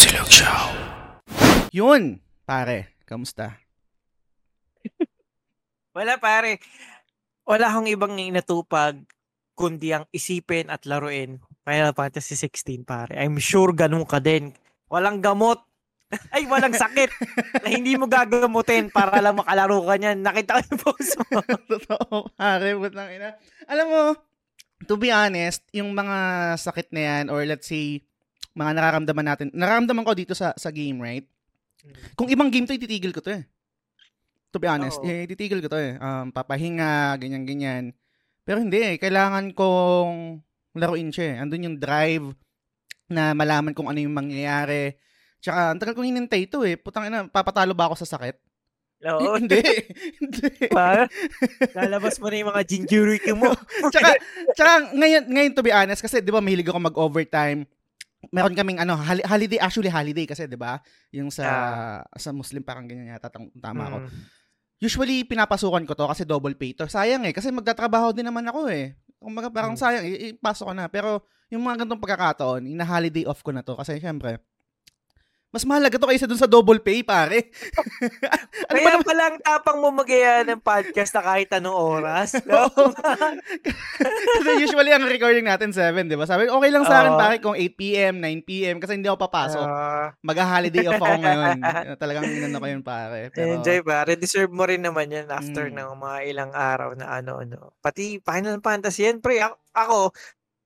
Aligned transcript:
Silog 0.00 0.32
Show. 0.32 0.64
Yun, 1.76 2.24
pare. 2.48 2.96
Kamusta? 3.04 3.60
Wala 6.00 6.16
pare. 6.16 6.56
Wala 7.44 7.68
akong 7.68 7.84
ibang 7.84 8.16
inatupag 8.16 8.96
kundi 9.52 9.92
ang 9.92 10.08
isipin 10.08 10.72
at 10.72 10.88
laruin. 10.88 11.36
Final 11.68 11.92
Fantasy 11.92 12.32
16 12.32 12.80
pare. 12.88 13.12
I'm 13.12 13.36
sure 13.36 13.76
ganun 13.76 14.08
ka 14.08 14.24
din. 14.24 14.56
Walang 14.88 15.20
gamot. 15.20 15.60
Ay, 16.32 16.48
walang 16.48 16.72
sakit 16.72 17.12
na 17.60 17.68
hindi 17.68 18.00
mo 18.00 18.08
gagamutin 18.08 18.88
para 18.88 19.20
lang 19.20 19.36
makalaro 19.36 19.84
ka 19.84 20.00
niyan. 20.00 20.24
Nakita 20.24 20.56
ko 20.56 20.60
yung 20.64 20.80
post 20.80 21.12
mo. 21.28 21.44
Totoo, 21.76 22.32
pare. 22.40 22.72
Butang 22.72 23.12
ina. 23.12 23.36
Alam 23.68 23.86
mo, 23.92 24.02
to 24.88 24.96
be 24.96 25.12
honest, 25.12 25.60
yung 25.76 25.92
mga 25.92 26.16
sakit 26.56 26.88
na 26.88 27.00
yan, 27.04 27.24
or 27.28 27.44
let's 27.44 27.68
say, 27.68 28.00
mga 28.60 28.72
nararamdaman 28.76 29.26
natin, 29.26 29.48
nararamdaman 29.56 30.04
ko 30.04 30.12
dito 30.12 30.36
sa 30.36 30.52
sa 30.60 30.68
game, 30.68 31.00
right? 31.00 31.24
Kung 32.12 32.28
ibang 32.28 32.52
game 32.52 32.68
to, 32.68 32.76
ititigil 32.76 33.16
ko 33.16 33.24
to 33.24 33.32
eh. 33.40 33.44
To 34.52 34.60
be 34.60 34.68
honest, 34.68 35.00
Oo. 35.00 35.08
eh, 35.08 35.24
ititigil 35.24 35.64
ko 35.64 35.68
to 35.72 35.80
eh. 35.80 35.96
Um, 35.96 36.28
papahinga, 36.28 37.16
ganyan-ganyan. 37.16 37.96
Pero 38.44 38.60
hindi 38.60 38.82
eh. 38.82 38.96
Kailangan 39.00 39.56
kong 39.56 40.42
laruin 40.76 41.08
siya 41.14 41.26
eh. 41.32 41.36
Andun 41.40 41.66
yung 41.70 41.78
drive 41.80 42.26
na 43.08 43.32
malaman 43.32 43.72
kung 43.72 43.88
ano 43.88 44.02
yung 44.02 44.12
mangyayari. 44.12 44.98
Tsaka, 45.40 45.72
ang 45.72 45.78
tagal 45.80 45.94
kong 45.96 46.10
hinintay 46.10 46.50
ito 46.50 46.60
eh. 46.66 46.76
Putang 46.76 47.08
ina, 47.08 47.30
papatalo 47.30 47.72
ba 47.72 47.88
ako 47.88 48.04
sa 48.04 48.18
sakit? 48.18 48.36
Oo. 49.06 49.36
hindi. 49.40 49.62
hindi. 50.20 50.50
Pa, 50.68 51.08
lalabas 51.72 52.20
mo 52.20 52.28
na 52.28 52.36
yung 52.36 52.50
mga 52.52 52.62
jinjuriki 52.68 53.32
mo. 53.32 53.54
tsaka, 53.94 54.20
tsaka 54.52 54.72
ngayon, 54.92 55.24
ngayon 55.30 55.52
to 55.56 55.64
be 55.64 55.72
honest, 55.72 56.04
kasi 56.04 56.20
di 56.20 56.34
ba 56.34 56.44
mahilig 56.44 56.68
ako 56.68 56.80
mag-overtime. 56.90 57.64
Meron 58.28 58.52
kaming 58.52 58.76
ano, 58.76 59.00
holi- 59.00 59.24
holiday, 59.24 59.56
actually 59.56 59.88
holiday 59.88 60.28
kasi, 60.28 60.44
di 60.44 60.60
ba? 60.60 60.76
Yung 61.08 61.32
sa 61.32 61.44
sa 62.12 62.30
Muslim 62.36 62.60
parang 62.60 62.84
ganyan 62.84 63.16
yata, 63.16 63.32
tam- 63.32 63.48
tama 63.56 63.88
ako. 63.88 63.98
Mm. 64.04 64.08
Usually, 64.80 65.24
pinapasukan 65.24 65.84
ko 65.88 65.92
to 65.96 66.04
kasi 66.04 66.22
double 66.28 66.52
pay 66.52 66.76
to. 66.76 66.84
Sayang 66.84 67.24
eh, 67.24 67.32
kasi 67.32 67.48
magtatrabaho 67.48 68.12
din 68.12 68.28
naman 68.28 68.44
ako 68.44 68.68
eh. 68.68 68.96
Kung 69.20 69.32
baga, 69.32 69.48
parang 69.48 69.72
Mm. 69.72 69.80
sayang, 69.80 70.04
ipasok 70.36 70.66
ko 70.68 70.74
na. 70.76 70.88
Pero, 70.88 71.24
yung 71.48 71.64
mga 71.64 71.84
ganitong 71.84 72.00
pagkakataon, 72.00 72.64
ina-holiday 72.64 73.24
off 73.24 73.40
ko 73.40 73.52
na 73.52 73.60
to. 73.60 73.76
Kasi, 73.76 74.00
syempre, 74.00 74.40
mas 75.50 75.66
mahalaga 75.66 75.98
to 75.98 76.06
kaysa 76.06 76.30
dun 76.30 76.38
sa 76.38 76.46
double 76.46 76.78
pay, 76.78 77.02
pare. 77.02 77.50
ano 78.70 78.78
Kaya 78.78 78.86
naman? 78.94 79.02
pala 79.02 79.22
ang 79.34 79.38
tapang 79.42 79.82
mo 79.82 79.90
mag 79.90 80.06
ng 80.06 80.62
podcast 80.62 81.10
na 81.10 81.22
kahit 81.26 81.50
anong 81.50 81.74
oras. 81.74 82.38
No? 82.46 82.70
Kasi 84.38 84.50
usually, 84.62 84.94
ang 84.94 85.02
recording 85.10 85.50
natin 85.50 85.74
7, 85.74 86.06
di 86.06 86.14
ba? 86.14 86.22
Sabi, 86.22 86.46
okay 86.46 86.70
lang 86.70 86.86
sa 86.86 87.02
akin, 87.02 87.12
Oo. 87.14 87.20
pare, 87.20 87.36
kung 87.42 87.58
8 87.58 87.66
p.m., 87.74 88.14
9 88.22 88.46
p.m., 88.46 88.76
kasi 88.78 88.94
hindi 88.94 89.10
ako 89.10 89.26
papasok. 89.26 89.66
Ah, 89.66 90.14
Mag-holiday 90.22 90.86
off 90.86 91.02
ako 91.02 91.16
ngayon. 91.18 91.56
Talagang 91.98 92.24
inano 92.30 92.56
ko 92.62 92.66
yun, 92.70 92.82
pare. 92.86 93.34
Pero, 93.34 93.58
enjoy 93.58 93.82
pare. 93.82 94.14
Deserve 94.14 94.54
mo 94.54 94.62
rin 94.64 94.86
naman 94.86 95.10
yan 95.10 95.26
after 95.28 95.66
Mm. 95.66 95.76
ng 95.76 95.90
mga 95.98 96.18
ilang 96.30 96.52
araw 96.54 96.90
na 96.94 97.10
ano-ano. 97.10 97.74
Pati 97.82 98.22
Final 98.22 98.62
Fantasy 98.62 99.02
yan, 99.04 99.18
pre. 99.18 99.42
Ako 99.74 100.14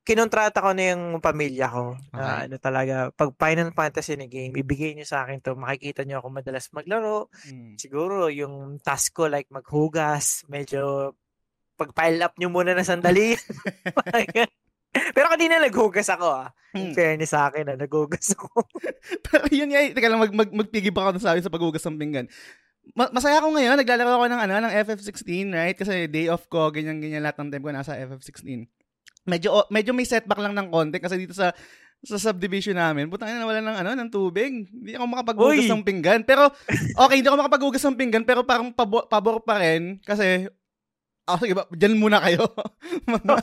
kinontrata 0.05 0.61
ko 0.61 0.71
na 0.77 0.93
yung 0.93 1.17
pamilya 1.17 1.67
ko. 1.67 1.97
Na 2.13 2.21
Okay. 2.21 2.41
ano 2.45 2.55
talaga, 2.61 2.95
pag 3.11 3.33
Final 3.35 3.73
Fantasy 3.73 4.13
na 4.13 4.29
game, 4.29 4.53
ibigay 4.53 4.93
niyo 4.93 5.09
sa 5.09 5.25
akin 5.25 5.41
to. 5.41 5.57
Makikita 5.57 6.05
niyo 6.05 6.21
ako 6.21 6.29
madalas 6.29 6.69
maglaro. 6.71 7.33
mm, 7.49 7.81
Siguro 7.81 8.29
yung 8.29 8.77
task 8.79 9.17
ko 9.17 9.25
like 9.25 9.49
maghugas, 9.49 10.45
medyo 10.45 11.11
pag-pile 11.75 12.21
up 12.21 12.37
niyo 12.37 12.53
muna 12.53 12.77
na 12.77 12.85
sandali. 12.85 13.33
Pero 15.15 15.27
kanina 15.27 15.59
naghugas 15.59 16.07
ako 16.07 16.47
ah. 16.47 16.49
In 16.71 16.91
mm. 16.91 16.95
fairness 16.95 17.33
sa 17.35 17.49
akin 17.51 17.73
ah, 17.73 17.77
naghugas 17.79 18.31
ako. 18.37 18.63
Pero 19.27 19.43
yun 19.51 19.73
nga, 19.73 19.83
eh, 19.83 19.91
teka 19.91 20.07
lang, 20.07 20.21
mag, 20.21 20.31
mag, 20.31 20.51
magpigib 20.53 20.95
ako 20.95 21.19
sa 21.19 21.35
sa 21.35 21.51
paghugas 21.51 21.83
ng 21.83 21.99
pinggan. 21.99 22.27
Ma- 22.93 23.09
masaya 23.09 23.41
ako 23.41 23.57
ngayon, 23.57 23.81
naglalaro 23.81 24.21
ako 24.21 24.25
ng, 24.29 24.41
ano, 24.45 24.53
ng 24.69 24.73
FF16, 24.85 25.49
right? 25.49 25.75
Kasi 25.75 26.05
day 26.05 26.29
off 26.29 26.45
ko, 26.45 26.69
ganyan-ganyan 26.69 27.25
lahat 27.25 27.41
ng 27.41 27.49
time 27.49 27.63
ko 27.65 27.71
nasa 27.73 27.97
FF16. 27.97 28.69
Medyo, 29.25 29.69
medyo 29.73 29.91
may 29.91 30.05
setback 30.05 30.37
lang 30.37 30.53
ng 30.53 30.69
konti 30.69 30.97
kasi 31.01 31.17
dito 31.17 31.33
sa 31.33 31.49
sa 32.05 32.21
subdivision 32.21 32.77
namin, 32.77 33.09
putang 33.09 33.33
ina 33.33 33.41
nawala 33.41 33.65
ng 33.65 33.77
ano, 33.81 33.89
ng 33.97 34.11
tubig. 34.13 34.69
Hindi 34.69 34.93
ako 34.93 35.05
makapaghugas 35.09 35.65
ng 35.65 35.81
pinggan. 35.81 36.21
Pero, 36.21 36.53
okay, 37.01 37.17
hindi 37.17 37.27
ako 37.27 37.37
makapaghugas 37.41 37.81
ng 37.81 37.97
pinggan, 37.97 38.23
pero 38.23 38.45
parang 38.45 38.69
pabo- 38.69 39.09
pabor 39.09 39.41
pa 39.41 39.57
rin 39.57 39.97
kasi, 40.05 40.45
oh, 41.25 41.37
sige 41.41 41.57
ba, 41.57 41.65
dyan 41.73 41.97
muna 41.97 42.21
kayo. 42.21 42.45
Mga 43.09 43.35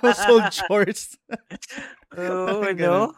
household 0.00 0.48
chores. 0.48 1.20
Oo, 2.16 2.64
Ganun. 2.78 3.12
no? 3.12 3.14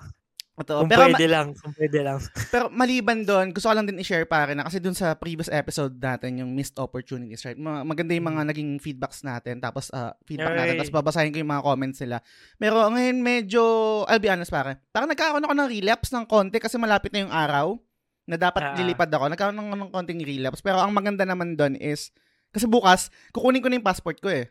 Ito. 0.63 0.75
Kung 0.79 0.89
Pero, 0.89 1.03
ma- 1.03 1.09
pwede 1.13 1.27
lang, 1.27 1.47
kung 1.53 1.75
pwede 1.75 1.99
lang. 2.01 2.19
Pero 2.55 2.65
maliban 2.71 3.21
doon, 3.21 3.51
gusto 3.51 3.67
ko 3.67 3.75
lang 3.75 3.85
din 3.85 3.99
i-share 3.99 4.25
pare 4.25 4.55
na 4.55 4.63
kasi 4.63 4.79
doon 4.79 4.95
sa 4.95 5.13
previous 5.13 5.47
episode 5.47 5.93
natin, 5.93 6.41
yung 6.41 6.51
missed 6.51 6.79
opportunities, 6.79 7.43
right? 7.43 7.59
Ma- 7.59 7.83
maganda 7.83 8.15
yung 8.15 8.25
mga 8.25 8.49
naging 8.49 8.79
feedbacks 8.79 9.21
natin, 9.21 9.59
tapos 9.59 9.91
ah, 9.91 10.15
feedback 10.23 10.55
natin, 10.55 10.75
Yay. 10.75 10.81
tapos 10.81 10.95
babasahin 10.95 11.31
ko 11.31 11.39
yung 11.39 11.51
mga 11.51 11.63
comments 11.63 11.99
nila. 11.99 12.19
Pero 12.57 12.79
ngayon 12.87 13.19
medyo, 13.19 13.63
I'll 14.07 14.19
be 14.19 14.31
honest 14.31 14.49
pare, 14.49 14.81
parang 14.89 15.07
nagkakaroon 15.07 15.43
ako 15.43 15.55
ng 15.55 15.69
relapse 15.71 16.11
ng 16.11 16.25
konti 16.25 16.57
kasi 16.57 16.79
malapit 16.79 17.11
na 17.11 17.27
yung 17.27 17.35
araw 17.35 17.77
na 18.23 18.39
dapat 18.39 18.63
Ah. 18.63 18.79
lilipad 18.79 19.11
ako. 19.11 19.27
Nagkaroon 19.29 19.59
ng, 19.59 19.71
ng 19.77 19.91
konting 19.91 20.23
relapse. 20.23 20.63
Pero 20.63 20.79
ang 20.79 20.95
maganda 20.95 21.27
naman 21.27 21.59
doon 21.59 21.75
is, 21.75 22.15
kasi 22.49 22.65
bukas, 22.65 23.11
kukunin 23.31 23.59
ko 23.59 23.67
na 23.67 23.77
yung 23.77 23.85
passport 23.85 24.23
ko 24.23 24.31
eh. 24.31 24.47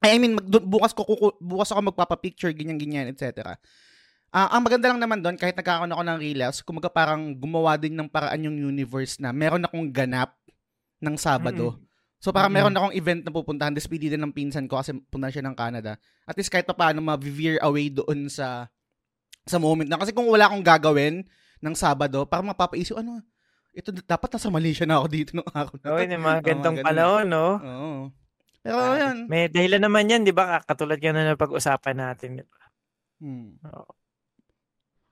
I 0.00 0.16
mean, 0.16 0.32
mag, 0.32 0.44
bukas, 0.64 0.92
ko, 0.92 1.04
kuku- 1.04 1.36
bukas 1.38 1.68
ako 1.68 1.92
magpapapicture, 1.92 2.52
ganyan-ganyan, 2.52 3.08
etc. 3.08 3.56
Ah, 4.30 4.46
ang 4.54 4.62
maganda 4.62 4.86
lang 4.86 5.02
naman 5.02 5.18
doon, 5.18 5.34
kahit 5.34 5.58
nagkakaroon 5.58 5.90
ako 5.90 6.02
ng 6.06 6.18
relapse, 6.22 6.62
kumaga 6.62 6.86
parang 6.86 7.34
gumawa 7.34 7.74
din 7.74 7.98
ng 7.98 8.06
paraan 8.06 8.46
yung 8.46 8.54
universe 8.62 9.18
na 9.18 9.34
meron 9.34 9.66
akong 9.66 9.90
ganap 9.90 10.38
ng 11.02 11.18
Sabado. 11.18 11.74
Mm. 11.74 11.82
So 12.20 12.30
parang 12.30 12.52
Mm-mm. 12.52 12.70
meron 12.70 12.76
akong 12.78 12.94
event 12.94 13.20
na 13.26 13.32
pupuntahan, 13.34 13.74
despedi 13.74 14.06
din 14.06 14.20
ng 14.22 14.30
pinsan 14.30 14.70
ko 14.70 14.78
kasi 14.78 14.94
punta 15.10 15.32
siya 15.32 15.42
ng 15.42 15.56
Canada. 15.56 15.98
At 16.28 16.38
least 16.38 16.52
kahit 16.52 16.62
pa 16.62 16.76
paano 16.76 17.02
ma-veer 17.02 17.58
away 17.64 17.90
doon 17.90 18.30
sa 18.30 18.70
sa 19.42 19.56
moment 19.58 19.88
na. 19.88 19.98
Kasi 19.98 20.14
kung 20.14 20.28
wala 20.30 20.46
akong 20.46 20.62
gagawin 20.62 21.26
ng 21.58 21.74
Sabado, 21.74 22.22
parang 22.22 22.52
mapapaisip, 22.52 22.94
ano, 22.94 23.24
ito 23.72 23.90
dapat 23.90 24.30
nasa 24.30 24.46
Malaysia 24.46 24.86
na 24.86 25.02
ako 25.02 25.06
dito 25.10 25.30
nung 25.34 25.48
araw 25.50 25.74
na. 25.80 25.86
Oo, 25.90 25.98
yung 25.98 26.22
mga 26.22 26.40
gantong 26.44 26.76
ganun. 26.78 26.86
panahon, 26.86 27.24
no? 27.26 27.46
Oo. 27.58 27.90
Pero 28.60 28.76
Ah, 28.78 28.94
yan. 29.00 29.16
May 29.26 29.48
dahilan 29.48 29.82
naman 29.82 30.06
yan, 30.06 30.22
di 30.22 30.30
ba? 30.30 30.60
Katulad 30.62 31.00
yan 31.00 31.16
na 31.16 31.34
pag-usapan 31.34 31.96
natin. 31.98 32.44
Hmm. 33.18 33.56
Oo. 33.64 33.90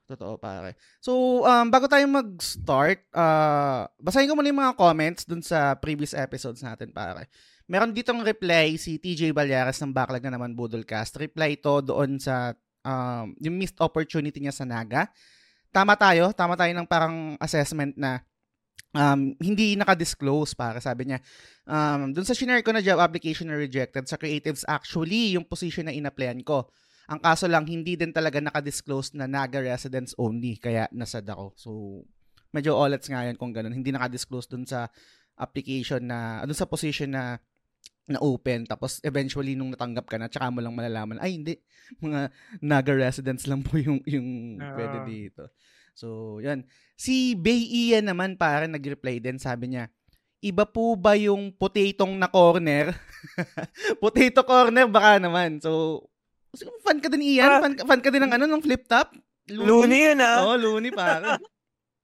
Totoo, 0.09 0.41
pare. 0.41 0.73
So, 1.05 1.45
um, 1.45 1.69
bago 1.69 1.85
tayo 1.85 2.09
mag-start, 2.09 3.05
uh, 3.13 3.85
basahin 4.01 4.25
ko 4.25 4.33
muna 4.33 4.49
yung 4.49 4.63
mga 4.65 4.79
comments 4.81 5.29
dun 5.29 5.45
sa 5.45 5.77
previous 5.77 6.17
episodes 6.17 6.65
natin, 6.65 6.89
pare. 6.97 7.29
Meron 7.69 7.93
ditong 7.93 8.25
reply 8.25 8.81
si 8.81 8.97
TJ 8.97 9.37
Balyares 9.37 9.77
ng 9.85 9.93
Backlog 9.93 10.25
na 10.25 10.41
naman 10.41 10.57
Budolcast. 10.57 11.21
Reply 11.21 11.61
to 11.61 11.85
doon 11.85 12.17
sa 12.17 12.57
um, 12.89 13.37
yung 13.37 13.61
missed 13.61 13.77
opportunity 13.85 14.41
niya 14.41 14.57
sa 14.57 14.65
Naga. 14.65 15.13
Tama 15.69 15.93
tayo, 16.01 16.33
tama 16.33 16.57
tayo 16.57 16.73
ng 16.73 16.89
parang 16.89 17.37
assessment 17.37 17.93
na 18.01 18.25
um, 18.97 19.37
hindi 19.37 19.77
naka-disclose, 19.77 20.57
para 20.57 20.81
sabi 20.81 21.13
niya. 21.13 21.21
Um, 21.69 22.17
dun 22.17 22.25
sa 22.25 22.33
shinare 22.33 22.65
ko 22.65 22.73
na 22.73 22.81
job 22.81 22.97
application 22.97 23.53
na 23.53 23.61
rejected, 23.61 24.09
sa 24.09 24.17
creatives 24.17 24.65
actually, 24.65 25.37
yung 25.37 25.45
position 25.45 25.85
na 25.85 25.93
in-applyan 25.93 26.41
ko. 26.41 26.65
Ang 27.09 27.21
kaso 27.25 27.49
lang, 27.49 27.65
hindi 27.65 27.97
din 27.97 28.13
talaga 28.13 28.37
naka-disclose 28.39 29.17
na 29.17 29.25
Naga 29.25 29.65
residents 29.65 30.13
only, 30.21 30.61
kaya 30.61 30.85
nasad 30.93 31.25
ako. 31.25 31.57
So, 31.57 31.71
medyo 32.53 32.77
olets 32.77 33.09
nga 33.09 33.25
yun 33.25 33.37
kung 33.41 33.53
ganun. 33.57 33.73
Hindi 33.73 33.93
naka-disclose 33.93 34.49
dun 34.49 34.69
sa 34.69 34.93
application 35.41 36.05
na, 36.05 36.45
dun 36.45 36.57
sa 36.57 36.69
position 36.69 37.13
na 37.13 37.41
na 38.09 38.17
open 38.25 38.65
tapos 38.65 39.05
eventually 39.05 39.53
nung 39.53 39.69
natanggap 39.69 40.09
ka 40.09 40.17
na 40.17 40.33
tsaka 40.33 40.49
mo 40.49 40.65
lang 40.65 40.73
malalaman 40.73 41.21
ay 41.21 41.37
hindi 41.37 41.61
mga 42.01 42.33
Naga 42.65 42.97
residents 42.97 43.45
lang 43.45 43.61
po 43.61 43.77
yung 43.77 44.01
yung 44.09 44.57
Ah. 44.57 44.73
pwede 44.73 44.99
dito. 45.05 45.53
So, 45.93 46.39
yan. 46.41 46.65
Si 46.97 47.37
Bay 47.37 47.69
Ian 47.69 48.09
naman 48.09 48.39
para 48.39 48.65
nag-reply 48.71 49.19
din, 49.21 49.37
sabi 49.37 49.75
niya, 49.75 49.93
iba 50.41 50.63
po 50.65 50.95
ba 50.95 51.19
yung 51.19 51.51
potatong 51.51 52.15
na 52.15 52.31
corner? 52.31 52.95
Potato 54.03 54.47
corner 54.47 54.87
baka 54.87 55.19
naman. 55.19 55.59
So, 55.59 56.07
fan 56.85 56.99
ka 56.99 57.09
din 57.13 57.23
Ian? 57.25 57.49
Ah. 57.49 57.61
Fan, 57.65 57.73
fan 57.85 58.01
ka 58.01 58.09
din 58.09 58.23
ng 58.25 58.33
ano, 58.33 58.45
ng 58.49 58.65
flip 58.65 58.85
top? 58.89 59.13
Looney 59.49 60.13
yun, 60.13 60.21
ah. 60.21 60.45
Oo, 60.45 60.57
Looney 60.61 60.93
pare. 60.93 61.41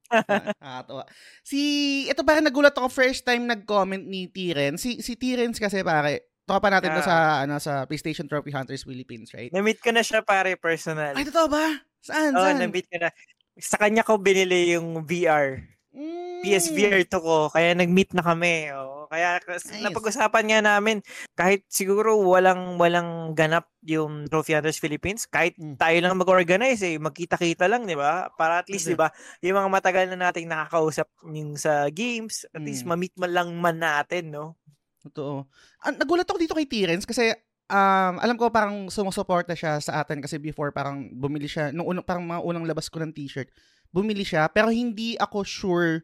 Nakakatawa. 0.08 1.04
Si, 1.44 1.60
ito 2.06 2.22
parang 2.22 2.44
nagulat 2.44 2.76
ako 2.76 2.88
first 2.88 3.24
time 3.24 3.44
nag-comment 3.48 4.04
ni 4.04 4.28
Tiren. 4.28 4.76
Si, 4.80 5.00
si 5.00 5.16
Tiren 5.16 5.52
kasi 5.52 5.80
pare, 5.82 6.32
tropa 6.44 6.68
natin 6.68 6.92
to 6.92 7.02
Ah. 7.02 7.08
sa, 7.08 7.16
ano, 7.44 7.56
sa 7.60 7.88
PlayStation 7.88 8.28
Trophy 8.28 8.52
Hunters 8.52 8.84
Philippines, 8.84 9.32
right? 9.32 9.50
Na-meet 9.52 9.80
ko 9.80 9.90
na 9.92 10.04
siya, 10.04 10.20
pare, 10.24 10.56
personal. 10.60 11.16
Ay, 11.16 11.24
totoo 11.28 11.48
ba? 11.48 11.80
Saan? 12.04 12.32
Oo, 12.36 12.44
saan? 12.44 12.60
na-meet 12.60 12.86
ko 12.88 13.00
na. 13.00 13.08
Sa 13.56 13.80
kanya 13.80 14.04
ko 14.04 14.20
binili 14.20 14.76
yung 14.76 15.04
VR. 15.04 15.62
Mm. 15.94 16.42
PSVR 16.42 17.06
to 17.06 17.22
ko, 17.22 17.48
kaya 17.48 17.70
nag-meet 17.72 18.10
na 18.12 18.26
kami. 18.26 18.68
Oo. 18.74 19.06
Kaya 19.06 19.38
Nice. 19.46 19.70
napag-usapan 19.78 20.44
nga 20.50 20.60
namin 20.60 20.98
kahit 21.38 21.62
siguro 21.70 22.18
walang 22.18 22.74
walang 22.76 23.30
ganap 23.32 23.70
yung 23.86 24.26
Trophy 24.26 24.58
Hunters 24.58 24.82
Philippines, 24.82 25.22
kahit 25.24 25.54
Mm. 25.54 25.78
tayo 25.78 25.96
lang 26.02 26.18
mag-organize 26.18 26.82
eh, 26.82 26.98
magkita-kita 26.98 27.70
lang, 27.70 27.86
'di 27.86 27.94
ba? 27.94 28.26
Para 28.34 28.58
at 28.58 28.66
least, 28.66 28.90
'di 28.90 28.98
ba, 28.98 29.14
yung 29.38 29.54
mga 29.54 29.70
matagal 29.70 30.04
na 30.10 30.28
nating 30.28 30.50
nakakausap 30.50 31.06
yung 31.30 31.54
sa 31.54 31.86
games, 31.94 32.42
at 32.50 32.60
least 32.60 32.82
Mm. 32.82 32.90
ma-meet 32.90 33.14
man 33.14 33.30
lang 33.30 33.48
man 33.54 33.78
natin, 33.78 34.34
no? 34.34 34.58
Totoo. 35.00 35.46
Ah, 35.78 35.94
nagulat 35.94 36.26
ako 36.26 36.40
dito 36.40 36.56
kay 36.58 36.66
Terence 36.66 37.06
kasi 37.06 37.30
um, 37.70 38.14
alam 38.18 38.34
ko 38.34 38.50
parang 38.50 38.88
sumusuporta 38.90 39.54
siya 39.54 39.78
sa 39.78 40.02
atin 40.02 40.18
kasi 40.18 40.40
before 40.40 40.74
parang 40.74 41.12
bumili 41.12 41.46
siya, 41.46 41.70
nung 41.70 41.86
unang, 41.86 42.02
parang 42.02 42.24
mga 42.24 42.40
unang 42.42 42.64
labas 42.66 42.88
ko 42.90 42.98
ng 42.98 43.12
t-shirt, 43.12 43.46
bumili 43.94 44.26
siya 44.26 44.50
pero 44.50 44.74
hindi 44.74 45.14
ako 45.14 45.46
sure 45.46 46.02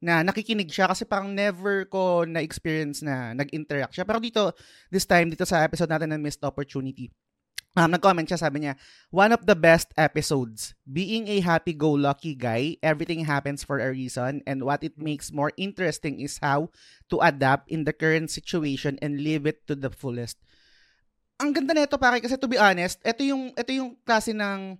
na 0.00 0.24
nakikinig 0.24 0.72
siya 0.72 0.88
kasi 0.90 1.04
parang 1.04 1.30
never 1.30 1.84
ko 1.86 2.24
na-experience 2.24 3.04
na 3.04 3.36
nag-interact 3.36 3.92
siya. 3.92 4.08
Pero 4.08 4.16
dito, 4.16 4.56
this 4.88 5.04
time, 5.04 5.28
dito 5.28 5.44
sa 5.44 5.60
episode 5.60 5.92
natin 5.92 6.16
ng 6.16 6.24
Missed 6.24 6.40
Opportunity, 6.40 7.12
um, 7.76 7.92
nag-comment 7.92 8.24
siya, 8.24 8.40
sabi 8.40 8.64
niya, 8.64 8.80
one 9.12 9.28
of 9.28 9.44
the 9.44 9.52
best 9.52 9.92
episodes. 10.00 10.72
Being 10.88 11.28
a 11.28 11.44
happy-go-lucky 11.44 12.32
guy, 12.40 12.80
everything 12.80 13.28
happens 13.28 13.60
for 13.60 13.76
a 13.76 13.92
reason, 13.92 14.40
and 14.48 14.64
what 14.64 14.80
it 14.80 14.96
makes 14.96 15.36
more 15.36 15.52
interesting 15.60 16.24
is 16.24 16.40
how 16.40 16.72
to 17.12 17.20
adapt 17.20 17.68
in 17.68 17.84
the 17.84 17.92
current 17.92 18.32
situation 18.32 18.96
and 19.04 19.20
live 19.20 19.44
it 19.44 19.68
to 19.68 19.76
the 19.76 19.92
fullest. 19.92 20.40
Ang 21.40 21.52
ganda 21.56 21.72
nito 21.76 22.00
pare 22.00 22.20
kasi 22.20 22.36
to 22.40 22.48
be 22.48 22.60
honest, 22.60 23.00
ito 23.04 23.24
yung 23.24 23.52
ito 23.56 23.72
yung 23.72 23.96
klase 24.04 24.36
ng 24.36 24.76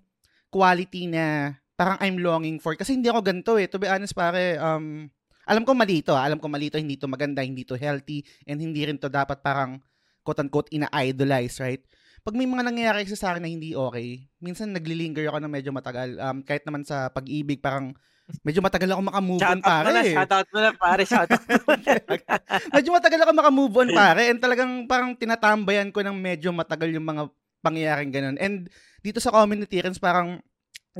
quality 0.52 1.08
na 1.08 1.56
parang 1.80 1.96
I'm 2.04 2.20
longing 2.20 2.60
for 2.60 2.76
kasi 2.76 2.92
hindi 2.92 3.08
ako 3.08 3.24
ganito 3.24 3.56
eh. 3.56 3.64
To 3.72 3.80
be 3.80 3.88
honest 3.88 4.12
pare, 4.12 4.60
um 4.60 5.08
alam 5.48 5.64
ko 5.64 5.72
mali 5.72 6.04
ito, 6.04 6.12
ah. 6.12 6.28
alam 6.28 6.36
ko 6.36 6.52
mali 6.52 6.68
ito, 6.68 6.76
hindi 6.76 7.00
to 7.00 7.08
maganda, 7.08 7.40
hindi 7.40 7.64
to 7.64 7.74
healthy 7.80 8.20
and 8.44 8.60
hindi 8.60 8.84
rin 8.84 9.00
to 9.00 9.08
dapat 9.08 9.40
parang 9.40 9.80
quote 10.20 10.44
unquote 10.44 10.68
ina-idolize, 10.76 11.56
right? 11.64 11.80
Pag 12.20 12.36
may 12.36 12.44
mga 12.44 12.68
nangyayari 12.68 13.08
sa 13.08 13.32
akin 13.32 13.40
na 13.40 13.48
hindi 13.48 13.72
okay, 13.72 14.28
minsan 14.44 14.76
naglilinger 14.76 15.24
ako 15.32 15.40
ng 15.40 15.50
medyo 15.50 15.72
matagal. 15.72 16.20
Um, 16.20 16.44
kahit 16.44 16.68
naman 16.68 16.84
sa 16.84 17.08
pag-ibig, 17.08 17.64
parang 17.64 17.96
medyo 18.44 18.60
matagal 18.60 18.92
ako 18.92 19.00
makamove 19.00 19.40
on 19.40 19.58
Shoutout 19.58 19.64
pare. 19.64 19.86
mo 19.88 19.90
na, 19.90 20.02
eh. 20.04 20.14
shoutout 20.14 20.48
mo 20.52 20.58
na, 20.60 20.70
pare, 20.76 21.02
shoutout 21.08 21.44
mo 21.48 21.72
na. 21.80 21.92
medyo 22.76 22.90
matagal 22.92 23.20
ako 23.24 23.32
makamove 23.32 23.76
on 23.80 23.90
pare 23.90 24.22
and 24.28 24.38
talagang 24.38 24.72
parang 24.84 25.10
tinatambayan 25.16 25.88
ko 25.90 26.04
ng 26.04 26.14
medyo 26.14 26.52
matagal 26.52 26.92
yung 26.92 27.08
mga 27.08 27.22
pangyayaring 27.64 28.12
ganun. 28.12 28.36
And 28.36 28.68
dito 29.00 29.18
sa 29.18 29.32
community 29.32 29.80
parang 29.98 30.44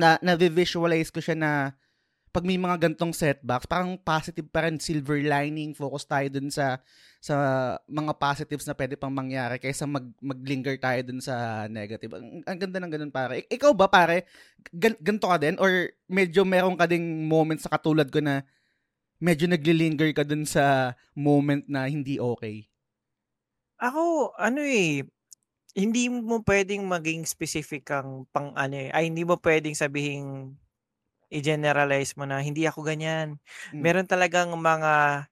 na, 0.01 0.17
na-visualize 0.25 1.13
ko 1.13 1.21
siya 1.21 1.37
na 1.37 1.51
pag 2.31 2.47
may 2.47 2.55
mga 2.55 2.89
gantong 2.89 3.11
setbacks, 3.11 3.67
parang 3.67 3.99
positive 3.99 4.47
pa 4.47 4.63
rin, 4.63 4.79
silver 4.79 5.19
lining, 5.19 5.75
focus 5.75 6.07
tayo 6.07 6.31
dun 6.31 6.47
sa 6.47 6.79
sa 7.19 7.35
mga 7.85 8.17
positives 8.17 8.65
na 8.65 8.73
pwede 8.73 8.95
pang 8.97 9.11
mangyari 9.13 9.59
kaysa 9.61 9.85
mag, 9.85 10.09
maglinger 10.23 10.79
tayo 10.79 11.05
dun 11.05 11.21
sa 11.21 11.67
negative. 11.67 12.17
Ang, 12.17 12.41
ang 12.47 12.57
ganda 12.57 12.79
ng 12.81 12.91
ganun 12.91 13.13
pare. 13.13 13.45
Ik- 13.45 13.61
ikaw 13.61 13.75
ba 13.75 13.91
pare, 13.91 14.25
gan, 14.73 14.95
ganito 14.97 15.27
ka 15.27 15.37
din? 15.37 15.59
Or 15.61 15.91
medyo 16.09 16.47
meron 16.47 16.79
ka 16.79 16.87
ding 16.89 17.27
moments 17.27 17.67
sa 17.67 17.77
katulad 17.77 18.09
ko 18.09 18.23
na 18.23 18.41
medyo 19.21 19.45
naglilinger 19.45 20.15
ka 20.17 20.25
dun 20.25 20.47
sa 20.47 20.95
moment 21.13 21.67
na 21.69 21.85
hindi 21.85 22.17
okay? 22.17 22.65
Ako, 23.77 24.33
ano 24.39 24.63
eh, 24.65 25.05
hindi 25.77 26.07
mo 26.11 26.43
pwedeng 26.43 26.83
maging 26.87 27.23
specific 27.27 27.87
ang 27.93 28.27
pang 28.31 28.51
ano 28.55 28.75
eh. 28.75 28.89
Ay, 28.91 29.07
hindi 29.11 29.23
mo 29.23 29.39
pwedeng 29.39 29.75
sabihin 29.77 30.55
i-generalize 31.31 32.15
mo 32.19 32.27
na 32.27 32.39
hindi 32.43 32.67
ako 32.67 32.83
ganyan. 32.85 33.39
Mm. 33.73 33.79
Meron 33.83 34.07
talagang 34.09 34.51
mga 34.55 35.25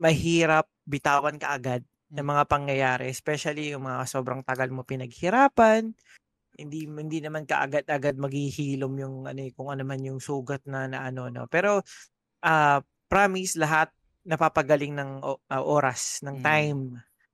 mahirap 0.00 0.68
bitawan 0.84 1.40
ka 1.40 1.56
agad 1.56 1.82
ng 2.12 2.20
Mm. 2.22 2.30
mga 2.36 2.44
pangyayari, 2.48 3.06
especially 3.10 3.72
yung 3.74 3.88
mga 3.88 4.04
sobrang 4.06 4.44
tagal 4.44 4.68
mo 4.70 4.84
pinaghirapan. 4.84 5.96
Hindi 6.56 6.88
hindi 6.88 7.18
naman 7.24 7.44
kaagad-agad 7.48 8.16
maghihilom 8.20 8.94
yung 9.00 9.16
ano 9.28 9.40
eh, 9.44 9.52
kung 9.56 9.72
ano 9.72 9.82
man 9.88 10.00
yung 10.04 10.20
sugat 10.22 10.64
na, 10.68 10.86
na 10.90 11.04
ano 11.08 11.28
no. 11.32 11.46
Pero 11.48 11.82
ah 12.44 12.80
promise 13.10 13.56
lahat 13.60 13.90
napapagaling 14.26 14.94
ng 14.96 15.10
ah, 15.50 15.62
oras, 15.64 16.20
ng 16.26 16.40
Mm. 16.40 16.44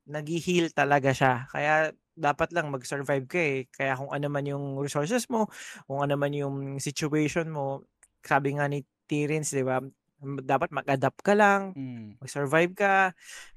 Nag-heal 0.08 0.74
talaga 0.74 1.14
siya. 1.14 1.46
Kaya 1.50 1.94
dapat 2.12 2.52
lang 2.52 2.68
mag-survive 2.68 3.24
ka 3.24 3.40
eh. 3.40 3.58
Kaya 3.72 3.96
kung 3.96 4.10
ano 4.12 4.26
man 4.28 4.44
yung 4.44 4.76
resources 4.78 5.26
mo, 5.32 5.48
kung 5.88 6.02
ano 6.04 6.14
man 6.18 6.32
yung 6.34 6.76
situation 6.82 7.48
mo, 7.48 7.86
sabi 8.20 8.54
nga 8.58 8.66
ni 8.68 8.84
Terence, 9.08 9.54
di 9.54 9.64
ba? 9.64 9.80
Dapat 10.22 10.70
mag-adapt 10.70 11.18
ka 11.26 11.34
lang, 11.34 11.74
Mm. 11.74 12.22
mag-survive 12.22 12.72
ka, 12.78 12.94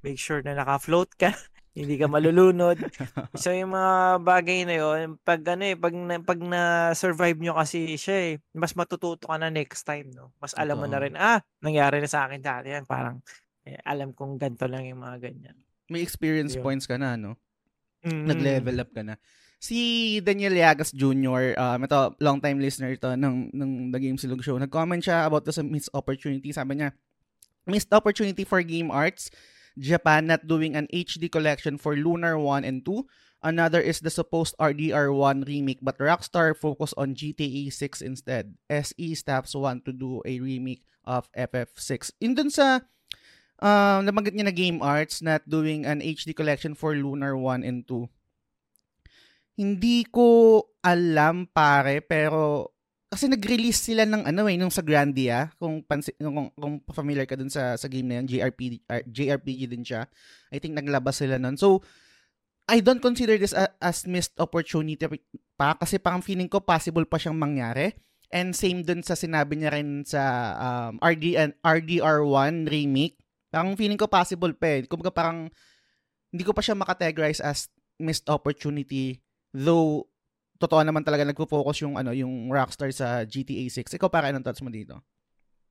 make 0.02 0.18
sure 0.18 0.42
na 0.42 0.58
naka-float 0.58 1.14
ka, 1.14 1.30
hindi 1.78 2.00
ka 2.00 2.10
malulunod. 2.10 2.80
so 3.38 3.54
yung 3.54 3.76
mga 3.76 4.24
bagay 4.26 4.66
na 4.66 4.76
yun, 4.80 5.20
pag 5.22 5.44
ano 5.46 5.64
eh, 5.68 5.78
pag 5.78 5.94
na, 5.94 6.16
pag 6.24 6.40
na-survive 6.42 7.38
nyo 7.38 7.54
kasi 7.60 8.00
siya 8.00 8.18
eh, 8.34 8.36
mas 8.58 8.74
matututo 8.74 9.30
ka 9.30 9.38
na 9.38 9.54
next 9.54 9.86
time, 9.86 10.10
no? 10.16 10.34
Mas 10.42 10.58
alam 10.58 10.82
mo 10.82 10.88
na 10.90 10.98
rin, 11.04 11.14
ah, 11.20 11.44
nangyari 11.62 12.02
na 12.02 12.10
sa 12.10 12.26
akin 12.26 12.42
dati 12.42 12.74
yan, 12.74 12.86
parang 12.90 13.22
eh, 13.68 13.78
alam 13.86 14.14
kong 14.14 14.38
ganito 14.42 14.66
lang 14.66 14.86
yung 14.90 15.02
mga 15.06 15.18
ganyan. 15.22 15.58
May 15.90 16.02
experience 16.02 16.56
Yun. 16.58 16.64
points 16.64 16.86
ka 16.90 16.98
na, 16.98 17.16
no? 17.16 17.38
Mm. 18.06 18.26
Nag-level 18.30 18.78
up 18.82 18.92
ka 18.94 19.02
na. 19.06 19.16
Si 19.58 20.20
Daniel 20.22 20.54
Yagas 20.54 20.94
Jr., 20.94 21.58
um, 21.58 21.80
ito, 21.86 22.00
long 22.22 22.38
time 22.38 22.62
listener 22.62 22.94
ito 22.94 23.10
ng, 23.10 23.50
ng 23.54 23.72
The 23.90 24.00
Game 24.02 24.18
Silog 24.18 24.46
Show. 24.46 24.58
Nag-comment 24.62 25.02
siya 25.02 25.26
about 25.26 25.46
this 25.46 25.58
missed 25.62 25.94
opportunity. 25.94 26.54
Sabi 26.54 26.82
niya, 26.82 26.94
missed 27.66 27.90
opportunity 27.94 28.46
for 28.46 28.62
game 28.62 28.94
arts. 28.94 29.30
Japan 29.76 30.32
not 30.32 30.48
doing 30.48 30.76
an 30.76 30.88
HD 30.94 31.28
collection 31.28 31.76
for 31.76 31.98
Lunar 31.98 32.40
1 32.40 32.64
and 32.64 32.86
2. 32.86 33.04
Another 33.46 33.78
is 33.78 34.02
the 34.02 34.10
supposed 34.10 34.58
RDR1 34.58 35.46
remake 35.46 35.78
but 35.84 36.02
Rockstar 36.02 36.58
focus 36.58 36.98
on 36.98 37.14
GTA 37.14 37.70
6 37.70 38.02
instead. 38.02 38.58
SE 38.70 39.08
staffs 39.14 39.54
want 39.54 39.86
to 39.86 39.94
do 39.94 40.24
a 40.26 40.40
remake 40.40 40.82
of 41.06 41.30
FF6. 41.38 42.10
Yun 42.24 42.34
dun 42.34 42.50
sa 42.50 42.82
um, 43.62 44.00
nabanggit 44.04 44.34
niya 44.36 44.48
na 44.48 44.56
Game 44.56 44.80
Arts 44.84 45.22
not 45.24 45.46
doing 45.48 45.86
an 45.88 46.02
HD 46.02 46.36
collection 46.36 46.74
for 46.74 46.96
Lunar 46.96 47.38
1 47.38 47.64
and 47.64 47.88
2. 47.88 48.08
Hindi 49.56 50.04
ko 50.12 50.60
alam 50.84 51.48
pare 51.48 52.04
pero 52.04 52.76
kasi 53.16 53.32
nag-release 53.32 53.80
sila 53.80 54.04
ng 54.04 54.28
ano 54.28 54.44
eh 54.52 54.60
nung 54.60 54.74
sa 54.74 54.84
Grandia 54.84 55.48
kung 55.56 55.80
pansi, 55.88 56.12
kung, 56.20 56.52
kung 56.52 56.84
familiar 56.92 57.24
ka 57.24 57.40
dun 57.40 57.48
sa 57.48 57.80
sa 57.80 57.88
game 57.88 58.12
na 58.12 58.20
yun 58.20 58.28
JRPG 58.28 58.74
uh, 58.92 59.04
JRPG 59.08 59.62
din 59.72 59.88
siya. 59.88 60.04
I 60.52 60.60
think 60.60 60.76
naglabas 60.76 61.24
sila 61.24 61.40
nun. 61.40 61.56
So 61.56 61.80
I 62.68 62.84
don't 62.84 63.00
consider 63.00 63.40
this 63.40 63.56
a- 63.56 63.72
as 63.80 64.04
missed 64.04 64.36
opportunity 64.42 65.08
pa 65.56 65.80
kasi 65.80 66.02
parang 66.02 66.26
feeling 66.26 66.52
ko 66.52 66.60
possible 66.60 67.08
pa 67.08 67.16
siyang 67.16 67.40
mangyari. 67.40 67.96
And 68.36 68.52
same 68.52 68.84
dun 68.84 69.00
sa 69.00 69.16
sinabi 69.16 69.56
niya 69.56 69.72
rin 69.72 70.04
sa 70.04 70.22
um, 70.60 71.00
RD 71.00 71.40
and 71.40 71.52
RDR1 71.64 72.68
remake 72.68 73.16
parang 73.56 73.80
feeling 73.80 73.96
ko 73.96 74.12
possible 74.12 74.52
pa 74.52 74.68
eh 74.68 74.84
kumbaga 74.84 75.16
parang 75.16 75.48
hindi 76.36 76.44
ko 76.44 76.52
pa 76.52 76.60
siya 76.60 76.76
makategorize 76.76 77.40
as 77.40 77.72
missed 77.96 78.28
opportunity 78.28 79.24
though 79.56 80.04
totoo 80.60 80.82
naman 80.84 81.04
talaga 81.04 81.28
nagpo-focus 81.28 81.84
yung 81.84 81.96
ano 82.00 82.16
yung 82.16 82.48
Rockstar 82.52 82.92
sa 82.96 83.24
GTA 83.28 83.68
6. 83.68 84.00
Ikaw 84.00 84.10
para 84.12 84.32
anong 84.32 84.46
thoughts 84.46 84.64
mo 84.64 84.72
dito? 84.72 85.04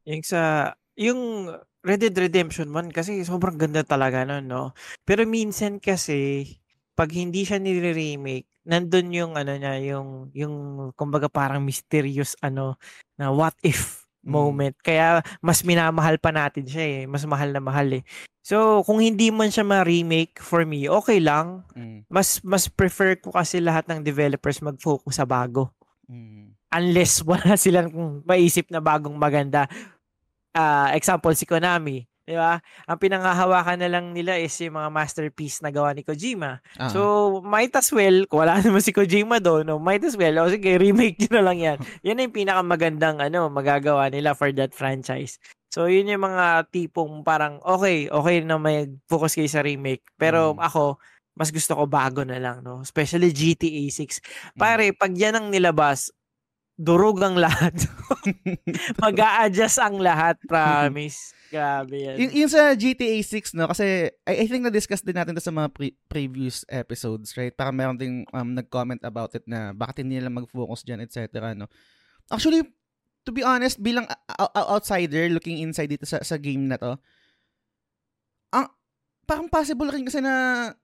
Yung 0.05 0.21
sa, 0.21 0.73
yung 1.01 1.49
Red 1.81 2.05
Dead 2.05 2.17
Redemption 2.17 2.69
1 2.69 2.93
kasi 2.93 3.25
sobrang 3.25 3.57
ganda 3.57 3.81
talaga 3.81 4.25
nun, 4.29 4.45
no? 4.45 4.77
Pero 5.09 5.25
minsan 5.25 5.81
kasi, 5.81 6.49
pag 6.93 7.09
hindi 7.13 7.49
siya 7.49 7.57
nire-remake, 7.61 8.49
nandun 8.69 9.09
yung 9.13 9.33
ano 9.37 9.57
niya, 9.57 9.81
yung, 9.97 10.29
yung 10.37 10.55
kumbaga 10.97 11.33
parang 11.33 11.65
mysterious 11.65 12.37
ano, 12.45 12.77
na 13.17 13.33
what 13.33 13.57
if 13.65 14.04
Mm. 14.25 14.33
moment. 14.33 14.75
Kaya 14.81 15.21
mas 15.39 15.61
minamahal 15.61 16.17
pa 16.17 16.33
natin 16.33 16.65
siya 16.65 16.85
eh. 16.85 17.01
Mas 17.05 17.23
mahal 17.29 17.53
na 17.53 17.61
mahal 17.61 18.01
eh. 18.01 18.03
So, 18.45 18.85
kung 18.85 19.01
hindi 19.01 19.33
man 19.33 19.49
siya 19.49 19.65
ma-remake 19.65 20.37
for 20.41 20.65
me, 20.65 20.85
okay 20.89 21.21
lang. 21.21 21.65
Mm. 21.77 22.09
Mas 22.09 22.41
mas 22.45 22.69
prefer 22.69 23.21
ko 23.21 23.33
kasi 23.33 23.61
lahat 23.61 23.85
ng 23.89 24.01
developers 24.01 24.61
mag-focus 24.61 25.21
sa 25.21 25.29
bago 25.29 25.71
Mm. 26.05 26.53
unless 26.69 27.25
wala 27.25 27.57
silang 27.61 27.89
maisip 28.29 28.69
na 28.69 28.77
bagong 28.77 29.17
maganda. 29.17 29.65
Ah, 30.53 30.93
example 30.93 31.33
si 31.33 31.49
Konami, 31.49 32.05
'di 32.25 32.35
ba? 32.37 32.59
Ang 32.89 32.99
pinangahawakan 32.99 33.79
na 33.85 33.89
lang 33.89 34.17
nila 34.17 34.41
is 34.41 34.53
yung 34.65 34.81
mga 34.81 34.89
masterpiece 34.91 35.61
na 35.61 35.69
gawa 35.69 35.93
ni 35.93 36.03
Kojima. 36.03 36.59
Ah. 36.81 36.89
So, 36.89 37.01
might 37.45 37.73
as 37.77 37.93
well, 37.93 38.25
kung 38.27 38.45
wala 38.45 38.59
naman 38.65 38.81
si 38.81 38.97
Kojima 38.97 39.39
doon, 39.41 39.69
no, 39.69 39.77
might 39.77 40.03
as 40.05 40.17
well, 40.17 40.33
o 40.41 40.49
sige, 40.49 40.81
remake 40.81 41.21
nyo 41.25 41.31
na 41.41 41.45
lang 41.45 41.59
yan. 41.61 41.79
Yan 42.07 42.21
yung 42.25 42.35
pinakamagandang 42.35 43.21
ano, 43.21 43.53
magagawa 43.53 44.09
nila 44.09 44.33
for 44.33 44.49
that 44.57 44.73
franchise. 44.73 45.37
So, 45.69 45.91
yun 45.91 46.07
yung 46.07 46.23
mga 46.23 46.71
tipong 46.71 47.27
parang, 47.27 47.59
okay, 47.67 48.07
okay 48.07 48.41
na 48.47 48.57
may 48.63 48.87
focus 49.11 49.35
kayo 49.35 49.51
sa 49.51 49.61
remake. 49.67 50.07
Pero 50.15 50.55
Mm. 50.55 50.63
ako, 50.63 51.03
mas 51.35 51.51
gusto 51.51 51.75
ko 51.75 51.85
bago 51.91 52.23
na 52.23 52.39
lang, 52.39 52.63
no? 52.63 52.79
Especially 52.79 53.35
GTA 53.35 53.91
6. 53.91 54.23
Mm. 54.55 54.59
Pare, 54.59 54.87
pag 54.95 55.11
yan 55.11 55.35
ang 55.35 55.47
nilabas, 55.51 56.15
durog 56.79 57.23
ang 57.23 57.39
lahat. 57.39 57.75
mag 59.03 59.19
adjust 59.47 59.79
ang 59.83 59.99
lahat, 59.99 60.39
promise. 60.47 61.35
Grabe 61.55 61.97
yan. 62.03 62.17
Yung, 62.19 62.33
yung 62.43 62.51
sa 62.51 62.75
GTA 62.75 63.15
6, 63.23 63.55
no, 63.55 63.71
kasi 63.71 64.11
I, 64.27 64.43
I 64.43 64.47
think 64.51 64.67
na-discuss 64.67 65.07
din 65.07 65.15
natin 65.15 65.39
to 65.39 65.45
sa 65.45 65.55
mga 65.55 65.71
pre- 65.71 65.95
previous 66.11 66.67
episodes, 66.67 67.31
right? 67.39 67.55
Parang 67.55 67.79
meron 67.79 67.95
ding 67.95 68.27
um, 68.35 68.59
nag-comment 68.59 68.99
about 69.07 69.31
it 69.39 69.47
na 69.47 69.71
bakit 69.71 70.03
hindi 70.03 70.19
nila 70.19 70.35
mag-focus 70.35 70.83
dyan, 70.83 71.07
etc. 71.07 71.55
No? 71.55 71.71
Actually, 72.27 72.67
to 73.23 73.31
be 73.31 73.47
honest, 73.47 73.79
bilang 73.79 74.11
outsider 74.59 75.31
looking 75.31 75.63
inside 75.63 75.95
dito 75.95 76.03
sa, 76.11 76.19
sa 76.27 76.35
game 76.43 76.67
na 76.67 76.75
to, 76.75 76.99
ang, 78.51 78.67
parang 79.23 79.47
possible 79.47 79.87
rin 79.95 80.03
kasi 80.03 80.19
na, 80.19 80.75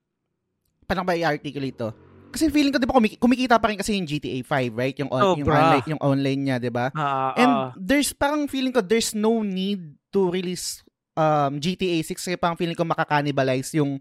paano 0.87 1.03
ba 1.03 1.19
i-articulate 1.19 1.79
to? 1.83 1.91
Kasi 2.31 2.47
feeling 2.49 2.71
ko, 2.71 2.79
di 2.79 2.87
ba, 2.87 2.95
kumik- 2.95 3.19
kumikita 3.19 3.59
pa 3.59 3.69
rin 3.69 3.79
kasi 3.79 3.99
yung 3.99 4.07
GTA 4.07 4.39
5, 4.43 4.73
right? 4.73 4.95
Yung, 4.99 5.11
on- 5.11 5.23
Oh, 5.23 5.35
yung, 5.35 5.47
online, 5.51 5.87
yung 5.87 6.03
online 6.03 6.41
niya, 6.41 6.57
di 6.63 6.71
ba? 6.71 6.89
Ah, 6.95 7.35
And 7.35 7.53
ah. 7.53 7.71
there's 7.75 8.15
parang 8.15 8.47
feeling 8.47 8.71
ko 8.71 8.81
there's 8.81 9.13
no 9.13 9.43
need 9.43 9.99
to 10.11 10.31
release 10.31 10.83
um 11.15 11.59
GTA 11.59 12.01
6 12.03 12.17
kasi 12.17 12.39
parang 12.39 12.55
feeling 12.55 12.75
ko 12.75 12.87
makakannibalize 12.87 13.75
yung 13.77 13.99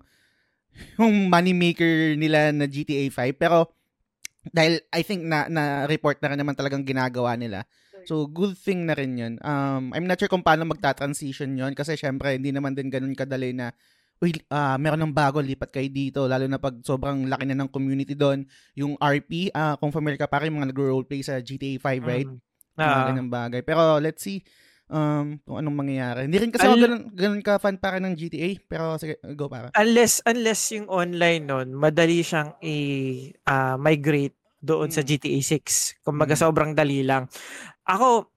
yung 1.01 1.27
money 1.27 1.51
maker 1.51 2.15
nila 2.15 2.53
na 2.53 2.69
GTA 2.69 3.09
5 3.09 3.36
pero 3.36 3.74
dahil 4.50 4.79
I 4.93 5.01
think 5.03 5.25
na 5.25 5.50
na 5.51 5.83
report 5.86 6.21
na 6.24 6.31
rin 6.31 6.39
naman 6.39 6.55
talagang 6.55 6.86
ginagawa 6.86 7.36
nila. 7.36 7.65
So 8.07 8.25
good 8.25 8.55
thing 8.55 8.88
na 8.88 8.95
rin 8.95 9.19
'yun. 9.19 9.33
Um 9.43 9.91
I'm 9.91 10.07
not 10.07 10.17
sure 10.17 10.31
kung 10.31 10.45
paano 10.45 10.63
magta-transition 10.63 11.53
'yon 11.53 11.75
kasi 11.75 12.00
syempre 12.00 12.39
hindi 12.39 12.50
naman 12.55 12.74
din 12.74 12.88
ganun 12.88 13.13
kadali 13.13 13.51
na 13.51 13.75
uy, 14.19 14.35
ah, 14.47 14.75
meron 14.75 14.99
ng 14.99 15.11
bago, 15.11 15.39
lipat 15.39 15.71
kayo 15.71 15.88
dito. 15.88 16.27
Lalo 16.27 16.43
na 16.43 16.57
pag 16.57 16.75
sobrang 16.81 17.23
laki 17.25 17.47
na 17.47 17.55
ng 17.55 17.69
community 17.69 18.13
doon. 18.13 18.43
Yung 18.75 18.95
RP, 18.95 19.47
ah, 19.51 19.75
kung 19.75 19.89
familiar 19.89 20.17
ka 20.17 20.27
pa 20.27 20.43
rin, 20.43 20.51
mga 20.51 20.69
nag-roleplay 20.69 21.19
sa 21.19 21.39
GTA 21.39 21.79
5, 21.79 22.03
right? 22.03 22.27
Mm. 22.27 22.39
mga 22.75 22.95
Ah. 22.95 23.07
ganang 23.07 23.27
bagay. 23.29 23.59
Pero 23.59 23.81
let's 23.97 24.19
see 24.19 24.39
um, 24.88 25.35
kung 25.41 25.59
anong 25.59 25.77
mangyayari. 25.77 26.25
Hindi 26.25 26.39
rin 26.39 26.47
kasi 26.47 26.63
ako 26.63 26.75
Al- 26.75 26.81
ganun, 26.81 27.03
ganun 27.11 27.41
ka 27.41 27.59
fan 27.59 27.75
para 27.75 27.99
ng 27.99 28.15
GTA. 28.15 28.55
Pero 28.61 28.95
sige, 28.95 29.19
go 29.35 29.47
para. 29.47 29.67
unless 29.75 30.23
unless 30.23 30.71
yung 30.71 30.88
online 30.88 31.43
nun, 31.43 31.75
madali 31.75 32.19
siyang 32.19 32.55
i 32.61 32.75
ah, 33.43 33.75
migrate 33.75 34.31
doon 34.59 34.88
sa 34.89 34.99
Mm. 34.99 35.07
GTA 35.09 35.39
6. 35.41 35.99
Kumbaga 36.01 36.33
Mm. 36.33 36.41
sobrang 36.41 36.71
dali 36.71 37.03
lang. 37.03 37.27
Ako 37.83 38.31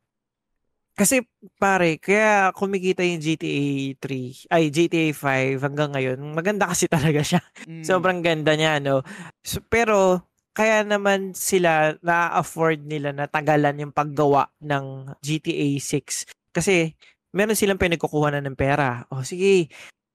kasi 0.97 1.25
pare, 1.59 1.97
kaya 1.99 2.53
kumikita 2.55 3.01
yung 3.05 3.21
GTA 3.23 3.65
3, 3.99 4.47
ay 4.53 4.69
GTA 4.71 5.11
5 5.13 5.59
hanggang 5.65 5.91
ngayon. 5.97 6.19
Maganda 6.37 6.69
kasi 6.71 6.87
talaga 6.89 7.21
siya. 7.25 7.41
Mm. 7.69 7.85
Sobrang 7.87 8.21
ganda 8.27 8.53
niya, 8.59 8.83
no? 8.83 9.03
So, 9.47 9.63
pero, 9.63 10.27
kaya 10.53 10.83
naman 10.85 11.33
sila 11.33 11.95
na-afford 12.03 12.85
nila 12.85 13.15
na 13.15 13.25
tagalan 13.31 13.79
yung 13.81 13.95
paggawa 13.95 14.51
ng 14.61 15.15
GTA 15.23 15.79
6. 15.81 16.27
Kasi, 16.53 16.93
meron 17.33 17.55
silang 17.57 17.79
pinagkukuha 17.81 18.35
na 18.35 18.43
ng 18.45 18.59
pera. 18.59 19.07
O, 19.15 19.23
sige. 19.25 19.71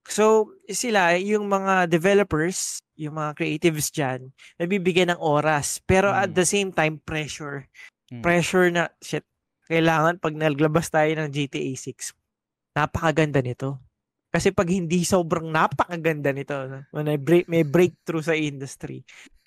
So, 0.07 0.53
sila, 0.69 1.15
yung 1.19 1.48
mga 1.48 1.88
developers, 1.91 2.84
yung 3.00 3.15
mga 3.17 3.31
creatives 3.39 3.89
dyan, 3.91 4.31
nabibigyan 4.60 5.15
ng 5.15 5.22
oras. 5.24 5.79
Pero 5.88 6.12
at 6.12 6.31
Mm. 6.31 6.38
the 6.38 6.46
same 6.48 6.69
time, 6.75 7.00
pressure. 7.03 7.65
Mm. 8.12 8.22
Pressure 8.24 8.67
na, 8.72 8.84
shit, 9.03 9.24
kailangan 9.67 10.19
pag 10.19 10.33
naglabas 10.33 10.88
tayo 10.89 11.12
ng 11.15 11.29
GTA 11.29 11.71
6, 11.75 12.15
napakaganda 12.75 13.43
nito. 13.43 13.79
Kasi 14.31 14.51
pag 14.51 14.67
hindi 14.67 15.07
sobrang 15.07 15.47
napakaganda 15.47 16.36
nito, 16.36 16.55
when 16.91 17.07
I 17.07 17.15
break, 17.15 17.47
may 17.47 17.63
breakthrough 17.63 18.24
sa 18.24 18.36
industry, 18.36 19.03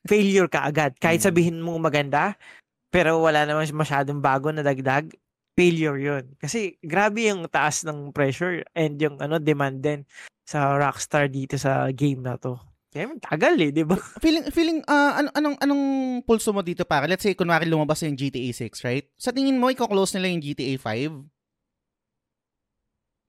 failure 0.08 0.48
ka 0.48 0.64
agad. 0.64 0.96
Kahit 0.96 1.20
Mm. 1.20 1.26
sabihin 1.28 1.58
mong 1.60 1.80
maganda, 1.80 2.34
pero 2.88 3.20
wala 3.20 3.44
naman 3.44 3.68
masyadong 3.70 4.18
bago 4.20 4.50
na 4.50 4.64
dagdag, 4.64 5.12
failure 5.54 5.98
yun. 6.00 6.24
Kasi 6.40 6.80
grabe 6.80 7.28
yung 7.28 7.44
taas 7.46 7.84
ng 7.84 8.10
pressure 8.10 8.64
and 8.72 8.96
yung 9.00 9.20
ano 9.20 9.36
demand 9.36 9.84
din 9.84 10.00
sa 10.48 10.74
Rockstar 10.74 11.28
dito 11.30 11.60
sa 11.60 11.86
game 11.92 12.24
na 12.24 12.34
to. 12.40 12.56
Kaya 12.90 13.06
tagal 13.22 13.54
eh, 13.62 13.70
di 13.70 13.86
ba? 13.86 13.94
Feeling, 14.24 14.50
feeling, 14.50 14.78
ah, 14.90 15.22
ano, 15.22 15.30
anong, 15.38 15.56
anong 15.62 15.82
pulso 16.26 16.50
mo 16.50 16.58
dito 16.58 16.82
para? 16.82 17.06
Let's 17.06 17.22
say, 17.22 17.38
kunwari 17.38 17.70
lumabas 17.70 18.02
yung 18.02 18.18
GTA 18.18 18.50
6, 18.50 18.82
right? 18.82 19.06
Sa 19.14 19.30
tingin 19.30 19.62
mo, 19.62 19.70
i-close 19.70 20.18
nila 20.18 20.26
yung 20.34 20.42
GTA 20.42 20.74
5? 20.74 21.22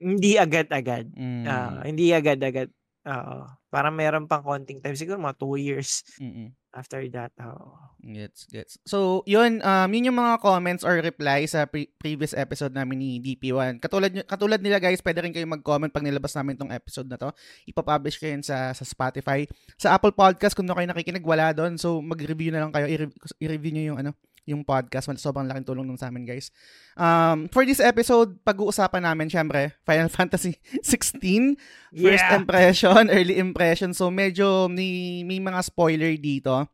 Hindi 0.02 0.34
agad-agad. 0.34 1.14
Mm. 1.14 1.46
Ah, 1.46 1.86
hindi 1.86 2.10
agad-agad. 2.10 2.74
Oo. 3.06 3.38
Parang 3.70 3.94
meron 3.94 4.26
pang 4.26 4.42
konting 4.42 4.82
time. 4.82 4.98
Siguro 4.98 5.22
mga 5.22 5.38
two 5.38 5.54
years 5.58 6.02
Mm-mm. 6.18 6.50
After 6.72 7.00
that. 7.12 7.32
Oo. 7.40 7.76
Gets, 8.02 8.50
gets. 8.50 8.72
So, 8.82 9.22
yun, 9.28 9.62
um, 9.62 9.88
yun 9.94 10.10
yung 10.10 10.18
mga 10.18 10.42
comments 10.42 10.82
or 10.82 10.98
reply 10.98 11.46
sa 11.46 11.68
pre- 11.68 11.92
previous 12.00 12.34
episode 12.34 12.74
namin 12.74 12.98
ni 12.98 13.10
DP1. 13.22 13.78
Katulad, 13.78 14.10
katulad 14.26 14.58
nila 14.58 14.82
guys, 14.82 14.98
pwede 15.04 15.22
rin 15.22 15.30
kayo 15.30 15.46
mag-comment 15.46 15.92
pag 15.92 16.02
nilabas 16.02 16.34
namin 16.34 16.58
tong 16.58 16.74
episode 16.74 17.06
na 17.06 17.20
to. 17.20 17.30
Ipapublish 17.68 18.18
ko 18.18 18.26
yun 18.26 18.42
sa, 18.42 18.74
sa 18.74 18.82
Spotify. 18.82 19.46
Sa 19.78 19.94
Apple 19.94 20.16
Podcast, 20.16 20.58
kung 20.58 20.66
na 20.66 20.74
kayo 20.74 20.88
nakikinig, 20.90 21.22
wala 21.22 21.54
doon. 21.54 21.78
So, 21.78 22.02
mag-review 22.02 22.50
na 22.50 22.66
lang 22.66 22.72
kayo. 22.74 22.90
I-re- 22.90 23.16
i-review 23.38 23.72
nyo 23.76 23.84
yung 23.94 23.98
ano, 24.02 24.10
yung 24.44 24.66
podcast. 24.66 25.06
Sobrang 25.18 25.46
laking 25.46 25.66
tulong 25.66 25.86
nun 25.86 25.98
sa 25.98 26.10
amin, 26.10 26.26
guys. 26.26 26.50
Um, 26.98 27.46
for 27.46 27.62
this 27.62 27.78
episode, 27.78 28.42
pag-uusapan 28.42 29.06
namin, 29.06 29.30
syempre, 29.30 29.74
Final 29.86 30.10
Fantasy 30.16 30.58
16. 30.82 31.54
First 31.94 32.26
Yeah! 32.26 32.36
impression, 32.36 33.06
early 33.10 33.38
impression. 33.38 33.94
So, 33.94 34.10
medyo 34.10 34.66
may, 34.66 35.22
may 35.22 35.38
mga 35.38 35.60
spoiler 35.62 36.14
dito. 36.18 36.66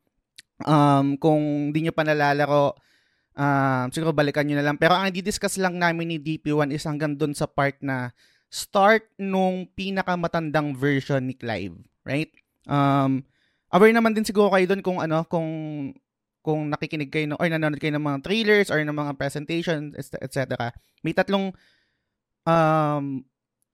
Um, 0.65 1.15
kung 1.21 1.71
di 1.71 1.87
nyo 1.87 1.93
pa 1.93 2.03
nalalaro, 2.03 2.75
um, 3.37 3.85
siguro 3.93 4.11
balikan 4.11 4.49
nyo 4.49 4.59
na 4.59 4.67
lang. 4.67 4.81
Pero 4.81 4.97
ang 4.97 5.13
i-discuss 5.13 5.61
lang 5.61 5.77
namin 5.77 6.17
ni 6.17 6.19
DP1 6.19 6.73
is 6.73 6.89
hanggang 6.89 7.15
dun 7.15 7.37
sa 7.37 7.47
part 7.47 7.77
na 7.85 8.11
start 8.49 9.05
nung 9.21 9.69
pinakamatandang 9.77 10.73
version 10.73 11.21
ni 11.21 11.37
Clive. 11.37 11.77
Right? 12.03 12.33
Um, 12.65 13.23
aware 13.69 13.93
naman 13.93 14.17
din 14.17 14.25
siguro 14.25 14.49
kayo 14.49 14.65
dun 14.65 14.81
kung 14.81 14.99
ano, 14.99 15.29
kung 15.29 15.47
kung 16.49 16.73
nakikinig 16.73 17.13
kayo 17.13 17.37
or 17.37 17.45
nanonood 17.45 17.77
kayo 17.77 17.93
ng 17.93 18.09
mga 18.09 18.25
trailers 18.25 18.73
or 18.73 18.81
ng 18.81 18.97
mga 18.97 19.21
presentations, 19.21 19.93
etc. 20.17 20.73
May 21.05 21.13
tatlong 21.13 21.53
um, 22.49 23.21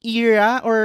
era 0.02 0.58
or 0.66 0.78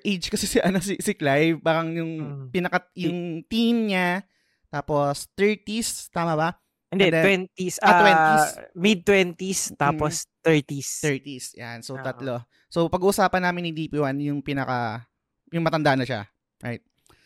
age 0.00 0.32
kasi 0.32 0.48
si 0.48 0.56
ano 0.64 0.80
si, 0.80 0.96
si 0.96 1.12
Clive, 1.12 1.60
parang 1.60 1.92
yung 1.92 2.12
Mm. 2.16 2.46
pinaka 2.48 2.88
yung 2.96 3.44
teen 3.44 3.92
niya 3.92 4.24
tapos 4.72 5.28
30s, 5.36 6.08
tama 6.08 6.32
ba? 6.34 6.48
Hindi, 6.88 7.10
then- 7.10 7.46
20s. 7.52 7.76
Ah, 7.82 7.90
ah, 7.90 8.00
20s. 8.00 8.44
Mid-20s, 8.74 9.60
tapos 9.74 10.26
30s. 10.40 10.88
30s. 11.02 11.46
Yan, 11.58 11.78
so 11.84 11.98
Oo. 11.98 12.02
tatlo. 12.02 12.40
So 12.72 12.88
pag-uusapan 12.88 13.44
namin 13.44 13.70
ni 13.70 13.72
DP1 13.76 14.16
yung 14.24 14.40
pinaka 14.40 15.04
yung 15.52 15.62
matanda 15.62 15.92
na 15.94 16.08
siya. 16.08 16.24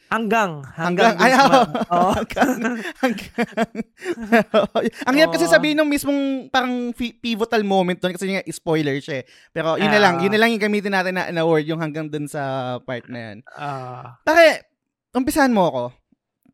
Hanggang. 0.09 0.65
Hanggang, 0.73 1.21
Hanggang. 1.21 1.21
ay, 1.21 1.33
oh, 1.93 2.17
hanggang, 2.17 2.81
hanggang, 2.97 3.45
ang 5.09 5.15
hirap 5.21 5.37
kasi 5.37 5.45
sabihin 5.45 5.77
ng 5.77 5.89
mismong 5.89 6.49
parang 6.49 6.97
pivotal 6.97 7.61
moment 7.61 8.01
doon 8.01 8.17
kasi 8.17 8.25
nga 8.33 8.41
spoiler 8.49 8.97
siya 9.05 9.21
eh. 9.21 9.25
Pero 9.53 9.77
yun 9.77 9.93
na 9.93 10.01
lang, 10.01 10.25
yun 10.25 10.33
na 10.33 10.41
lang 10.41 10.49
yung 10.57 10.65
gamitin 10.65 10.97
natin 10.97 11.13
na, 11.13 11.29
na 11.29 11.45
word, 11.45 11.69
yung 11.69 11.85
hanggang 11.85 12.09
dun 12.09 12.25
sa 12.25 12.77
part 12.89 13.05
na 13.13 13.21
yan. 13.21 13.39
Ah. 13.53 14.17
Pare, 14.25 14.65
umpisahan 15.13 15.53
mo 15.53 15.69
ako. 15.69 15.85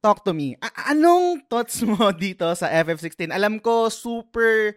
Talk 0.02 0.26
to 0.26 0.34
me. 0.34 0.58
A- 0.58 0.90
anong 0.90 1.46
thoughts 1.46 1.78
mo 1.86 2.10
dito 2.26 2.50
sa 2.58 2.66
FF16? 2.68 3.30
Alam 3.30 3.62
ko, 3.62 3.86
super 3.86 4.74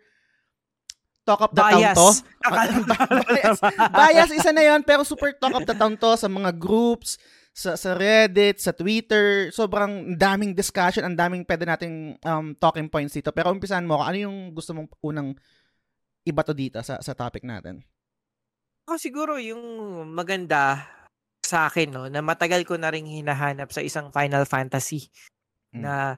talk 1.27 1.43
of 1.43 1.51
the 1.51 1.59
town 1.59 1.81
bias. 1.83 1.97
to. 1.99 2.07
Akala- 2.47 3.25
bias. 3.27 3.59
Bias, 3.91 4.31
isa 4.31 4.51
na 4.55 4.63
yon 4.63 4.79
pero 4.85 5.03
super 5.03 5.35
talk 5.35 5.51
of 5.51 5.67
the 5.67 5.75
town 5.75 5.99
to 5.99 6.15
sa 6.15 6.31
mga 6.31 6.55
groups, 6.55 7.19
sa, 7.57 7.73
sa 7.73 7.97
Reddit, 7.97 8.61
sa 8.61 8.69
Twitter. 8.69 9.49
Sobrang 9.49 10.13
daming 10.13 10.53
discussion, 10.53 11.01
ang 11.01 11.17
daming 11.17 11.41
pwede 11.49 11.65
nating 11.65 12.21
um, 12.21 12.53
talking 12.53 12.85
points 12.85 13.17
dito. 13.17 13.33
Pero 13.33 13.49
umpisahan 13.49 13.81
mo 13.81 13.97
ako, 13.97 14.03
ano 14.05 14.17
yung 14.29 14.37
gusto 14.53 14.77
mong 14.77 14.93
unang 15.01 15.33
iba 16.21 16.41
to 16.45 16.53
dito 16.53 16.77
sa, 16.85 17.01
sa 17.01 17.17
topic 17.17 17.41
natin? 17.41 17.81
Ako 18.85 19.01
siguro 19.01 19.41
yung 19.41 19.65
maganda 20.13 20.85
sa 21.41 21.65
akin, 21.65 21.89
no, 21.89 22.05
na 22.05 22.21
matagal 22.21 22.61
ko 22.61 22.77
na 22.77 22.93
rin 22.93 23.09
hinahanap 23.09 23.73
sa 23.73 23.81
isang 23.81 24.13
Final 24.13 24.45
Fantasy 24.45 25.09
Mm. 25.75 25.83
na 25.83 26.15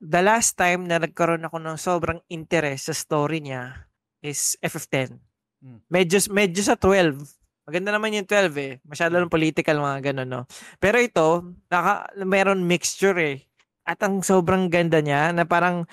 the 0.00 0.22
last 0.24 0.56
time 0.56 0.88
na 0.88 0.96
nagkaroon 0.96 1.44
ako 1.44 1.60
ng 1.60 1.76
sobrang 1.76 2.20
interest 2.32 2.88
sa 2.88 2.94
story 2.96 3.44
niya 3.44 3.86
is 4.24 4.56
FF10. 4.64 5.14
Mm. 5.62 5.78
Medyo, 5.92 6.18
medyo 6.32 6.62
sa 6.64 6.74
12. 6.74 7.20
Maganda 7.62 7.94
naman 7.94 8.10
yung 8.14 8.26
12 8.26 8.54
eh. 8.58 8.72
Masyado 8.82 9.14
lang 9.18 9.30
political 9.30 9.78
mga 9.78 10.10
ganun, 10.12 10.28
no? 10.28 10.42
Pero 10.82 10.98
ito, 10.98 11.46
naka, 11.70 12.10
meron 12.26 12.66
mixture 12.66 13.14
eh. 13.22 13.38
At 13.86 14.02
ang 14.02 14.22
sobrang 14.22 14.66
ganda 14.66 14.98
niya 14.98 15.30
na 15.30 15.46
parang 15.46 15.86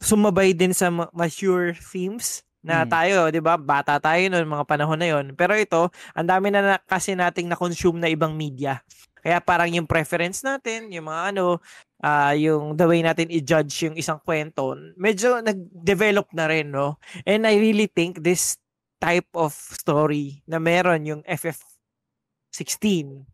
sumabay 0.00 0.52
din 0.52 0.72
sa 0.76 0.92
ma- 0.92 1.08
mature 1.12 1.72
themes 1.76 2.44
na 2.60 2.84
Mm. 2.84 2.90
tayo, 2.90 3.18
'di 3.32 3.40
ba? 3.40 3.54
Bata 3.56 3.96
tayo 4.02 4.20
noon 4.28 4.44
mga 4.48 4.66
panahon 4.68 4.98
na 5.00 5.08
'yon. 5.08 5.26
Pero 5.38 5.54
ito, 5.56 5.88
ang 6.12 6.26
dami 6.28 6.50
na, 6.52 6.60
na 6.60 6.76
kasi 6.82 7.14
nating 7.16 7.48
na-consume 7.48 7.96
na 8.02 8.10
ibang 8.10 8.34
media. 8.36 8.82
Kaya 9.22 9.40
parang 9.40 9.70
yung 9.72 9.88
preference 9.88 10.42
natin, 10.44 10.90
yung 10.92 11.08
mga 11.08 11.32
ano, 11.34 11.62
ah 12.04 12.36
yung 12.36 12.76
the 12.76 12.84
way 12.84 13.00
natin 13.00 13.32
i-judge 13.32 13.72
yung 13.88 13.96
isang 13.96 14.20
kwento, 14.20 14.76
medyo 15.00 15.40
nag-develop 15.40 16.28
na 16.36 16.44
rin, 16.50 16.68
no? 16.74 17.00
And 17.24 17.46
I 17.48 17.56
really 17.56 17.88
think 17.88 18.20
this 18.20 18.58
type 18.96 19.28
of 19.36 19.52
story 19.52 20.40
na 20.44 20.56
meron 20.56 21.04
yung 21.04 21.22
FF16, 21.28 23.24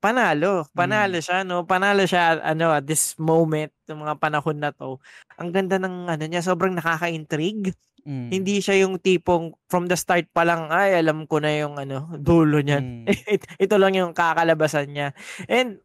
panalo. 0.00 0.68
Panalo 0.76 1.16
Mm. 1.16 1.24
siya, 1.24 1.38
no? 1.44 1.64
Panalo 1.64 2.04
siya, 2.04 2.36
ano, 2.44 2.72
at 2.72 2.84
this 2.84 3.16
moment, 3.16 3.72
ng 3.88 4.04
mga 4.04 4.14
panahon 4.20 4.58
na 4.60 4.68
to. 4.68 5.00
Ang 5.40 5.48
ganda 5.48 5.80
ng, 5.80 6.12
ano 6.12 6.24
niya, 6.28 6.44
sobrang 6.44 6.76
nakaka-intrigue. 6.76 7.72
Mm. 8.04 8.28
Hindi 8.28 8.60
siya 8.60 8.84
yung 8.84 9.00
tipong 9.00 9.56
from 9.64 9.88
the 9.88 9.96
start 9.96 10.28
pa 10.28 10.44
lang, 10.44 10.68
ay, 10.68 11.00
alam 11.00 11.24
ko 11.24 11.40
na 11.40 11.56
yung, 11.56 11.80
ano, 11.80 12.04
dulo 12.20 12.60
niyan. 12.60 13.04
Mm. 13.04 13.08
It- 13.40 13.48
ito 13.56 13.74
lang 13.80 13.96
yung 13.96 14.12
kakalabasan 14.12 14.92
niya. 14.92 15.16
And, 15.48 15.80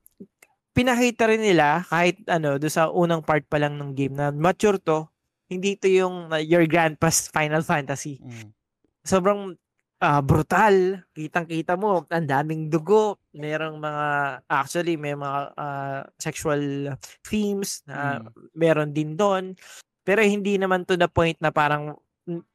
pinakita 0.76 1.28
rin 1.32 1.40
nila, 1.40 1.88
kahit, 1.88 2.20
ano, 2.28 2.60
do 2.60 2.68
sa 2.68 2.92
unang 2.92 3.24
part 3.24 3.48
pa 3.48 3.56
lang 3.56 3.80
ng 3.80 3.96
game 3.96 4.20
na 4.20 4.36
mature 4.36 4.84
to, 4.84 5.08
hindi 5.50 5.76
to 5.76 5.90
yung 5.90 6.30
uh, 6.30 6.40
your 6.40 6.64
grandpa's 6.70 7.28
Final 7.34 7.66
Fantasy 7.66 8.22
Mm. 8.22 8.54
sobrang 9.02 9.58
ah, 10.00 10.24
brutal. 10.24 11.04
Kitang-kita 11.12 11.76
mo, 11.76 12.08
ang 12.08 12.24
daming 12.24 12.72
dugo. 12.72 13.20
Merong 13.36 13.76
mga, 13.76 14.06
actually, 14.48 14.96
may 14.96 15.12
mga 15.12 15.40
ah, 15.60 16.02
sexual 16.16 16.96
themes 17.28 17.84
na 17.84 18.24
Mm. 18.24 18.32
meron 18.56 18.92
din 18.96 19.20
doon. 19.20 19.60
Pero 20.08 20.24
hindi 20.24 20.56
naman 20.56 20.88
to 20.88 20.96
the 20.96 21.12
point 21.12 21.36
na 21.44 21.52
parang 21.52 22.00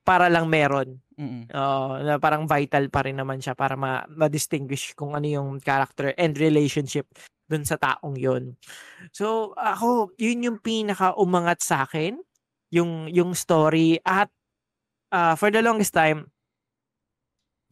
para 0.07 0.33
lang 0.33 0.49
meron. 0.49 0.97
Mm. 1.21 1.53
Oo, 1.53 2.01
na 2.01 2.17
parang 2.17 2.49
vital 2.49 2.89
pa 2.89 3.05
rin 3.05 3.19
naman 3.21 3.39
siya 3.39 3.53
para 3.55 3.77
ma- 3.77 4.07
ma-distinguish 4.09 4.97
kung 4.97 5.13
ano 5.13 5.29
yung 5.29 5.61
character 5.61 6.17
and 6.17 6.35
relationship 6.41 7.07
dun 7.45 7.63
sa 7.63 7.77
taong 7.77 8.17
yon. 8.17 8.57
So, 9.13 9.53
ako, 9.55 10.17
yun 10.17 10.49
yung 10.49 10.59
pinaka 10.65 11.13
umangat 11.21 11.61
sa 11.61 11.85
akin, 11.85 12.17
yung 12.75 13.07
yung 13.07 13.31
story 13.39 14.03
at 14.03 14.27
ah, 15.15 15.39
for 15.39 15.55
the 15.55 15.63
longest 15.63 15.95
time 15.95 16.27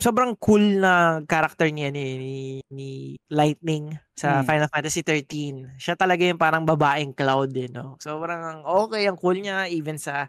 sobrang 0.03 0.35
cool 0.43 0.83
na 0.83 1.23
character 1.31 1.71
niya 1.71 1.95
ni, 1.95 2.19
ni, 2.19 2.35
ni 2.75 2.91
Lightning 3.31 3.95
sa 4.19 4.43
Mm. 4.43 4.47
Final 4.51 4.69
Fantasy 4.75 5.07
13. 5.07 5.79
Siya 5.79 5.95
talaga 5.95 6.27
yung 6.27 6.41
parang 6.43 6.67
babaeng 6.67 7.15
Cloud 7.15 7.55
eh, 7.55 7.71
no? 7.71 7.95
Sobrang 8.03 8.67
okay 8.67 9.07
ang 9.07 9.15
cool 9.15 9.39
niya 9.39 9.71
even 9.71 10.03
sa 10.03 10.27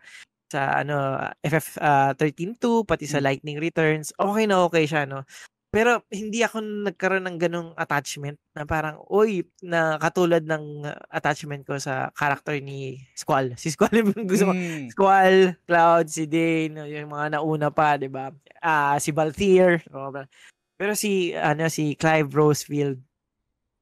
sa 0.53 0.85
ano 0.85 1.17
FF 1.41 1.81
uh, 1.81 2.13
13-2 2.13 2.85
pati 2.85 3.09
sa 3.09 3.17
Mm. 3.17 3.25
Lightning 3.25 3.57
Returns. 3.57 4.13
Okay 4.13 4.45
na 4.45 4.61
okay 4.61 4.85
siya, 4.85 5.09
no? 5.09 5.25
Pero 5.73 6.05
hindi 6.13 6.45
ako 6.45 6.61
nagkaroon 6.85 7.25
ng 7.25 7.37
ganong 7.41 7.69
attachment 7.73 8.37
na 8.53 8.61
parang, 8.61 9.01
oy, 9.09 9.41
na 9.65 9.97
katulad 9.97 10.45
ng 10.45 10.85
uh, 10.85 10.93
attachment 11.09 11.65
ko 11.65 11.81
sa 11.81 12.13
character 12.13 12.61
ni 12.61 13.01
Squall. 13.17 13.57
Si 13.63 13.73
Squall 13.73 14.05
yung 14.05 14.13
gusto 14.29 14.53
ko. 14.53 14.53
Mm. 14.53 14.93
Squall, 14.93 15.37
Cloud, 15.65 16.05
si 16.13 16.29
Dane, 16.29 16.77
yung 16.85 17.09
mga 17.09 17.41
nauna 17.41 17.73
pa, 17.73 17.97
'di 17.97 18.05
ba? 18.05 18.29
Ah, 18.61 19.01
si 19.01 19.09
Balthier. 19.09 19.81
ba- 19.89 20.29
Pero 20.77 20.93
si 20.93 21.33
ano 21.33 21.65
si 21.73 21.97
Clive 21.97 22.29
Rosefield, 22.29 23.01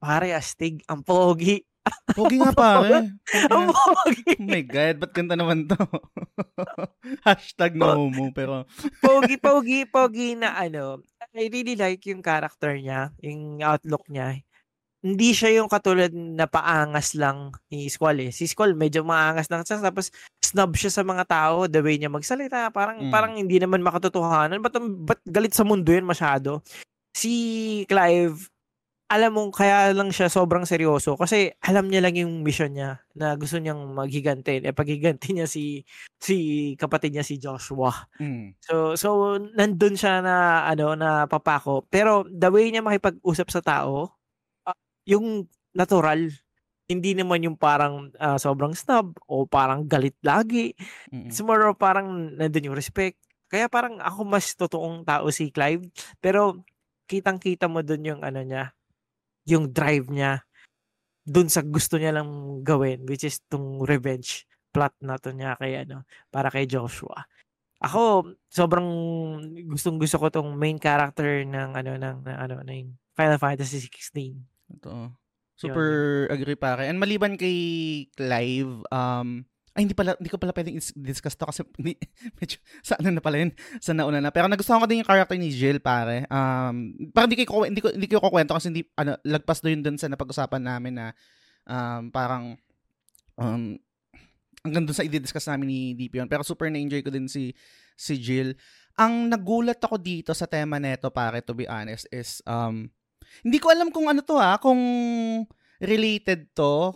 pare 0.00 0.32
astig, 0.32 0.80
ang 0.88 1.04
pogi. 1.04 1.60
Pogi 2.12 2.36
nga 2.38 2.52
pare. 2.52 3.08
Ang 3.48 3.68
Pogi. 3.72 4.22
Oh 4.36 4.44
my 4.44 4.62
God, 4.64 4.94
ba't 5.00 5.12
ganda 5.12 5.34
naman 5.34 5.66
to? 5.66 5.76
Hashtag 7.26 7.74
no 7.74 7.94
homo, 7.96 8.30
pero 8.30 8.64
pogi, 9.00 9.36
pogi, 9.38 9.84
pogi 9.86 10.34
na 10.36 10.56
ano. 10.56 11.00
I 11.32 11.48
really 11.48 11.74
like 11.74 12.04
yung 12.06 12.20
character 12.20 12.74
niya, 12.76 13.10
yung 13.22 13.60
outlook 13.62 14.04
niya. 14.08 14.40
Hindi 15.02 15.34
siya 15.34 15.58
yung 15.58 15.66
katulad 15.66 16.14
na 16.14 16.46
paangas 16.46 17.18
lang 17.18 17.50
ni 17.74 17.90
Squall 17.90 18.22
eh. 18.22 18.30
Si 18.30 18.46
Squall 18.46 18.78
medyo 18.78 19.02
maangas 19.02 19.50
lang 19.50 19.66
siya 19.66 19.82
tapos 19.82 20.14
snob 20.38 20.78
siya 20.78 20.94
sa 20.94 21.02
mga 21.02 21.26
tao, 21.26 21.66
the 21.66 21.82
way 21.82 21.98
niya 21.98 22.06
magsalita, 22.06 22.70
parang 22.70 23.08
Mm. 23.08 23.10
parang 23.10 23.32
hindi 23.34 23.58
naman 23.58 23.82
makatotohanan. 23.82 24.62
Ba't, 24.62 24.78
ba't 24.78 25.18
galit 25.26 25.56
sa 25.56 25.66
mundo 25.66 25.90
yun 25.90 26.06
masyado? 26.06 26.62
Si 27.16 27.82
Clive, 27.90 28.46
alam 29.12 29.36
mo, 29.36 29.52
kaya 29.52 29.92
lang 29.92 30.08
siya 30.08 30.32
sobrang 30.32 30.64
seryoso 30.64 31.20
kasi 31.20 31.52
alam 31.60 31.92
niya 31.92 32.00
lang 32.00 32.16
yung 32.16 32.40
mission 32.40 32.72
niya 32.72 33.04
na 33.12 33.36
gusto 33.36 33.60
niyang 33.60 33.92
maghiganti. 33.92 34.64
Eh, 34.64 34.72
paghiganti 34.72 35.36
niya 35.36 35.44
si 35.44 35.84
si 36.16 36.36
kapatid 36.80 37.12
niya 37.12 37.26
si 37.26 37.36
Joshua. 37.36 37.92
mm. 38.16 38.56
So 38.64 38.96
so 38.96 39.36
nandun 39.36 40.00
siya 40.00 40.24
na 40.24 40.64
ano 40.64 40.96
na 40.96 41.28
papako. 41.28 41.84
Pero 41.92 42.24
the 42.24 42.48
way 42.48 42.72
niya 42.72 42.80
makipag-usap 42.80 43.48
sa 43.52 43.60
tao, 43.60 44.16
ah, 44.64 44.76
yung 45.04 45.44
natural. 45.76 46.32
Hindi 46.88 47.12
naman 47.12 47.44
yung 47.44 47.56
parang 47.60 48.16
ah, 48.16 48.40
sobrang 48.40 48.72
snob 48.72 49.20
o 49.28 49.44
parang 49.44 49.84
galit 49.84 50.16
lagi. 50.24 50.72
Mm. 51.12 51.28
It's 51.28 51.44
more 51.44 51.76
parang 51.76 52.32
nandun 52.40 52.72
yung 52.72 52.78
respect. 52.80 53.20
Kaya 53.52 53.68
parang 53.68 54.00
ako 54.00 54.24
mas 54.24 54.56
totoong 54.56 55.04
tao 55.04 55.28
si 55.28 55.52
Clive. 55.52 55.84
Pero 56.24 56.64
kitang-kita 57.12 57.68
mo 57.68 57.84
dun 57.84 58.08
yung 58.08 58.20
ano 58.24 58.40
niya, 58.40 58.72
yung 59.48 59.70
drive 59.70 60.08
niya 60.08 60.42
dun 61.22 61.46
sa 61.46 61.62
gusto 61.62 61.98
niya 61.98 62.18
lang 62.18 62.28
gawin 62.66 63.06
which 63.06 63.22
is 63.22 63.38
tong 63.46 63.82
revenge 63.86 64.46
plot 64.74 64.96
na 65.04 65.20
to 65.20 65.30
niya 65.30 65.54
kay 65.60 65.84
ano 65.84 66.02
para 66.32 66.48
kay 66.48 66.64
Joshua. 66.64 67.28
Ako 67.82 68.32
sobrang 68.46 68.88
gustong 69.68 69.98
gusto 69.98 70.16
ko 70.16 70.26
tong 70.30 70.54
main 70.54 70.78
character 70.78 71.42
ng 71.44 71.76
ano 71.76 71.92
ng, 71.98 72.18
ng 72.24 72.38
ano 72.38 72.56
ng 72.62 72.86
Final 73.12 73.38
Fantasy 73.38 73.82
16. 73.84 74.78
Ito. 74.80 75.12
Super 75.58 76.26
agree 76.32 76.56
pare. 76.58 76.88
And 76.88 76.98
maliban 76.98 77.36
kay 77.36 77.54
Clive, 78.16 78.82
um, 78.88 79.44
ay 79.72 79.88
hindi 79.88 79.96
pala, 79.96 80.12
hindi 80.20 80.28
ko 80.28 80.36
pala 80.36 80.52
pwedeng 80.52 80.76
is- 80.76 80.92
discuss 80.92 81.32
to 81.32 81.48
kasi 81.48 81.64
hindi, 81.80 81.96
medyo, 82.36 82.60
sa 82.84 83.00
ano 83.00 83.08
na 83.08 83.22
pala 83.24 83.40
yun, 83.40 83.50
sa 83.80 83.96
nauna 83.96 84.20
na. 84.20 84.28
Pero 84.28 84.44
nagustuhan 84.48 84.80
ko 84.84 84.86
din 84.88 85.00
yung 85.00 85.08
character 85.08 85.36
ni 85.40 85.48
Jill, 85.48 85.80
pare. 85.80 86.28
Um, 86.28 86.92
parang 87.10 87.32
hindi 87.32 87.48
ko, 87.48 87.64
hindi 87.64 87.80
ko, 87.80 87.88
hindi 87.88 88.08
ko 88.08 88.20
kukwento 88.20 88.52
kasi 88.52 88.68
hindi, 88.68 88.84
ano, 89.00 89.16
lagpas 89.24 89.64
doon 89.64 89.80
dun 89.80 89.96
sa 89.96 90.12
napag-usapan 90.12 90.62
namin 90.62 90.92
na, 91.00 91.06
um, 91.64 92.12
parang, 92.12 92.60
um, 93.40 93.80
hanggang 94.62 94.84
dun 94.84 94.96
sa 94.96 95.08
i-discuss 95.08 95.48
namin 95.48 95.66
ni 95.66 95.80
DP 95.96 96.20
yun. 96.20 96.28
Pero 96.28 96.44
super 96.44 96.68
na-enjoy 96.68 97.00
ko 97.00 97.08
din 97.08 97.24
si, 97.26 97.56
si 97.96 98.20
Jill. 98.20 98.52
Ang 99.00 99.32
nagulat 99.32 99.80
ako 99.80 99.96
dito 99.96 100.36
sa 100.36 100.44
tema 100.44 100.76
neto, 100.76 101.08
pare, 101.08 101.40
to 101.40 101.56
be 101.56 101.64
honest, 101.64 102.04
is, 102.12 102.44
um, 102.44 102.92
hindi 103.40 103.56
ko 103.56 103.72
alam 103.72 103.88
kung 103.88 104.04
ano 104.04 104.20
to 104.20 104.36
ha, 104.36 104.60
kung 104.60 104.76
related 105.80 106.52
to, 106.52 106.92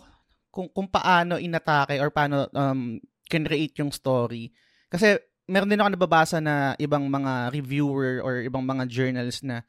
kung, 0.57 0.73
kung 0.73 0.89
paano 0.89 1.37
inatake 1.37 2.01
or 2.01 2.09
paano 2.09 2.49
um, 2.57 2.97
create 3.29 3.77
yung 3.77 3.93
story. 3.93 4.49
Kasi 4.89 5.21
meron 5.45 5.69
din 5.69 5.77
ako 5.77 5.93
nababasa 5.93 6.41
na 6.41 6.73
ibang 6.81 7.05
mga 7.05 7.53
reviewer 7.53 8.25
or 8.25 8.41
ibang 8.41 8.65
mga 8.65 8.89
journals 8.89 9.45
na 9.45 9.61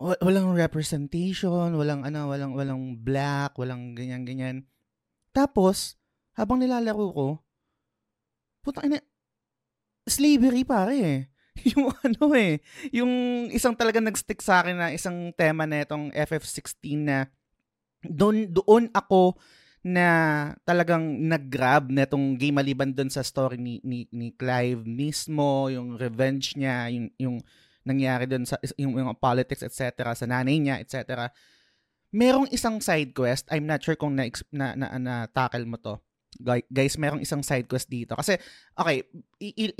wa- 0.00 0.16
walang 0.24 0.56
representation, 0.56 1.76
walang 1.76 2.08
ano, 2.08 2.32
walang 2.32 2.56
walang 2.56 2.82
black, 2.96 3.52
walang 3.60 3.92
ganyan 3.92 4.24
ganyan. 4.24 4.56
Tapos 5.36 6.00
habang 6.32 6.56
nilalaro 6.56 7.06
ko, 7.12 7.28
puta 8.64 8.80
ina 8.88 8.96
slavery 10.08 10.64
pare 10.64 10.96
eh. 10.96 11.20
yung 11.76 11.92
ano 12.00 12.32
eh, 12.32 12.64
yung 12.96 13.12
isang 13.52 13.76
talaga 13.76 14.00
nag-stick 14.00 14.40
sa 14.40 14.64
akin 14.64 14.72
na 14.72 14.88
isang 14.88 15.36
tema 15.36 15.68
na 15.68 15.84
itong 15.84 16.08
FF16 16.16 16.80
na 16.96 17.28
doon 18.00 18.48
doon 18.48 18.88
ako 18.96 19.36
na 19.82 20.06
talagang 20.62 21.02
nag-grab 21.26 21.90
na 21.90 22.06
itong 22.06 22.38
game 22.38 22.62
maliban 22.62 22.94
doon 22.94 23.10
sa 23.10 23.26
story 23.26 23.58
ni, 23.58 23.82
ni, 23.82 24.06
ni 24.14 24.30
Clive 24.30 24.86
mismo, 24.86 25.66
yung 25.66 25.98
revenge 25.98 26.54
niya, 26.54 26.86
yung, 26.94 27.10
yung 27.18 27.36
nangyari 27.82 28.30
doon 28.30 28.46
sa 28.46 28.62
yung, 28.78 28.94
yung 28.94 29.10
politics, 29.18 29.66
etc. 29.66 30.14
sa 30.14 30.26
nanay 30.26 30.62
niya, 30.62 30.78
etc. 30.78 31.26
Merong 32.14 32.46
isang 32.54 32.78
side 32.78 33.10
quest, 33.10 33.50
I'm 33.50 33.66
not 33.66 33.82
sure 33.82 33.98
kung 33.98 34.14
na, 34.14 34.30
na, 34.54 34.78
na, 34.78 34.86
na 35.02 35.14
tackle 35.26 35.66
mo 35.66 35.78
to. 35.82 35.98
Guy- 36.38 36.68
Guys, 36.70 36.94
merong 36.96 37.20
isang 37.20 37.42
side 37.42 37.66
quest 37.66 37.90
dito. 37.90 38.14
Kasi, 38.14 38.38
okay, 38.78 39.02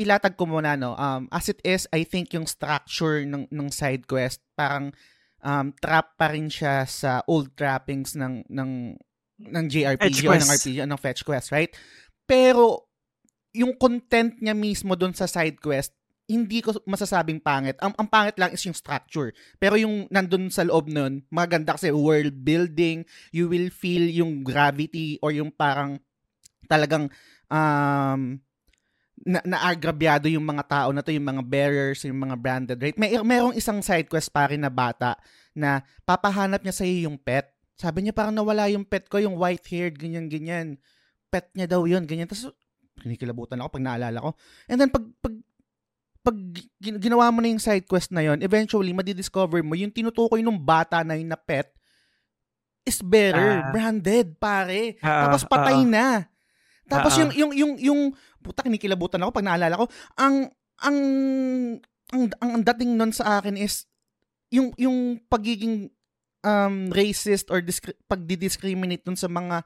ilatag 0.03 0.35
ko 0.35 0.51
muna, 0.51 0.75
no. 0.75 0.99
Um, 0.99 1.31
as 1.31 1.47
it 1.47 1.63
is, 1.63 1.87
I 1.95 2.03
think 2.03 2.35
yung 2.35 2.51
structure 2.51 3.23
ng, 3.23 3.47
ng 3.49 3.69
side 3.71 4.11
quest, 4.11 4.43
parang 4.59 4.91
um, 5.47 5.71
trap 5.79 6.19
pa 6.19 6.35
rin 6.35 6.51
siya 6.51 6.85
sa 6.91 7.23
old 7.31 7.55
trappings 7.55 8.19
ng, 8.19 8.51
ng, 8.51 8.99
ng 9.49 9.65
JRPG 9.67 10.19
o 10.27 10.33
ng. 10.33 10.43
RPG, 10.43 10.77
o 10.83 10.87
ng 10.87 11.01
fetch 11.01 11.23
quest, 11.27 11.51
right? 11.51 11.73
Pero, 12.27 12.87
yung 13.53 13.77
content 13.77 14.39
niya 14.41 14.57
mismo 14.57 14.97
doon 14.97 15.13
sa 15.13 15.29
side 15.29 15.61
quest, 15.61 15.93
hindi 16.31 16.65
ko 16.65 16.73
masasabing 16.89 17.43
pangit. 17.43 17.77
Ang, 17.83 17.93
ang 17.99 18.09
pangit 18.09 18.41
lang 18.41 18.55
is 18.55 18.63
yung 18.65 18.77
structure. 18.77 19.35
Pero 19.61 19.77
yung 19.77 20.09
nandun 20.09 20.49
sa 20.49 20.65
loob 20.65 20.89
nun, 20.89 21.27
maganda 21.29 21.77
kasi 21.77 21.93
world 21.93 22.33
building, 22.41 23.05
you 23.35 23.51
will 23.51 23.69
feel 23.69 24.07
yung 24.07 24.41
gravity 24.41 25.21
or 25.21 25.35
yung 25.35 25.53
parang 25.53 26.01
talagang 26.71 27.13
um, 27.53 28.41
na 29.23 29.39
naagrabyado 29.45 30.27
yung 30.27 30.43
mga 30.43 30.65
tao 30.67 30.89
na 30.91 31.05
to, 31.05 31.15
yung 31.15 31.27
mga 31.27 31.45
bearers, 31.47 32.03
yung 32.03 32.19
mga 32.19 32.37
branded, 32.39 32.79
right? 32.81 32.99
May 32.99 33.15
merong 33.15 33.55
isang 33.55 33.85
side 33.85 34.09
quest 34.11 34.33
pa 34.33 34.51
rin 34.51 34.65
na 34.65 34.73
bata 34.73 35.15
na 35.55 35.85
papahanap 36.03 36.65
niya 36.65 36.75
sa 36.75 36.85
yung 36.87 37.21
pet. 37.21 37.47
Sabi 37.77 38.05
niya 38.05 38.15
parang 38.15 38.37
nawala 38.37 38.69
yung 38.69 38.87
pet 38.87 39.09
ko, 39.09 39.19
yung 39.19 39.37
white-haired, 39.37 39.97
ganyan-ganyan. 39.97 40.79
Pet 41.33 41.51
niya 41.57 41.67
daw 41.67 41.83
yun, 41.89 42.05
ganyan. 42.05 42.29
Tapos, 42.29 42.53
kinikilabutan 43.01 43.59
ako 43.59 43.81
pag 43.81 43.87
naalala 43.87 44.19
ko. 44.21 44.31
And 44.69 44.79
then, 44.79 44.93
pag, 44.93 45.05
pag 45.19 45.35
pag 46.23 46.39
ginawa 46.79 47.35
mo 47.35 47.43
na 47.43 47.51
yung 47.51 47.59
side 47.59 47.83
quest 47.83 48.15
na 48.15 48.23
yon, 48.23 48.39
eventually 48.47 48.95
madidiscover 48.95 49.59
mo 49.67 49.75
yung 49.75 49.91
tinutukoy 49.91 50.39
ng 50.39 50.55
bata 50.55 51.03
na 51.03 51.19
yun 51.19 51.27
na 51.27 51.35
pet 51.35 51.75
is 52.87 53.03
better, 53.03 53.63
uh, 53.63 53.71
branded, 53.75 54.39
pare. 54.39 54.99
Uh, 55.03 55.27
Tapos 55.27 55.43
patay 55.47 55.83
uh, 55.83 55.87
na. 55.87 56.07
Tapos 56.87 57.15
uh, 57.15 57.27
yung 57.27 57.31
yung 57.35 57.53
yung 57.55 57.73
yung 57.79 58.01
puta 58.43 58.67
kinikilabutan 58.67 59.23
ako 59.23 59.31
pag 59.35 59.47
naalala 59.47 59.83
ko, 59.83 59.87
ang 60.19 60.51
ang 60.83 60.99
ang 62.11 62.23
ang, 62.43 62.51
ang 62.59 62.63
dating 62.75 62.99
nun 62.99 63.15
sa 63.15 63.39
akin 63.39 63.55
is 63.55 63.87
yung 64.51 64.75
yung 64.79 65.23
pagiging 65.31 65.91
um 66.43 66.91
racist 66.91 67.49
or 67.49 67.63
discri- 67.63 67.99
pagdi-discriminate 68.11 69.07
dun 69.07 69.19
sa 69.19 69.31
mga 69.31 69.63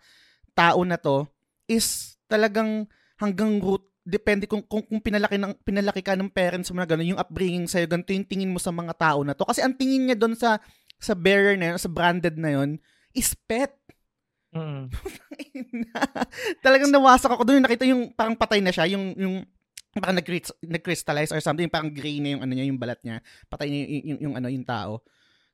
tao 0.52 0.80
na 0.84 0.96
to 1.00 1.28
is 1.68 2.16
talagang 2.28 2.88
hanggang 3.16 3.60
root 3.60 3.84
depende 4.06 4.46
kung, 4.46 4.62
kung, 4.62 4.86
kung 4.86 5.02
pinalaki, 5.02 5.34
ng, 5.34 5.58
pinalaki 5.66 5.98
ka 5.98 6.14
ng 6.14 6.30
parents 6.30 6.70
mo 6.70 6.78
na 6.78 6.86
gano'n, 6.86 7.10
yung 7.10 7.20
upbringing 7.20 7.66
sa'yo, 7.66 7.90
ganito 7.90 8.14
yung 8.14 8.22
tingin 8.22 8.54
mo 8.54 8.62
sa 8.62 8.70
mga 8.70 8.94
tao 8.94 9.26
na 9.26 9.34
to. 9.34 9.42
Kasi 9.42 9.66
ang 9.66 9.74
tingin 9.74 10.06
niya 10.06 10.14
doon 10.14 10.38
sa, 10.38 10.62
sa 11.02 11.18
bearer 11.18 11.58
na 11.58 11.74
yun, 11.74 11.78
sa 11.82 11.90
branded 11.90 12.38
na 12.38 12.54
yun, 12.54 12.78
is 13.10 13.34
pet. 13.34 13.74
Mm. 14.54 14.94
Talagang 16.64 16.94
nawasak 16.94 17.34
ako 17.34 17.42
doon, 17.42 17.66
nakita 17.66 17.82
yung 17.82 18.14
parang 18.14 18.38
patay 18.38 18.62
na 18.62 18.70
siya, 18.70 18.86
yung, 18.94 19.10
yung 19.18 19.42
parang 19.98 20.22
nag-crystallize 20.62 21.34
or 21.34 21.42
something, 21.42 21.66
parang 21.66 21.90
gray 21.90 22.22
na 22.22 22.38
yung 22.38 22.42
ano 22.46 22.52
niya, 22.54 22.70
yung 22.70 22.78
balat 22.78 23.02
niya. 23.02 23.18
Patay 23.50 23.66
niya 23.66 23.78
yung, 23.82 23.90
yung, 23.90 24.06
yung, 24.06 24.20
yung 24.22 24.34
ano, 24.38 24.48
yung 24.54 24.66
tao. 24.66 25.02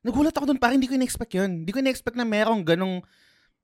Nagulat 0.03 0.35
ako 0.35 0.51
doon, 0.51 0.59
parang 0.59 0.75
hindi 0.77 0.91
ko 0.91 0.99
in-expect 0.99 1.33
yun. 1.33 1.63
Hindi 1.63 1.71
ko 1.71 1.79
in-expect 1.79 2.19
na 2.19 2.27
merong 2.27 2.61
ganong 2.67 2.99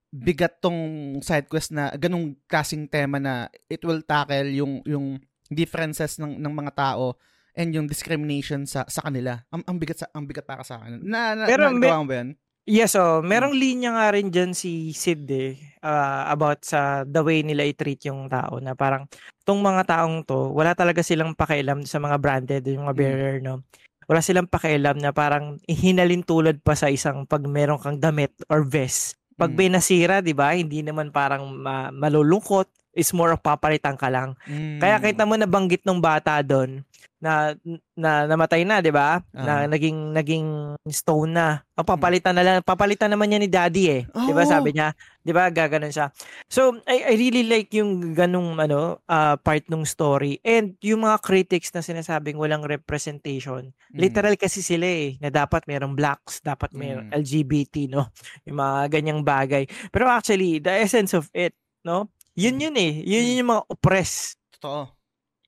bigat 0.09 0.57
tong 0.57 1.19
side 1.21 1.45
quest 1.45 1.69
na 1.69 1.93
ganung 1.93 2.33
klaseng 2.49 2.89
tema 2.89 3.21
na 3.21 3.45
it 3.69 3.83
will 3.85 4.01
tackle 4.01 4.49
yung 4.49 4.81
yung 4.81 5.21
differences 5.53 6.17
ng 6.17 6.41
ng 6.41 6.53
mga 6.53 6.73
tao 6.73 7.13
and 7.53 7.75
yung 7.77 7.85
discrimination 7.85 8.65
sa 8.65 8.89
sa 8.89 9.05
kanila. 9.05 9.37
Ang, 9.53 9.61
ang 9.69 9.77
bigat 9.77 10.01
sa 10.01 10.07
ang 10.15 10.25
bigat 10.25 10.49
para 10.49 10.65
sa 10.65 10.81
akin. 10.81 11.03
Na, 11.05 11.37
na 11.37 11.45
Pero 11.45 11.69
na, 11.69 11.77
ba 11.77 12.15
yan? 12.25 12.33
Yes, 12.69 12.93
oh, 12.93 13.25
merong 13.25 13.57
hmm. 13.57 13.61
linya 13.65 13.89
nga 13.97 14.13
rin 14.13 14.29
diyan 14.29 14.53
si 14.53 14.93
Sid 14.93 15.25
eh, 15.33 15.57
uh, 15.81 16.29
about 16.29 16.61
sa 16.61 17.01
the 17.01 17.17
way 17.25 17.41
nila 17.41 17.65
i-treat 17.65 17.97
yung 18.05 18.29
tao 18.29 18.61
na 18.61 18.77
parang 18.77 19.09
tong 19.41 19.57
mga 19.57 19.89
taong 19.89 20.21
to, 20.21 20.53
wala 20.53 20.77
talaga 20.77 21.01
silang 21.01 21.33
pakialam 21.33 21.81
sa 21.89 21.97
mga 21.97 22.21
branded, 22.21 22.61
yung 22.69 22.85
mga 22.85 22.93
hmm. 22.93 23.01
bearer, 23.01 23.35
no? 23.41 23.65
Wala 24.09 24.25
silang 24.25 24.49
pakialam 24.49 24.97
na 24.97 25.13
parang 25.13 25.61
hinalin 25.69 26.25
tulad 26.25 26.65
pa 26.65 26.73
sa 26.73 26.89
isang 26.89 27.29
pag 27.29 27.45
meron 27.45 27.77
kang 27.77 28.01
damit 28.01 28.33
or 28.49 28.65
vest 28.65 29.19
pag 29.39 29.55
mm. 29.55 29.71
nasira, 29.71 30.19
'di 30.19 30.35
ba? 30.35 30.51
Hindi 30.51 30.83
naman 30.83 31.15
parang 31.15 31.47
ma- 31.47 31.95
malulungkot, 31.95 32.67
is 32.91 33.15
more 33.15 33.31
of 33.31 33.39
papalitan 33.39 33.95
ka 33.95 34.11
lang. 34.11 34.35
Mm. 34.43 34.83
Kaya 34.83 34.99
kita 34.99 35.23
mo 35.23 35.39
nabanggit 35.39 35.87
ng 35.87 36.03
bata 36.03 36.43
doon 36.43 36.83
na 37.23 37.55
na 37.95 38.27
namatay 38.27 38.67
na, 38.67 38.83
'di 38.83 38.91
ba? 38.91 39.23
Uh-huh. 39.23 39.47
Na 39.47 39.63
ah. 39.63 39.65
naging 39.71 40.11
naging 40.11 40.75
stone 40.91 41.31
na. 41.31 41.63
Ang 41.79 41.87
papalitan 41.87 42.35
na 42.35 42.43
lang, 42.43 42.55
papalitan 42.59 43.07
naman 43.07 43.31
niya 43.31 43.39
ni 43.39 43.47
Daddy 43.47 43.83
eh. 43.87 44.03
Oh. 44.11 44.27
'Di 44.27 44.35
ba 44.35 44.43
sabi 44.43 44.75
niya? 44.75 44.91
'Di 45.29 45.33
ba 45.37 45.53
gaganon 45.53 45.93
siya. 45.93 46.09
So 46.49 46.81
I, 46.89 47.05
I 47.05 47.13
really 47.13 47.45
like 47.45 47.69
yung 47.77 48.17
ganung 48.17 48.57
ano 48.57 49.05
uh, 49.05 49.37
part 49.37 49.69
ng 49.69 49.85
story 49.85 50.41
and 50.41 50.73
yung 50.81 51.05
mga 51.05 51.21
critics 51.21 51.69
na 51.69 51.85
sinasabing 51.85 52.41
walang 52.41 52.65
representation. 52.65 53.69
Mm. 53.93 53.97
Literal 54.01 54.33
kasi 54.41 54.65
sila 54.65 54.89
eh 54.89 55.21
na 55.21 55.29
dapat 55.29 55.69
mayroong 55.69 55.93
blacks, 55.93 56.41
dapat 56.41 56.73
mayroong 56.73 57.13
mm. 57.13 57.17
LGBT, 57.21 57.93
no? 57.93 58.09
Yung 58.49 58.57
mga 58.57 58.89
ganyang 58.89 59.21
bagay. 59.21 59.69
Pero 59.93 60.09
actually, 60.09 60.57
the 60.57 60.73
essence 60.73 61.13
of 61.13 61.29
it, 61.37 61.53
no? 61.85 62.09
Yun 62.33 62.57
mm. 62.57 62.63
yun 62.65 62.75
eh. 62.81 62.93
Yun 63.05 63.21
yun 63.21 63.29
mm. 63.29 63.39
yung 63.45 63.51
mga 63.53 63.63
oppress. 63.69 64.33
Totoo 64.57 64.99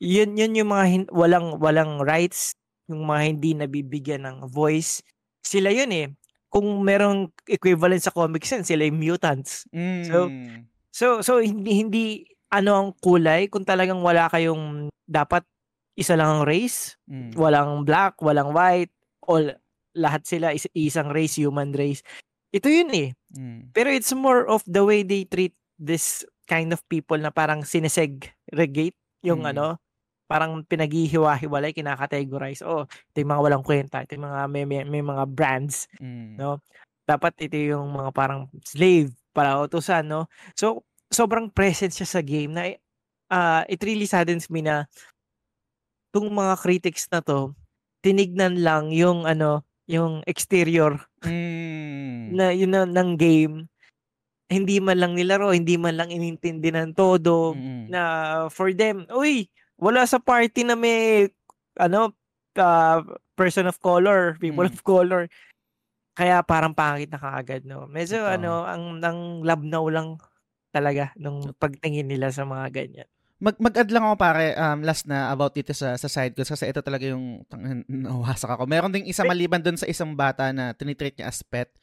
yun 0.02 0.34
yun 0.34 0.58
yung 0.58 0.74
mga 0.74 0.86
hin- 0.90 1.14
walang 1.14 1.62
walang 1.62 2.02
rights, 2.02 2.58
yung 2.90 3.06
mga 3.06 3.22
hindi 3.22 3.54
nabibigyan 3.54 4.26
ng 4.26 4.38
voice. 4.50 5.06
Sila 5.46 5.70
yun 5.70 5.94
eh. 5.94 6.10
Kung 6.52 6.84
merong 6.84 7.32
equivalent 7.48 8.04
sa 8.04 8.12
Comic 8.12 8.44
Sans, 8.44 8.68
sila 8.68 8.84
yung 8.84 9.00
mutants. 9.00 9.64
Mm. 9.72 10.04
So 10.06 10.18
so 10.92 11.06
so 11.24 11.32
hindi 11.40 11.80
hindi 11.80 12.06
ano 12.52 12.72
ang 12.76 12.90
kulay 13.00 13.48
kung 13.48 13.64
talagang 13.64 14.04
wala 14.04 14.28
kayong 14.28 14.92
dapat 15.08 15.48
isa 15.96 16.20
lang 16.20 16.40
ang 16.40 16.44
race, 16.44 17.00
mm. 17.08 17.36
walang 17.40 17.88
black, 17.88 18.20
walang 18.20 18.52
white, 18.52 18.92
all 19.24 19.48
lahat 19.96 20.24
sila 20.24 20.56
is, 20.56 20.68
isang 20.76 21.12
race, 21.12 21.40
human 21.40 21.76
race. 21.76 22.04
Ito 22.52 22.68
yun 22.68 22.92
eh. 22.92 23.10
Mm. 23.36 23.72
Pero 23.72 23.92
it's 23.92 24.12
more 24.12 24.48
of 24.48 24.64
the 24.68 24.84
way 24.84 25.04
they 25.04 25.24
treat 25.28 25.56
this 25.80 26.28
kind 26.48 26.76
of 26.76 26.84
people 26.92 27.20
na 27.20 27.32
parang 27.32 27.64
sinesegregate 27.64 28.96
yung 29.24 29.48
mm. 29.48 29.52
ano 29.56 29.80
parang 30.32 30.64
pinaghihiwa-hiwalay, 30.64 31.76
kinakategorize. 31.76 32.64
Oh, 32.64 32.88
ito 32.88 33.18
yung 33.20 33.36
mga 33.36 33.44
walang 33.44 33.66
kwenta, 33.68 34.00
ito 34.00 34.16
yung 34.16 34.32
mga 34.32 34.48
may, 34.48 34.64
may, 34.64 34.88
may 34.88 35.04
mga 35.04 35.28
brands, 35.28 35.92
mm. 36.00 36.40
no? 36.40 36.64
Dapat 37.04 37.52
ito 37.52 37.60
yung 37.60 37.92
mga 37.92 38.16
parang 38.16 38.48
slave 38.64 39.12
para 39.36 39.60
utusan, 39.60 40.08
no? 40.08 40.32
So, 40.56 40.88
sobrang 41.12 41.52
present 41.52 41.92
siya 41.92 42.08
sa 42.08 42.24
game 42.24 42.56
na 42.56 42.72
uh, 43.28 43.68
it 43.68 43.84
really 43.84 44.08
saddens 44.08 44.48
me 44.48 44.64
na 44.64 44.88
tong 46.16 46.32
mga 46.32 46.56
critics 46.64 47.12
na 47.12 47.20
to, 47.20 47.52
tinignan 48.00 48.64
lang 48.64 48.96
yung 48.96 49.28
ano, 49.28 49.68
yung 49.84 50.24
exterior 50.24 50.96
mm. 51.28 52.32
na 52.32 52.56
yun 52.56 52.72
na, 52.72 52.88
ng 52.88 53.20
game 53.20 53.68
hindi 54.52 54.84
man 54.84 55.00
lang 55.00 55.16
nilaro, 55.16 55.56
hindi 55.56 55.80
man 55.80 55.96
lang 55.96 56.12
inintindi 56.12 56.76
ng 56.76 56.92
todo 56.92 57.56
mm. 57.56 57.88
na 57.88 58.02
for 58.52 58.76
them, 58.76 59.08
uy, 59.08 59.48
wala 59.82 60.06
sa 60.06 60.22
party 60.22 60.62
na 60.62 60.78
may 60.78 61.28
ano 61.76 62.14
uh, 62.56 63.00
person 63.34 63.66
of 63.66 63.82
color, 63.82 64.38
people 64.38 64.64
mm. 64.64 64.72
of 64.72 64.82
color. 64.86 65.26
Kaya 66.14 66.46
parang 66.46 66.78
pangit 66.78 67.10
na 67.10 67.18
kaagad, 67.18 67.66
no. 67.66 67.90
Medyo 67.90 68.22
Ito. 68.22 68.32
ano, 68.38 68.52
ang 68.68 69.02
ang 69.02 69.42
labnaw 69.42 69.86
lang 69.90 70.22
talaga 70.70 71.10
nung 71.18 71.42
pagtingin 71.58 72.08
nila 72.08 72.30
sa 72.30 72.46
mga 72.46 72.70
ganyan. 72.70 73.10
Mag 73.42 73.58
mag-add 73.58 73.90
lang 73.90 74.06
ako 74.06 74.16
pare 74.22 74.54
um, 74.54 74.86
last 74.86 75.10
na 75.10 75.34
about 75.34 75.58
dito 75.58 75.74
sa 75.74 75.98
sa 75.98 76.06
side 76.06 76.38
ko 76.38 76.46
kasi 76.46 76.70
ito 76.70 76.78
talaga 76.86 77.10
yung 77.10 77.42
nawasak 77.90 78.54
ako. 78.54 78.70
Meron 78.70 78.94
ding 78.94 79.10
isa 79.10 79.26
maliban 79.26 79.66
doon 79.66 79.82
sa 79.82 79.90
isang 79.90 80.14
bata 80.14 80.54
na 80.54 80.78
tinitreat 80.78 81.18
niya 81.18 81.34
as 81.34 81.42
pet. 81.42 81.74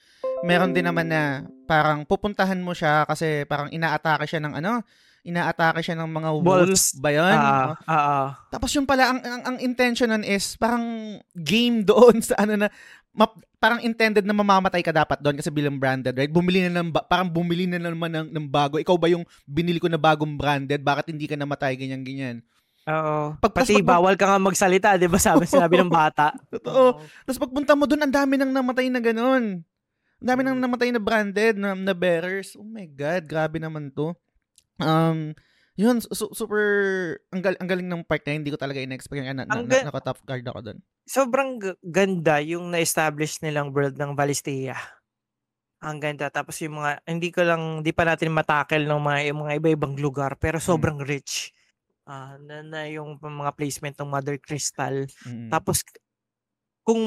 Meron 0.47 0.71
din 0.71 0.87
naman 0.87 1.11
na 1.11 1.51
parang 1.67 2.07
pupuntahan 2.07 2.63
mo 2.63 2.79
siya 2.79 3.03
kasi 3.11 3.43
parang 3.51 3.75
inaatake 3.75 4.31
siya 4.31 4.39
ng 4.39 4.55
ano, 4.55 4.87
inaatake 5.29 5.85
siya 5.85 6.01
ng 6.01 6.09
mga 6.09 6.31
wolves, 6.41 6.97
ba 6.97 7.12
yun? 7.12 7.37
Uh, 7.37 7.77
uh, 7.85 7.93
uh, 7.93 8.27
Tapos 8.49 8.73
yung 8.73 8.88
pala, 8.88 9.12
ang, 9.12 9.21
ang, 9.21 9.43
ang 9.45 9.57
intention 9.61 10.09
nun 10.09 10.25
is 10.25 10.57
parang 10.57 11.17
game 11.37 11.85
doon 11.88 12.25
sa 12.25 12.41
ano 12.41 12.57
na, 12.57 12.69
map, 13.12 13.37
parang 13.59 13.83
intended 13.83 14.23
na 14.23 14.33
mamamatay 14.33 14.81
ka 14.81 14.95
dapat 14.95 15.19
doon 15.19 15.37
kasi 15.37 15.51
bilang 15.51 15.77
branded, 15.77 16.14
right? 16.14 16.31
Bumili 16.31 16.64
na 16.67 16.81
ng, 16.81 16.95
parang 17.11 17.27
bumili 17.27 17.67
na 17.67 17.83
naman 17.83 18.09
ng, 18.09 18.29
ng 18.31 18.47
bago. 18.47 18.79
Ikaw 18.79 18.97
ba 18.97 19.11
yung 19.11 19.27
binili 19.45 19.83
ko 19.83 19.91
na 19.91 19.99
bagong 19.99 20.38
branded? 20.38 20.81
Bakit 20.81 21.11
hindi 21.11 21.27
ka 21.27 21.35
namatay? 21.35 21.75
Ganyan-ganyan. 21.75 22.41
Oo. 22.88 23.37
Pag, 23.37 23.53
Pati 23.53 23.85
pag, 23.85 23.99
bawal 23.99 24.14
ka 24.17 24.25
nga 24.25 24.41
magsalita, 24.41 24.97
di 24.97 25.11
ba? 25.11 25.21
Sabi, 25.21 25.45
sinabi 25.45 25.77
ng 25.77 25.93
bata. 25.93 26.33
Totoo. 26.55 26.97
Oh. 26.97 27.05
Tapos 27.29 27.38
pagpunta 27.43 27.77
mo 27.77 27.85
doon, 27.85 28.09
ang 28.09 28.14
dami 28.14 28.41
nang 28.41 28.55
namatay 28.55 28.88
na 28.88 29.03
ganun. 29.03 29.61
Ang 30.19 30.27
dami 30.27 30.41
nang 30.41 30.57
namatay 30.57 30.88
na 30.95 31.03
branded, 31.03 31.61
na, 31.61 31.77
na 31.77 31.93
bearers. 31.93 32.57
Oh 32.57 32.64
my 32.64 32.88
God, 32.88 33.29
grabe 33.29 33.61
naman 33.61 33.93
to. 33.93 34.17
Um, 34.79 35.35
yun, 35.79 36.03
su- 36.03 36.35
super, 36.35 36.67
ang, 37.31 37.38
gal- 37.38 37.59
ang 37.62 37.71
galing 37.71 37.87
ng 37.87 38.03
part 38.03 38.23
na 38.27 38.35
hindi 38.35 38.51
ko 38.51 38.59
talaga 38.59 38.83
in-expect 38.83 39.23
na, 39.23 39.43
na, 39.43 39.45
na, 39.47 39.62
ga- 39.62 39.87
naka-top 39.87 40.19
card 40.27 40.43
ako 40.43 40.61
doon. 40.67 40.79
Sobrang 41.07 41.51
g- 41.62 41.79
ganda 41.87 42.43
yung 42.43 42.75
na-establish 42.75 43.38
nilang 43.47 43.71
world 43.71 43.95
ng 43.95 44.19
Valistea. 44.19 44.75
Ang 45.79 46.03
ganda. 46.03 46.27
Tapos 46.35 46.59
yung 46.59 46.83
mga, 46.83 46.99
hindi 47.07 47.31
ko 47.31 47.47
lang, 47.47 47.87
hindi 47.87 47.95
pa 47.95 48.03
natin 48.03 48.35
matakel 48.35 48.91
ng 48.91 48.99
mga, 48.99 49.19
yung 49.31 49.41
mga 49.47 49.55
iba-ibang 49.62 49.95
lugar, 49.95 50.35
pero 50.35 50.59
hmm. 50.59 50.67
sobrang 50.67 50.99
mm. 50.99 51.07
rich. 51.07 51.55
Uh, 52.09 52.35
na, 52.43 52.64
na 52.64 52.81
yung 52.91 53.21
mga 53.21 53.53
placement 53.55 53.95
ng 54.01 54.09
Mother 54.11 54.41
Crystal. 54.41 55.07
Mm. 55.29 55.53
Tapos, 55.53 55.85
kung 56.83 57.05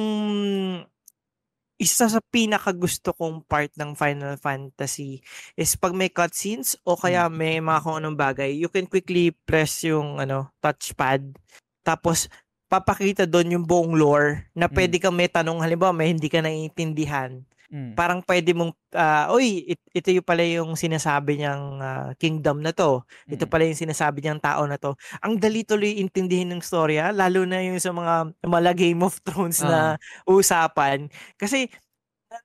isa 1.82 2.06
sa 2.06 2.22
pinakagusto 2.22 3.10
kong 3.17 3.41
part 3.50 3.74
ng 3.74 3.98
Final 3.98 4.38
Fantasy 4.38 5.17
is 5.58 5.74
pag 5.74 5.98
may 5.98 6.13
cutscenes 6.13 6.78
o 6.86 6.94
kaya 6.94 7.26
mm. 7.26 7.34
may 7.34 7.58
mga 7.58 7.82
kung 7.82 7.98
anong 7.98 8.13
bagay, 8.13 8.54
you 8.54 8.70
can 8.70 8.86
quickly 8.86 9.34
press 9.34 9.82
yung 9.82 10.22
ano, 10.22 10.54
touchpad. 10.62 11.34
Tapos 11.82 12.30
papakita 12.70 13.26
doon 13.26 13.58
yung 13.58 13.65
buong 13.65 13.98
lore 13.98 14.54
na 14.54 14.70
mm. 14.70 14.74
pwede 14.78 14.96
kang 15.02 15.17
may 15.17 15.26
tanong 15.26 15.58
halimbawa 15.58 15.89
may 15.89 16.13
hindi 16.13 16.30
ka 16.30 16.46
naiintindihan. 16.46 17.41
Mm. 17.72 17.96
Parang 17.96 18.20
pwede 18.28 18.52
mong, 18.52 18.76
uh, 18.92 19.32
oy, 19.32 19.64
it, 19.64 19.82
ito 19.96 20.12
yung 20.12 20.28
pala 20.28 20.44
yung 20.44 20.76
sinasabi 20.76 21.40
niyang 21.40 21.80
uh, 21.80 22.10
kingdom 22.20 22.60
na 22.60 22.76
to. 22.76 23.08
Ito 23.32 23.48
mm. 23.48 23.52
pala 23.52 23.64
yung 23.64 23.80
sinasabi 23.80 24.20
niyang 24.20 24.44
tao 24.44 24.68
na 24.68 24.76
to. 24.76 25.00
Ang 25.24 25.40
dali 25.40 25.64
tuloy 25.64 26.04
intindihin 26.04 26.52
ng 26.52 26.60
storya, 26.60 27.16
lalo 27.16 27.48
na 27.48 27.64
yung 27.64 27.80
sa 27.80 27.96
mga 27.96 28.36
mala 28.44 28.76
Game 28.76 29.00
of 29.08 29.24
Thrones 29.24 29.64
uh. 29.64 29.72
na 29.72 29.80
ah. 29.80 29.94
usapan. 30.28 31.08
Kasi 31.40 31.72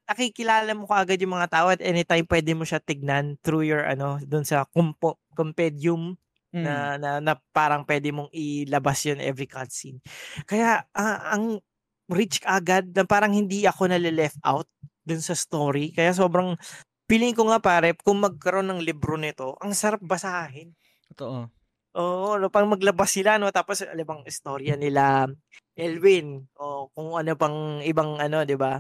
nakikilala 0.07 0.71
mo 0.79 0.87
kaagad 0.87 1.19
yung 1.19 1.35
mga 1.35 1.51
tao 1.51 1.67
at 1.75 1.83
anytime 1.83 2.27
pwede 2.27 2.55
mo 2.55 2.63
siya 2.63 2.83
tignan 2.83 3.39
through 3.43 3.63
your 3.67 3.87
ano 3.87 4.19
doon 4.27 4.43
sa 4.43 4.67
compo- 4.71 5.19
compendium 5.35 6.19
Mm. 6.57 6.63
na, 6.65 6.75
na 6.97 7.11
na 7.21 7.33
parang 7.53 7.85
pwede 7.85 8.09
mong 8.15 8.33
ilabas 8.33 9.05
yun 9.05 9.21
every 9.21 9.45
cutscene. 9.45 10.01
Kaya 10.49 10.89
ah, 10.97 11.37
ang 11.37 11.61
rich 12.09 12.41
agad 12.47 12.97
na 12.97 13.05
parang 13.05 13.35
hindi 13.35 13.69
ako 13.69 13.91
nale-left 13.91 14.41
out 14.41 14.65
dun 15.07 15.23
sa 15.23 15.39
story. 15.39 15.95
Kaya 15.95 16.11
sobrang 16.11 16.59
feeling 17.07 17.33
ko 17.33 17.47
nga 17.47 17.63
pare 17.63 17.95
kung 17.95 18.19
magkaroon 18.21 18.67
ng 18.67 18.83
libro 18.83 19.15
nito, 19.15 19.55
ang 19.63 19.73
sarap 19.73 20.03
basahin. 20.03 20.75
Totoo. 21.15 21.47
Oo, 21.97 22.37
no, 22.37 22.53
pang 22.53 22.69
maglabas 22.69 23.09
sila 23.09 23.41
no 23.41 23.49
tapos 23.49 23.81
alam 23.81 24.05
bang 24.05 24.23
istorya 24.29 24.77
nila 24.77 25.25
Elwin 25.73 26.45
o 26.61 26.93
kung 26.93 27.17
ano 27.17 27.33
pang 27.41 27.81
ibang 27.81 28.21
ano, 28.21 28.45
'di 28.45 28.57
ba? 28.61 28.77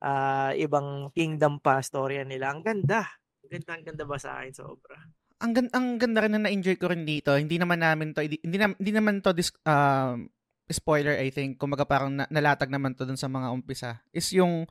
Ah, 0.00 0.56
ibang 0.56 1.12
kingdom 1.12 1.60
pa 1.60 1.84
storya 1.84 2.24
nila. 2.24 2.52
Ang 2.52 2.64
ganda. 2.64 3.04
Ang 3.44 3.50
ganda, 3.52 3.70
ang 3.76 3.84
ganda 3.84 4.04
basahin 4.08 4.52
sobra. 4.56 4.96
Ang, 5.44 5.52
gan- 5.52 5.72
ang 5.76 6.00
ganda 6.00 6.24
rin 6.24 6.32
na 6.36 6.44
na-enjoy 6.44 6.76
ko 6.80 6.88
rin 6.88 7.04
dito. 7.04 7.36
Hindi 7.36 7.56
naman 7.60 7.84
namin 7.84 8.16
to, 8.16 8.24
hindi, 8.24 8.40
hindi, 8.40 8.56
hindi 8.60 8.92
naman 8.92 9.20
to 9.20 9.32
dis- 9.36 9.56
um, 9.64 10.28
spoiler, 10.68 11.16
I 11.20 11.28
think. 11.32 11.60
Kumbaga 11.60 11.84
parang 11.84 12.16
na- 12.16 12.28
nalatag 12.28 12.72
naman 12.72 12.96
to 12.96 13.04
dun 13.04 13.20
sa 13.20 13.28
mga 13.28 13.52
umpisa. 13.52 14.00
Is 14.12 14.28
yung 14.32 14.68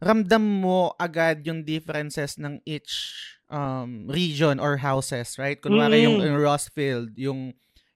ramdam 0.00 0.42
mo 0.42 0.92
agad 1.00 1.40
yung 1.46 1.64
differences 1.64 2.36
ng 2.36 2.60
each 2.68 3.16
um, 3.48 4.04
region 4.10 4.60
or 4.60 4.76
houses, 4.76 5.40
right? 5.40 5.56
Kunwari 5.60 6.04
yung, 6.04 6.20
Mm. 6.20 6.26
yung 6.28 6.38
Rostfield, 6.40 7.10
yung, 7.16 7.40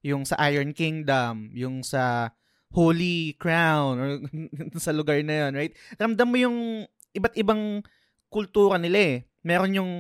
yung 0.01 0.23
sa 0.25 0.37
Iron 0.49 0.73
Kingdom, 0.73 1.53
yung 1.53 1.85
sa 1.85 2.33
Holy 2.73 3.35
Crown, 3.37 3.95
or 3.99 4.09
sa 4.85 4.95
lugar 4.95 5.21
na 5.21 5.47
yun, 5.47 5.53
right? 5.59 5.73
Ramdam 5.99 6.29
mo 6.31 6.37
yung 6.39 6.87
iba't 7.13 7.35
ibang 7.37 7.83
kultura 8.31 8.79
nila 8.79 8.99
eh. 8.99 9.17
Meron 9.43 9.75
yung 9.75 9.93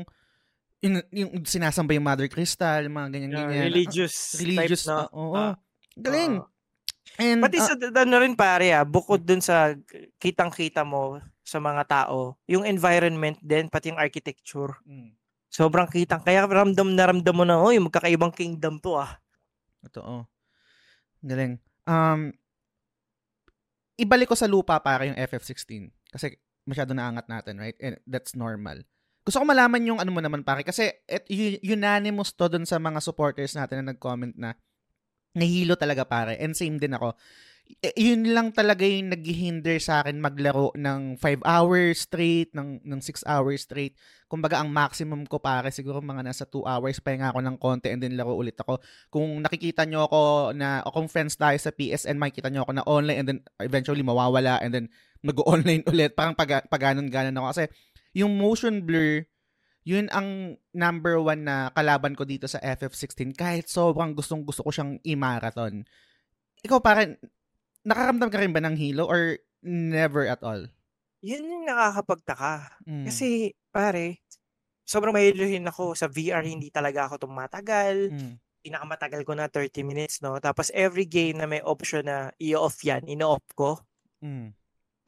yung, 0.80 0.96
yung 1.12 1.30
sinasamba 1.44 1.92
yung 1.92 2.08
Mother 2.08 2.28
Crystal, 2.32 2.80
mga 2.88 3.08
ganyan-ganyan. 3.12 3.52
Yeah, 3.52 3.68
religious, 3.68 4.40
religious, 4.40 4.88
type, 4.88 4.96
no? 4.96 4.96
ah, 4.96 5.08
oo. 5.12 5.34
Ah, 5.36 5.54
Galing. 5.92 6.40
oo. 6.40 6.48
And, 7.20 7.44
Pati 7.44 7.58
ah, 7.60 7.66
sa 7.68 7.74
ano 7.76 8.16
rin 8.16 8.32
pare 8.32 8.72
ah, 8.72 8.86
bukod 8.88 9.20
dun 9.20 9.44
sa 9.44 9.76
kitang-kita 10.16 10.86
mo 10.86 11.20
sa 11.44 11.58
mga 11.58 11.82
tao, 11.88 12.36
yung 12.46 12.62
environment 12.68 13.38
din, 13.40 13.66
pati 13.66 13.90
yung 13.90 14.00
architecture. 14.00 14.76
mm, 14.86 15.16
Sobrang 15.50 15.90
kitang. 15.90 16.22
Kaya 16.22 16.46
ramdam 16.46 16.94
na 16.94 17.10
ramdam 17.10 17.34
mo 17.34 17.42
na, 17.42 17.58
oy, 17.58 17.82
magkakaibang 17.82 18.30
kingdom 18.30 18.78
to 18.78 18.94
ah. 18.94 19.18
totoo. 19.82 20.30
Galing. 21.26 21.58
Um, 21.90 22.30
ibalik 23.98 24.30
ko 24.30 24.38
sa 24.38 24.46
lupa 24.46 24.78
para 24.78 25.10
yung 25.10 25.18
FF16. 25.18 25.90
Kasi 26.14 26.38
masyado 26.64 26.94
naangat 26.94 27.26
natin, 27.26 27.58
right? 27.58 27.74
And 27.82 27.98
that's 28.06 28.38
normal. 28.38 28.86
Gusto 29.26 29.42
ko 29.42 29.44
malaman 29.44 29.84
yung 29.84 29.98
ano 30.00 30.14
mo 30.14 30.22
naman 30.24 30.40
pare 30.46 30.64
kasi 30.64 30.88
et, 31.04 31.28
unanimous 31.60 32.32
to 32.32 32.48
dun 32.48 32.64
sa 32.64 32.80
mga 32.80 33.04
supporters 33.04 33.52
natin 33.52 33.84
na 33.84 33.92
nag-comment 33.92 34.32
na 34.38 34.56
nahilo 35.36 35.76
talaga 35.76 36.08
pare. 36.08 36.40
And 36.40 36.56
same 36.56 36.80
din 36.80 36.96
ako. 36.96 37.14
Eh, 37.78 37.94
yun 37.94 38.26
lang 38.34 38.50
talaga 38.50 38.82
yung 38.82 39.14
naghihinder 39.14 39.78
sa 39.78 40.02
akin 40.02 40.18
maglaro 40.18 40.74
ng 40.74 41.14
5 41.14 41.46
hours 41.46 42.10
straight, 42.10 42.50
ng, 42.50 42.82
ng 42.82 43.00
6 43.00 43.22
hours 43.22 43.62
straight. 43.62 43.94
Kumbaga, 44.26 44.58
ang 44.58 44.74
maximum 44.74 45.22
ko 45.30 45.38
pare, 45.38 45.70
siguro 45.70 46.02
mga 46.02 46.26
nasa 46.26 46.42
2 46.42 46.66
hours, 46.66 46.98
pahinga 46.98 47.30
ako 47.30 47.40
ng 47.46 47.56
konti 47.62 47.94
and 47.94 48.02
then 48.02 48.18
laro 48.18 48.34
ulit 48.34 48.58
ako. 48.58 48.82
Kung 49.06 49.38
nakikita 49.38 49.86
nyo 49.86 50.10
ako 50.10 50.22
na, 50.58 50.82
o 50.82 50.90
kung 50.90 51.06
friends 51.06 51.38
tayo 51.38 51.54
sa 51.62 51.70
PSN, 51.70 52.18
makikita 52.18 52.50
nyo 52.50 52.66
ako 52.66 52.72
na 52.74 52.84
online 52.90 53.18
and 53.22 53.26
then 53.30 53.40
eventually 53.62 54.02
mawawala 54.02 54.58
and 54.58 54.74
then 54.74 54.86
mag-online 55.22 55.86
ulit. 55.92 56.18
Parang 56.18 56.34
pag, 56.34 56.66
paganon-ganon 56.66 57.38
ako. 57.38 57.46
Kasi 57.54 57.64
yung 58.18 58.34
motion 58.34 58.82
blur, 58.82 59.30
yun 59.86 60.10
ang 60.12 60.58
number 60.74 61.16
one 61.22 61.46
na 61.46 61.70
kalaban 61.72 62.18
ko 62.18 62.26
dito 62.26 62.44
sa 62.50 62.60
FF16 62.60 63.32
kahit 63.32 63.66
sobrang 63.70 64.12
gustong 64.12 64.42
gusto 64.42 64.66
ko 64.66 64.70
siyang 64.74 64.98
i-marathon. 65.06 65.86
Ikaw 66.60 66.78
parang, 66.84 67.16
nakaramdam 67.82 68.28
ka 68.28 68.38
rin 68.38 68.52
ba 68.52 68.60
ng 68.60 68.76
hilo 68.76 69.06
or 69.06 69.38
never 69.62 70.24
at 70.24 70.40
all? 70.40 70.64
Yun 71.20 71.44
yung 71.44 71.64
nakakapagtaka. 71.68 72.80
Mm. 72.88 73.04
Kasi, 73.04 73.52
pare, 73.68 74.24
sobrang 74.88 75.12
mahiluhin 75.12 75.68
ako 75.68 75.92
sa 75.92 76.08
VR, 76.08 76.40
hindi 76.42 76.72
talaga 76.72 77.06
ako 77.06 77.28
tumatagal. 77.28 78.08
Mm. 78.10 78.34
Pinakamatagal 78.60 79.20
ko 79.24 79.32
na 79.36 79.48
30 79.48 79.84
minutes, 79.84 80.20
no? 80.20 80.36
Tapos 80.40 80.72
every 80.72 81.04
game 81.04 81.40
na 81.40 81.48
may 81.48 81.60
option 81.60 82.04
na 82.04 82.32
i-off 82.40 82.80
yan, 82.84 83.04
ino-off 83.04 83.44
ko. 83.52 83.80
Mm. 84.24 84.52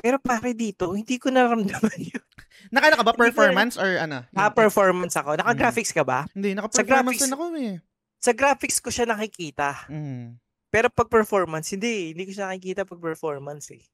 Pero 0.02 0.16
pare 0.18 0.52
dito, 0.52 0.92
hindi 0.92 1.16
ko 1.16 1.30
naramdaman 1.30 1.96
yun. 2.12 2.24
Nakala 2.68 2.98
ka 2.98 3.04
ba 3.04 3.14
performance 3.14 3.80
or 3.80 3.96
ano? 3.96 4.24
Ha-performance 4.34 5.14
ako. 5.16 5.38
Naka-graphics 5.40 5.92
ka 5.94 6.04
ba? 6.04 6.26
Hindi, 6.32 6.52
Sa 6.52 6.56
naka-performance 6.60 6.88
graphics- 7.16 7.22
din 7.24 7.32
ako 7.32 7.44
eh. 7.56 7.74
Sa 8.22 8.32
graphics 8.36 8.78
ko 8.78 8.88
siya 8.92 9.06
nakikita. 9.08 9.88
Mm. 9.88 10.41
Pero 10.72 10.88
pag 10.88 11.12
performance, 11.12 11.76
hindi. 11.76 12.16
Hindi 12.16 12.24
ko 12.24 12.32
siya 12.32 12.48
nakikita 12.48 12.88
pag 12.88 12.96
performance 12.96 13.68
eh. 13.76 13.84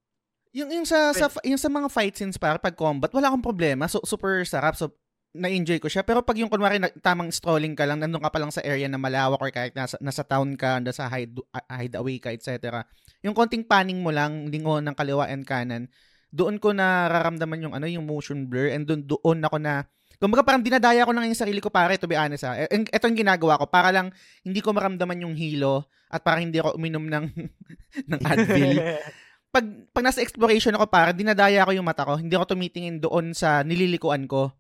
Yung, 0.55 0.71
yung 0.71 0.87
sa, 0.87 1.11
sa 1.12 1.27
yung 1.43 1.61
sa 1.61 1.69
mga 1.69 1.91
fight 1.91 2.14
scenes 2.14 2.38
para 2.38 2.57
pag 2.57 2.79
combat, 2.79 3.11
wala 3.11 3.29
akong 3.29 3.43
problema. 3.43 3.91
So, 3.91 4.01
super 4.07 4.47
sarap. 4.47 4.79
So, 4.79 4.95
na-enjoy 5.35 5.83
ko 5.83 5.91
siya. 5.91 6.07
Pero 6.07 6.23
pag 6.23 6.38
yung 6.38 6.49
kunwari 6.49 6.81
na, 6.81 6.88
tamang 7.03 7.35
strolling 7.35 7.75
ka 7.75 7.85
lang, 7.85 8.01
nandun 8.01 8.23
ka 8.23 8.31
pa 8.31 8.41
lang 8.41 8.55
sa 8.55 8.64
area 8.64 8.87
na 8.87 8.97
malawak 8.97 9.43
or 9.43 9.51
kahit 9.51 9.75
nasa, 9.75 9.99
nasa 10.01 10.23
town 10.23 10.55
ka, 10.55 10.79
nasa 10.81 11.11
hide, 11.11 11.37
hideaway 11.69 12.17
ka, 12.23 12.33
etc. 12.33 12.87
Yung 13.27 13.35
konting 13.35 13.67
panning 13.67 14.01
mo 14.01 14.14
lang, 14.14 14.49
lingo 14.49 14.79
ng 14.79 14.95
kaliwa 14.97 15.29
and 15.29 15.45
kanan, 15.45 15.91
doon 16.31 16.61
ko 16.61 16.77
nararamdaman 16.77 17.64
yung 17.64 17.75
ano 17.75 17.88
yung 17.88 18.05
motion 18.05 18.49
blur 18.49 18.69
and 18.69 18.85
doon 18.85 19.01
doon 19.09 19.41
ako 19.41 19.57
na 19.57 19.88
kumbaga 20.18 20.42
parang 20.42 20.62
dinadaya 20.62 21.07
ko 21.07 21.14
lang 21.14 21.26
yung 21.26 21.38
sarili 21.38 21.62
ko 21.62 21.70
pare 21.70 21.94
to 21.94 22.11
be 22.11 22.18
honest 22.18 22.42
ha. 22.42 22.59
E- 22.59 22.70
en- 22.70 22.90
Ito 22.90 23.07
yung 23.07 23.18
ginagawa 23.18 23.59
ko 23.59 23.66
para 23.66 23.90
lang 23.90 24.11
hindi 24.42 24.59
ko 24.59 24.74
maramdaman 24.74 25.22
yung 25.22 25.35
hilo 25.35 25.87
at 26.11 26.20
para 26.20 26.42
hindi 26.42 26.59
ako 26.59 26.74
uminom 26.74 27.07
ng 27.07 27.24
ng 28.11 28.20
Advil. 28.22 28.76
pag 29.54 29.64
pag 29.94 30.04
nasa 30.04 30.20
exploration 30.20 30.76
ako 30.76 30.90
para 30.90 31.14
dinadaya 31.14 31.64
ko 31.64 31.72
yung 31.72 31.87
mata 31.87 32.04
ko, 32.04 32.18
hindi 32.18 32.37
ako 32.37 32.52
tumitingin 32.52 33.00
doon 33.00 33.33
sa 33.33 33.62
nililikuan 33.62 34.28
ko. 34.28 34.52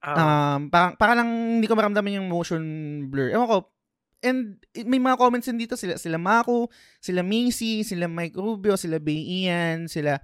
Ah, 0.00 0.56
Um, 0.56 0.72
parang, 0.72 0.96
parang 0.96 1.16
lang 1.20 1.30
hindi 1.60 1.68
ko 1.68 1.76
maramdaman 1.76 2.16
yung 2.16 2.28
motion 2.32 2.62
blur. 3.12 3.30
Ewan 3.30 3.44
ko, 3.46 3.56
and 4.24 4.56
may 4.88 4.96
mga 4.96 5.20
comments 5.20 5.44
din 5.44 5.60
dito, 5.60 5.76
sila, 5.76 6.00
sila 6.00 6.16
Mako, 6.16 6.72
sila 6.98 7.20
Macy, 7.20 7.84
sila 7.84 8.08
Mike 8.08 8.32
Rubio, 8.32 8.80
sila 8.80 8.96
Bay 8.96 9.44
Ian, 9.44 9.92
sila, 9.92 10.16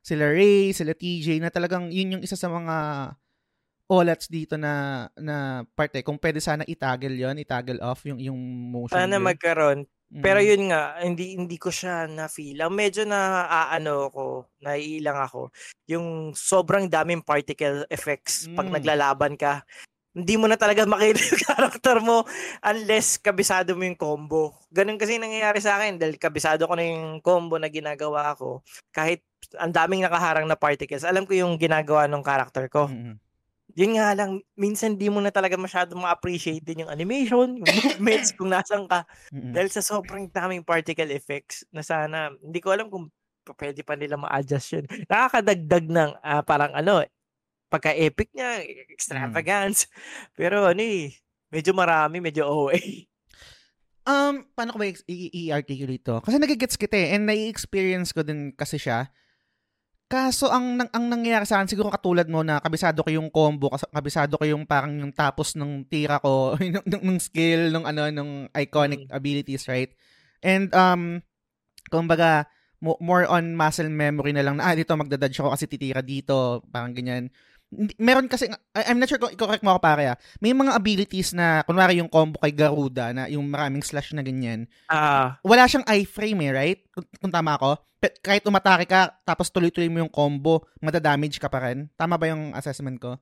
sila 0.00 0.32
Ray, 0.32 0.72
sila 0.72 0.96
TJ, 0.96 1.44
na 1.44 1.52
talagang 1.52 1.92
yun 1.92 2.16
yung 2.16 2.22
isa 2.24 2.40
sa 2.40 2.48
mga 2.48 2.76
olats 3.88 4.28
dito 4.28 4.60
na 4.60 5.06
na 5.16 5.64
parte. 5.72 6.04
Kung 6.04 6.20
pwede 6.20 6.38
sana 6.38 6.62
itagel 6.68 7.16
yon 7.16 7.40
itagel 7.40 7.80
off 7.80 8.04
yung 8.04 8.20
yung 8.20 8.36
motion 8.68 8.94
sana 8.96 9.16
blur. 9.16 9.26
magkaroon. 9.32 9.80
Mm. 10.08 10.24
Pero 10.24 10.40
yun 10.40 10.72
nga, 10.72 10.96
hindi 11.04 11.36
hindi 11.36 11.56
ko 11.60 11.68
siya 11.68 12.08
na-feel. 12.08 12.64
Ang 12.64 12.72
medyo 12.72 13.04
na 13.04 13.44
aano 13.44 14.08
ko, 14.08 14.24
naiilang 14.60 15.20
ako, 15.20 15.52
yung 15.84 16.32
sobrang 16.32 16.88
daming 16.88 17.20
particle 17.20 17.84
effects 17.88 18.48
pag 18.56 18.68
Mm. 18.68 18.74
naglalaban 18.80 19.34
ka. 19.36 19.64
Hindi 20.16 20.34
mo 20.40 20.48
na 20.48 20.56
talaga 20.56 20.88
makita 20.88 21.20
yung 21.20 21.42
character 21.52 21.96
mo 22.00 22.24
unless 22.64 23.20
kabisado 23.20 23.76
mo 23.76 23.84
yung 23.84 24.00
combo. 24.00 24.56
Ganun 24.72 24.96
kasi 24.96 25.20
nangyayari 25.20 25.60
sa 25.60 25.76
akin 25.76 26.00
dahil 26.00 26.16
kabisado 26.16 26.64
ko 26.64 26.72
na 26.72 26.88
yung 26.88 27.20
combo 27.20 27.60
na 27.60 27.68
ginagawa 27.68 28.32
ko. 28.32 28.64
Kahit 28.90 29.20
ang 29.60 29.70
daming 29.70 30.02
nakaharang 30.02 30.48
na 30.48 30.56
particles, 30.56 31.04
alam 31.04 31.28
ko 31.28 31.36
yung 31.36 31.60
ginagawa 31.60 32.08
ng 32.08 32.24
character 32.24 32.66
ko. 32.72 32.88
Mm-mm. 32.88 33.20
Yun 33.78 33.94
nga 33.94 34.10
lang, 34.10 34.42
minsan 34.58 34.98
di 34.98 35.06
mo 35.06 35.22
na 35.22 35.30
talaga 35.30 35.54
masyado 35.54 35.94
ma-appreciate 35.94 36.66
din 36.66 36.82
yung 36.82 36.90
animation, 36.90 37.62
yung 37.62 37.70
movements, 37.70 38.34
kung 38.36 38.50
nasan 38.50 38.90
ka. 38.90 39.06
Dahil 39.30 39.70
sa 39.70 39.78
sobrang 39.78 40.26
daming 40.26 40.66
particle 40.66 41.14
effects 41.14 41.62
na 41.70 41.86
sana, 41.86 42.34
hindi 42.42 42.58
ko 42.58 42.74
alam 42.74 42.90
kung 42.90 43.06
pwede 43.54 43.86
pa 43.86 43.94
nila 43.94 44.18
ma-adjust 44.18 44.68
yun. 44.74 44.84
Nakakadagdag 45.06 45.86
ng 45.86 46.10
ah, 46.20 46.42
parang 46.42 46.74
ano, 46.74 47.06
pagka-epic 47.70 48.34
niya, 48.34 48.66
extravagance. 48.90 49.86
Pero 50.34 50.66
ano 50.66 50.82
eh, 50.82 51.14
medyo 51.54 51.70
marami, 51.70 52.18
medyo 52.18 52.50
OA. 52.50 53.06
Um, 54.08 54.48
paano 54.56 54.72
ko 54.72 54.80
ba 54.80 54.88
i-articulate 55.06 56.02
to? 56.02 56.16
Kasi 56.24 56.40
nagigets 56.40 56.80
kita 56.80 56.96
eh, 56.96 57.14
and 57.14 57.28
nai-experience 57.28 58.10
ko 58.10 58.24
din 58.24 58.56
kasi 58.56 58.80
siya. 58.80 59.12
Kaso 60.08 60.48
ang 60.48 60.80
nang- 60.80 60.88
ang 60.96 61.04
nangyayari 61.12 61.44
sa 61.44 61.60
akin 61.60 61.68
siguro 61.68 61.92
katulad 61.92 62.24
mo 62.32 62.40
na 62.40 62.64
kabisado 62.64 63.04
ko 63.04 63.12
yung 63.12 63.28
combo, 63.28 63.68
kabisado 63.92 64.40
ko 64.40 64.44
yung 64.48 64.64
parang 64.64 64.96
yung 64.96 65.12
tapos 65.12 65.52
ng 65.52 65.84
tira 65.84 66.16
ko, 66.16 66.56
ng, 66.56 66.80
ng, 66.80 67.02
ng 67.04 67.18
skill 67.20 67.68
ng 67.68 67.84
ano 67.84 68.08
ng 68.08 68.30
iconic 68.56 69.04
Mm. 69.04 69.12
abilities, 69.12 69.68
right? 69.68 69.92
And 70.40 70.72
um 70.72 71.20
kumbaga 71.92 72.48
mo- 72.80 72.96
more 73.04 73.28
on 73.28 73.52
muscle 73.52 73.92
memory 73.92 74.32
na 74.32 74.40
lang 74.40 74.56
na 74.56 74.72
ah, 74.72 74.74
dito 74.76 74.96
magdadodge 74.96 75.44
ako 75.44 75.52
kasi 75.52 75.68
titira 75.68 76.00
dito, 76.00 76.64
parang 76.72 76.96
ganyan. 76.96 77.28
Meron 78.00 78.32
kasi, 78.32 78.48
I'm 78.72 78.96
not 78.96 79.12
sure 79.12 79.20
kung 79.20 79.28
i-correct 79.28 79.60
mo 79.60 79.76
ako 79.76 79.80
pare 79.84 80.08
ah. 80.08 80.16
May 80.40 80.56
mga 80.56 80.72
abilities 80.72 81.36
na, 81.36 81.60
kunwari 81.68 82.00
yung 82.00 82.08
combo 82.08 82.40
kay 82.40 82.56
Garuda 82.56 83.12
na 83.12 83.28
yung 83.28 83.44
maraming 83.44 83.84
slash 83.84 84.16
na 84.16 84.24
ganyan, 84.24 84.64
Ah, 84.88 85.36
wala 85.44 85.68
siyang 85.68 85.84
iframe 85.84 86.48
eh, 86.48 86.52
right? 86.52 86.78
Kung, 86.88 87.04
kung 87.20 87.32
tama 87.32 87.60
ako. 87.60 87.76
Kahit 88.24 88.46
umatake 88.48 88.88
ka, 88.88 89.12
tapos 89.20 89.52
tuloy-tuloy 89.52 89.92
mo 89.92 90.00
yung 90.00 90.12
combo, 90.12 90.64
madadamage 90.80 91.36
ka 91.36 91.52
pa 91.52 91.68
rin. 91.68 91.92
Tama 91.92 92.16
ba 92.16 92.32
yung 92.32 92.56
assessment 92.56 92.96
ko? 92.96 93.20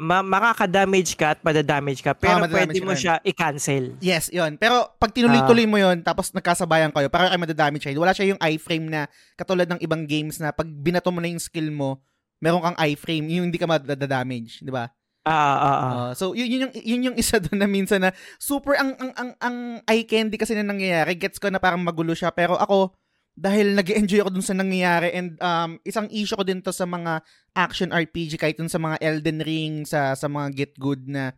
ma- 0.00 0.24
makaka-damage 0.24 1.12
ka 1.12 1.36
at 1.36 1.40
madadamage 1.44 2.00
ka, 2.00 2.16
pero 2.16 2.40
Ah, 2.40 2.48
madadamage 2.48 2.80
pwede 2.80 2.88
mo 2.88 2.96
siya 2.96 3.20
i-cancel. 3.20 4.00
Yes, 4.00 4.32
yon. 4.32 4.56
Pero 4.56 4.96
pag 4.96 5.12
tinuloy-tuloy 5.12 5.68
mo 5.68 5.76
yon 5.76 6.00
tapos 6.00 6.32
nagkasabayan 6.32 6.88
kayo, 6.88 7.12
para 7.12 7.28
kayo 7.28 7.36
madadamage 7.36 7.84
siya. 7.84 8.00
Wala 8.00 8.16
siya 8.16 8.32
yung 8.32 8.40
iframe 8.40 8.88
na 8.88 9.00
katulad 9.36 9.68
ng 9.68 9.80
ibang 9.84 10.08
games 10.08 10.40
na 10.40 10.56
pag 10.56 10.64
binato 10.64 11.12
mo 11.12 11.20
na 11.20 11.28
yung 11.28 11.42
skill 11.42 11.68
mo, 11.68 12.00
meron 12.40 12.64
kang 12.64 12.80
iframe, 12.82 13.28
yung 13.28 13.52
hindi 13.52 13.60
ka 13.60 13.68
madadamage, 13.68 14.64
di 14.64 14.72
ba? 14.72 14.88
Ah, 15.20 15.36
ah, 15.36 15.60
ah. 15.60 15.92
Uh, 15.92 16.12
so 16.16 16.32
yun, 16.32 16.48
yun 16.48 16.60
yung 16.64 16.74
yun 16.80 17.06
yung 17.12 17.16
isa 17.20 17.36
doon 17.44 17.60
na 17.60 17.68
minsan 17.68 18.00
na 18.00 18.10
super 18.40 18.72
ang 18.80 18.96
ang 18.96 19.12
ang, 19.12 19.30
ang 19.36 19.56
eye 19.84 20.08
candy 20.08 20.40
kasi 20.40 20.56
na 20.56 20.64
nangyayari. 20.64 21.12
Gets 21.20 21.36
ko 21.36 21.52
na 21.52 21.60
parang 21.60 21.84
magulo 21.84 22.16
siya 22.16 22.32
pero 22.32 22.56
ako 22.56 22.96
dahil 23.36 23.76
nag 23.76 23.84
enjoy 23.84 24.24
ako 24.24 24.32
dun 24.32 24.44
sa 24.44 24.56
nangyayari 24.56 25.12
and 25.12 25.36
um, 25.44 25.76
isang 25.84 26.08
issue 26.08 26.36
ko 26.36 26.44
din 26.44 26.64
to 26.64 26.72
sa 26.72 26.88
mga 26.88 27.20
action 27.52 27.92
RPG 27.92 28.40
kahit 28.40 28.56
dun 28.56 28.72
sa 28.72 28.80
mga 28.80 28.96
Elden 29.00 29.40
Ring 29.44 29.74
sa 29.84 30.16
sa 30.16 30.24
mga 30.24 30.56
Get 30.56 30.74
Good 30.80 31.04
na 31.08 31.36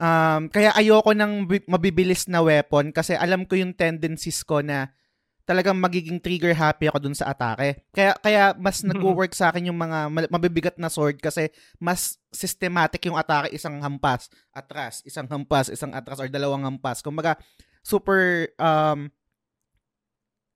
um, 0.00 0.48
kaya 0.48 0.72
ayoko 0.72 1.12
ng 1.12 1.48
bi- 1.48 1.68
mabibilis 1.68 2.24
na 2.28 2.40
weapon 2.40 2.90
kasi 2.90 3.16
alam 3.16 3.44
ko 3.44 3.56
yung 3.56 3.76
tendencies 3.76 4.40
ko 4.42 4.64
na 4.64 4.90
talagang 5.52 5.76
magiging 5.76 6.16
trigger 6.16 6.56
happy 6.56 6.88
ako 6.88 6.98
dun 7.04 7.12
sa 7.12 7.28
atake. 7.28 7.84
Kaya 7.92 8.16
kaya 8.16 8.56
mas 8.56 8.80
nagwo-work 8.80 9.36
sa 9.36 9.52
akin 9.52 9.68
yung 9.68 9.76
mga 9.76 10.08
mabibigat 10.32 10.76
na 10.80 10.88
sword 10.88 11.20
kasi 11.20 11.52
mas 11.76 12.16
systematic 12.32 13.04
yung 13.04 13.20
atake 13.20 13.52
isang 13.52 13.76
hampas 13.84 14.32
atras, 14.56 15.04
isang 15.04 15.28
hampas, 15.28 15.68
isang 15.68 15.92
atras 15.92 16.24
or 16.24 16.32
dalawang 16.32 16.64
hampas. 16.64 17.04
Kumbaga 17.04 17.36
super 17.84 18.48
um 18.56 19.12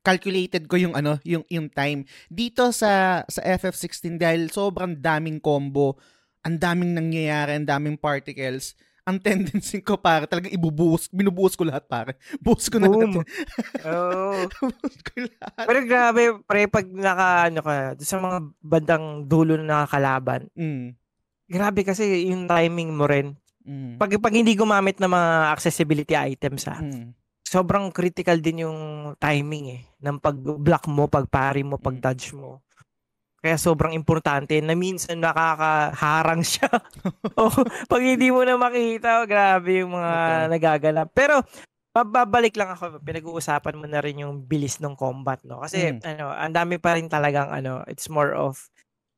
calculated 0.01 0.65
ko 0.71 0.81
yung 0.81 0.97
ano, 0.97 1.21
yung 1.29 1.45
yung 1.53 1.69
time. 1.69 2.09
Dito 2.33 2.73
sa 2.73 3.21
sa 3.29 3.41
FF16 3.45 4.17
dahil 4.17 4.49
sobrang 4.49 4.97
daming 4.97 5.43
combo, 5.43 6.01
ang 6.41 6.57
daming 6.57 6.97
nangyayari, 6.97 7.59
ang 7.61 7.69
daming 7.69 8.01
particles. 8.01 8.73
Ang 9.07 9.23
tendency 9.23 9.79
ko 9.79 9.95
para 9.95 10.27
talagang 10.27 10.51
ibubuhos, 10.51 11.07
binubuhos 11.14 11.55
ko 11.55 11.62
lahat 11.62 11.87
pare. 11.87 12.19
Buhos 12.42 12.66
ko 12.66 12.83
na 12.83 12.90
Boom. 12.90 13.23
lahat. 13.23 13.27
Oh. 13.87 14.35
Ko 15.07 15.14
lahat. 15.23 15.62
Pero 15.62 15.79
grabe, 15.87 16.23
pre, 16.42 16.66
pag 16.66 16.83
naka, 16.90 17.47
ano 17.47 17.62
ka, 17.62 17.75
sa 18.03 18.19
mga 18.19 18.38
bandang 18.59 19.07
dulo 19.31 19.55
na 19.55 19.87
nakakalaban, 19.87 20.51
Mm. 20.59 20.99
grabe 21.47 21.87
kasi 21.87 22.27
yung 22.27 22.51
timing 22.51 22.99
mo 22.99 23.07
rin. 23.07 23.38
Mm. 23.62 23.95
Pag, 23.95 24.19
pag 24.19 24.35
hindi 24.35 24.59
gumamit 24.59 24.99
ng 24.99 25.07
mga 25.07 25.31
accessibility 25.55 26.19
items, 26.19 26.66
ah, 26.66 26.83
Mm. 26.83 27.14
sobrang 27.47 27.95
critical 27.95 28.42
din 28.42 28.66
yung 28.66 28.79
timing 29.23 29.66
eh. 29.71 29.83
Ng 30.03 30.19
pag-block 30.19 30.90
mo, 30.90 31.07
pag-parry 31.07 31.62
mo, 31.62 31.79
pag-dodge 31.79 32.35
mo. 32.35 32.59
Kaya 33.47 33.63
sobrang 33.63 33.95
importante 33.95 34.59
na 34.59 34.75
minsan 34.75 35.23
nakakaharang 35.23 36.43
siya. 36.43 36.67
o, 37.39 37.47
pag 37.87 38.03
hindi 38.03 38.35
mo 38.35 38.43
na 38.43 38.59
makita, 38.59 39.23
oh, 39.23 39.27
grabe 39.31 39.87
yung 39.87 39.95
mga 39.95 40.11
Okay. 40.19 40.43
nagaganap. 40.51 41.09
Pero, 41.15 41.47
babalik 41.95 42.59
lang 42.59 42.75
ako, 42.75 42.99
pinag-uusapan 43.07 43.79
mo 43.79 43.87
na 43.87 44.03
rin 44.03 44.27
yung 44.27 44.43
bilis 44.43 44.83
ng 44.83 44.99
combat, 44.99 45.39
no? 45.47 45.63
Kasi, 45.63 45.95
Mm. 45.95 46.03
ano, 46.03 46.27
ang 46.35 46.51
dami 46.51 46.83
pa 46.83 46.99
rin 46.99 47.07
talagang, 47.07 47.47
ano, 47.55 47.87
it's 47.87 48.11
more 48.11 48.35
of, 48.35 48.59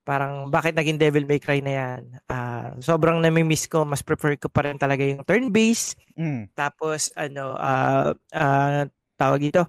parang, 0.04 0.52
bakit 0.52 0.76
naging 0.76 1.00
Devil 1.00 1.24
May 1.24 1.40
Cry 1.40 1.64
na 1.64 1.72
yan? 1.72 2.02
Ah, 2.28 2.76
sobrang 2.84 3.24
nami-miss 3.24 3.64
ko, 3.66 3.88
mas 3.88 4.04
prefer 4.04 4.36
ko 4.36 4.52
pa 4.52 4.68
rin 4.68 4.76
talaga 4.76 5.04
yung 5.08 5.24
turn-based, 5.24 5.96
Mm. 6.20 6.52
tapos, 6.52 7.08
ano, 7.16 7.56
ah, 7.56 8.12
ah, 8.36 8.84
tawag 9.16 9.40
dito, 9.40 9.64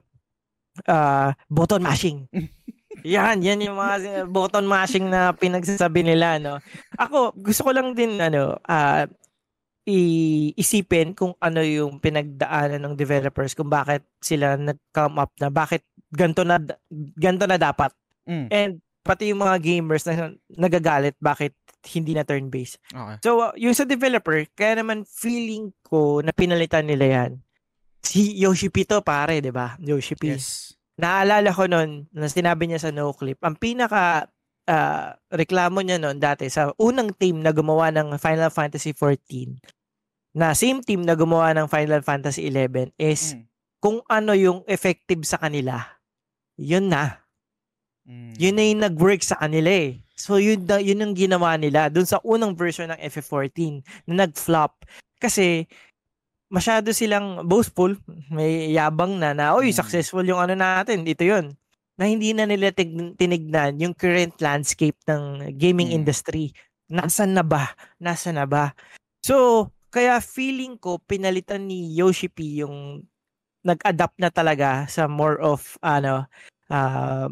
ah, 0.88 1.34
button 1.50 1.84
mashing. 1.84 2.28
yan, 3.06 3.42
yan 3.46 3.64
yung 3.64 3.78
mga 3.78 4.26
button 4.28 4.66
mashing 4.66 5.08
na 5.08 5.32
pinagsasabi 5.34 6.02
nila, 6.04 6.42
no. 6.42 6.58
Ako, 6.98 7.38
gusto 7.38 7.70
ko 7.70 7.72
lang 7.72 7.94
din, 7.94 8.18
ano, 8.20 8.58
ah, 8.66 9.06
i- 9.86 10.54
isipin 10.58 11.14
kung 11.18 11.34
ano 11.42 11.62
yung 11.66 11.98
pinagdaanan 12.02 12.82
ng 12.82 12.96
developers, 12.98 13.54
kung 13.58 13.70
bakit 13.70 14.06
sila 14.22 14.58
nag-come 14.58 15.16
up 15.22 15.32
na, 15.42 15.50
bakit 15.50 15.86
ganto 16.10 16.42
na, 16.46 16.58
ganto 17.18 17.46
na 17.46 17.58
dapat. 17.58 17.94
Mm. 18.26 18.48
And, 18.50 18.74
pati 19.00 19.32
yung 19.32 19.42
mga 19.42 19.58
gamers 19.58 20.06
na 20.06 20.36
nagagalit, 20.54 21.18
bakit 21.18 21.56
hindi 21.96 22.14
na 22.14 22.28
turn-based. 22.28 22.78
Okay. 22.92 23.16
So, 23.24 23.40
uh, 23.40 23.56
yung 23.56 23.74
sa 23.74 23.88
developer, 23.88 24.44
kaya 24.54 24.84
naman 24.84 25.08
feeling 25.08 25.72
ko 25.82 26.20
na 26.20 26.36
pinalitan 26.36 26.86
nila 26.86 27.06
yan. 27.08 27.32
Si 28.04 28.36
Yoshi 28.38 28.70
P 28.70 28.84
to, 28.86 29.02
pare, 29.02 29.40
di 29.40 29.50
ba? 29.50 29.80
Yoshi 29.80 30.14
P. 30.14 30.36
Yes. 30.36 30.69
Naalala 31.00 31.56
ko 31.56 31.64
nun, 31.66 32.12
na 32.12 32.28
sinabi 32.28 32.68
niya 32.68 32.84
sa 32.84 32.92
no 32.92 33.16
clip, 33.16 33.40
ang 33.40 33.56
pinaka 33.56 34.28
ah, 34.68 35.16
reklamo 35.32 35.80
niya 35.80 35.98
noon 35.98 36.20
dati 36.20 36.52
sa 36.52 36.76
unang 36.78 37.16
team 37.16 37.40
na 37.40 37.56
gumawa 37.56 37.90
ng 37.90 38.20
Final 38.20 38.52
Fantasy 38.52 38.92
14, 38.92 39.58
na 40.36 40.54
same 40.54 40.84
team 40.86 41.02
na 41.08 41.18
gumawa 41.18 41.56
ng 41.58 41.66
Final 41.72 42.04
Fantasy 42.06 42.46
11 42.52 42.94
is 43.00 43.34
Mm. 43.34 43.44
kung 43.82 43.98
ano 44.06 44.36
yung 44.36 44.62
effective 44.68 45.24
sa 45.26 45.40
kanila. 45.40 45.80
Yun 46.60 46.92
na. 46.92 47.24
Mm. 48.06 48.34
Yun 48.38 48.54
na 48.54 48.64
yung 48.68 48.82
nag-work 48.84 49.24
sa 49.24 49.40
kanila 49.40 49.72
eh. 49.72 50.04
So 50.20 50.36
yun, 50.38 50.68
na, 50.68 50.84
yun 50.84 51.00
ang 51.00 51.16
ginawa 51.16 51.56
nila 51.56 51.88
dun 51.88 52.06
sa 52.06 52.20
unang 52.22 52.54
version 52.54 52.92
ng 52.92 53.00
FF14 53.00 53.80
na 54.06 54.28
nag-flop. 54.28 54.84
Kasi 55.18 55.64
masyado 56.50 56.90
silang 56.92 57.46
boastful, 57.46 57.96
may 58.34 58.74
yabang 58.74 59.22
na 59.22 59.38
na, 59.38 59.54
oy, 59.54 59.70
Mm. 59.72 59.78
successful 59.78 60.26
yung 60.26 60.42
ano 60.42 60.58
natin, 60.58 61.06
ito 61.06 61.22
yun. 61.22 61.54
Na 61.96 62.10
hindi 62.10 62.34
na 62.34 62.50
nila 62.50 62.74
tig- 62.74 63.16
tinignan 63.16 63.78
yung 63.78 63.94
current 63.94 64.34
landscape 64.42 64.98
ng 65.06 65.54
gaming 65.56 65.94
Mm. 65.94 65.98
industry. 66.04 66.52
Nasaan 66.90 67.38
na 67.38 67.46
ba? 67.46 67.70
Nasaan 68.02 68.42
na 68.42 68.50
ba? 68.50 68.74
So, 69.22 69.70
kaya 69.94 70.18
feeling 70.22 70.78
ko 70.78 70.98
pinalitan 70.98 71.70
ni 71.70 71.94
Yoshi 71.94 72.30
P 72.30 72.62
yung 72.66 73.06
nag-adapt 73.62 74.18
na 74.18 74.32
talaga 74.32 74.88
sa 74.88 75.06
more 75.06 75.38
of 75.44 75.76
ano 75.84 76.26
uh, 76.72 77.28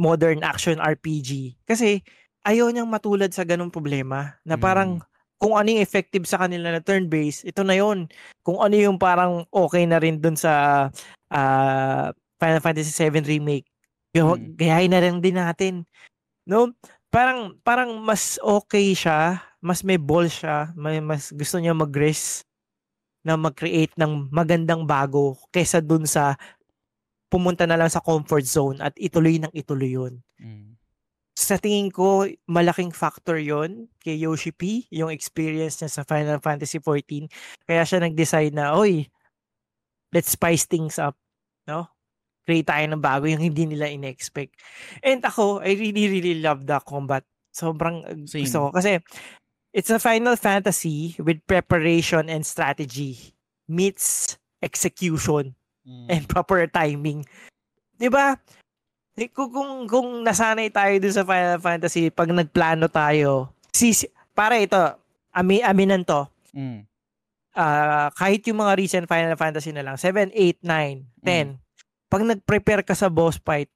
modern 0.00 0.40
action 0.40 0.80
RPG. 0.80 1.60
Kasi 1.68 2.00
ayaw 2.48 2.72
niyang 2.72 2.88
matulad 2.88 3.28
sa 3.36 3.44
ganung 3.44 3.68
problema 3.68 4.40
na 4.48 4.56
parang 4.56 5.04
kung 5.40 5.56
ano 5.56 5.72
yung 5.72 5.80
effective 5.80 6.28
sa 6.28 6.36
kanila 6.38 6.68
na 6.70 6.84
turn-based, 6.84 7.48
ito 7.48 7.64
na 7.64 7.72
yon 7.74 8.06
Kung 8.44 8.60
ano 8.60 8.76
yung 8.76 9.00
parang 9.00 9.48
okay 9.48 9.88
na 9.88 9.96
rin 9.96 10.20
dun 10.20 10.36
sa 10.36 10.86
ah, 11.32 12.12
Final 12.36 12.60
Fantasy 12.60 12.92
VII 12.92 13.24
Remake, 13.24 13.66
gawa- 14.12 14.36
Mm. 14.36 14.54
gayahin 14.54 14.92
na 14.92 15.00
rin 15.00 15.16
din 15.18 15.36
natin. 15.36 15.74
No? 16.44 16.74
Parang 17.08 17.54
parang 17.62 17.98
mas 17.98 18.36
okay 18.38 18.92
siya, 18.92 19.38
mas 19.58 19.82
may 19.82 19.96
ball 19.96 20.26
siya, 20.26 20.70
may 20.74 21.00
mas 21.00 21.30
gusto 21.30 21.56
niya 21.58 21.72
mag-risk 21.72 22.44
na 23.22 23.36
mag-create 23.36 23.92
ng 23.96 24.28
magandang 24.30 24.84
bago 24.84 25.36
kaysa 25.50 25.80
dun 25.80 26.04
sa 26.04 26.34
pumunta 27.28 27.62
na 27.64 27.78
lang 27.78 27.90
sa 27.92 28.02
comfort 28.02 28.42
zone 28.42 28.78
at 28.80 28.90
ituloy 28.98 29.38
ng 29.38 29.52
ituloy 29.52 29.94
yun 29.94 30.14
Mm. 30.36 30.69
Sa 31.34 31.56
tingin 31.56 31.88
ko, 31.88 32.28
malaking 32.46 32.92
factor 32.92 33.40
yon 33.40 33.88
kay 34.02 34.18
Yoshi 34.18 34.52
P, 34.52 34.84
yung 34.92 35.08
experience 35.08 35.80
niya 35.80 35.90
sa 35.90 36.02
Final 36.04 36.38
Fantasy 36.42 36.78
14. 36.78 37.26
Kaya 37.64 37.82
siya 37.86 37.98
nag-decide 38.02 38.52
na, 38.52 38.76
oy, 38.76 39.08
let's 40.12 40.30
spice 40.34 40.66
things 40.68 40.98
up. 41.00 41.16
No? 41.64 41.88
Create 42.44 42.66
tayo 42.66 42.84
ng 42.90 43.00
bago 43.00 43.24
yung 43.30 43.40
hindi 43.40 43.64
nila 43.64 43.88
in-expect. 43.88 44.58
And 45.00 45.24
ako, 45.24 45.64
I 45.64 45.78
really, 45.78 46.10
really 46.10 46.42
love 46.42 46.66
the 46.66 46.76
combat. 46.84 47.24
Sobrang 47.50 48.04
uh, 48.04 48.14
Same. 48.28 48.44
gusto 48.44 48.68
ko. 48.68 48.68
Kasi, 48.74 48.98
it's 49.72 49.90
a 49.90 49.98
Final 50.02 50.36
Fantasy 50.36 51.14
with 51.22 51.40
preparation 51.46 52.28
and 52.28 52.44
strategy 52.44 53.32
meets 53.66 54.36
execution 54.60 55.54
Mm. 55.80 56.06
and 56.12 56.22
proper 56.28 56.68
timing. 56.68 57.24
'Di 57.96 58.12
ba? 58.12 58.36
Kung, 59.28 59.52
kung 59.52 59.72
kung 59.84 60.08
nasanay 60.24 60.72
tayo 60.72 60.96
dun 60.96 61.12
sa 61.12 61.28
Final 61.28 61.60
Fantasy 61.60 62.08
pag 62.08 62.32
nagplano 62.32 62.88
tayo, 62.88 63.52
si 63.68 63.92
para 64.32 64.56
ito, 64.56 64.78
ami 65.36 65.60
aminan 65.60 66.06
to. 66.06 66.24
Mm. 66.56 66.88
ah, 67.54 68.08
kahit 68.16 68.46
yung 68.48 68.62
mga 68.62 68.72
recent 68.78 69.06
Final 69.10 69.36
Fantasy 69.36 69.74
na 69.74 69.84
lang, 69.84 70.00
7, 70.00 70.32
8, 70.32 70.64
9, 70.64 71.04
10. 71.20 71.58
Pag 72.10 72.22
nag-prepare 72.26 72.82
ka 72.86 72.94
sa 72.96 73.10
boss 73.12 73.36
fight, 73.36 73.68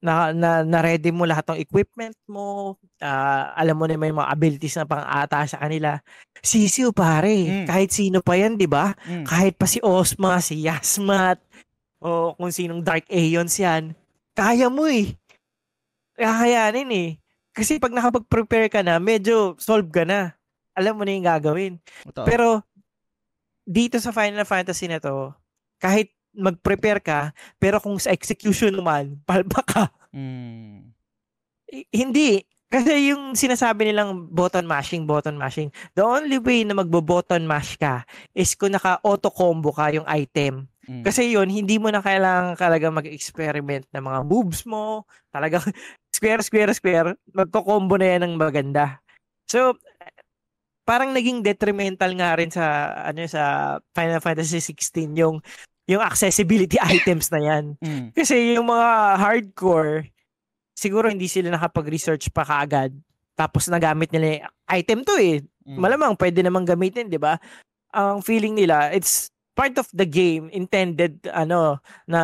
na, 0.00 0.32
na, 0.32 0.64
na 0.64 0.80
ready 0.80 1.12
mo 1.12 1.28
lahat 1.28 1.44
ng 1.52 1.60
equipment 1.60 2.16
mo, 2.24 2.76
ah, 3.04 3.52
alam 3.52 3.76
mo 3.76 3.84
na 3.84 4.00
may 4.00 4.12
mga 4.12 4.32
abilities 4.32 4.76
na 4.80 4.88
pang-ata 4.88 5.44
sa 5.44 5.60
kanila. 5.60 6.00
Sisiw 6.40 6.90
pare, 6.90 7.36
Mm. 7.46 7.66
kahit 7.68 7.90
sino 7.92 8.24
pa 8.24 8.34
yan, 8.36 8.56
di 8.56 8.64
ba? 8.64 8.96
Mm. 9.04 9.24
kahit 9.28 9.54
pa 9.60 9.68
si 9.68 9.78
Osma, 9.84 10.40
si 10.40 10.64
Yasmat, 10.64 11.36
o 12.00 12.32
kung 12.32 12.48
sinong 12.48 12.80
Dark 12.80 13.04
Aeons 13.12 13.52
yan, 13.60 13.92
kaya 14.40 14.72
mo 14.72 14.88
eh. 14.88 15.12
Kakayanin 16.16 16.88
eh. 16.96 17.10
Kasi 17.52 17.76
pag 17.76 17.92
nakapag-prepare 17.92 18.72
ka 18.72 18.80
na, 18.80 18.96
medyo 18.96 19.52
solve 19.60 19.92
ka 19.92 20.08
na. 20.08 20.32
Alam 20.72 20.96
mo 20.96 21.02
na 21.04 21.12
yung 21.12 21.28
gagawin. 21.28 21.74
Totoo. 22.08 22.24
Pero, 22.24 22.48
dito 23.68 24.00
sa 24.00 24.16
Final 24.16 24.48
Fantasy 24.48 24.88
na 24.88 24.96
to, 24.96 25.36
kahit 25.76 26.08
mag-prepare 26.32 27.04
ka, 27.04 27.36
pero 27.60 27.82
kung 27.82 28.00
sa 28.00 28.16
execution 28.16 28.72
naman, 28.72 29.18
palpa 29.28 29.60
ka. 29.60 29.84
Mm. 30.16 30.88
Hindi. 31.92 32.40
Kasi 32.70 33.10
yung 33.10 33.34
sinasabi 33.34 33.90
nilang 33.90 34.30
button 34.30 34.62
mashing, 34.62 35.02
button 35.02 35.34
mashing, 35.34 35.74
the 35.98 36.06
only 36.06 36.38
way 36.38 36.62
na 36.62 36.78
magbo-button 36.78 37.42
mash 37.42 37.74
ka 37.74 38.06
is 38.30 38.54
kung 38.54 38.72
naka-auto 38.72 39.26
combo 39.34 39.74
ka 39.74 39.90
yung 39.90 40.06
item. 40.06 40.70
Mm. 40.90 41.06
Kasi 41.06 41.30
yun, 41.30 41.46
hindi 41.46 41.78
mo 41.78 41.86
na 41.94 42.02
kailangan 42.02 42.58
talaga 42.58 42.90
mag-experiment 42.90 43.86
ng 43.94 44.02
mga 44.02 44.20
moves 44.26 44.66
mo. 44.66 45.06
Talagang 45.30 45.62
square, 46.16 46.42
square, 46.42 46.74
square. 46.74 47.14
Magko-combo 47.30 47.94
na 47.94 48.18
yan 48.18 48.26
ng 48.26 48.34
maganda. 48.34 48.98
So, 49.46 49.78
parang 50.82 51.14
naging 51.14 51.46
detrimental 51.46 52.10
nga 52.18 52.34
rin 52.34 52.50
sa 52.50 52.90
ano 53.06 53.22
sa 53.30 53.78
Final 53.94 54.18
Fantasy 54.18 54.58
16 54.58 55.14
yung 55.14 55.38
yung 55.86 56.02
accessibility 56.02 56.74
items 56.90 57.30
na 57.30 57.38
yan. 57.38 57.64
Mm. 57.78 58.10
Kasi 58.10 58.58
yung 58.58 58.66
mga 58.66 59.14
hardcore 59.22 60.10
siguro 60.74 61.06
hindi 61.06 61.30
sila 61.30 61.54
nakapag-research 61.54 62.34
pa 62.34 62.42
kaagad. 62.42 62.90
Tapos 63.38 63.70
nagamit 63.70 64.10
nila 64.10 64.42
yung 64.42 64.54
item 64.66 64.98
to 65.06 65.14
eh. 65.22 65.38
Mm. 65.62 65.78
Malamang 65.78 66.18
pwede 66.18 66.42
namang 66.42 66.66
gamitin, 66.66 67.06
'di 67.06 67.22
ba? 67.22 67.38
Ang 67.94 68.26
feeling 68.26 68.58
nila, 68.58 68.90
it's 68.90 69.30
part 69.60 69.76
of 69.76 69.92
the 69.92 70.08
game 70.08 70.48
intended 70.56 71.20
ano 71.28 71.84
na 72.08 72.20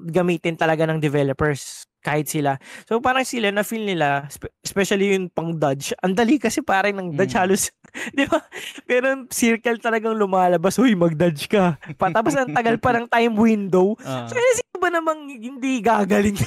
gamitin 0.00 0.56
talaga 0.56 0.88
ng 0.88 0.96
developers 0.96 1.84
kahit 2.00 2.32
sila. 2.32 2.56
So 2.88 3.04
parang 3.04 3.28
sila 3.28 3.52
na 3.52 3.60
feel 3.60 3.84
nila 3.84 4.24
especially 4.64 5.12
yung 5.12 5.28
pang 5.28 5.52
dodge. 5.60 5.92
Ang 6.04 6.16
dali 6.16 6.40
kasi 6.40 6.64
parang 6.64 6.96
ng 6.96 7.12
dodge 7.12 7.36
mm. 7.36 7.40
halos, 7.44 7.68
'di 8.16 8.24
ba? 8.24 8.40
Pero 8.88 9.28
circle 9.28 9.76
talagang 9.76 10.16
lumalabas, 10.16 10.80
"Uy, 10.80 10.96
mag-dodge 10.96 11.52
ka." 11.52 11.76
Patapos 12.00 12.32
ang 12.32 12.56
tagal 12.56 12.80
pa 12.80 12.96
ng 12.96 13.04
time 13.12 13.36
window. 13.36 13.92
Uh. 14.00 14.24
So 14.32 14.40
sino 14.40 14.76
ba 14.80 14.88
namang 14.88 15.28
hindi 15.28 15.84
gagaling? 15.84 16.40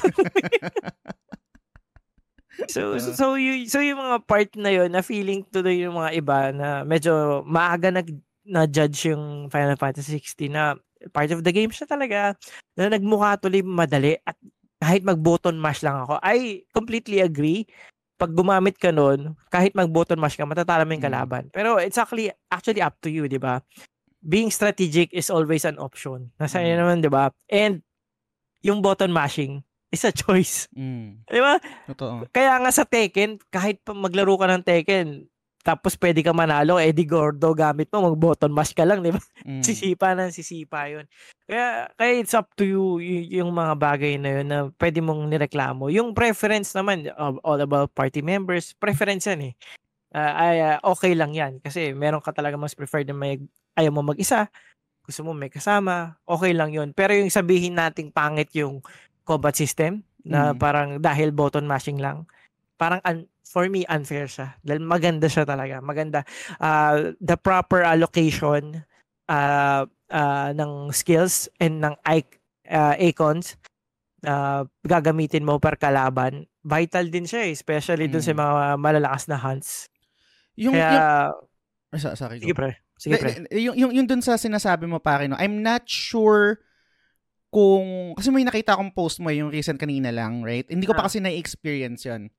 so, 2.74 2.98
so, 2.98 3.10
so, 3.14 3.26
yung, 3.38 3.70
so 3.70 3.82
yung 3.82 4.02
mga 4.02 4.18
part 4.26 4.50
na 4.58 4.72
yun, 4.74 4.90
na 4.90 5.06
feeling 5.06 5.46
tuloy 5.46 5.86
yung 5.86 5.98
mga 5.98 6.12
iba 6.18 6.40
na 6.50 6.82
medyo 6.82 7.44
maaga 7.46 7.94
nag, 7.94 8.10
na 8.44 8.68
judge 8.68 9.12
yung 9.12 9.48
Final 9.48 9.80
Fantasy 9.80 10.20
16 10.20 10.52
na 10.52 10.76
part 11.12 11.32
of 11.32 11.44
the 11.44 11.52
game 11.52 11.72
siya 11.72 11.88
talaga 11.88 12.36
na 12.80 12.92
nagmukha 12.92 13.40
tuloy 13.40 13.64
madali 13.64 14.16
at 14.24 14.36
kahit 14.84 15.02
mag-button 15.08 15.56
mash 15.56 15.80
lang 15.80 16.04
ako, 16.04 16.20
I 16.20 16.68
completely 16.76 17.24
agree. 17.24 17.64
Pag 18.20 18.36
gumamit 18.36 18.76
ka 18.76 18.92
nun, 18.92 19.40
kahit 19.48 19.72
mag-button 19.72 20.20
mash 20.20 20.36
ka, 20.36 20.44
matatala 20.44 20.84
mo 20.84 20.92
yung 20.92 21.02
mm. 21.02 21.10
kalaban. 21.10 21.44
Pero 21.56 21.80
it's 21.80 21.96
actually, 21.96 22.30
actually 22.52 22.84
up 22.84 23.00
to 23.00 23.08
you, 23.08 23.32
di 23.32 23.40
ba? 23.40 23.64
Being 24.20 24.52
strategic 24.52 25.16
is 25.16 25.32
always 25.32 25.64
an 25.64 25.80
option. 25.80 26.36
Nasa 26.36 26.60
mm. 26.60 26.76
naman, 26.76 27.00
di 27.00 27.08
ba? 27.08 27.32
And 27.48 27.80
yung 28.60 28.84
button 28.84 29.16
mashing, 29.16 29.64
is 29.94 30.04
a 30.04 30.12
choice. 30.12 30.68
Mm. 30.76 31.24
Di 31.30 31.40
ba? 31.40 31.62
Totoo. 31.88 32.28
Kaya 32.34 32.60
nga 32.60 32.72
sa 32.74 32.84
Tekken, 32.84 33.40
kahit 33.54 33.80
pa 33.86 33.94
maglaro 33.94 34.36
ka 34.36 34.50
ng 34.52 34.66
Tekken, 34.66 35.30
tapos 35.64 35.96
pwede 35.96 36.20
ka 36.20 36.36
manalo, 36.36 36.76
Eddie 36.76 37.08
Gordo 37.08 37.56
gamit 37.56 37.88
mo, 37.96 38.12
mag-button 38.12 38.52
mash 38.52 38.76
ka 38.76 38.84
lang, 38.84 39.00
di 39.00 39.16
ba? 39.16 39.22
Mm. 39.48 39.64
Sisipa 39.68 40.12
na 40.12 40.28
sisipa 40.28 40.92
yun. 40.92 41.08
Kaya, 41.48 41.88
kaya 41.96 42.12
it's 42.20 42.36
up 42.36 42.52
to 42.60 42.68
you 42.68 43.00
y- 43.00 43.40
yung 43.40 43.56
mga 43.56 43.80
bagay 43.80 44.20
na 44.20 44.30
yun 44.40 44.48
na 44.52 44.58
pwede 44.76 45.00
mong 45.00 45.32
nireklamo. 45.32 45.88
Yung 45.88 46.12
preference 46.12 46.76
naman, 46.76 47.08
all 47.16 47.64
about 47.64 47.96
party 47.96 48.20
members, 48.20 48.76
preference 48.76 49.24
yan 49.32 49.52
eh. 49.52 49.54
Uh, 50.12 50.34
ay, 50.36 50.56
uh, 50.60 50.78
okay 50.84 51.16
lang 51.16 51.32
yan. 51.32 51.64
Kasi 51.64 51.96
meron 51.96 52.20
ka 52.20 52.36
talaga 52.36 52.60
mas 52.60 52.76
preferred 52.76 53.08
na 53.08 53.16
may, 53.16 53.40
ayaw 53.80 53.96
mo 53.96 54.04
mag-isa, 54.04 54.52
gusto 55.08 55.24
mo 55.24 55.32
may 55.32 55.48
kasama, 55.48 56.20
okay 56.28 56.52
lang 56.52 56.76
yun. 56.76 56.92
Pero 56.92 57.16
yung 57.16 57.32
sabihin 57.32 57.80
nating 57.80 58.12
pangit 58.12 58.52
yung 58.52 58.84
combat 59.24 59.56
system 59.56 60.04
na 60.28 60.52
mm. 60.52 60.60
parang 60.60 60.90
dahil 61.00 61.32
button 61.32 61.64
mashing 61.64 62.04
lang. 62.04 62.28
Parang 62.84 63.00
un- 63.08 63.32
for 63.48 63.72
me 63.72 63.88
unfair 63.88 64.28
siya. 64.28 64.60
Dahil 64.60 64.84
maganda 64.84 65.32
siya 65.32 65.48
talaga. 65.48 65.80
Maganda 65.80 66.28
uh, 66.60 67.16
the 67.24 67.40
proper 67.40 67.80
allocation 67.88 68.84
uh, 69.32 69.88
uh, 70.12 70.50
ng 70.52 70.92
skills 70.92 71.48
and 71.64 71.80
ng 71.80 71.96
uh, 72.04 72.96
icons 73.00 73.56
uh, 74.28 74.68
gagamitin 74.84 75.48
mo 75.48 75.64
per 75.64 75.80
kalaban. 75.80 76.44
Vital 76.64 77.08
din 77.08 77.24
siya, 77.24 77.48
eh, 77.48 77.56
especially 77.56 78.12
dun 78.12 78.24
mm. 78.24 78.28
sa 78.28 78.36
mga 78.36 78.64
malalakas 78.80 79.24
na 79.32 79.38
hunts. 79.40 79.88
Yung, 80.60 80.76
Kaya, 80.76 81.32
yung... 81.96 82.16
Sorry, 82.16 82.40
sige 82.44 82.56
pre. 82.56 82.80
Sige 83.00 83.20
pre. 83.20 83.48
Yung, 83.52 83.76
yung, 83.76 83.92
yung 83.92 84.08
dun 84.08 84.24
sa 84.24 84.40
sinasabi 84.40 84.88
mo 84.88 85.00
pare, 85.00 85.28
no, 85.28 85.40
I'm 85.40 85.62
not 85.62 85.86
sure 85.86 86.64
kung, 87.54 88.18
kasi 88.18 88.34
may 88.34 88.48
nakita 88.48 88.74
akong 88.74 88.96
post 88.98 89.22
mo 89.22 89.30
yung 89.30 89.54
recent 89.54 89.78
kanina 89.78 90.10
lang, 90.10 90.42
right? 90.42 90.66
Hindi 90.66 90.90
ko 90.90 90.98
pa 90.98 91.06
kasi 91.06 91.22
na-experience 91.22 92.10
yon 92.10 92.34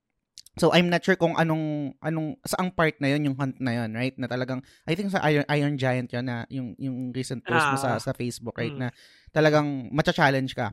So 0.55 0.70
I'm 0.70 0.87
not 0.87 1.03
sure 1.03 1.18
kung 1.18 1.35
anong 1.35 1.99
anong 1.99 2.39
saang 2.47 2.70
part 2.70 2.95
na 3.03 3.11
yon 3.11 3.26
yung 3.26 3.37
hunt 3.37 3.59
na 3.59 3.74
yon, 3.74 3.91
right? 3.91 4.14
Na 4.14 4.30
talagang 4.30 4.62
I 4.87 4.95
think 4.95 5.11
sa 5.11 5.18
Iron 5.26 5.43
Iron 5.51 5.74
Giant 5.74 6.07
yon 6.14 6.24
na 6.30 6.47
yung 6.47 6.78
yung 6.78 7.11
recent 7.11 7.43
post 7.43 7.66
mo 7.74 7.76
sa 7.78 7.99
ah. 7.99 8.01
sa 8.01 8.14
Facebook, 8.14 8.55
right? 8.55 8.70
Mm. 8.70 8.87
Na 8.87 8.89
talagang 9.35 9.91
matcha-challenge 9.91 10.55
ka. 10.55 10.70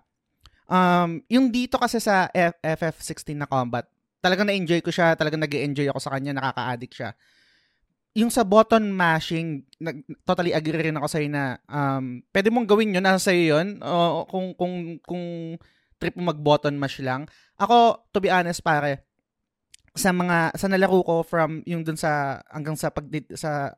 Um, 0.69 1.25
yung 1.27 1.49
dito 1.49 1.81
kasi 1.81 1.97
sa 1.97 2.29
F- 2.29 2.61
FF16 2.61 3.33
na 3.33 3.49
combat, 3.49 3.89
talagang 4.21 4.45
na-enjoy 4.45 4.85
ko 4.85 4.93
siya, 4.93 5.17
talagang 5.17 5.41
nag-enjoy 5.41 5.89
ako 5.89 5.99
sa 5.99 6.13
kanya, 6.13 6.37
nakaka-addict 6.37 6.93
siya 6.93 7.11
yung 8.11 8.27
sa 8.27 8.43
button 8.43 8.91
mashing, 8.91 9.63
nag, 9.79 10.03
totally 10.27 10.51
agree 10.51 10.91
rin 10.91 10.99
ako 10.99 11.07
sa'yo 11.07 11.31
na 11.31 11.55
um, 11.71 12.19
pwede 12.35 12.51
mong 12.51 12.67
gawin 12.67 12.95
yun, 12.95 13.03
nasa 13.03 13.31
sa'yo 13.31 13.55
yun. 13.55 13.79
O, 13.79 14.27
kung, 14.27 14.51
kung, 14.59 14.99
kung 15.07 15.55
trip 15.95 16.19
mo 16.19 16.27
mag-button 16.33 16.75
mash 16.75 16.99
lang. 16.99 17.23
Ako, 17.55 18.03
to 18.11 18.19
be 18.19 18.27
honest, 18.27 18.59
pare, 18.59 19.07
sa 19.91 20.15
mga, 20.15 20.55
sa 20.55 20.67
nalaro 20.71 21.03
ko 21.03 21.15
from 21.23 21.63
yung 21.67 21.83
dun 21.83 21.99
sa, 21.99 22.39
hanggang 22.47 22.79
sa 22.79 22.91
pag, 22.91 23.07
sa, 23.35 23.75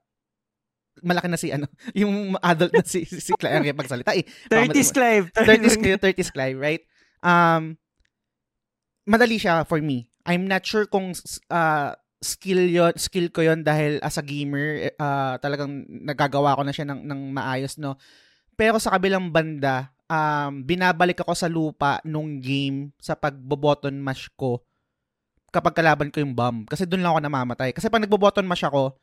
malaki 1.01 1.25
na 1.25 1.39
si 1.39 1.49
ano, 1.49 1.65
yung 2.01 2.37
adult 2.37 2.73
na 2.73 2.85
si, 2.85 3.05
si 3.05 3.33
Clive 3.33 3.65
ang 3.73 3.79
pagsalita 3.81 4.13
eh. 4.13 4.25
30s 4.53 4.91
Clive. 4.93 5.25
30s, 5.37 5.77
30s 5.79 6.29
Clive, 6.29 6.57
right? 6.59 6.83
Um, 7.25 7.81
madali 9.09 9.41
siya 9.41 9.65
for 9.65 9.81
me. 9.81 10.11
I'm 10.23 10.47
not 10.47 10.63
sure 10.63 10.87
kung 10.87 11.11
uh, 11.51 11.91
skill 12.23 12.63
yon 12.71 12.95
skill 12.95 13.27
ko 13.29 13.43
yon 13.43 13.61
dahil 13.61 13.99
as 13.99 14.15
a 14.15 14.23
gamer 14.23 14.95
uh, 14.95 15.35
talagang 15.43 15.83
nagagawa 16.07 16.55
ko 16.55 16.63
na 16.63 16.71
siya 16.71 16.87
ng 16.87 17.03
ng 17.03 17.21
maayos 17.35 17.75
no 17.75 17.99
pero 18.55 18.79
sa 18.79 18.95
kabilang 18.95 19.27
banda 19.27 19.91
um, 20.07 20.63
binabalik 20.63 21.19
ako 21.19 21.35
sa 21.35 21.51
lupa 21.51 21.99
nung 22.07 22.39
game 22.39 22.95
sa 23.03 23.19
pagbo-button 23.19 23.99
mash 23.99 24.31
ko 24.39 24.63
kapag 25.53 25.77
kalaban 25.77 26.09
ko 26.09 26.17
yung 26.17 26.33
bomb 26.33 26.65
kasi 26.65 26.89
doon 26.89 27.05
lang 27.05 27.13
ako 27.13 27.21
namamatay. 27.21 27.69
Kasi 27.71 27.87
pag 27.93 28.01
nagbo-button 28.01 28.49
mash 28.49 28.65
ako 28.65 28.97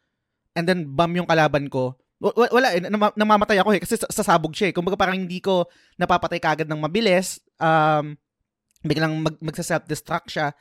and 0.59 0.66
then 0.66 0.82
bomb 0.82 1.14
yung 1.14 1.30
kalaban 1.30 1.70
ko 1.70 1.94
wala 2.20 2.76
eh, 2.76 2.84
namamatay 3.16 3.64
ako 3.64 3.70
eh 3.72 3.80
kasi 3.80 3.96
sasabog 3.96 4.53
siya 4.53 4.68
eh. 4.68 4.74
Kumbaga 4.76 5.01
parang 5.01 5.16
hindi 5.16 5.40
ko 5.40 5.64
napapatay 5.96 6.36
kagad 6.36 6.68
ng 6.68 6.76
mabilis 6.76 7.40
um 7.57 8.12
biglang 8.84 9.24
mag, 9.24 9.40
magsa-self-destruct 9.40 10.28
siya 10.28 10.53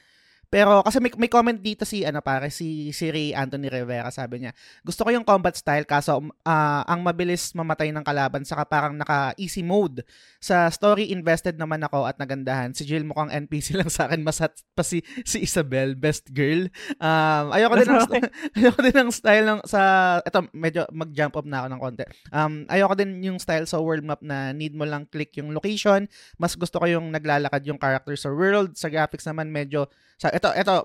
pero 0.50 0.82
kasi 0.82 0.97
may, 0.97 1.14
may 1.14 1.30
comment 1.30 1.56
dito 1.56 1.86
si 1.86 2.02
ano 2.02 2.26
pare 2.26 2.50
si 2.50 2.89
si 2.89 3.14
Ray 3.14 3.38
Anthony 3.38 3.70
Rivera 3.70 4.10
sabi 4.10 4.41
niya, 4.41 4.52
gusto 4.82 5.06
ko 5.06 5.14
yung 5.14 5.22
combat 5.22 5.54
style 5.54 5.86
kaso 5.86 6.18
uh, 6.26 6.82
ang 6.89 7.06
mabilis 7.06 7.54
mamatay 7.54 7.93
ng 7.93 8.02
kalaban 8.02 8.41
saka 8.41 8.66
parang 8.66 8.97
naka 8.97 9.38
easy 9.38 9.62
mode. 9.62 10.02
Sa 10.41 10.66
story 10.74 11.14
invested 11.14 11.54
naman 11.54 11.86
ako 11.86 12.10
at 12.10 12.18
nagandahan. 12.18 12.74
Si 12.74 12.82
Jill 12.82 13.06
mukhang 13.06 13.30
NPC 13.30 13.74
lang 13.80 13.93
sa 13.93 14.10
akin 14.10 14.26
masat 14.26 14.58
pa 14.74 14.82
si 14.82 15.06
si 15.22 15.45
Isabel, 15.45 15.93
best 15.93 16.34
girl. 16.34 16.66
Um 16.97 17.54
ayoko 17.54 17.74
din 17.78 17.89
ng 17.93 18.10
ayoko 18.58 18.80
din 18.82 18.97
ng 18.97 19.12
style 19.14 19.45
ng 19.45 19.60
sa 19.70 19.82
eto 20.26 20.50
medyo 20.50 20.89
mag-jump 20.89 21.38
up 21.38 21.45
na 21.45 21.62
ako 21.62 21.68
ng 21.70 21.82
konti. 21.82 22.06
Um 22.34 22.66
ayoko 22.66 22.97
din 22.97 23.22
yung 23.22 23.38
style 23.38 23.70
sa 23.70 23.78
world 23.78 24.02
map 24.02 24.26
na 24.26 24.50
need 24.50 24.74
mo 24.74 24.82
lang 24.89 25.06
click 25.14 25.30
yung 25.38 25.54
location. 25.54 26.10
Mas 26.41 26.58
gusto 26.58 26.82
ko 26.82 26.89
yung 26.89 27.14
naglalakad 27.14 27.62
yung 27.70 27.78
character 27.78 28.18
sa 28.18 28.34
world. 28.34 28.74
Sa 28.74 28.89
graphics 28.89 29.30
naman 29.30 29.54
medyo 29.54 29.86
sa 30.20 30.34
ito 30.40 30.50
ito 30.56 30.76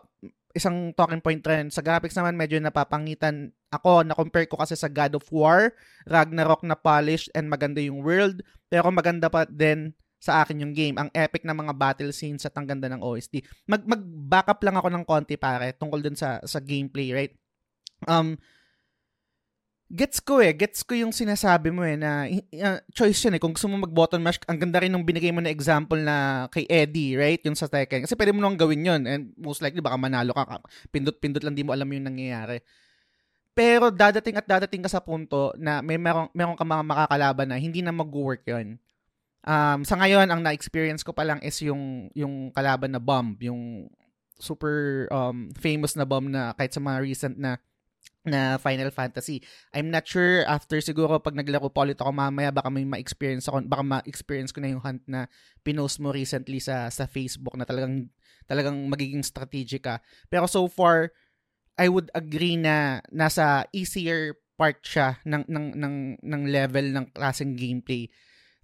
isang 0.54 0.94
talking 0.94 1.18
point 1.18 1.42
rin 1.42 1.66
sa 1.66 1.82
graphics 1.82 2.14
naman 2.14 2.38
medyo 2.38 2.58
napapangitan 2.62 3.50
ako 3.74 4.06
na 4.06 4.14
compare 4.14 4.46
ko 4.46 4.54
kasi 4.54 4.78
sa 4.78 4.86
God 4.86 5.18
of 5.18 5.26
War, 5.34 5.74
Ragnarok 6.06 6.62
na 6.62 6.78
polished 6.78 7.26
and 7.34 7.50
maganda 7.50 7.82
yung 7.82 8.06
world, 8.06 8.38
pero 8.70 8.86
maganda 8.94 9.26
pa 9.26 9.42
din 9.50 9.90
sa 10.22 10.46
akin 10.46 10.62
yung 10.62 10.72
game. 10.72 10.96
Ang 10.96 11.10
epic 11.12 11.42
na 11.42 11.58
mga 11.58 11.74
battle 11.74 12.14
scenes 12.14 12.46
at 12.46 12.54
ang 12.54 12.64
ganda 12.70 12.86
ng 12.88 13.02
OST. 13.02 13.44
Mag 13.66 13.82
mag-backup 13.84 14.62
lang 14.62 14.78
ako 14.78 14.88
ng 14.94 15.04
konti 15.04 15.36
pare 15.36 15.74
tungkol 15.74 16.00
dun 16.00 16.16
sa 16.16 16.38
sa 16.46 16.62
gameplay, 16.62 17.10
right? 17.10 17.34
Um 18.06 18.38
gets 19.94 20.18
ko 20.18 20.42
eh, 20.42 20.50
gets 20.50 20.82
ko 20.82 20.98
yung 20.98 21.14
sinasabi 21.14 21.70
mo 21.70 21.86
eh 21.86 21.94
na 21.94 22.26
uh, 22.26 22.78
choice 22.90 23.22
yun 23.22 23.38
eh. 23.38 23.40
Kung 23.40 23.54
gusto 23.54 23.70
mo 23.70 23.78
mag-button 23.78 24.18
mash, 24.18 24.42
ang 24.50 24.58
ganda 24.58 24.82
rin 24.82 24.90
nung 24.90 25.06
binigay 25.06 25.30
mo 25.30 25.38
na 25.38 25.54
example 25.54 26.02
na 26.02 26.50
kay 26.50 26.66
Eddie, 26.66 27.14
right? 27.14 27.38
Yung 27.46 27.54
sa 27.54 27.70
Tekken. 27.70 28.02
Kasi 28.02 28.18
pwede 28.18 28.34
mo 28.34 28.42
nang 28.42 28.58
gawin 28.58 28.82
yun 28.82 29.02
and 29.06 29.30
most 29.38 29.62
likely 29.62 29.78
baka 29.78 29.94
manalo 29.94 30.34
ka. 30.34 30.58
Pindot-pindot 30.90 31.46
lang 31.46 31.54
di 31.54 31.62
mo 31.62 31.70
alam 31.70 31.86
yung 31.86 32.10
nangyayari. 32.10 32.58
Pero 33.54 33.94
dadating 33.94 34.34
at 34.34 34.50
dadating 34.50 34.82
ka 34.82 34.90
sa 34.90 34.98
punto 34.98 35.54
na 35.54 35.78
may 35.78 35.94
meron, 35.94 36.26
meron 36.34 36.58
ka 36.58 36.66
mga 36.66 36.84
makakalaban 36.90 37.54
na 37.54 37.56
hindi 37.62 37.78
na 37.78 37.94
mag-work 37.94 38.42
yun. 38.50 38.82
Um, 39.46 39.86
sa 39.86 39.94
ngayon, 39.94 40.26
ang 40.26 40.42
na-experience 40.42 41.06
ko 41.06 41.14
pa 41.14 41.22
lang 41.22 41.38
is 41.38 41.54
yung, 41.62 42.10
yung 42.18 42.50
kalaban 42.50 42.90
na 42.90 42.98
bomb, 42.98 43.38
yung 43.38 43.86
super 44.42 45.06
um, 45.14 45.54
famous 45.54 45.94
na 45.94 46.02
bomb 46.02 46.26
na 46.26 46.50
kahit 46.58 46.74
sa 46.74 46.82
mga 46.82 46.98
recent 46.98 47.38
na 47.38 47.62
na 48.24 48.56
Final 48.56 48.88
Fantasy. 48.88 49.44
I'm 49.76 49.92
not 49.92 50.08
sure 50.08 50.48
after 50.48 50.80
siguro 50.80 51.20
pag 51.20 51.36
naglaro 51.36 51.68
pa 51.68 51.84
ulit 51.84 52.00
ako 52.00 52.10
mamaya 52.10 52.48
baka 52.48 52.72
may 52.72 52.88
ma-experience 52.88 53.46
ako 53.46 53.68
baka 53.68 53.84
ma-experience 53.84 54.50
ko 54.50 54.64
na 54.64 54.72
yung 54.72 54.80
hunt 54.80 55.04
na 55.04 55.28
pinost 55.60 56.00
mo 56.00 56.08
recently 56.08 56.58
sa 56.58 56.88
sa 56.88 57.04
Facebook 57.04 57.52
na 57.54 57.68
talagang 57.68 58.08
talagang 58.48 58.76
magiging 58.88 59.20
strategic 59.20 59.84
ka. 59.84 60.00
Pero 60.32 60.48
so 60.48 60.64
far 60.66 61.12
I 61.76 61.92
would 61.92 62.08
agree 62.16 62.56
na 62.56 63.04
nasa 63.12 63.68
easier 63.76 64.40
part 64.56 64.80
siya 64.80 65.20
ng 65.28 65.44
ng 65.44 65.66
ng 65.76 65.96
ng 66.24 66.42
level 66.48 66.86
ng 66.96 67.06
klaseng 67.12 67.58
gameplay 67.58 68.08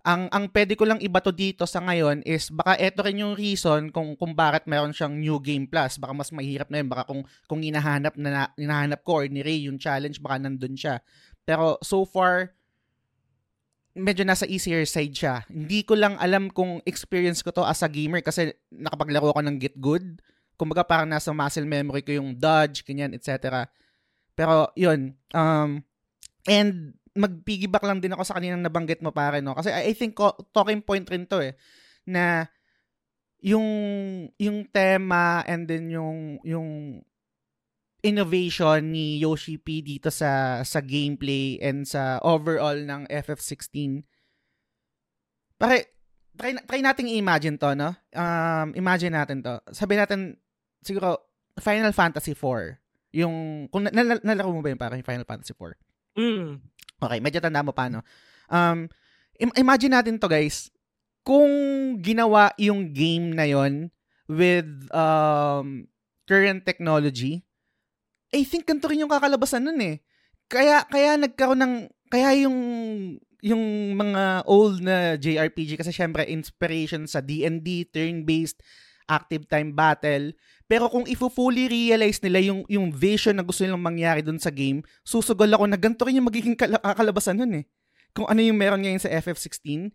ang 0.04 0.32
ang 0.32 0.48
pwede 0.48 0.74
ko 0.76 0.88
lang 0.88 1.00
iba 1.04 1.20
to 1.20 1.32
dito 1.32 1.68
sa 1.68 1.80
ngayon 1.84 2.24
is 2.24 2.48
baka 2.48 2.76
eto 2.80 3.04
rin 3.04 3.20
yung 3.20 3.36
reason 3.36 3.92
kung 3.92 4.16
kung 4.16 4.32
bakit 4.32 4.64
meron 4.64 4.94
siyang 4.94 5.16
new 5.16 5.36
game 5.40 5.68
plus. 5.68 6.00
Baka 6.00 6.12
mas 6.16 6.30
mahirap 6.32 6.72
na 6.72 6.80
yun. 6.80 6.88
Baka 6.88 7.08
kung 7.08 7.22
kung 7.44 7.60
hinahanap 7.60 8.16
na 8.16 8.50
hinahanap 8.56 9.00
ko 9.04 9.20
or 9.20 9.26
ni 9.28 9.44
Ray 9.44 9.68
yung 9.68 9.76
challenge 9.76 10.20
baka 10.20 10.40
nandun 10.40 10.74
siya. 10.74 11.04
Pero 11.44 11.76
so 11.84 12.02
far 12.08 12.56
medyo 13.92 14.24
nasa 14.24 14.46
easier 14.46 14.86
side 14.88 15.12
siya. 15.12 15.44
Hindi 15.50 15.84
ko 15.84 15.98
lang 15.98 16.16
alam 16.16 16.48
kung 16.48 16.80
experience 16.88 17.44
ko 17.44 17.52
to 17.52 17.66
as 17.66 17.84
a 17.84 17.88
gamer 17.90 18.24
kasi 18.24 18.56
nakapaglaro 18.72 19.34
ko 19.36 19.42
ng 19.42 19.56
Get 19.60 19.76
Good. 19.76 20.22
Kumbaga 20.56 20.84
parang 20.84 21.08
nasa 21.08 21.32
muscle 21.32 21.68
memory 21.68 22.04
ko 22.04 22.12
yung 22.16 22.36
dodge 22.36 22.84
ganyan 22.84 23.16
etc 23.16 23.68
pero 24.40 24.72
yun 24.72 25.12
um 25.36 25.84
and 26.48 26.96
mag-piggyback 27.16 27.82
lang 27.82 27.98
din 27.98 28.14
ako 28.14 28.22
sa 28.22 28.38
kaninang 28.38 28.62
nabanggit 28.62 29.02
mo 29.02 29.10
pare 29.10 29.42
no? 29.42 29.54
Kasi 29.56 29.74
I, 29.74 29.94
think 29.98 30.14
ko, 30.14 30.30
talking 30.54 30.82
point 30.82 31.06
rin 31.10 31.26
to 31.26 31.42
eh 31.42 31.58
na 32.06 32.46
yung 33.40 33.66
yung 34.36 34.68
tema 34.68 35.40
and 35.48 35.64
then 35.64 35.88
yung 35.88 36.38
yung 36.44 37.00
innovation 38.00 38.92
ni 38.92 39.20
Yoshi 39.20 39.60
P 39.60 39.80
dito 39.84 40.08
sa 40.08 40.60
sa 40.64 40.80
gameplay 40.80 41.60
and 41.60 41.84
sa 41.84 42.20
overall 42.24 42.76
ng 42.76 43.04
FF16 43.08 44.04
pare 45.60 45.92
try 46.36 46.56
try 46.64 46.80
nating 46.80 47.12
i-imagine 47.12 47.60
to 47.60 47.72
no? 47.76 47.92
Um 48.16 48.72
imagine 48.76 49.12
natin 49.12 49.44
to. 49.44 49.60
Sabi 49.72 49.96
natin 50.00 50.36
siguro 50.80 51.20
Final 51.60 51.92
Fantasy 51.92 52.32
4 52.32 52.80
yung 53.12 53.66
kung 53.68 53.84
nal- 53.84 54.22
nalaro 54.24 54.54
mo 54.54 54.62
ba 54.64 54.72
yung 54.72 54.80
parang 54.80 55.02
Final 55.02 55.26
Fantasy 55.26 55.52
4 55.52 55.74
Mm. 56.18 56.58
Okay, 57.00 57.18
medyo 57.24 57.40
tanda 57.40 57.64
mo 57.64 57.72
pa, 57.72 57.88
no? 57.88 58.04
Um, 58.52 58.86
im- 59.40 59.56
imagine 59.56 59.96
natin 59.96 60.20
to, 60.20 60.28
guys. 60.28 60.68
Kung 61.24 61.50
ginawa 62.00 62.52
yung 62.60 62.92
game 62.92 63.32
na 63.32 63.48
yon 63.48 63.88
with 64.28 64.68
um, 64.92 65.88
current 66.28 66.62
technology, 66.62 67.42
I 68.30 68.44
think 68.46 68.68
ganito 68.68 68.86
rin 68.86 69.02
yung 69.02 69.12
kakalabasan 69.12 69.64
nun 69.64 69.80
eh. 69.80 69.96
Kaya, 70.46 70.86
kaya 70.86 71.18
nagkaroon 71.18 71.60
ng, 71.60 71.74
kaya 72.12 72.46
yung, 72.46 72.58
yung 73.40 73.64
mga 73.96 74.44
old 74.44 74.84
na 74.84 75.16
JRPG, 75.16 75.80
kasi 75.80 75.90
syempre, 75.90 76.28
inspiration 76.28 77.08
sa 77.08 77.24
D&D, 77.24 77.90
turn-based, 77.90 78.60
active 79.10 79.50
time 79.50 79.74
battle. 79.74 80.30
Pero 80.70 80.86
kung 80.86 81.02
ifo-fully 81.02 81.66
realize 81.66 82.22
nila 82.22 82.38
yung, 82.38 82.62
yung 82.70 82.94
vision 82.94 83.34
na 83.34 83.42
gusto 83.42 83.66
nilang 83.66 83.82
mangyari 83.82 84.22
dun 84.22 84.38
sa 84.38 84.54
game, 84.54 84.86
susugol 85.02 85.50
ako 85.50 85.66
na 85.66 85.74
ganito 85.74 86.06
rin 86.06 86.22
yung 86.22 86.30
magiging 86.30 86.54
kal- 86.54 86.78
kakalabasan 86.78 87.42
nun 87.42 87.58
eh. 87.58 87.64
Kung 88.14 88.30
ano 88.30 88.38
yung 88.38 88.54
meron 88.54 88.78
ngayon 88.78 89.02
sa 89.02 89.10
FF16, 89.10 89.90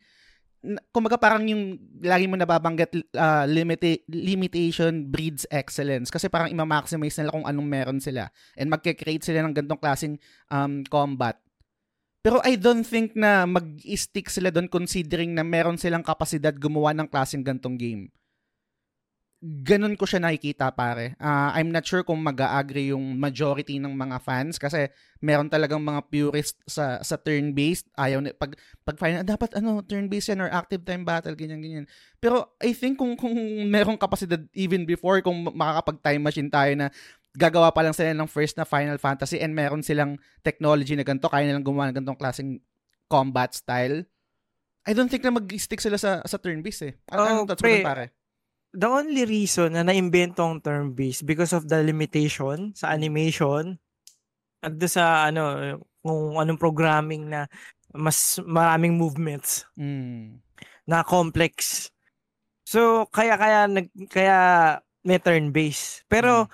kumaga 0.90 1.16
parang 1.16 1.46
yung 1.46 1.78
lagi 2.02 2.26
mo 2.26 2.36
nababanggit 2.36 3.14
uh, 3.14 3.46
limita- 3.46 4.02
limitation 4.10 5.06
breeds 5.06 5.46
excellence 5.54 6.10
kasi 6.10 6.26
parang 6.26 6.50
ima-maximize 6.50 7.22
nila 7.22 7.34
kung 7.38 7.46
anong 7.46 7.68
meron 7.70 8.00
sila 8.02 8.34
and 8.58 8.74
magke-create 8.74 9.22
sila 9.22 9.46
ng 9.46 9.54
ganitong 9.54 9.82
klaseng 9.82 10.16
um, 10.50 10.82
combat. 10.90 11.38
Pero 12.26 12.42
I 12.42 12.58
don't 12.58 12.82
think 12.82 13.14
na 13.14 13.46
mag-stick 13.46 14.34
sila 14.34 14.50
doon 14.50 14.66
considering 14.66 15.38
na 15.38 15.46
meron 15.46 15.78
silang 15.78 16.02
kapasidad 16.02 16.58
gumawa 16.58 16.90
ng 16.98 17.06
klaseng 17.06 17.46
gantong 17.46 17.78
game 17.78 18.10
ganun 19.46 19.94
ko 19.94 20.10
siya 20.10 20.18
nakikita 20.18 20.74
pare. 20.74 21.14
Uh, 21.22 21.54
I'm 21.54 21.70
not 21.70 21.86
sure 21.86 22.02
kung 22.02 22.18
mag-agree 22.26 22.90
yung 22.90 23.14
majority 23.14 23.78
ng 23.78 23.94
mga 23.94 24.18
fans 24.26 24.58
kasi 24.58 24.90
meron 25.22 25.54
talagang 25.54 25.86
mga 25.86 26.02
purist 26.10 26.58
sa 26.66 26.98
sa 27.06 27.14
turn-based. 27.14 27.86
Ayaw 27.94 28.26
na, 28.26 28.34
pag 28.34 28.58
pag 28.82 28.98
final 28.98 29.22
dapat 29.22 29.54
ano 29.54 29.86
turn-based 29.86 30.34
yan 30.34 30.42
or 30.42 30.50
active 30.50 30.82
time 30.82 31.06
battle 31.06 31.38
ganyan 31.38 31.62
ganyan. 31.62 31.86
Pero 32.18 32.58
I 32.58 32.74
think 32.74 32.98
kung 32.98 33.14
kung 33.14 33.38
merong 33.70 34.02
kapasidad 34.02 34.42
even 34.58 34.90
before 34.90 35.22
kung 35.22 35.46
makakapag 35.54 36.02
time 36.02 36.24
machine 36.26 36.50
tayo 36.50 36.74
na 36.74 36.90
gagawa 37.38 37.70
pa 37.70 37.86
lang 37.86 37.94
sila 37.94 38.18
ng 38.18 38.32
first 38.32 38.58
na 38.58 38.66
Final 38.66 38.98
Fantasy 38.98 39.38
and 39.38 39.54
meron 39.54 39.86
silang 39.86 40.18
technology 40.42 40.98
na 40.98 41.06
ganito, 41.06 41.30
kaya 41.30 41.46
nilang 41.46 41.68
gumawa 41.68 41.92
ng 41.92 42.02
ganitong 42.02 42.18
klaseng 42.18 42.58
combat 43.06 43.54
style. 43.54 44.08
I 44.88 44.98
don't 44.98 45.12
think 45.12 45.22
na 45.22 45.36
mag-stick 45.36 45.84
sila 45.84 46.02
sa 46.02 46.26
sa 46.26 46.42
turn-based 46.42 46.84
eh. 46.88 46.94
Ano, 47.14 47.22
oh, 47.22 47.30
ano 47.46 47.54
pre, 47.54 47.86
pare? 47.86 48.25
The 48.76 48.90
only 48.92 49.24
reason 49.24 49.72
na 49.74 49.88
naimbento 49.88 50.44
ang 50.44 50.60
term-based 50.60 51.24
because 51.24 51.56
of 51.56 51.66
the 51.72 51.80
limitation 51.80 52.76
sa 52.76 52.92
animation 52.92 53.80
at 54.60 54.76
sa 54.92 55.32
ano 55.32 55.80
kung 56.04 56.36
anong 56.38 56.60
programming 56.60 57.32
na 57.32 57.48
mas 57.96 58.38
maraming 58.44 59.00
movements 59.00 59.64
mm. 59.80 60.36
na 60.84 61.02
complex. 61.08 61.88
So 62.68 63.08
kaya 63.10 63.40
kaya 63.40 63.72
nag 63.72 63.88
kaya 64.12 64.38
may 65.08 65.24
turn-based. 65.24 66.04
Pero 66.12 66.46
mm. 66.46 66.50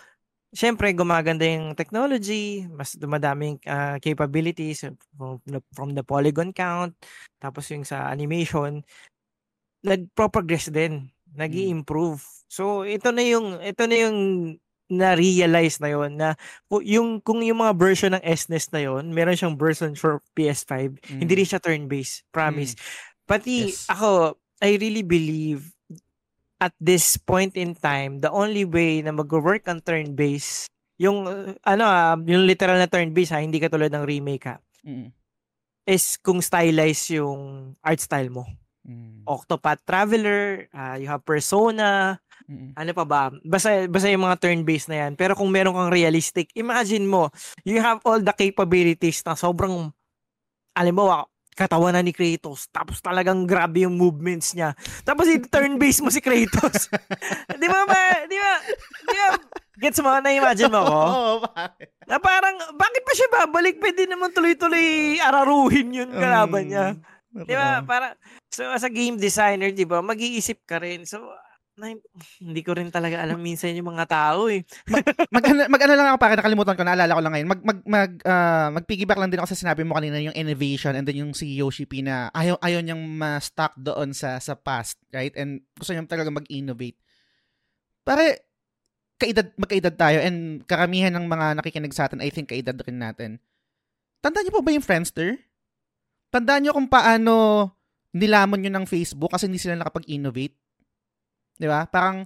syempre 0.54 0.94
gumaganda 0.94 1.48
yung 1.48 1.74
technology, 1.74 2.70
mas 2.70 2.94
dumadaming 2.94 3.58
uh, 3.66 3.98
capabilities 3.98 4.86
from 5.18 5.42
the, 5.50 5.60
from 5.74 5.98
the 5.98 6.06
polygon 6.06 6.54
count, 6.54 6.94
tapos 7.42 7.66
yung 7.74 7.88
sa 7.88 8.14
animation 8.14 8.86
nagpo-progress 9.82 10.70
din 10.70 11.10
nag 11.36 11.54
improve 11.56 12.22
So 12.52 12.84
ito 12.84 13.16
na 13.16 13.24
yung 13.24 13.64
ito 13.64 13.88
na 13.88 13.96
yung 13.96 14.18
na-realize 14.92 15.80
na 15.80 15.88
yon 15.88 16.20
na 16.20 16.36
yung 16.84 17.24
kung 17.24 17.40
yung 17.40 17.64
mga 17.64 17.74
version 17.80 18.12
ng 18.12 18.24
SNES 18.28 18.76
na 18.76 18.84
yon, 18.84 19.16
meron 19.16 19.40
siyang 19.40 19.56
version 19.56 19.96
for 19.96 20.20
PS5, 20.36 21.00
mm. 21.00 21.20
hindi 21.24 21.32
rin 21.40 21.48
siya 21.48 21.64
turn-based, 21.64 22.28
promise. 22.36 22.76
Mm. 22.76 22.82
Pati 23.24 23.56
yes. 23.72 23.88
ako, 23.88 24.36
I 24.60 24.76
really 24.76 25.00
believe 25.00 25.72
at 26.60 26.76
this 26.76 27.16
point 27.16 27.56
in 27.56 27.72
time, 27.72 28.20
the 28.20 28.28
only 28.28 28.68
way 28.68 29.00
na 29.00 29.16
mag-work 29.16 29.64
ang 29.72 29.80
turn-based, 29.80 30.68
yung 31.00 31.24
ano 31.64 31.84
ah, 31.88 32.20
yung 32.20 32.44
literal 32.44 32.76
na 32.76 32.92
turn-based 32.92 33.32
ha, 33.32 33.40
hindi 33.40 33.64
katulad 33.64 33.96
ng 33.96 34.04
remake 34.04 34.52
ha. 34.52 34.60
Mm. 34.84 35.16
Is 35.88 36.20
kung 36.20 36.44
stylize 36.44 37.16
yung 37.16 37.74
art 37.80 38.04
style 38.04 38.28
mo. 38.28 38.44
Mm. 38.82 39.24
Octopath 39.30 39.82
Traveler, 39.86 40.66
uh, 40.74 40.98
you 40.98 41.06
have 41.06 41.22
Persona, 41.22 42.18
mm. 42.50 42.74
ano 42.74 42.92
pa 42.98 43.06
ba? 43.06 43.22
Basta, 43.46 43.86
basta 43.86 44.10
yung 44.10 44.26
mga 44.26 44.42
turn-based 44.42 44.90
na 44.90 45.08
yan. 45.08 45.14
Pero 45.14 45.38
kung 45.38 45.54
meron 45.54 45.78
kang 45.78 45.94
realistic, 45.94 46.50
imagine 46.58 47.06
mo, 47.06 47.30
you 47.62 47.78
have 47.78 48.02
all 48.02 48.18
the 48.18 48.34
capabilities 48.34 49.22
na 49.22 49.38
sobrang, 49.38 49.94
alam 50.74 50.94
mo, 50.98 51.30
katawan 51.54 51.94
na 51.94 52.02
ni 52.02 52.16
Kratos. 52.16 52.66
Tapos 52.72 53.04
talagang 53.04 53.46
grabe 53.46 53.86
yung 53.86 53.94
movements 53.94 54.56
niya. 54.58 54.74
Tapos 55.06 55.30
i-turn-based 55.30 56.02
mo 56.02 56.10
si 56.10 56.24
Kratos. 56.24 56.90
di 57.62 57.68
ba 57.70 57.86
ba? 57.86 58.26
Di 58.26 58.38
ba? 58.40 58.54
Di 59.06 59.16
ba? 59.16 59.28
Gets 59.82 60.00
mo? 60.06 60.14
Na-imagine 60.22 60.72
mo 60.74 60.82
ko? 60.86 61.00
Oo, 61.10 61.34
bakit? 61.46 61.90
Na 62.06 62.18
parang, 62.18 62.56
bakit 62.78 63.02
pa 63.02 63.14
siya 63.14 63.30
babalik? 63.30 63.82
Pwede 63.82 64.06
naman 64.06 64.34
tuloy-tuloy 64.34 65.18
araruhin 65.22 65.90
yun 65.90 66.10
kalaban 66.14 66.66
niya. 66.70 66.86
Um, 66.98 67.21
di 67.32 67.56
ba? 67.56 67.82
Para, 67.84 68.16
So 68.52 68.68
as 68.68 68.84
a 68.84 68.92
game 68.92 69.16
designer, 69.16 69.72
'di 69.72 69.88
ba, 69.88 70.04
mag-iisip 70.04 70.68
ka 70.68 70.84
rin. 70.84 71.08
So 71.08 71.24
na, 71.80 71.88
hindi 72.44 72.62
ko 72.68 72.76
rin 72.76 72.92
talaga 72.92 73.24
alam 73.24 73.40
minsan 73.40 73.72
yung 73.74 73.96
mga 73.96 74.06
tao 74.06 74.52
eh. 74.52 74.62
mag, 74.92 75.08
mag, 75.32 75.72
mag 75.72 75.82
ano 75.88 75.94
lang 75.96 76.08
ako 76.12 76.20
para 76.20 76.36
nakalimutan 76.36 76.76
ko, 76.76 76.84
naalala 76.84 77.16
ko 77.16 77.22
lang 77.24 77.34
ngayon. 77.34 77.50
Mag 77.50 77.62
mag 77.64 77.80
mag 77.88 78.12
uh, 78.28 78.70
mag-piggyback 78.76 79.18
lang 79.18 79.32
din 79.32 79.40
ako 79.40 79.56
sa 79.56 79.62
sinabi 79.64 79.88
mo 79.88 79.96
kanina 79.96 80.20
yung 80.20 80.36
innovation 80.36 80.94
and 80.94 81.08
then 81.08 81.18
yung 81.18 81.32
si 81.32 81.56
Yoshi 81.56 81.88
P 81.88 82.04
na 82.04 82.28
ayaw 82.36 82.60
ayaw 82.60 82.84
niyang 82.84 83.02
ma-stuck 83.02 83.72
doon 83.80 84.12
sa 84.12 84.38
sa 84.44 84.54
past, 84.60 85.00
right? 85.16 85.32
And 85.40 85.64
gusto 85.80 85.96
niya 85.96 86.06
talaga 86.12 86.30
mag-innovate. 86.30 87.00
Pare 88.04 88.52
kaedad 89.16 89.56
magkaedad 89.56 89.96
tayo 89.96 90.18
and 90.20 90.68
karamihan 90.68 91.14
ng 91.16 91.26
mga 91.26 91.56
nakikinig 91.56 91.96
sa 91.96 92.12
atin, 92.12 92.20
I 92.20 92.30
think 92.30 92.52
kaedad 92.52 92.76
rin 92.84 93.00
natin. 93.00 93.40
Tandaan 94.20 94.44
niyo 94.46 94.60
po 94.60 94.62
ba 94.62 94.76
yung 94.76 94.86
Friendster? 94.86 95.40
Tandaan 96.32 96.64
niyo 96.64 96.72
kung 96.72 96.88
paano 96.88 97.68
nilamon 98.16 98.64
nyo 98.64 98.72
ng 98.80 98.88
Facebook 98.88 99.36
kasi 99.36 99.52
hindi 99.52 99.60
sila 99.60 99.76
nakapag-innovate. 99.76 100.56
Di 101.60 101.68
ba? 101.68 101.84
Parang, 101.88 102.24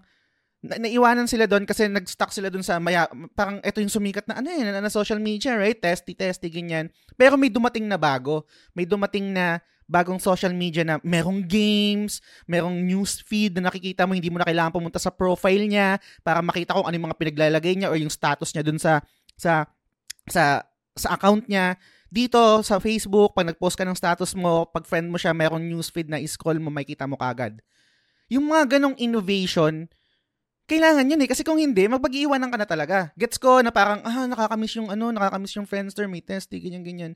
na- 0.61 0.81
naiwanan 0.81 1.25
sila 1.25 1.45
doon 1.49 1.65
kasi 1.65 1.89
nag-stuck 1.89 2.29
sila 2.29 2.53
doon 2.53 2.61
sa 2.65 2.77
maya, 2.77 3.09
parang 3.33 3.61
ito 3.61 3.81
yung 3.81 3.89
sumikat 3.89 4.25
na 4.29 4.41
ano 4.41 4.49
yan, 4.49 4.69
na, 4.69 4.81
na 4.85 4.93
social 4.93 5.17
media, 5.17 5.57
right? 5.57 5.77
Testy, 5.77 6.13
testy, 6.13 6.53
ganyan. 6.53 6.93
Pero 7.17 7.37
may 7.37 7.49
dumating 7.49 7.85
na 7.85 7.97
bago. 7.97 8.45
May 8.77 8.85
dumating 8.85 9.33
na 9.33 9.61
bagong 9.85 10.17
social 10.17 10.53
media 10.53 10.81
na 10.81 10.97
merong 11.05 11.45
games, 11.45 12.21
merong 12.49 12.73
news 12.81 13.21
feed 13.21 13.53
na 13.57 13.69
nakikita 13.69 14.09
mo, 14.09 14.17
hindi 14.17 14.33
mo 14.33 14.41
na 14.41 14.47
kailangan 14.49 14.73
pumunta 14.73 14.97
sa 14.97 15.13
profile 15.13 15.69
niya 15.69 16.01
para 16.25 16.41
makita 16.41 16.73
kung 16.73 16.89
ano 16.89 16.93
yung 16.97 17.07
mga 17.09 17.19
pinaglalagay 17.21 17.73
niya 17.77 17.89
or 17.93 17.97
yung 17.97 18.09
status 18.09 18.49
niya 18.53 18.65
dun 18.65 18.81
sa 18.81 19.05
sa 19.37 19.69
sa 20.25 20.65
sa 20.97 21.07
account 21.13 21.45
niya. 21.45 21.77
Dito 22.15 22.39
sa 22.63 22.79
Facebook, 22.79 23.35
pag 23.35 23.51
nag-post 23.51 23.75
ka 23.75 23.83
ng 23.83 23.91
status 23.91 24.31
mo, 24.39 24.63
pag 24.71 24.87
friend 24.87 25.11
mo 25.11 25.19
siya, 25.19 25.35
merong 25.35 25.59
newsfeed 25.59 26.07
na 26.07 26.15
i-scroll 26.23 26.63
mo, 26.63 26.71
makikita 26.71 27.03
mo 27.03 27.19
kagad. 27.19 27.59
Yung 28.31 28.47
mga 28.47 28.79
ganong 28.79 28.95
innovation, 28.95 29.91
kailangan 30.63 31.11
yun 31.11 31.19
eh. 31.19 31.27
Kasi 31.27 31.43
kung 31.43 31.59
hindi, 31.59 31.83
magpag-iiwanan 31.91 32.47
ka 32.47 32.55
na 32.55 32.63
talaga. 32.63 33.11
Gets 33.19 33.35
ko 33.35 33.59
na 33.59 33.67
parang, 33.67 33.99
ah, 34.07 34.31
nakakamiss 34.31 34.79
yung 34.79 34.87
ano, 34.87 35.11
nakakamiss 35.11 35.59
yung 35.59 35.67
Friendster, 35.67 36.07
may 36.07 36.23
testy, 36.23 36.63
ganyan, 36.63 36.87
ganyan. 36.87 37.13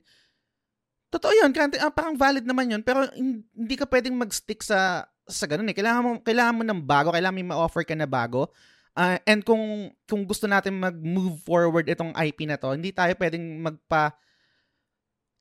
Totoo 1.08 1.32
yun, 1.32 1.48
kaya, 1.56 1.72
ah, 1.80 1.88
parang 1.88 2.20
valid 2.20 2.44
naman 2.44 2.68
yun, 2.68 2.82
pero 2.84 3.08
hindi 3.16 3.74
ka 3.80 3.88
pwedeng 3.88 4.20
mag-stick 4.20 4.60
sa 4.60 5.08
sa 5.24 5.48
ganun 5.48 5.70
eh. 5.72 5.76
Kailangan 5.78 6.02
mo, 6.04 6.10
kailangan 6.20 6.54
mo 6.60 6.62
ng 6.66 6.80
bago, 6.84 7.08
kailangan 7.14 7.36
may 7.40 7.48
ma-offer 7.48 7.88
ka 7.88 7.96
na 7.96 8.04
bago. 8.04 8.52
Uh, 8.92 9.16
and 9.24 9.46
kung 9.46 9.88
kung 10.04 10.26
gusto 10.26 10.44
natin 10.44 10.76
mag-move 10.76 11.40
forward 11.46 11.86
itong 11.88 12.12
IP 12.20 12.44
na 12.44 12.60
to, 12.60 12.74
hindi 12.74 12.92
tayo 12.92 13.14
pwedeng 13.16 13.62
magpa 13.62 14.12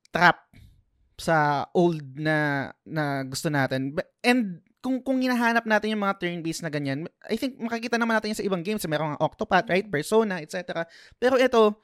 trap 0.09 0.49
sa 1.19 1.67
old 1.75 2.01
na 2.15 2.69
na 2.87 3.27
gusto 3.27 3.51
natin. 3.51 3.93
And 4.23 4.63
kung 4.79 5.03
kung 5.03 5.19
hinahanap 5.19 5.67
natin 5.67 5.91
yung 5.93 6.03
mga 6.07 6.17
turn-based 6.23 6.63
na 6.63 6.71
ganyan, 6.71 7.05
I 7.27 7.35
think 7.35 7.59
makikita 7.59 7.99
naman 7.99 8.15
natin 8.15 8.31
yan 8.31 8.39
sa 8.39 8.47
ibang 8.47 8.63
games. 8.63 8.87
Merong 8.87 9.19
Octopath, 9.19 9.67
right? 9.67 9.85
Persona, 9.85 10.39
etc. 10.39 10.87
Pero 11.19 11.35
ito, 11.35 11.83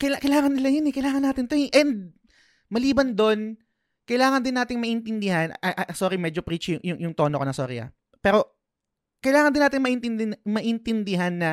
kailangan 0.00 0.56
nila 0.56 0.70
yun 0.72 0.88
eh. 0.88 0.94
Kailangan 0.94 1.22
natin 1.28 1.44
to 1.44 1.58
eh. 1.58 1.68
And 1.76 2.16
maliban 2.72 3.12
doon, 3.12 3.60
kailangan 4.08 4.40
din 4.40 4.56
nating 4.56 4.80
maintindihan, 4.80 5.52
uh, 5.60 5.74
uh, 5.84 5.92
sorry, 5.92 6.16
medyo 6.16 6.40
preach 6.40 6.72
yung, 6.72 6.80
yung, 6.80 6.98
yung 7.10 7.14
tono 7.14 7.36
ko 7.36 7.44
na, 7.44 7.52
sorry 7.52 7.84
ah. 7.84 7.92
Pero, 8.24 8.56
kailangan 9.20 9.52
din 9.52 9.62
natin 9.62 9.80
maintindihan, 9.84 10.32
maintindihan 10.48 11.34
na 11.36 11.50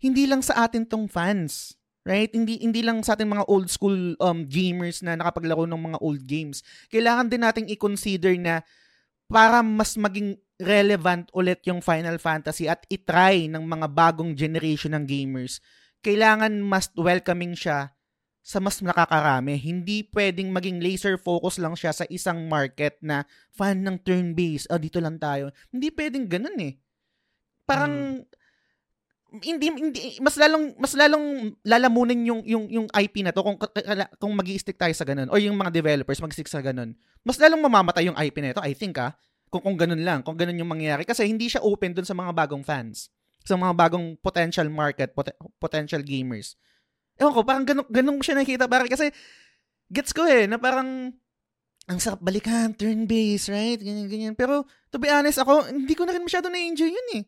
hindi 0.00 0.24
lang 0.24 0.40
sa 0.40 0.64
atin 0.64 0.88
tong 0.88 1.04
fans. 1.04 1.76
Right? 2.04 2.28
Hindi 2.36 2.60
hindi 2.60 2.84
lang 2.84 3.00
sa 3.00 3.16
ating 3.16 3.32
mga 3.32 3.48
old 3.48 3.72
school 3.72 4.12
um 4.20 4.44
gamers 4.44 5.00
na 5.00 5.16
nakapaglaro 5.16 5.64
ng 5.64 5.82
mga 5.92 5.98
old 6.04 6.22
games. 6.28 6.60
Kailangan 6.92 7.32
din 7.32 7.40
nating 7.40 7.68
i-consider 7.72 8.36
na 8.36 8.60
para 9.24 9.64
mas 9.64 9.96
maging 9.96 10.36
relevant 10.60 11.26
ulit 11.34 11.64
yung 11.66 11.82
Final 11.82 12.20
Fantasy 12.20 12.70
at 12.70 12.86
itry 12.86 13.50
ng 13.50 13.64
mga 13.64 13.86
bagong 13.90 14.36
generation 14.38 14.94
ng 14.94 15.04
gamers, 15.08 15.58
kailangan 16.04 16.62
mas 16.62 16.92
welcoming 16.94 17.56
siya 17.58 17.90
sa 18.44 18.60
mas 18.60 18.84
nakakarami. 18.84 19.56
Hindi 19.56 20.04
pwedeng 20.12 20.52
maging 20.52 20.78
laser 20.84 21.16
focus 21.16 21.56
lang 21.56 21.72
siya 21.74 21.96
sa 21.96 22.04
isang 22.12 22.44
market 22.44 23.00
na 23.00 23.24
fan 23.56 23.80
ng 23.80 23.96
turn-based. 24.04 24.68
Oh, 24.68 24.76
dito 24.76 25.00
lang 25.00 25.16
tayo. 25.16 25.48
Hindi 25.72 25.88
pwedeng 25.96 26.28
ganun 26.28 26.58
eh. 26.60 26.76
Parang 27.64 28.20
hmm. 28.20 28.43
Hindi 29.42 29.66
hindi 29.72 30.00
mas 30.22 30.38
lalong 30.38 30.78
mas 30.78 30.94
lalong 30.94 31.58
lalamunin 31.66 32.22
yung 32.22 32.40
yung 32.46 32.64
yung 32.70 32.86
IP 32.92 33.26
na 33.26 33.34
to 33.34 33.42
kung 33.42 33.58
kung 34.22 34.32
magi-stick 34.38 34.78
tayo 34.78 34.94
sa 34.94 35.02
ganun 35.02 35.26
or 35.26 35.42
yung 35.42 35.58
mga 35.58 35.74
developers 35.74 36.22
mag-stick 36.22 36.46
sa 36.46 36.62
ganun. 36.62 36.94
Mas 37.26 37.40
lalong 37.40 37.62
mamamatay 37.64 38.06
yung 38.06 38.18
IP 38.18 38.38
na 38.44 38.54
ito, 38.54 38.62
I 38.62 38.76
think 38.76 39.00
ah. 39.02 39.16
Kung 39.50 39.64
kung 39.64 39.74
ganun 39.74 40.02
lang, 40.02 40.22
kung 40.22 40.38
ganun 40.38 40.58
yung 40.58 40.70
mangyayari 40.70 41.02
kasi 41.02 41.26
hindi 41.26 41.50
siya 41.50 41.62
open 41.62 41.94
dun 41.94 42.06
sa 42.06 42.14
mga 42.14 42.30
bagong 42.30 42.62
fans, 42.62 43.10
sa 43.44 43.60
mga 43.60 43.76
bagong 43.76 44.16
potential 44.18 44.66
market, 44.72 45.12
pot- 45.12 45.36
potential 45.60 46.00
gamers. 46.00 46.56
Ewan 47.20 47.32
ko, 47.36 47.40
parang 47.46 47.64
ganun, 47.68 47.86
ganun 47.92 48.18
siya 48.24 48.40
nakikita. 48.40 48.66
Parang 48.66 48.88
kasi, 48.88 49.12
gets 49.92 50.10
ko 50.10 50.26
eh, 50.26 50.48
na 50.48 50.56
parang, 50.58 51.12
ang 51.84 51.98
sarap 52.00 52.24
balikan, 52.24 52.72
turn-based, 52.72 53.52
right? 53.52 53.78
Ganyan, 53.78 54.08
ganyan. 54.08 54.34
Pero, 54.34 54.64
to 54.88 54.96
be 54.96 55.12
honest, 55.12 55.38
ako, 55.38 55.68
hindi 55.68 55.92
ko 55.92 56.08
na 56.08 56.16
rin 56.16 56.24
masyado 56.24 56.48
na-enjoy 56.48 56.88
yun 56.88 57.08
eh. 57.20 57.24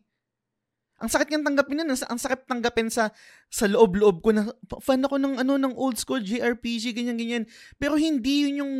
Ang 0.97 1.09
sakit 1.13 1.29
niyang 1.29 1.45
tanggapin 1.53 1.81
yun. 1.85 1.89
Ang 1.93 2.19
sakit 2.19 2.49
tanggapin 2.49 2.89
sa 2.89 3.13
sa 3.53 3.69
loob-loob 3.69 4.25
ko 4.25 4.33
na 4.33 4.49
fan 4.81 5.05
ako 5.05 5.21
ng 5.21 5.37
ano 5.45 5.53
ng 5.61 5.73
old 5.77 6.01
school 6.01 6.17
JRPG 6.17 6.97
ganyan 6.97 7.17
ganyan. 7.17 7.43
Pero 7.77 7.93
hindi 8.01 8.49
yun 8.49 8.65
yung 8.65 8.73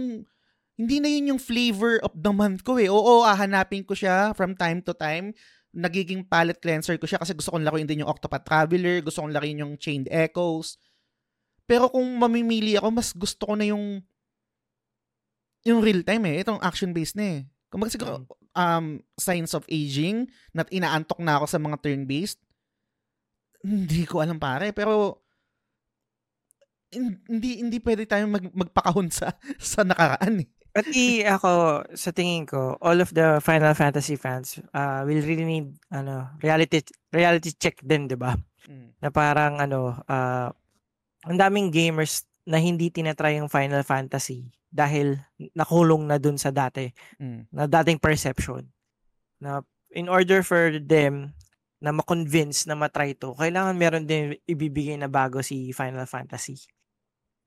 hindi 0.78 0.97
na 1.01 1.09
yun 1.09 1.34
yung 1.34 1.41
flavor 1.41 2.01
of 2.01 2.13
the 2.18 2.34
month 2.34 2.65
ko 2.65 2.82
eh. 2.82 2.89
Oo, 2.89 3.26
hahanapin 3.26 3.86
ko 3.86 3.93
siya 3.93 4.34
from 4.34 4.57
time 4.57 4.82
to 4.82 4.97
time. 4.97 5.34
Nagiging 5.78 6.26
palette 6.26 6.61
cleanser 6.61 6.97
ko 6.97 7.05
siya 7.05 7.22
kasi 7.22 7.38
gusto 7.38 7.53
kong 7.53 7.65
laruin 7.65 7.86
din 7.86 8.01
yung 8.01 8.09
Octopath 8.09 8.45
Traveler, 8.45 9.01
gusto 9.05 9.22
kong 9.22 9.34
laruin 9.34 9.61
yung 9.61 9.74
Chained 9.78 10.09
Echoes. 10.09 10.82
Pero 11.70 11.89
kung 11.91 12.05
mamimili 12.18 12.80
ako, 12.80 12.89
mas 12.93 13.09
gusto 13.13 13.43
ko 13.45 13.53
na 13.53 13.70
yung 13.70 14.01
yung 15.68 15.84
real 15.84 16.01
time 16.01 16.24
eh. 16.34 16.41
Itong 16.41 16.63
action-based 16.63 17.20
na 17.20 17.26
eh. 17.26 17.39
Kung 17.68 17.84
siguro, 17.91 18.24
hmm. 18.24 18.46
Um, 18.58 18.97
signs 19.16 19.53
of 19.53 19.70
aging, 19.70 20.26
na 20.51 20.66
inaantok 20.74 21.22
na 21.22 21.38
ako 21.38 21.45
sa 21.45 21.62
mga 21.62 21.78
turn-based, 21.86 22.41
hindi 23.62 24.03
ko 24.10 24.26
alam 24.26 24.41
pare. 24.41 24.74
Pero, 24.74 25.22
hindi 27.28 27.60
hindi 27.60 27.78
pwede 27.84 28.08
tayong 28.08 28.32
mag, 28.32 28.45
magpakahon 28.55 29.12
sa 29.12 29.36
sa 29.60 29.84
nakaraan 29.84 30.43
eh. 30.43 30.49
Pati 30.72 31.26
ako, 31.26 31.84
sa 31.97 32.14
tingin 32.14 32.45
ko, 32.45 32.78
all 32.86 33.01
of 33.01 33.10
the 33.10 33.41
Final 33.41 33.74
Fantasy 33.74 34.14
fans 34.14 34.62
uh, 34.78 35.01
will 35.10 35.26
really 35.26 35.43
need 35.43 35.68
ano, 35.89 36.30
reality 36.39 36.86
reality 37.10 37.49
check 37.58 37.82
din, 37.82 38.05
'di 38.05 38.16
ba? 38.16 38.38
Mm. 38.70 38.93
Na 39.01 39.10
parang 39.10 39.58
ano, 39.58 39.97
uh, 40.05 40.49
ang 41.28 41.38
daming 41.38 41.74
gamers 41.74 42.24
na 42.47 42.63
hindi 42.63 42.87
tinatry 42.87 43.43
yung 43.43 43.51
Final 43.51 43.83
Fantasy 43.83 44.47
dahil 44.71 45.19
nakulong 45.51 46.07
na 46.07 46.15
dun 46.15 46.39
sa 46.39 46.47
dati, 46.47 46.87
mm. 47.19 47.51
na 47.51 47.67
dating 47.67 47.99
perception. 47.99 48.63
Na 49.43 49.59
in 49.91 50.07
order 50.07 50.39
for 50.47 50.79
them 50.79 51.35
na 51.83 51.91
ma-convince 51.91 52.65
na 52.65 52.73
matry 52.73 53.13
to, 53.19 53.35
kailangan 53.35 53.75
meron 53.75 54.07
din 54.07 54.33
ibibigay 54.47 54.95
na 54.95 55.11
bago 55.11 55.43
si 55.43 55.75
Final 55.75 56.07
Fantasy. 56.07 56.57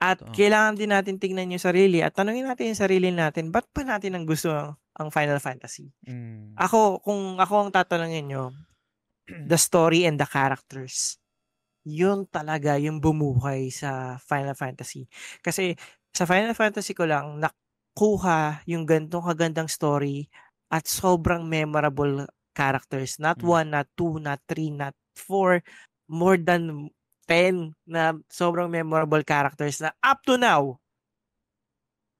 At 0.00 0.20
Ito. 0.20 0.32
kailangan 0.32 0.76
din 0.76 0.92
natin 0.92 1.16
tingnan 1.20 1.52
yung 1.52 1.60
sarili 1.60 2.00
at 2.00 2.16
tanungin 2.16 2.48
natin 2.48 2.72
yung 2.72 2.80
sarili 2.80 3.08
natin, 3.12 3.48
ba't 3.52 3.68
pa 3.72 3.84
natin 3.84 4.16
ang 4.16 4.24
gusto 4.28 4.52
ang 4.76 5.08
Final 5.08 5.40
Fantasy? 5.40 5.92
Mm. 6.04 6.56
Ako, 6.60 7.00
kung 7.00 7.40
ako 7.40 7.68
ang 7.68 7.70
tatanungin 7.72 8.28
nyo, 8.28 8.44
the 9.50 9.56
story 9.56 10.04
and 10.04 10.20
the 10.20 10.28
characters 10.28 11.20
yun 11.86 12.28
talaga 12.28 12.76
yung 12.76 13.00
bumuhay 13.00 13.72
sa 13.72 14.20
Final 14.20 14.56
Fantasy. 14.56 15.08
Kasi 15.40 15.74
sa 16.12 16.28
Final 16.28 16.52
Fantasy 16.52 16.92
ko 16.92 17.08
lang 17.08 17.40
nakuha 17.40 18.60
yung 18.68 18.84
gantong 18.84 19.24
kagandang 19.24 19.70
story 19.70 20.28
at 20.70 20.86
sobrang 20.86 21.46
memorable 21.48 22.28
characters. 22.52 23.16
Not 23.18 23.40
mm. 23.40 23.48
one, 23.48 23.68
not 23.72 23.88
two, 23.96 24.20
not 24.20 24.38
three, 24.44 24.70
not 24.70 24.94
four, 25.16 25.64
more 26.10 26.36
than 26.36 26.90
10 27.30 27.78
na 27.86 28.18
sobrang 28.26 28.66
memorable 28.66 29.22
characters 29.22 29.78
na 29.78 29.94
up 30.02 30.18
to 30.26 30.34
now, 30.34 30.82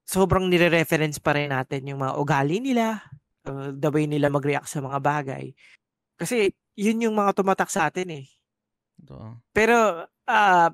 sobrang 0.07 0.47
nire-reference 0.47 1.19
pa 1.19 1.35
rin 1.35 1.51
natin 1.51 1.83
yung 1.87 1.99
mga 1.99 2.15
ugali 2.15 2.63
nila, 2.63 3.03
uh, 3.47 3.75
the 3.75 3.91
way 3.91 4.07
nila 4.07 4.31
mag-react 4.31 4.71
sa 4.71 4.79
mga 4.79 4.99
bagay. 5.03 5.51
Kasi 6.15 6.55
yun 6.79 7.03
yung 7.03 7.15
mga 7.15 7.35
tumatak 7.35 7.67
sa 7.67 7.91
atin 7.91 8.23
eh. 8.23 8.25
Ito. 9.01 9.41
Pero, 9.51 10.05
uh, 10.07 10.69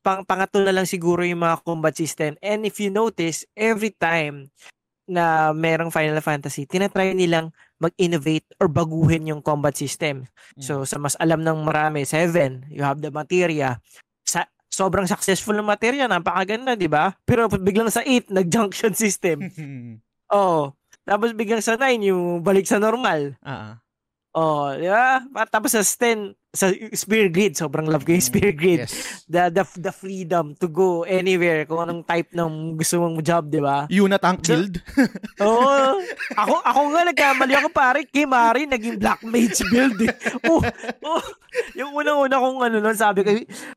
pang 0.00 0.24
pangatlo 0.24 0.64
na 0.64 0.72
lang 0.72 0.88
siguro 0.88 1.20
yung 1.24 1.44
mga 1.44 1.60
combat 1.60 1.92
system. 1.92 2.36
And 2.40 2.64
if 2.64 2.80
you 2.80 2.88
notice, 2.88 3.44
every 3.52 3.92
time 3.92 4.48
na 5.10 5.50
merong 5.50 5.92
Final 5.92 6.22
Fantasy, 6.22 6.64
tinatry 6.64 7.12
nilang 7.12 7.50
mag-innovate 7.82 8.46
or 8.62 8.70
baguhin 8.70 9.26
yung 9.26 9.42
combat 9.42 9.74
system. 9.74 10.24
Mm. 10.56 10.62
So, 10.62 10.86
sa 10.86 10.96
mas 11.02 11.18
alam 11.18 11.42
ng 11.42 11.66
marami, 11.66 12.06
7, 12.06 12.70
you 12.70 12.84
have 12.86 13.02
the 13.02 13.10
materia. 13.10 13.82
Sa, 14.22 14.46
sobrang 14.70 15.10
successful 15.10 15.56
ng 15.58 15.66
materia, 15.66 16.06
napakaganda, 16.06 16.78
di 16.78 16.86
ba? 16.86 17.10
Pero 17.26 17.50
biglang 17.50 17.90
sa 17.90 18.06
8, 18.06 18.30
nag-junction 18.30 18.94
system. 18.94 19.50
oh, 20.36 20.72
tapos 21.02 21.34
biglang 21.34 21.64
sa 21.64 21.74
9, 21.74 22.06
yung 22.06 22.44
balik 22.46 22.70
sa 22.70 22.78
normal. 22.78 23.34
Uh-huh. 23.42 23.74
Oh, 24.30 24.70
di 24.78 24.86
ba? 24.86 25.18
Tapos 25.50 25.74
sa 25.74 25.82
10, 25.82 26.38
sa 26.50 26.74
Spear 26.74 27.30
Grid, 27.30 27.54
sobrang 27.54 27.86
love 27.86 28.02
ko 28.02 28.10
yung 28.10 28.26
Spear 28.26 28.50
Grid. 28.50 28.82
Yes. 28.82 29.22
The, 29.30 29.54
the, 29.54 29.62
the 29.78 29.92
freedom 29.94 30.58
to 30.58 30.66
go 30.66 31.06
anywhere, 31.06 31.62
kung 31.62 31.78
anong 31.78 32.02
type 32.02 32.34
ng 32.34 32.74
gusto 32.74 32.98
mong 32.98 33.22
job, 33.22 33.46
di 33.46 33.62
ba? 33.62 33.86
Yuna 33.86 34.18
Tank 34.18 34.42
Guild? 34.42 34.82
Oo. 35.46 35.62
oh, 35.62 35.94
ako, 36.34 36.54
ako 36.66 36.80
nga 36.90 37.02
nagkamali 37.06 37.54
ako 37.54 37.68
pare, 37.70 38.02
kay 38.02 38.26
Mari, 38.26 38.66
naging 38.66 38.98
Black 38.98 39.22
Mage 39.22 39.62
build 39.70 39.98
eh. 40.02 40.14
Oh, 40.50 40.58
oh, 41.06 41.22
yung 41.78 41.94
unang-una 41.94 42.42
kong 42.42 42.58
ano 42.66 42.76
nun, 42.82 42.98
sabi 42.98 43.22
ko, 43.22 43.30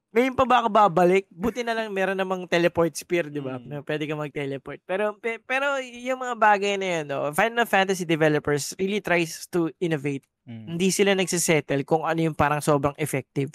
ngayon 0.10 0.34
pa 0.34 0.46
ba 0.50 0.66
ako 0.66 0.70
babalik? 0.74 1.30
Buti 1.30 1.62
na 1.62 1.78
lang 1.78 1.94
meron 1.94 2.18
namang 2.18 2.50
teleport 2.50 2.90
spear, 2.98 3.30
di 3.30 3.38
ba? 3.38 3.62
Mm. 3.62 3.86
Pwede 3.86 4.10
ka 4.10 4.18
mag-teleport. 4.18 4.82
Pero, 4.90 5.14
pero 5.22 5.78
yung 5.82 6.26
mga 6.26 6.36
bagay 6.38 6.74
na 6.82 6.88
yun, 6.90 7.06
no, 7.06 7.30
Final 7.38 7.70
Fantasy 7.70 8.06
developers 8.06 8.74
really 8.82 9.02
tries 9.02 9.46
to 9.46 9.70
innovate 9.78 10.26
Mm. 10.44 10.76
Hindi 10.76 10.92
sila 10.92 11.16
nagsisettle 11.16 11.88
kung 11.88 12.04
ano 12.04 12.20
yung 12.20 12.36
parang 12.36 12.60
sobrang 12.64 12.96
effective. 12.96 13.52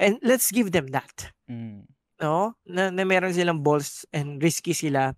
And 0.00 0.16
let's 0.24 0.48
give 0.48 0.72
them 0.72 0.88
that. 0.96 1.28
Mm. 1.44 1.84
No? 2.16 2.56
Na, 2.64 2.88
na 2.88 3.04
meron 3.04 3.36
silang 3.36 3.60
balls 3.60 4.08
and 4.16 4.40
risky 4.40 4.72
sila. 4.72 5.12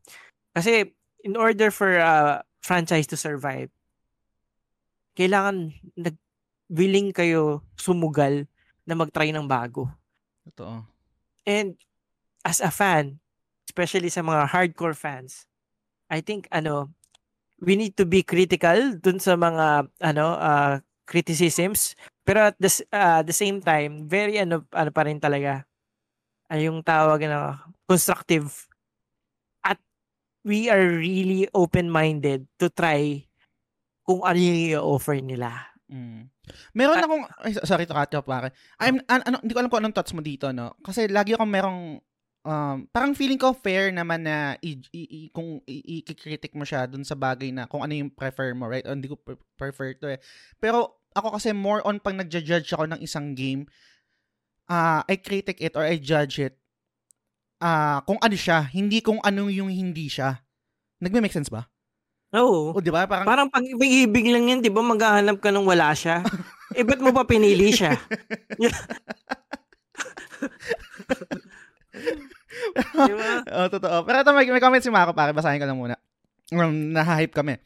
Kasi 0.51 0.91
in 1.23 1.39
order 1.39 1.71
for 1.71 1.95
a 2.03 2.43
franchise 2.59 3.07
to 3.07 3.17
survive, 3.17 3.71
kailangan 5.15 5.71
nag 5.95 6.19
willing 6.73 7.15
kayo 7.15 7.63
sumugal 7.79 8.49
na 8.89 8.99
mag-try 8.99 9.31
ng 9.31 9.47
bago. 9.47 9.87
Totoo. 10.51 10.83
And 11.47 11.77
as 12.43 12.59
a 12.59 12.73
fan, 12.73 13.23
especially 13.69 14.11
sa 14.11 14.25
mga 14.25 14.51
hardcore 14.51 14.97
fans, 14.97 15.47
I 16.11 16.25
think 16.25 16.49
ano, 16.51 16.91
we 17.63 17.79
need 17.79 17.95
to 18.01 18.09
be 18.09 18.27
critical 18.27 18.99
dun 18.99 19.23
sa 19.23 19.39
mga 19.39 19.87
ano 20.03 20.27
uh, 20.35 20.83
criticisms 21.05 21.99
pero 22.23 22.51
at 22.53 22.57
the, 22.59 22.71
uh, 22.95 23.21
the 23.27 23.35
same 23.35 23.59
time 23.59 24.07
very 24.07 24.39
ano 24.39 24.63
ano 24.71 24.91
pa 24.95 25.03
rin 25.07 25.19
talaga 25.19 25.67
ay 26.53 26.69
yung 26.69 26.85
tawag 26.85 27.25
na 27.25 27.65
constructive 27.89 28.69
at 29.65 29.81
we 30.45 30.69
are 30.69 31.01
really 31.01 31.49
open-minded 31.57 32.45
to 32.61 32.69
try 32.69 33.25
kung 34.05 34.21
ano 34.21 34.37
yung 34.37 34.61
i-offer 34.75 35.17
nila. 35.23 35.73
Mm. 35.89 36.29
Meron 36.77 37.01
uh, 37.01 37.05
akong 37.07 37.25
ay, 37.47 37.53
sorry 37.65 37.89
to 37.89 37.97
cut 37.97 38.13
you 38.13 38.21
pare. 38.21 38.53
I'm 38.77 39.01
an, 39.09 39.25
ano 39.25 39.37
hindi 39.41 39.57
ko 39.57 39.61
alam 39.65 39.71
kung 39.73 39.81
anong 39.81 39.97
thoughts 39.97 40.13
mo 40.13 40.21
dito 40.21 40.53
no. 40.53 40.77
Kasi 40.85 41.09
lagi 41.09 41.33
akong 41.33 41.49
merong 41.49 41.81
um, 42.43 42.87
parang 42.91 43.15
feeling 43.15 43.39
ko 43.39 43.55
fair 43.55 43.91
naman 43.91 44.27
na 44.27 44.55
i, 44.63 44.79
i, 44.95 45.03
i, 45.03 45.21
kung 45.31 45.63
i-critic 45.67 46.55
mo 46.55 46.67
siya 46.67 46.87
dun 46.87 47.07
sa 47.07 47.15
bagay 47.19 47.51
na 47.55 47.67
kung 47.67 47.83
ano 47.83 47.95
yung 47.95 48.11
prefer 48.11 48.55
mo, 48.55 48.67
right? 48.67 48.87
O, 48.87 48.95
hindi 48.95 49.11
ko 49.11 49.19
prefer 49.59 49.95
to 49.99 50.11
eh. 50.13 50.19
Pero 50.59 51.03
ako 51.15 51.39
kasi 51.39 51.55
more 51.55 51.85
on 51.87 52.01
pag 52.01 52.19
nagja-judge 52.19 52.73
ako 52.75 52.85
ng 52.91 53.01
isang 53.01 53.35
game, 53.37 53.67
uh, 54.71 55.05
I 55.07 55.17
critic 55.19 55.63
it 55.63 55.75
or 55.79 55.85
I 55.87 55.99
judge 55.99 56.43
it 56.43 56.63
uh, 57.63 58.03
kung 58.03 58.19
ano 58.19 58.35
siya, 58.35 58.67
hindi 58.75 58.99
kung 58.99 59.23
ano 59.23 59.47
yung 59.47 59.71
hindi 59.71 60.11
siya. 60.11 60.43
Nagme-make 60.99 61.33
sense 61.33 61.49
ba? 61.49 61.71
Oo. 62.35 62.75
O, 62.75 62.81
di 62.83 62.91
ba? 62.91 63.07
Parang, 63.07 63.27
parang 63.29 63.49
pag 63.53 63.63
ibig 63.63 64.27
lang 64.27 64.51
yan, 64.51 64.61
di 64.65 64.73
ba, 64.73 64.83
maghahanap 64.83 65.39
ka 65.39 65.55
nung 65.55 65.69
wala 65.69 65.95
siya. 65.95 66.25
eh, 66.79 66.83
ba't 66.83 66.99
mo 66.99 67.15
pa 67.15 67.23
pinili 67.23 67.71
siya? 67.71 67.95
di 73.09 73.15
ba? 73.15 73.31
oh, 73.63 73.69
totoo. 73.69 73.97
Pero 74.05 74.17
ito, 74.21 74.31
may, 74.33 74.47
may 74.49 74.63
comment 74.63 74.83
si 74.83 74.93
Mako, 74.93 75.13
pare. 75.13 75.37
Basahin 75.37 75.61
ko 75.61 75.67
lang 75.69 75.79
muna. 75.79 75.97
Um, 76.53 76.93
nahahype 76.93 77.33
kami. 77.33 77.57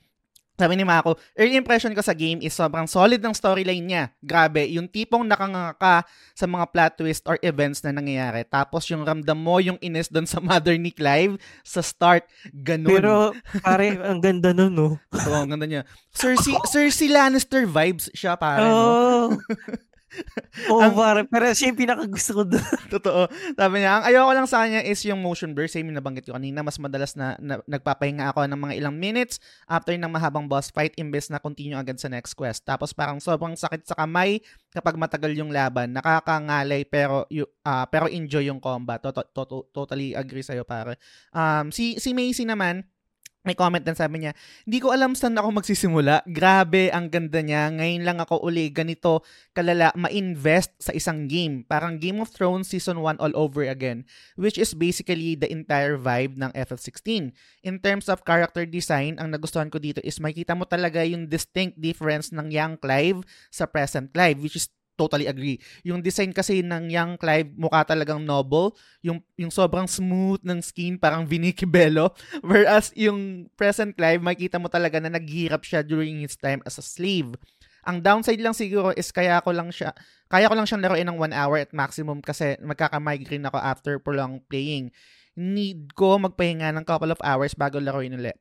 Sabi 0.57 0.73
ni 0.73 0.89
Mako, 0.89 1.21
early 1.37 1.53
impression 1.53 1.93
ko 1.93 2.01
sa 2.01 2.17
game 2.17 2.41
is 2.41 2.57
sobrang 2.57 2.89
solid 2.89 3.21
ng 3.21 3.37
storyline 3.37 3.85
niya. 3.85 4.05
Grabe, 4.25 4.65
yung 4.73 4.89
tipong 4.89 5.21
nakanganga 5.29 6.09
sa 6.33 6.47
mga 6.49 6.65
plot 6.73 6.93
twist 6.97 7.29
or 7.29 7.37
events 7.45 7.85
na 7.85 7.93
nangyayari. 7.93 8.41
Tapos 8.49 8.89
yung 8.89 9.05
ramdam 9.05 9.37
mo 9.37 9.61
yung 9.61 9.77
inis 9.85 10.09
doon 10.09 10.25
sa 10.25 10.41
mother 10.49 10.81
ni 10.81 10.89
Clive 10.97 11.37
sa 11.61 11.85
start, 11.85 12.25
ganun. 12.57 12.89
Pero 12.89 13.37
pare, 13.61 14.01
ang 14.01 14.25
ganda 14.25 14.57
nun, 14.57 14.73
no? 14.73 14.89
Oo, 14.97 15.37
ang 15.37 15.53
ganda 15.53 15.69
niya. 15.69 15.85
Cersei, 16.17 16.57
Cersei 16.65 17.13
Lannister 17.13 17.69
vibes 17.69 18.09
siya, 18.17 18.41
pare. 18.41 18.65
Oh. 18.65 19.37
No? 19.37 19.85
Ang, 20.83 20.95
pare. 20.97 21.21
Pero 21.29 21.45
siya 21.53 21.73
yung 21.73 21.81
pinakagusto 21.81 22.31
ko 22.37 22.43
doon. 22.49 22.65
Totoo. 22.95 23.29
Sabi 23.55 23.75
niya, 23.83 24.01
ang 24.01 24.05
ayoko 24.09 24.33
lang 24.33 24.49
sa 24.49 24.65
kanya 24.65 24.81
is 24.83 25.01
yung 25.05 25.21
motion 25.21 25.53
blur. 25.53 25.69
Same 25.69 25.93
yung 25.93 25.99
nabanggit 25.99 26.27
ko 26.27 26.35
kanina. 26.35 26.65
Mas 26.65 26.81
madalas 26.81 27.15
na, 27.15 27.37
na 27.39 27.61
nagpapahinga 27.69 28.33
ako 28.33 28.49
ng 28.49 28.61
mga 28.61 28.75
ilang 28.81 28.97
minutes 28.97 29.39
after 29.69 29.93
ng 29.95 30.09
mahabang 30.09 30.49
boss 30.49 30.73
fight 30.73 30.97
imbes 30.97 31.29
na 31.29 31.41
continue 31.41 31.77
agad 31.77 32.01
sa 32.01 32.09
next 32.09 32.35
quest. 32.35 32.65
Tapos 32.65 32.97
parang 32.97 33.21
sobrang 33.21 33.55
sakit 33.55 33.85
sa 33.85 33.95
kamay 33.99 34.41
kapag 34.73 34.97
matagal 34.97 35.33
yung 35.37 35.53
laban. 35.53 35.93
Nakakangalay 35.93 36.89
pero 36.89 37.29
uh, 37.29 37.87
pero 37.89 38.09
enjoy 38.09 38.49
yung 38.49 38.61
combat. 38.63 39.01
Tot- 39.01 39.33
tot- 39.33 39.69
totally 39.71 40.17
agree 40.17 40.45
sa'yo 40.45 40.65
pare. 40.65 40.97
Um, 41.33 41.69
si, 41.71 42.01
si 42.01 42.17
Macy 42.17 42.49
naman, 42.49 42.85
may 43.47 43.55
comment 43.55 43.81
din 43.81 43.95
sabi 43.95 44.27
niya, 44.27 44.35
hindi 44.67 44.83
ko 44.83 44.91
alam 44.91 45.15
saan 45.15 45.39
ako 45.39 45.63
magsisimula. 45.63 46.27
Grabe, 46.27 46.91
ang 46.91 47.07
ganda 47.07 47.39
niya. 47.41 47.71
Ngayon 47.71 48.03
lang 48.03 48.19
ako 48.19 48.43
uli 48.43 48.69
ganito 48.75 49.23
kalala 49.55 49.95
ma-invest 49.95 50.75
sa 50.83 50.93
isang 50.93 51.31
game. 51.31 51.63
Parang 51.65 51.97
Game 51.97 52.19
of 52.19 52.35
Thrones 52.35 52.69
Season 52.69 52.99
1 53.01 53.23
all 53.23 53.33
over 53.39 53.65
again. 53.65 54.05
Which 54.37 54.59
is 54.59 54.75
basically 54.75 55.39
the 55.39 55.49
entire 55.49 55.97
vibe 55.97 56.37
ng 56.37 56.53
FF16. 56.53 57.33
In 57.65 57.79
terms 57.81 58.11
of 58.11 58.27
character 58.27 58.67
design, 58.69 59.17
ang 59.17 59.33
nagustuhan 59.33 59.73
ko 59.73 59.81
dito 59.81 60.03
is 60.05 60.21
makita 60.21 60.53
mo 60.53 60.69
talaga 60.69 61.07
yung 61.07 61.31
distinct 61.31 61.81
difference 61.81 62.35
ng 62.35 62.53
young 62.53 62.77
Clive 62.77 63.25
sa 63.49 63.65
present 63.65 64.13
Clive. 64.13 64.43
Which 64.43 64.61
is 64.61 64.69
totally 64.97 65.29
agree. 65.29 65.61
Yung 65.85 66.01
design 66.01 66.33
kasi 66.33 66.65
ng 66.65 66.89
Young 66.89 67.15
Clive 67.21 67.53
mukha 67.55 67.85
talagang 67.85 68.25
noble. 68.25 68.73
Yung, 69.05 69.21
yung 69.37 69.53
sobrang 69.53 69.85
smooth 69.85 70.41
ng 70.43 70.59
skin, 70.65 70.97
parang 70.97 71.29
Vinicky 71.29 71.69
Bello. 71.69 72.17
Whereas 72.49 72.91
yung 72.97 73.53
present 73.55 73.93
Clive, 73.95 74.25
makita 74.25 74.57
mo 74.57 74.73
talaga 74.73 74.99
na 74.99 75.13
naghihirap 75.13 75.63
siya 75.63 75.85
during 75.85 76.25
his 76.25 76.35
time 76.35 76.65
as 76.65 76.81
a 76.81 76.85
slave. 76.85 77.37
Ang 77.87 78.03
downside 78.03 78.43
lang 78.43 78.57
siguro 78.57 78.91
is 78.99 79.15
kaya 79.15 79.39
ko 79.47 79.55
lang 79.55 79.71
siya, 79.71 79.95
kaya 80.27 80.51
ko 80.51 80.59
lang 80.59 80.67
siyang 80.67 80.83
laruin 80.83 81.07
ng 81.07 81.19
1 81.23 81.31
hour 81.31 81.63
at 81.63 81.71
maximum 81.71 82.19
kasi 82.19 82.59
magkaka-migraine 82.59 83.47
ako 83.47 83.59
after 83.63 83.93
prolonged 84.03 84.43
playing. 84.51 84.91
Need 85.39 85.95
ko 85.95 86.19
magpahinga 86.19 86.75
ng 86.75 86.83
couple 86.83 87.15
of 87.15 87.23
hours 87.23 87.55
bago 87.55 87.79
laruin 87.79 88.19
ulit. 88.19 88.35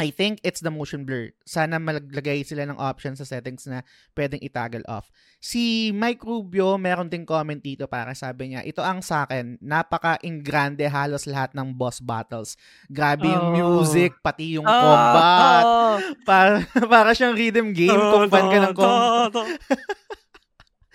I 0.00 0.08
think 0.08 0.40
it's 0.42 0.64
the 0.64 0.72
motion 0.72 1.04
blur. 1.04 1.30
Sana 1.44 1.76
maglagay 1.76 2.42
sila 2.42 2.64
ng 2.66 2.80
option 2.80 3.12
sa 3.14 3.28
settings 3.28 3.68
na 3.68 3.84
pwedeng 4.16 4.40
itoggle 4.40 4.82
off. 4.88 5.12
Si 5.38 5.92
Mike 5.92 6.24
Rubio, 6.24 6.80
meron 6.80 7.12
ding 7.12 7.28
comment 7.28 7.60
dito 7.60 7.84
para 7.86 8.16
sabi 8.16 8.54
niya, 8.54 8.64
ito 8.64 8.80
ang 8.80 9.04
sa 9.04 9.28
akin, 9.28 9.60
napaka-ingrande 9.60 10.88
halos 10.88 11.28
lahat 11.28 11.52
ng 11.52 11.76
boss 11.76 12.00
battles. 12.00 12.56
Grabe 12.88 13.30
yung 13.30 13.52
oh. 13.52 13.54
music, 13.54 14.16
pati 14.24 14.56
yung 14.58 14.66
oh. 14.66 14.72
combat. 14.72 15.64
Oh. 15.66 15.96
Para, 16.24 16.66
para 16.92 17.10
siyang 17.12 17.36
rhythm 17.36 17.70
game 17.76 17.94
oh, 17.94 18.10
kung 18.16 18.26
fan 18.32 18.46
ka 18.48 18.58
ng 18.58 18.74
combat. 18.74 19.32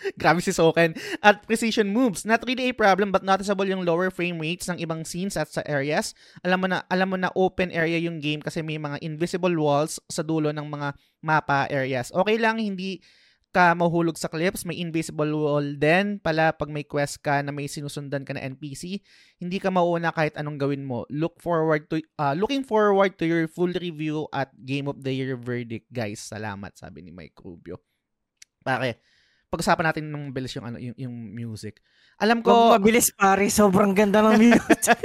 Grabe 0.22 0.40
si 0.40 0.56
Soken. 0.56 0.96
At 1.20 1.44
precision 1.44 1.92
moves. 1.92 2.24
Not 2.24 2.46
really 2.48 2.72
a 2.72 2.76
problem 2.76 3.12
but 3.12 3.26
noticeable 3.26 3.68
yung 3.68 3.84
lower 3.84 4.08
frame 4.08 4.40
rates 4.40 4.72
ng 4.72 4.80
ibang 4.80 5.04
scenes 5.04 5.36
at 5.36 5.52
sa 5.52 5.64
areas. 5.68 6.16
Alam 6.42 6.66
mo 6.66 6.68
na, 6.72 6.84
alam 6.88 7.08
mo 7.12 7.18
na 7.20 7.34
open 7.36 7.74
area 7.76 8.00
yung 8.00 8.24
game 8.24 8.40
kasi 8.40 8.64
may 8.64 8.80
mga 8.80 9.04
invisible 9.04 9.54
walls 9.60 10.00
sa 10.08 10.24
dulo 10.24 10.54
ng 10.56 10.68
mga 10.68 10.96
mapa 11.24 11.68
areas. 11.68 12.14
Okay 12.16 12.40
lang, 12.40 12.62
hindi 12.62 13.04
ka 13.56 13.74
mahulog 13.74 14.20
sa 14.20 14.30
clips, 14.30 14.68
may 14.68 14.78
invisible 14.78 15.34
wall 15.34 15.66
din 15.80 16.20
pala 16.22 16.54
pag 16.54 16.70
may 16.70 16.84
quest 16.84 17.24
ka 17.24 17.42
na 17.42 17.50
may 17.50 17.66
sinusundan 17.66 18.28
ka 18.28 18.36
na 18.36 18.44
NPC, 18.44 19.02
hindi 19.42 19.58
ka 19.58 19.72
mauuna 19.72 20.12
kahit 20.14 20.36
anong 20.36 20.62
gawin 20.62 20.84
mo. 20.86 21.08
Look 21.10 21.42
forward 21.42 21.90
to 21.90 22.04
uh, 22.20 22.36
looking 22.38 22.62
forward 22.62 23.16
to 23.18 23.26
your 23.26 23.50
full 23.50 23.72
review 23.72 24.30
at 24.36 24.52
Game 24.54 24.86
of 24.92 25.02
the 25.02 25.10
Year 25.10 25.40
verdict, 25.40 25.90
guys. 25.90 26.22
Salamat, 26.22 26.78
sabi 26.78 27.08
ni 27.08 27.12
Mike 27.16 27.40
Rubio. 27.40 27.82
Pare, 28.62 29.00
pag-usapan 29.48 29.86
natin 29.92 30.12
ng 30.12 30.24
mabilis 30.32 30.54
yung 30.60 30.66
ano 30.68 30.78
yung, 30.78 30.96
yung 31.00 31.16
music. 31.32 31.80
Alam 32.20 32.44
ko 32.44 32.52
Huwag 32.52 32.84
mabilis 32.84 33.12
pare, 33.16 33.48
sobrang 33.48 33.96
ganda 33.96 34.20
ng 34.24 34.36
music. 34.40 34.80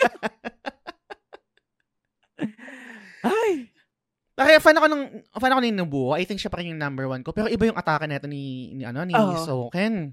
Ay. 3.23 3.71
Pare, 4.35 4.59
fan 4.59 4.75
ako 4.75 4.87
ng 4.91 5.03
fan 5.39 5.53
ako 5.55 5.61
ni 5.63 5.71
Nobuo. 5.71 6.19
I 6.19 6.27
think 6.27 6.43
siya 6.43 6.51
pa 6.51 6.59
rin 6.59 6.75
yung 6.75 6.83
number 6.83 7.07
one 7.07 7.23
ko. 7.23 7.31
Pero 7.31 7.47
iba 7.47 7.69
yung 7.71 7.79
atake 7.79 8.11
nito 8.11 8.27
ni, 8.27 8.75
ni 8.75 8.83
ano 8.83 9.07
ni 9.07 9.15
oh. 9.15 9.39
Soken. 9.39 10.11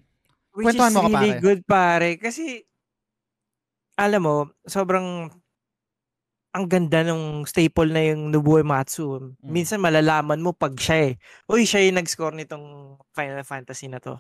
Which 0.53 0.65
Kwentuhan 0.69 0.91
is 0.93 0.97
mo 0.97 1.01
really 1.09 1.34
pare. 1.34 1.41
good 1.41 1.61
pare 1.65 2.09
kasi 2.21 2.61
alam 3.99 4.21
mo, 4.23 4.38
sobrang 4.63 5.27
ang 6.50 6.66
ganda 6.66 7.06
ng 7.06 7.45
staple 7.45 7.93
na 7.93 8.02
yung 8.10 8.34
Nobuo 8.34 8.62
Matsu. 8.66 9.38
Mm. 9.38 9.50
Minsan 9.54 9.80
malalaman 9.82 10.41
mo 10.41 10.50
pag 10.50 10.74
siya 10.74 11.14
eh. 11.14 11.22
Uy, 11.45 11.70
siya 11.70 11.86
yung 11.86 12.02
nag-score 12.02 12.34
nitong 12.34 12.97
Final 13.14 13.45
Fantasy 13.45 13.86
na 13.86 14.02
to. 14.02 14.18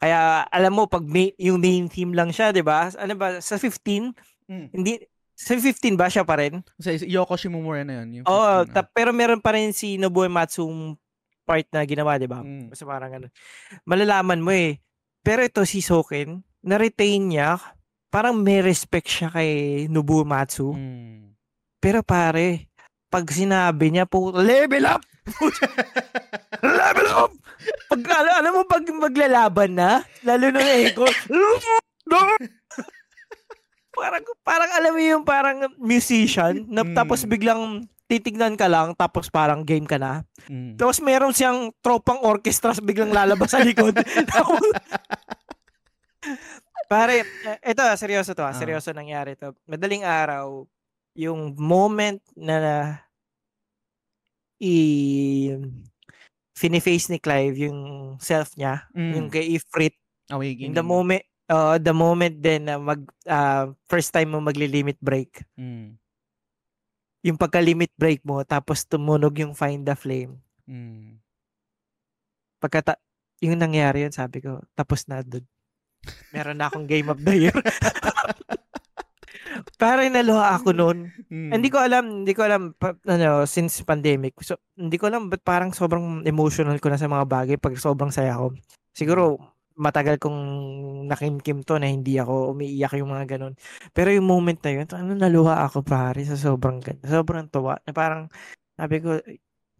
Kaya 0.00 0.44
alam 0.48 0.72
mo 0.76 0.84
pag 0.88 1.04
may, 1.04 1.32
yung 1.40 1.60
main 1.60 1.88
theme 1.88 2.16
lang 2.16 2.32
siya, 2.32 2.52
'di 2.52 2.64
ba? 2.64 2.88
Ano 2.96 3.16
ba 3.16 3.40
sa 3.40 3.56
15? 3.56 4.16
Mm. 4.48 4.68
Hindi 4.72 4.92
sa 5.36 5.56
15 5.56 5.96
ba 5.96 6.08
siya 6.08 6.24
pa 6.24 6.40
rin? 6.40 6.60
Sa 6.80 6.92
Yoko 6.92 7.36
Shimomura 7.36 7.84
na 7.84 8.00
'yon, 8.00 8.20
yung 8.20 8.26
Oo, 8.28 8.64
oh, 8.64 8.68
ta- 8.68 8.88
pero 8.88 9.12
meron 9.12 9.40
pa 9.40 9.56
rin 9.56 9.72
si 9.76 10.00
Nobuo 10.00 10.24
Matsu 10.28 10.68
part 11.44 11.68
na 11.72 11.84
ginawa, 11.84 12.16
'di 12.16 12.28
ba? 12.28 12.40
Mm. 12.40 12.72
Basta 12.72 12.84
parang 12.84 13.12
ano. 13.12 13.26
Malalaman 13.84 14.40
mo 14.40 14.52
eh. 14.52 14.80
Pero 15.20 15.44
ito 15.44 15.64
si 15.68 15.84
Soken, 15.84 16.40
na-retain 16.64 17.20
niya 17.20 17.60
parang 18.08 18.40
may 18.40 18.64
respect 18.64 19.08
siya 19.08 19.28
kay 19.28 19.84
Nobuo 19.88 20.24
Matsu. 20.24 20.72
Mm 20.72 21.29
pero 21.80 22.04
pare, 22.04 22.68
pag 23.08 23.24
sinabi 23.26 23.90
niya 23.90 24.04
po, 24.04 24.30
level 24.30 24.84
up! 24.86 25.02
level 26.62 27.08
up! 27.10 27.32
Pag, 27.90 28.00
alam, 28.06 28.32
alam 28.38 28.52
mo, 28.54 28.62
pag 28.68 28.84
maglalaban 28.86 29.72
na, 29.74 30.04
lalo 30.22 30.46
ng 30.52 30.68
echo, 30.86 31.02
parang, 33.98 34.24
parang 34.46 34.70
alam 34.76 34.92
mo 34.94 35.00
yung 35.02 35.24
parang 35.26 35.58
musician, 35.80 36.68
na, 36.70 36.84
mm. 36.86 36.94
tapos 36.94 37.26
biglang 37.26 37.88
titignan 38.06 38.54
ka 38.58 38.66
lang, 38.66 38.94
tapos 38.94 39.30
parang 39.30 39.62
game 39.62 39.86
ka 39.86 39.98
na. 39.98 40.22
Mm. 40.50 40.74
Tapos 40.78 40.98
meron 41.00 41.34
siyang 41.34 41.70
tropang 41.78 42.18
orchestra, 42.22 42.74
biglang 42.78 43.14
lalabas 43.14 43.50
sa 43.50 43.62
likod. 43.62 43.94
Pare, 46.90 47.22
ito, 47.62 47.82
seryoso 47.94 48.34
to, 48.34 48.42
ah. 48.42 48.50
seryoso 48.50 48.90
nangyari 48.90 49.38
to. 49.38 49.54
Madaling 49.70 50.02
araw, 50.02 50.66
yung 51.20 51.52
moment 51.60 52.24
na 52.32 52.96
i 54.60 54.76
fini-face 56.56 57.08
ni 57.12 57.18
Clive 57.20 57.68
yung 57.68 57.80
self 58.20 58.52
niya, 58.56 58.84
Mm. 58.92 59.12
yung 59.16 59.28
kay 59.32 59.56
Ifrit. 59.56 59.96
Awakening. 60.28 60.72
In 60.72 60.76
the 60.76 60.84
moment, 60.84 61.24
uh, 61.48 61.80
the 61.80 61.96
moment 61.96 62.36
din 62.36 62.68
na 62.68 62.76
mag, 62.76 63.00
ah, 63.24 63.72
first 63.88 64.12
time 64.12 64.36
mo 64.36 64.44
magli-limit 64.44 65.00
break. 65.00 65.40
Mm. 65.56 65.96
Yung 67.24 67.40
pagka-limit 67.40 67.92
break 67.96 68.20
mo, 68.28 68.44
tapos 68.44 68.84
tumunog 68.84 69.32
yung 69.40 69.56
Find 69.56 69.88
the 69.88 69.96
Flame. 69.96 70.36
Mm. 70.68 71.16
Pagka 72.60 73.00
yung 73.40 73.56
nangyari 73.56 74.04
yun, 74.04 74.12
sabi 74.12 74.44
ko, 74.44 74.60
tapos 74.76 75.08
na 75.08 75.24
doon. 75.24 75.44
Meron 76.32 76.60
na 76.60 76.68
akong 76.68 76.84
game 76.84 77.08
of 77.08 77.20
the 77.24 77.48
year. 77.48 77.56
Parang 79.80 80.12
naluha 80.12 80.60
ako 80.60 80.76
noon. 80.76 81.08
Mm. 81.32 81.56
Hindi 81.56 81.68
ko 81.72 81.80
alam, 81.80 82.04
hindi 82.22 82.36
ko 82.36 82.44
alam 82.44 82.76
pa, 82.76 82.92
ano, 83.08 83.48
since 83.48 83.80
pandemic. 83.80 84.36
So, 84.44 84.60
hindi 84.76 85.00
ko 85.00 85.08
alam 85.08 85.32
ba't 85.32 85.40
parang 85.40 85.72
sobrang 85.72 86.20
emotional 86.28 86.76
ko 86.76 86.92
na 86.92 87.00
sa 87.00 87.08
mga 87.08 87.24
bagay 87.24 87.56
pag 87.56 87.80
sobrang 87.80 88.12
saya 88.12 88.36
ko. 88.36 88.52
Siguro 88.92 89.40
matagal 89.80 90.20
kong 90.20 90.36
nakimkim 91.08 91.64
to 91.64 91.80
na 91.80 91.88
hindi 91.88 92.20
ako 92.20 92.52
umiiyak 92.52 93.00
yung 93.00 93.16
mga 93.16 93.40
ganun. 93.40 93.56
Pero 93.96 94.12
yung 94.12 94.28
moment 94.28 94.60
na 94.60 94.70
yun, 94.76 94.86
ano 94.92 95.16
naluha 95.16 95.64
ako 95.64 95.80
pare 95.80 96.20
sa 96.28 96.36
sobrang. 96.36 96.84
Sobrang 97.00 97.48
tuwa. 97.48 97.80
Na 97.88 97.96
parang 97.96 98.28
sabi 98.76 99.00
ko, 99.00 99.16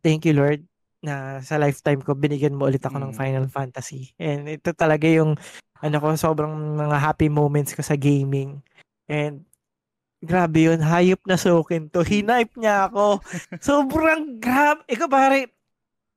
thank 0.00 0.24
you 0.24 0.32
Lord 0.32 0.64
na 1.04 1.40
sa 1.44 1.56
lifetime 1.60 2.00
ko 2.00 2.12
binigyan 2.16 2.56
mo 2.56 2.68
ulit 2.68 2.80
ako 2.84 2.96
ng 3.00 3.12
Mm. 3.12 3.18
Final 3.20 3.46
Fantasy. 3.52 4.12
And 4.16 4.48
ito 4.48 4.72
talaga 4.72 5.08
yung 5.08 5.36
ano 5.80 5.96
ko 5.96 6.12
sobrang 6.16 6.52
mga 6.76 6.96
happy 6.96 7.28
moments 7.28 7.76
ko 7.76 7.84
sa 7.84 7.96
gaming. 7.96 8.60
And 9.08 9.44
grabe 10.20 10.68
yun, 10.68 10.80
hayop 10.80 11.20
na 11.24 11.36
sokin 11.36 11.88
to. 11.88 12.04
Hinipe 12.04 12.54
niya 12.56 12.88
ako. 12.88 13.24
Sobrang 13.58 14.36
grabe. 14.36 14.84
Ikaw 14.86 15.08
pare, 15.08 15.48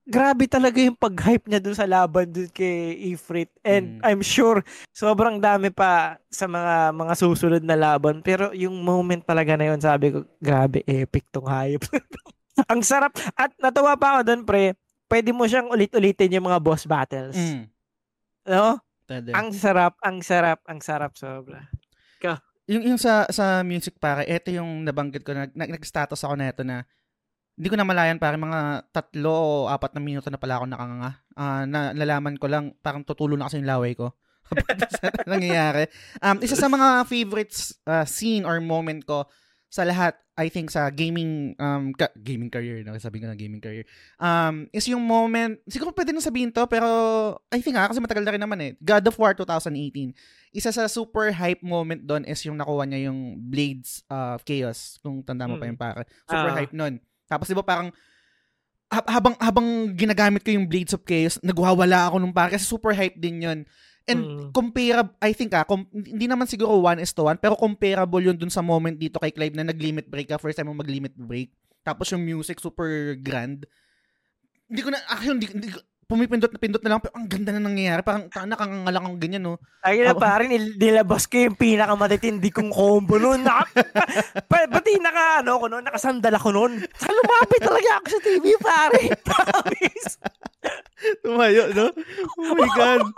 grabe 0.04 0.44
talaga 0.52 0.76
yung 0.84 1.00
pag-hype 1.00 1.48
niya 1.48 1.64
dun 1.64 1.76
sa 1.76 1.88
laban 1.88 2.28
dun 2.28 2.52
kay 2.52 2.92
Ifrit. 3.16 3.48
And 3.64 4.00
Mm. 4.00 4.08
I'm 4.08 4.22
sure, 4.22 4.60
sobrang 4.92 5.40
dami 5.40 5.72
pa 5.72 6.20
sa 6.28 6.44
mga 6.46 6.92
mga 6.92 7.14
susunod 7.16 7.64
na 7.64 7.80
laban. 7.80 8.20
Pero 8.20 8.52
yung 8.52 8.84
moment 8.84 9.24
talaga 9.24 9.56
na 9.56 9.72
yun, 9.72 9.80
sabi 9.80 10.12
ko, 10.12 10.28
grabe, 10.44 10.84
epic 10.84 11.24
tong 11.32 11.48
hayop. 11.48 11.84
Ang 12.72 12.86
sarap. 12.86 13.18
At 13.34 13.50
natuwa 13.58 13.98
pa 13.98 14.20
ako 14.20 14.22
dun, 14.30 14.42
pre. 14.46 14.78
Pwede 15.10 15.34
mo 15.34 15.48
siyang 15.50 15.74
ulit-ulitin 15.74 16.38
yung 16.38 16.46
mga 16.46 16.62
boss 16.62 16.86
battles. 16.86 17.34
Mm. 17.34 17.66
No? 18.46 18.78
Pwede. 19.10 19.34
Ang 19.34 19.52
sarap, 19.56 19.98
ang 20.04 20.22
sarap, 20.22 20.60
ang 20.70 20.80
sarap 20.80 21.18
sobra. 21.18 21.66
Yung, 22.68 22.84
yung 22.94 23.00
sa 23.00 23.28
sa 23.28 23.62
music 23.62 24.00
pare, 24.00 24.24
ito 24.24 24.52
yung 24.54 24.88
nabanggit 24.88 25.24
ko 25.24 25.36
na 25.36 25.52
nag, 25.52 25.80
nag-status 25.80 26.24
ako 26.24 26.34
na 26.40 26.48
ito 26.52 26.64
na 26.64 26.88
hindi 27.54 27.70
ko 27.70 27.78
na 27.78 27.86
malayan 27.86 28.18
pare 28.18 28.34
mga 28.34 28.90
tatlo 28.90 29.34
o 29.34 29.52
apat 29.70 29.94
na 29.94 30.02
minuto 30.02 30.32
na 30.32 30.42
pala 30.42 30.58
ako 30.58 30.66
nakanganga. 30.66 31.12
Ah, 31.38 31.64
na 31.70 31.94
nalaman 31.94 32.40
ko 32.40 32.50
lang 32.50 32.74
parang 32.82 33.06
tutulo 33.06 33.38
na 33.38 33.46
kasi 33.46 33.62
yung 33.62 33.70
laway 33.70 33.94
ko. 33.94 34.10
nangyayari. 35.30 35.88
Um, 36.20 36.42
isa 36.42 36.58
sa 36.58 36.70
mga 36.70 37.06
favorites 37.06 37.78
uh, 37.86 38.06
scene 38.06 38.44
or 38.44 38.58
moment 38.60 39.06
ko 39.06 39.30
sa 39.70 39.86
lahat, 39.86 40.18
I 40.34 40.50
think 40.50 40.68
sa 40.68 40.90
gaming 40.90 41.54
um 41.56 41.94
ka- 41.94 42.10
gaming 42.16 42.50
career, 42.50 42.82
no? 42.82 42.98
sabi 42.98 43.22
ko 43.22 43.26
na 43.26 43.38
gaming 43.38 43.62
career. 43.62 43.86
Um, 44.18 44.66
is 44.70 44.86
yung 44.86 45.02
moment, 45.02 45.62
siguro 45.66 45.92
pwede 45.92 46.10
nang 46.10 46.22
sabihin 46.22 46.50
to, 46.50 46.66
pero 46.66 46.90
I 47.48 47.62
think 47.62 47.76
ah, 47.76 47.86
kasi 47.86 48.02
matagal 48.02 48.24
na 48.24 48.34
rin 48.34 48.42
naman 48.42 48.58
eh. 48.60 48.72
God 48.80 49.06
of 49.06 49.16
War 49.16 49.34
2018 49.34 50.14
isa 50.52 50.70
sa 50.70 50.86
super 50.86 51.30
hype 51.30 51.62
moment 51.62 52.02
doon 52.04 52.26
is 52.26 52.42
yung 52.42 52.54
nakuha 52.56 52.86
niya 52.86 53.10
yung 53.10 53.38
Blades 53.40 54.06
of 54.06 54.42
Chaos. 54.44 55.02
Kung 55.02 55.22
tanda 55.22 55.46
mo 55.46 55.58
pa 55.58 55.66
Mm. 55.66 55.72
yung 55.72 55.82
pare. 55.82 56.02
Super 56.24 56.50
Ah. 56.50 56.58
hype 56.58 56.74
nun. 56.74 56.94
Tapos 57.26 57.46
di 57.46 57.54
ba 57.54 57.62
parang 57.62 57.90
ha- 58.88 59.10
habang 59.10 59.34
habang 59.40 59.66
ginagamit 59.92 60.42
ko 60.42 60.50
yung 60.50 60.66
Blades 60.66 60.94
of 60.94 61.02
Chaos, 61.02 61.42
nagwawala 61.42 62.06
ako 62.06 62.18
nung 62.18 62.30
pare 62.32 62.54
kasi 62.54 62.66
super 62.66 62.94
hype 62.94 63.18
din 63.18 63.42
yun. 63.42 63.60
And 64.04 64.20
Mm. 64.20 64.48
comparable, 64.52 65.16
I 65.24 65.32
think 65.32 65.56
ah, 65.56 65.64
com- 65.64 65.88
hindi 65.96 66.28
naman 66.28 66.44
siguro 66.44 66.76
one 66.76 67.00
is 67.00 67.16
to 67.16 67.24
one, 67.24 67.40
pero 67.40 67.56
comparable 67.56 68.20
yun 68.20 68.36
dun 68.36 68.52
sa 68.52 68.60
moment 68.60 69.00
dito 69.00 69.16
kay 69.16 69.32
Clive 69.32 69.56
na 69.56 69.64
nag-limit 69.64 70.12
break 70.12 70.28
ka, 70.28 70.36
first 70.36 70.60
time 70.60 70.68
mo 70.68 70.76
mag-limit 70.76 71.16
break. 71.16 71.56
Tapos 71.88 72.12
yung 72.12 72.20
music 72.24 72.60
super 72.60 73.16
grand. 73.16 73.64
Hindi 74.68 74.82
ko 74.84 74.90
na, 74.92 75.00
actually, 75.08 75.40
hindi, 75.40 75.48
hindi, 75.56 75.68
pumipindot 76.04 76.48
na 76.48 76.60
pindot 76.60 76.84
na 76.84 76.90
lang, 76.92 77.02
pero 77.02 77.14
ang 77.16 77.26
ganda 77.26 77.52
na 77.52 77.62
nangyayari. 77.62 78.02
Parang 78.02 78.28
ta- 78.28 78.46
nakangangalang 78.46 79.06
ang 79.06 79.18
ganyan, 79.18 79.44
no? 79.44 79.56
Ay 79.80 80.00
na 80.00 80.12
Ako- 80.12 80.22
pare, 80.22 80.44
nil- 80.46 80.76
nilabas 80.76 81.26
ko 81.26 81.36
yung 81.40 81.56
pinakamatitindi 81.56 82.50
kong 82.50 82.70
combo 82.70 83.18
noon. 83.18 83.42
Naka, 83.48 83.84
pa, 84.46 84.58
pati 84.68 84.96
naka, 84.98 85.42
ano 85.42 85.58
ko 85.58 85.66
noon, 85.68 85.84
nakasandal 85.84 86.34
ako 86.34 86.50
noon. 86.52 86.74
Sa 86.94 87.10
lumapit 87.10 87.60
talaga 87.60 87.90
ako 87.98 88.08
sa 88.08 88.20
TV, 88.22 88.46
pare. 88.58 89.02
Promise. 89.28 90.12
Tumayo, 91.20 91.68
no? 91.72 91.92
Oh 92.40 92.56
my 92.56 92.70
God. 92.72 93.04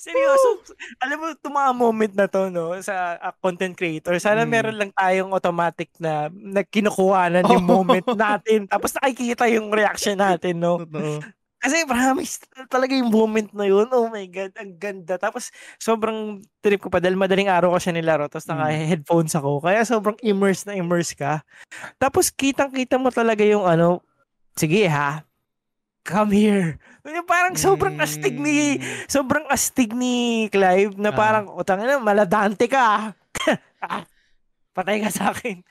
Seryoso. 0.00 0.64
Alam 0.98 1.16
mo, 1.20 1.26
mga 1.36 1.70
moment 1.72 2.12
na 2.16 2.26
to, 2.26 2.48
no, 2.48 2.74
sa 2.80 3.14
uh, 3.16 3.34
content 3.38 3.76
creator, 3.76 4.16
sana 4.16 4.42
Mm. 4.42 4.50
meron 4.50 4.76
lang 4.76 4.90
tayong 4.90 5.30
automatic 5.30 5.92
na, 6.00 6.26
na 6.32 6.64
kinukuhanan 6.64 7.44
yung 7.46 7.68
Oo. 7.68 7.70
moment 7.78 8.08
natin. 8.08 8.64
Tapos 8.64 8.96
nakikita 8.96 9.46
yung 9.46 9.68
reaction 9.70 10.16
natin, 10.16 10.58
no. 10.58 10.80
Totoo. 10.82 11.20
Kasi 11.60 11.84
promise, 11.84 12.40
talaga 12.72 12.96
yung 12.96 13.12
moment 13.12 13.52
na 13.52 13.68
yun, 13.68 13.84
oh 13.92 14.08
my 14.08 14.24
God, 14.32 14.56
ang 14.56 14.80
ganda. 14.80 15.20
Tapos 15.20 15.52
sobrang 15.76 16.40
trip 16.64 16.80
ko 16.80 16.88
pa 16.88 17.04
dahil 17.04 17.20
madaling 17.20 17.52
araw 17.52 17.76
ko 17.76 17.78
siya 17.78 17.92
nilaro, 17.92 18.32
tapos 18.32 18.48
Mm. 18.48 18.52
naka-headphones 18.56 19.36
ako. 19.36 19.60
Kaya 19.60 19.84
sobrang 19.84 20.16
immerse 20.24 20.64
na 20.64 20.72
immerse 20.72 21.12
ka. 21.12 21.44
Tapos 21.98 22.32
kitang-kita 22.32 22.96
mo 22.96 23.12
talaga 23.12 23.44
yung 23.44 23.68
ano, 23.68 24.00
sige 24.56 24.88
ha, 24.88 25.24
come 26.06 26.32
here. 26.36 26.68
Yung 27.04 27.28
Parang 27.28 27.56
sobrang 27.56 27.96
astig 28.00 28.36
ni, 28.36 28.78
Mm. 28.78 29.08
sobrang 29.08 29.46
astig 29.48 29.92
ni 29.92 30.48
Clive 30.52 30.96
na 30.96 31.12
Ah. 31.12 31.16
parang, 31.16 31.46
utang 31.54 31.80
na, 31.82 32.00
maladante 32.00 32.68
ka. 32.68 33.12
Ah, 33.82 34.04
Patay 34.76 35.00
ka 35.02 35.10
sa 35.10 35.32
akin. 35.34 35.64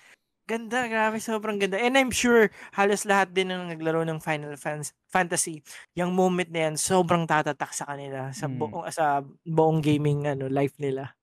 Ganda, 0.50 0.89
grabe, 0.89 1.22
sobrang 1.22 1.62
ganda. 1.62 1.78
And 1.78 1.93
I'm 1.93 2.10
sure, 2.10 2.50
halos 2.74 3.06
lahat 3.06 3.38
din 3.38 3.54
ng 3.54 3.70
naglaro 3.70 4.02
ng 4.02 4.18
Final 4.18 4.58
Fans, 4.58 4.97
Fantasy, 5.06 5.62
yung 5.93 6.10
moment 6.10 6.50
na 6.50 6.66
yan, 6.66 6.74
sobrang 6.74 7.30
tatatak 7.30 7.70
sa 7.70 7.86
kanila 7.86 8.34
sa 8.34 8.50
Mm. 8.50 8.58
buong, 8.58 8.89
sa 8.89 9.22
buong 9.45 9.78
gaming 9.78 10.26
ano 10.26 10.50
life 10.50 10.74
nila. 10.82 11.14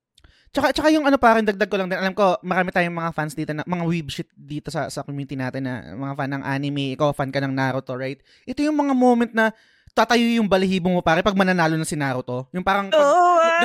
Tsaka, 0.54 0.70
tsaka 0.70 0.88
yung 0.94 1.10
ano 1.10 1.18
parang 1.18 1.42
dagdag 1.42 1.66
ko 1.66 1.74
lang 1.74 1.90
din. 1.90 1.98
Alam 1.98 2.14
ko, 2.14 2.38
marami 2.40 2.70
tayong 2.70 2.94
mga 2.94 3.10
fans 3.12 3.34
dito, 3.34 3.50
na, 3.50 3.66
mga 3.66 3.84
weeb 3.84 4.08
shit 4.14 4.30
dito 4.32 4.70
sa, 4.70 4.86
sa 4.86 5.02
community 5.02 5.34
natin 5.34 5.66
na 5.66 5.98
mga 5.98 6.14
fan 6.14 6.30
ng 6.30 6.44
anime. 6.46 6.94
Ikaw, 6.94 7.10
fan 7.10 7.34
ka 7.34 7.42
ng 7.42 7.50
Naruto, 7.50 7.98
right? 7.98 8.22
Ito 8.46 8.62
yung 8.62 8.78
mga 8.78 8.94
moment 8.94 9.34
na 9.34 9.50
tatayo 9.90 10.22
yung 10.22 10.46
balahibo 10.46 10.86
mo 10.86 11.02
pare 11.02 11.24
pag 11.26 11.34
mananalo 11.34 11.74
na 11.74 11.84
si 11.84 11.98
Naruto. 11.98 12.46
Yung 12.54 12.62
parang, 12.62 12.88
pag, 12.94 13.04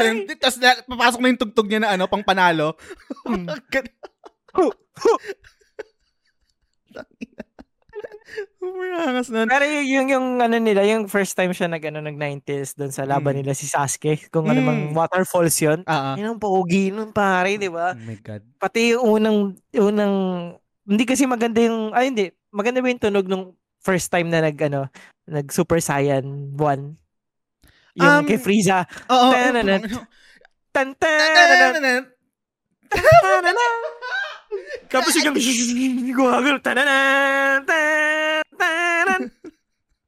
ay! 0.02 0.26
tapos 0.42 0.58
na- 0.58 0.82
papasok 0.90 1.20
na 1.22 1.30
yung 1.30 1.42
tugtog 1.46 1.70
niya 1.70 1.86
na 1.86 1.90
ano, 1.94 2.10
pang 2.10 2.26
panalo. 2.26 2.74
Mm. 6.92 7.06
Super 8.58 8.88
angas 8.96 9.28
nun. 9.28 9.48
Pero 9.52 9.66
yung, 9.68 9.86
yung, 9.86 10.08
yung 10.08 10.28
ano 10.40 10.56
nila, 10.56 10.88
yung 10.88 11.06
first 11.12 11.36
time 11.36 11.52
siya 11.52 11.68
nag, 11.68 11.84
ano, 11.84 12.00
nag 12.00 12.16
90s 12.16 12.80
doon 12.80 12.90
sa 12.90 13.04
laban 13.04 13.36
Mm. 13.36 13.40
nila 13.44 13.54
si 13.54 13.68
Sasuke, 13.68 14.32
kung 14.32 14.48
ano 14.48 14.60
Mm. 14.62 14.68
mang 14.68 14.82
waterfalls 14.96 15.58
yun. 15.60 15.84
Ah. 15.84 16.16
Yun 16.16 16.36
ang 16.36 16.42
pogi 16.42 16.90
nun 16.90 17.12
pare, 17.12 17.60
di 17.60 17.68
ba? 17.68 17.92
Oh 17.92 18.02
my 18.02 18.18
God. 18.24 18.42
Pati 18.58 18.96
yung 18.96 19.04
unang, 19.20 19.38
unang, 19.74 20.16
hindi 20.88 21.04
kasi 21.04 21.28
maganda 21.28 21.60
yung, 21.60 21.92
ay 21.92 22.10
hindi, 22.10 22.32
maganda 22.50 22.80
ba 22.80 22.88
yung 22.88 23.04
tunog 23.04 23.28
nung 23.28 23.46
first 23.84 24.08
time 24.08 24.32
na 24.32 24.40
nag, 24.40 24.56
ano, 24.62 24.88
nag 25.28 25.52
Super 25.52 25.84
Saiyan 25.84 26.56
1? 26.56 26.96
Yung 28.00 28.08
Um, 28.08 28.24
kay 28.24 28.40
Frieza. 28.40 28.88
Oo. 29.12 29.36
Tananan. 29.36 29.84
Tan 30.72 30.96
tan 30.96 31.20
Tananan. 31.76 32.04
Tapos 34.92 35.16
yung 35.16 35.36
gumagano. 36.14 36.60
Tananan. 36.60 37.64
Tan 37.64 38.42
tanan. 39.12 39.22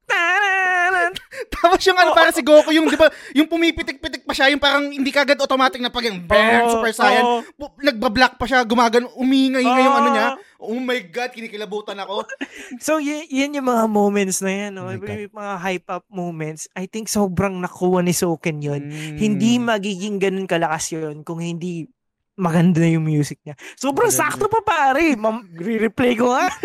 Tanan. 0.04 1.12
Tapos 1.50 1.82
yung 1.88 1.98
ano, 1.98 2.12
parang 2.12 2.36
si 2.36 2.44
Goku, 2.44 2.70
yung, 2.76 2.86
di 2.92 3.00
ba, 3.00 3.08
yung 3.34 3.48
pumipitik-pitik 3.48 4.28
pa 4.28 4.34
siya, 4.36 4.52
yung 4.52 4.60
parang 4.62 4.92
hindi 4.92 5.10
kagad 5.10 5.40
automatic 5.40 5.80
na 5.80 5.90
pag 5.90 6.06
yung 6.06 6.28
Oo, 6.28 6.70
Super 6.70 6.92
Saiyan. 6.92 7.24
oo. 7.24 7.40
Bu- 7.56 7.80
Nagbablock 7.80 8.36
pa 8.36 8.46
siya, 8.46 8.68
gumagano, 8.68 9.10
umingay-ingay 9.16 9.84
yung 9.84 9.98
ano 9.98 10.10
niya. 10.12 10.28
Oh 10.64 10.80
my 10.80 11.00
God, 11.08 11.32
kinikilabutan 11.32 11.98
ako. 12.00 12.28
So, 12.84 13.00
y- 13.00 13.28
yan 13.32 13.56
yung 13.56 13.68
mga 13.68 13.86
moments 13.88 14.44
na 14.44 14.52
yan. 14.52 14.72
No? 14.76 14.88
Oh. 14.88 14.96
Yung 14.96 15.36
mga 15.36 15.56
hype-up 15.60 16.06
moments. 16.12 16.68
I 16.76 16.88
think 16.88 17.08
sobrang 17.08 17.64
nakuha 17.64 18.04
ni 18.04 18.12
Soken 18.12 18.60
yun. 18.60 18.92
Mm. 18.92 19.18
Hindi 19.20 19.60
magiging 19.60 20.20
ganun 20.20 20.48
kalakas 20.48 20.92
yun 20.92 21.24
kung 21.24 21.40
hindi 21.40 21.88
maganda 22.34 22.82
na 22.82 22.90
yung 22.90 23.06
music 23.06 23.40
niya. 23.46 23.56
Sobrang 23.78 24.10
Maganda. 24.10 24.30
sakto 24.34 24.46
pa 24.50 24.62
pare. 24.66 25.14
Mam- 25.14 25.50
re-replay 25.54 26.18
ko 26.18 26.34
nga. 26.34 26.50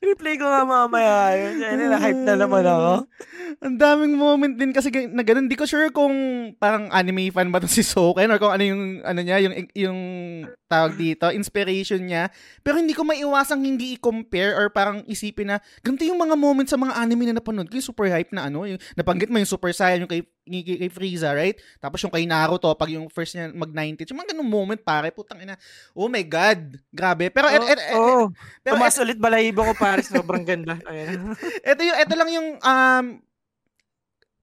replay 0.00 0.34
ko 0.40 0.48
nga 0.48 0.64
mamaya 0.64 1.36
yun. 1.36 1.92
Hype 2.00 2.22
na 2.24 2.34
naman 2.34 2.64
ako. 2.64 2.92
Ang 3.60 3.76
daming 3.76 4.14
moment 4.16 4.54
din 4.56 4.72
kasi 4.72 4.88
na 5.12 5.20
ganun. 5.20 5.46
Hindi 5.46 5.58
ko 5.60 5.68
sure 5.68 5.92
kung 5.92 6.14
parang 6.56 6.88
anime 6.90 7.28
fan 7.28 7.52
ba 7.52 7.60
si 7.68 7.84
Soken 7.84 8.32
or 8.32 8.40
kung 8.40 8.52
ano 8.56 8.64
yung, 8.64 8.82
ano 9.04 9.20
niya, 9.20 9.38
yung, 9.44 9.54
yung 9.76 9.98
tawag 10.70 10.96
dito, 10.96 11.28
inspiration 11.28 12.00
niya. 12.00 12.32
Pero 12.64 12.80
hindi 12.80 12.96
ko 12.96 13.04
maiwasang 13.04 13.60
hindi 13.60 14.00
i-compare 14.00 14.56
or 14.56 14.72
parang 14.72 15.04
isipin 15.04 15.52
na 15.52 15.56
ganito 15.84 16.08
yung 16.08 16.18
mga 16.18 16.34
moments 16.38 16.72
sa 16.72 16.80
mga 16.80 16.96
anime 16.96 17.28
na 17.28 17.36
napanood 17.36 17.68
ko. 17.68 17.76
Yung 17.76 17.88
super 17.92 18.08
hype 18.08 18.32
na 18.32 18.48
ano, 18.48 18.64
yung, 18.64 18.80
nabanggit 18.96 19.28
mo 19.28 19.36
yung 19.36 19.50
Super 19.50 19.74
Saiyan, 19.76 20.06
yung 20.06 20.10
kay, 20.10 20.24
kay, 20.50 20.76
kay 20.82 20.90
Frieza, 20.90 21.30
right? 21.30 21.54
Tapos 21.78 22.02
yung 22.02 22.10
kay 22.10 22.26
Naruto, 22.26 22.74
pag 22.74 22.90
yung 22.90 23.06
first 23.06 23.38
niya 23.38 23.54
mag-90, 23.54 24.10
yung 24.10 24.18
mga 24.18 24.34
ganung 24.34 24.50
moment, 24.50 24.80
pare, 24.82 25.14
putang 25.14 25.38
ina. 25.38 25.54
Oh 25.94 26.10
my 26.10 26.26
God, 26.26 26.82
grabe. 26.90 27.30
Pero, 27.30 27.46
et, 27.46 27.62
et, 27.62 27.78
et, 27.78 27.94
oh, 27.94 28.26
pero 28.66 28.74
Tumas 28.74 28.98
ulit 28.98 29.18
balahibo 29.22 29.62
ko 29.62 29.74
pare, 29.78 30.02
sobrang 30.02 30.42
ganda. 30.42 30.74
Ayan. 30.90 31.38
ito 31.70 31.80
yung 31.86 31.98
ito 32.02 32.14
lang 32.18 32.30
yung 32.34 32.48
um 32.58 33.04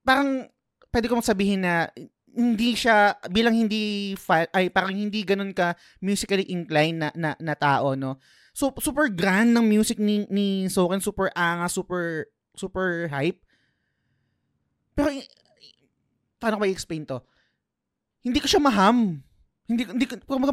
parang 0.08 0.48
pwede 0.88 1.12
kong 1.12 1.20
sabihin 1.20 1.68
na 1.68 1.92
hindi 2.38 2.78
siya 2.78 3.18
bilang 3.34 3.58
hindi 3.58 4.14
fa- 4.14 4.48
ay 4.54 4.70
parang 4.70 4.94
hindi 4.94 5.26
ganun 5.26 5.52
ka 5.52 5.74
musically 6.00 6.46
inclined 6.54 7.02
na 7.02 7.10
na, 7.18 7.34
na 7.42 7.56
tao 7.58 7.98
no. 7.98 8.22
So 8.54 8.72
super 8.78 9.10
grand 9.10 9.52
ng 9.52 9.66
music 9.66 9.98
ni 9.98 10.24
ni 10.30 10.70
Soken, 10.70 11.02
super 11.02 11.34
anga, 11.34 11.68
super 11.68 12.30
super 12.54 13.10
hype. 13.10 13.42
Pero 14.98 15.14
paano 16.38 16.62
ko 16.62 16.64
i-explain 16.66 17.06
to? 17.06 17.22
Hindi 18.26 18.40
ko 18.42 18.48
siya 18.50 18.62
maham. 18.62 19.22
Hindi 19.68 19.84
hindi 19.84 20.06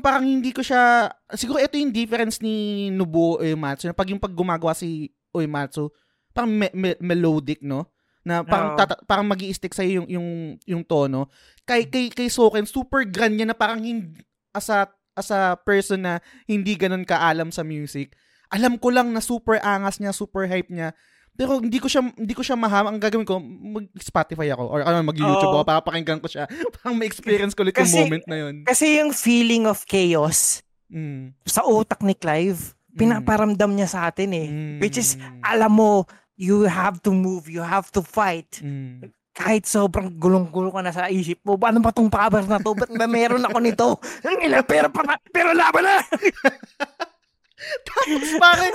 parang 0.03 0.27
hindi 0.27 0.51
ko 0.51 0.59
siya 0.59 1.07
siguro 1.39 1.63
ito 1.63 1.79
yung 1.79 1.95
difference 1.95 2.43
ni 2.43 2.89
Nobuo 2.91 3.39
Uematsu 3.39 3.87
na 3.87 3.95
pag 3.95 4.11
yung 4.11 4.19
pag 4.19 4.35
gumagawa 4.35 4.75
si 4.75 5.15
Uematsu 5.31 5.95
parang 6.35 6.51
me- 6.51 6.75
me- 6.75 6.99
melodic 6.99 7.63
no 7.63 7.95
na 8.27 8.43
parang 8.43 8.75
Oo. 8.75 8.79
tata- 8.81 9.03
parang 9.07 9.23
magi 9.23 9.55
stick 9.55 9.71
sa 9.71 9.87
yung 9.87 10.11
yung 10.11 10.59
yung 10.67 10.83
tono 10.83 11.31
kay 11.63 11.87
kay 11.87 12.11
kay 12.11 12.27
Soken 12.27 12.67
super 12.67 13.07
grand 13.07 13.39
niya 13.39 13.47
na 13.47 13.55
parang 13.55 13.79
hindi 13.79 14.19
as 14.51 14.67
a 14.67 14.91
as 15.15 15.31
a 15.31 15.55
person 15.63 16.03
na 16.03 16.19
hindi 16.51 16.75
ganun 16.75 17.07
kaalam 17.07 17.55
sa 17.55 17.63
music 17.63 18.19
alam 18.51 18.83
ko 18.83 18.91
lang 18.91 19.15
na 19.15 19.23
super 19.23 19.63
angas 19.63 20.03
niya 20.03 20.11
super 20.11 20.51
hype 20.51 20.75
niya 20.75 20.91
pero 21.35 21.59
hindi 21.59 21.83
ko 21.83 21.91
siya 21.91 22.03
hindi 22.15 22.35
ko 22.35 22.43
siya 22.47 22.55
maham 22.55 22.95
ang 22.95 22.99
gagawin 23.03 23.27
ko 23.27 23.43
mag 23.43 23.91
Spotify 23.99 24.55
ako 24.55 24.65
or 24.71 24.81
ano 24.87 25.03
mag 25.03 25.19
YouTube 25.19 25.51
Oo. 25.51 25.63
ako 25.63 25.67
para 25.67 25.83
pakinggan 25.83 26.23
ko 26.23 26.31
siya 26.31 26.47
parang 26.79 26.95
ma-experience 26.95 27.59
ko 27.59 27.67
ulit 27.67 27.75
yung 27.75 27.95
moment 28.07 28.25
na 28.31 28.37
yun 28.39 28.55
Kasi 28.63 29.03
yung 29.03 29.11
feeling 29.11 29.67
of 29.67 29.83
chaos 29.85 30.65
mm. 30.95 31.35
sa 31.43 31.67
utak 31.67 32.01
ni 32.07 32.15
Clive, 32.15 32.79
pinaparamdam 32.95 33.75
niya 33.75 33.89
sa 33.91 34.01
atin 34.09 34.31
eh. 34.31 34.49
Mm. 34.49 34.79
Which 34.79 34.97
is, 34.97 35.19
alam 35.43 35.75
mo, 35.75 36.07
you 36.39 36.67
have 36.71 37.03
to 37.03 37.11
move, 37.11 37.51
you 37.51 37.63
have 37.63 37.91
to 37.95 38.01
fight. 38.01 38.63
Mm. 38.63 39.11
Kahit 39.35 39.67
sobrang 39.67 40.15
gulong-gulo 40.15 40.71
ka 40.71 40.81
na 40.81 40.95
sa 40.95 41.11
isip 41.11 41.43
mo, 41.43 41.59
ano 41.59 41.83
ba 41.83 41.91
tong 41.91 42.07
power 42.07 42.47
na 42.47 42.63
to? 42.63 42.71
Ba't 42.71 42.91
ba 42.95 43.11
meron 43.11 43.43
ako 43.43 43.59
nito? 43.59 43.87
Ang 44.27 44.47
ina, 44.47 44.63
pero, 44.63 44.87
pa, 44.95 45.19
pero 45.35 45.51
laban 45.51 45.83
na! 45.83 45.99
Tapos 47.89 48.31
bakit? 48.39 48.73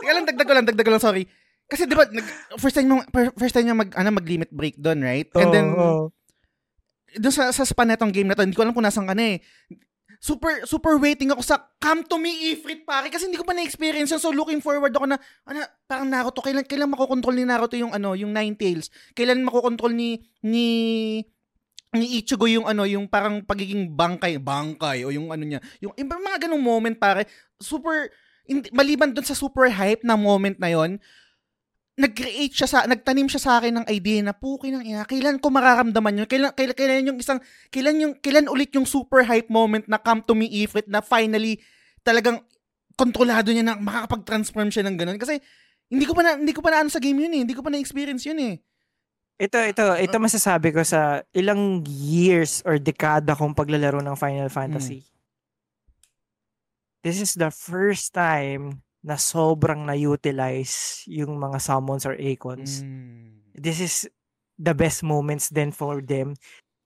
Teka 0.00 0.12
lang, 0.16 0.26
dagdag 0.26 0.46
ko 0.48 0.52
lang, 0.56 0.66
dagdag 0.66 0.86
ko 0.86 0.92
lang, 0.96 1.02
sorry. 1.02 1.22
Kasi 1.70 1.86
di 1.86 1.94
ba, 1.94 2.02
nag, 2.02 2.26
first 2.58 2.74
time 2.74 2.90
per- 3.14 3.34
first 3.38 3.54
time 3.54 3.70
niya 3.70 3.78
mag, 3.78 3.94
ano, 3.94 4.10
mag-limit 4.10 4.50
break 4.50 4.74
doon, 4.74 5.06
right? 5.06 5.30
And 5.38 5.54
then, 5.54 5.70
Oo. 5.78 6.10
doon 7.14 7.34
sa, 7.34 7.54
sa 7.54 7.62
span 7.62 7.94
netong 7.94 8.10
game 8.10 8.26
na 8.26 8.34
to, 8.34 8.42
hindi 8.42 8.58
ko 8.58 8.66
alam 8.66 8.74
kung 8.74 8.82
nasan 8.82 9.06
ka 9.06 9.14
na 9.14 9.38
eh. 9.38 9.46
Super, 10.20 10.66
super 10.66 10.98
waiting 11.00 11.32
ako 11.32 11.40
sa 11.40 11.56
Come 11.80 12.04
to 12.04 12.18
me, 12.18 12.52
Ifrit, 12.52 12.82
pare. 12.82 13.08
Kasi 13.08 13.30
hindi 13.30 13.38
ko 13.38 13.46
pa 13.46 13.54
na-experience 13.54 14.10
yun. 14.10 14.20
So, 14.20 14.34
looking 14.34 14.58
forward 14.58 14.92
ako 14.92 15.06
na, 15.08 15.16
ano, 15.46 15.62
parang 15.86 16.10
Naruto, 16.10 16.42
kailan, 16.42 16.66
kailan 16.66 16.90
makokontrol 16.90 17.38
ni 17.38 17.46
Naruto 17.46 17.78
yung, 17.78 17.94
ano, 17.94 18.18
yung 18.18 18.34
Ninetales? 18.34 18.90
Kailan 19.14 19.46
makokontrol 19.46 19.94
ni, 19.94 20.20
ni, 20.42 20.66
ni 21.94 22.06
Ichigo 22.18 22.50
yung, 22.50 22.66
ano, 22.66 22.82
yung 22.82 23.06
parang 23.06 23.46
pagiging 23.46 23.94
bangkay, 23.94 24.42
bangkay, 24.42 25.06
o 25.06 25.14
yung 25.14 25.30
ano 25.30 25.46
niya. 25.46 25.62
Yung, 25.80 25.94
yung 25.94 26.10
mga 26.10 26.50
ganong 26.50 26.60
moment, 26.60 26.98
pare. 26.98 27.24
Super, 27.56 28.12
hindi, 28.44 28.68
maliban 28.74 29.14
doon 29.14 29.24
sa 29.24 29.38
super 29.38 29.70
hype 29.70 30.02
na 30.02 30.18
moment 30.18 30.58
na 30.58 30.68
yon 30.74 30.98
nag-create 32.00 32.54
siya 32.56 32.68
sa, 32.68 32.78
nagtanim 32.88 33.28
siya 33.28 33.40
sa 33.40 33.52
akin 33.60 33.84
ng 33.84 33.86
idea 33.92 34.24
na 34.24 34.32
puki 34.32 34.72
ng 34.72 34.80
ina, 34.80 35.04
kailan 35.04 35.36
ko 35.36 35.52
mararamdaman 35.52 36.24
yun? 36.24 36.26
Kailan, 36.26 36.56
kailan, 36.56 36.72
kailan 36.72 37.08
yung 37.12 37.18
isang, 37.20 37.40
kailan 37.68 37.96
yung, 38.00 38.12
kailan 38.16 38.48
ulit 38.48 38.72
yung 38.72 38.88
super 38.88 39.20
hype 39.28 39.52
moment 39.52 39.84
na 39.84 40.00
come 40.00 40.24
to 40.24 40.32
me 40.32 40.48
Ifrit 40.64 40.88
na 40.88 41.04
finally 41.04 41.60
talagang 42.00 42.40
kontrolado 42.96 43.52
niya 43.52 43.64
na 43.64 43.76
makakapag-transform 43.76 44.72
siya 44.72 44.88
ng 44.88 44.96
ganun. 44.96 45.20
Kasi, 45.20 45.36
hindi 45.92 46.08
ko 46.08 46.16
pa 46.16 46.24
na, 46.24 46.40
hindi 46.40 46.56
ko 46.56 46.64
pa 46.64 46.72
na 46.72 46.86
ano 46.86 46.88
sa 46.88 47.02
game 47.02 47.20
yun 47.28 47.34
eh. 47.36 47.40
Hindi 47.44 47.52
ko 47.52 47.60
pa 47.60 47.68
na-experience 47.68 48.24
yun 48.24 48.40
eh. 48.40 48.54
Ito, 49.40 49.56
ito, 49.64 49.84
ito 49.96 50.16
masasabi 50.20 50.68
ko 50.72 50.84
sa 50.84 51.24
ilang 51.32 51.80
years 51.88 52.60
or 52.68 52.76
dekada 52.76 53.32
kong 53.32 53.56
paglalaro 53.56 54.04
ng 54.04 54.16
Final 54.16 54.52
Fantasy. 54.52 55.00
This 57.00 57.24
is 57.24 57.32
the 57.40 57.48
first 57.48 58.12
time 58.12 58.84
na 59.00 59.16
sobrang 59.16 59.80
na-utilize 59.88 61.04
yung 61.08 61.40
mga 61.40 61.56
summons 61.56 62.04
or 62.04 62.16
icons. 62.20 62.84
Mm. 62.84 63.40
This 63.56 63.80
is 63.80 63.94
the 64.60 64.76
best 64.76 65.00
moments 65.00 65.48
then 65.48 65.72
for 65.72 66.04
them 66.04 66.36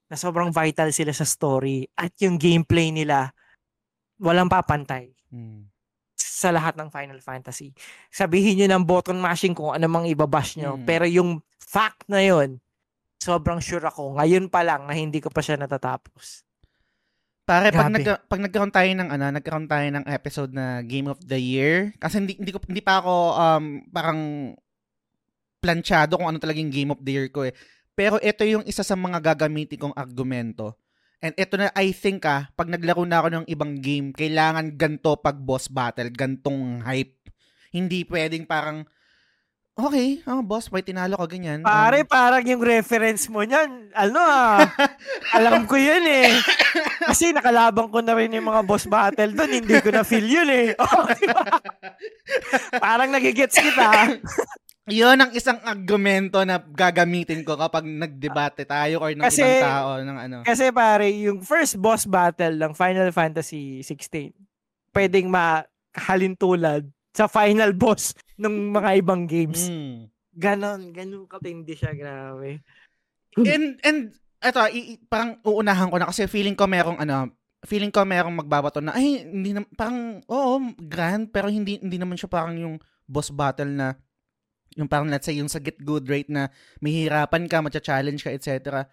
na 0.06 0.14
sobrang 0.14 0.54
vital 0.54 0.94
sila 0.94 1.10
sa 1.10 1.26
story 1.26 1.90
at 1.98 2.14
yung 2.22 2.38
gameplay 2.38 2.94
nila 2.94 3.34
walang 4.22 4.46
papantay 4.46 5.10
Mm. 5.34 5.66
sa 6.14 6.54
lahat 6.54 6.78
ng 6.78 6.94
Final 6.94 7.18
Fantasy. 7.18 7.74
Sabihin 8.06 8.54
nyo 8.62 8.66
ng 8.70 8.86
button 8.86 9.18
mashing 9.18 9.50
kung 9.50 9.74
ano 9.74 9.90
mang 9.90 10.06
ibabash 10.06 10.54
nyo. 10.54 10.78
Mm. 10.78 10.86
Pero 10.86 11.04
yung 11.10 11.42
fact 11.58 12.06
na 12.06 12.22
yun, 12.22 12.62
sobrang 13.18 13.58
sure 13.58 13.82
ako. 13.82 14.14
Ngayon 14.14 14.46
pa 14.46 14.62
lang 14.62 14.86
na 14.86 14.94
hindi 14.94 15.18
ko 15.18 15.34
pa 15.34 15.42
siya 15.42 15.58
natatapos. 15.58 16.46
Pare, 17.44 17.68
pag, 17.76 17.92
Grabe. 17.92 18.00
nag, 18.00 18.06
pag 18.24 18.40
nagkaroon 18.40 18.72
tayo 18.72 18.88
ng 18.88 19.08
ano, 19.12 19.24
nagkaroon 19.36 19.68
tayo 19.68 19.84
ng 19.84 20.04
episode 20.08 20.56
na 20.56 20.80
Game 20.80 21.12
of 21.12 21.20
the 21.20 21.36
Year, 21.36 21.92
kasi 22.00 22.16
hindi 22.16 22.40
hindi 22.40 22.56
ko 22.56 22.58
hindi 22.64 22.80
pa 22.80 23.04
ako 23.04 23.14
um 23.36 23.64
parang 23.92 24.20
planchado 25.60 26.16
kung 26.16 26.28
ano 26.28 26.40
talagang 26.40 26.72
Game 26.72 26.88
of 26.88 27.04
the 27.04 27.12
Year 27.12 27.28
ko 27.28 27.44
eh. 27.44 27.52
Pero 27.92 28.16
ito 28.24 28.48
yung 28.48 28.64
isa 28.64 28.80
sa 28.80 28.96
mga 28.96 29.20
gagamitin 29.20 29.76
kong 29.76 29.96
argumento. 29.96 30.76
And 31.24 31.32
ito 31.40 31.56
na, 31.56 31.72
I 31.72 31.92
think 31.96 32.28
ah, 32.28 32.52
pag 32.52 32.68
naglaro 32.68 33.00
na 33.08 33.24
ako 33.24 33.28
ng 33.32 33.46
ibang 33.48 33.80
game, 33.80 34.12
kailangan 34.12 34.76
ganto 34.76 35.16
pag 35.16 35.40
boss 35.40 35.72
battle, 35.72 36.12
gantong 36.12 36.84
hype. 36.84 37.32
Hindi 37.72 38.04
pwedeng 38.04 38.44
parang, 38.44 38.84
okay, 39.74 40.22
oh, 40.24 40.40
boss, 40.40 40.70
may 40.70 40.80
tinalo 40.80 41.18
ka, 41.18 41.26
ganyan. 41.26 41.60
Pare, 41.60 42.02
Um, 42.02 42.08
parang 42.08 42.44
yung 42.46 42.62
reference 42.62 43.26
mo 43.26 43.42
niyan, 43.42 43.90
ano 43.90 44.18
ah, 44.18 44.62
alam 45.36 45.66
ko 45.66 45.74
yun 45.74 46.02
eh. 46.02 46.38
Kasi 47.04 47.34
nakalabang 47.34 47.90
ko 47.90 47.98
na 47.98 48.14
rin 48.14 48.32
yung 48.32 48.46
mga 48.46 48.62
boss 48.62 48.86
battle 48.86 49.34
doon, 49.34 49.62
hindi 49.62 49.76
ko 49.82 49.90
na 49.90 50.06
feel 50.06 50.24
yun 50.24 50.48
eh. 50.48 50.68
Oh, 50.84 51.06
parang 52.78 53.10
nagigets 53.10 53.56
kita. 53.56 54.18
Yun 54.84 55.16
ang 55.16 55.32
isang 55.32 55.56
argumento 55.64 56.44
na 56.44 56.60
gagamitin 56.60 57.40
ko 57.40 57.56
kapag 57.56 57.88
nagdebate 57.88 58.68
tayo 58.68 59.00
or 59.00 59.16
ng 59.16 59.24
Kasi- 59.24 59.40
ibang 59.40 59.64
tao 59.64 59.90
ng 60.04 60.18
ano. 60.20 60.36
Kasi 60.44 60.68
pare, 60.76 61.08
yung 61.08 61.40
first 61.40 61.80
boss 61.80 62.04
battle 62.04 62.52
ng 62.60 62.76
Final 62.76 63.08
Fantasy 63.08 63.80
16, 63.80 64.36
pwedeng 64.92 65.32
mahalintulad 65.32 66.84
sa 67.14 67.30
final 67.30 67.70
boss 67.80 68.12
ng 68.36 68.74
mga 68.74 68.90
ibang 69.00 69.24
games. 69.24 69.70
Mm. 69.70 70.10
Ganon, 70.34 70.80
ganon 70.90 71.24
katindi 71.30 71.78
siya, 71.78 71.94
grabe. 71.94 72.60
And 73.38 73.78
and 73.86 74.10
eto, 74.42 74.66
i- 74.68 74.98
parang 75.06 75.38
uunahan 75.46 75.88
ko 75.88 75.96
na 75.96 76.10
kasi 76.10 76.26
feeling 76.26 76.58
ko 76.58 76.66
merong 76.66 76.98
ano, 76.98 77.30
feeling 77.64 77.94
ko 77.94 78.02
merong 78.04 78.44
magbabato 78.44 78.82
na 78.82 78.92
ay 78.98 79.24
hindi 79.24 79.54
na, 79.54 79.62
parang 79.78 80.20
oo, 80.26 80.74
grand 80.76 81.30
pero 81.30 81.48
hindi 81.48 81.80
hindi 81.80 81.96
naman 81.96 82.18
siya 82.18 82.28
parang 82.28 82.58
yung 82.58 82.76
boss 83.06 83.30
battle 83.32 83.70
na 83.70 83.94
yung 84.74 84.90
parang 84.90 85.06
let's 85.06 85.24
say 85.24 85.38
yung 85.38 85.48
sa 85.48 85.62
get 85.62 85.78
good 85.80 86.04
rate 86.10 86.28
na 86.28 86.50
mahihirapan 86.82 87.46
ka, 87.46 87.62
matcha-challenge 87.62 88.26
ka, 88.26 88.34
etc. 88.34 88.84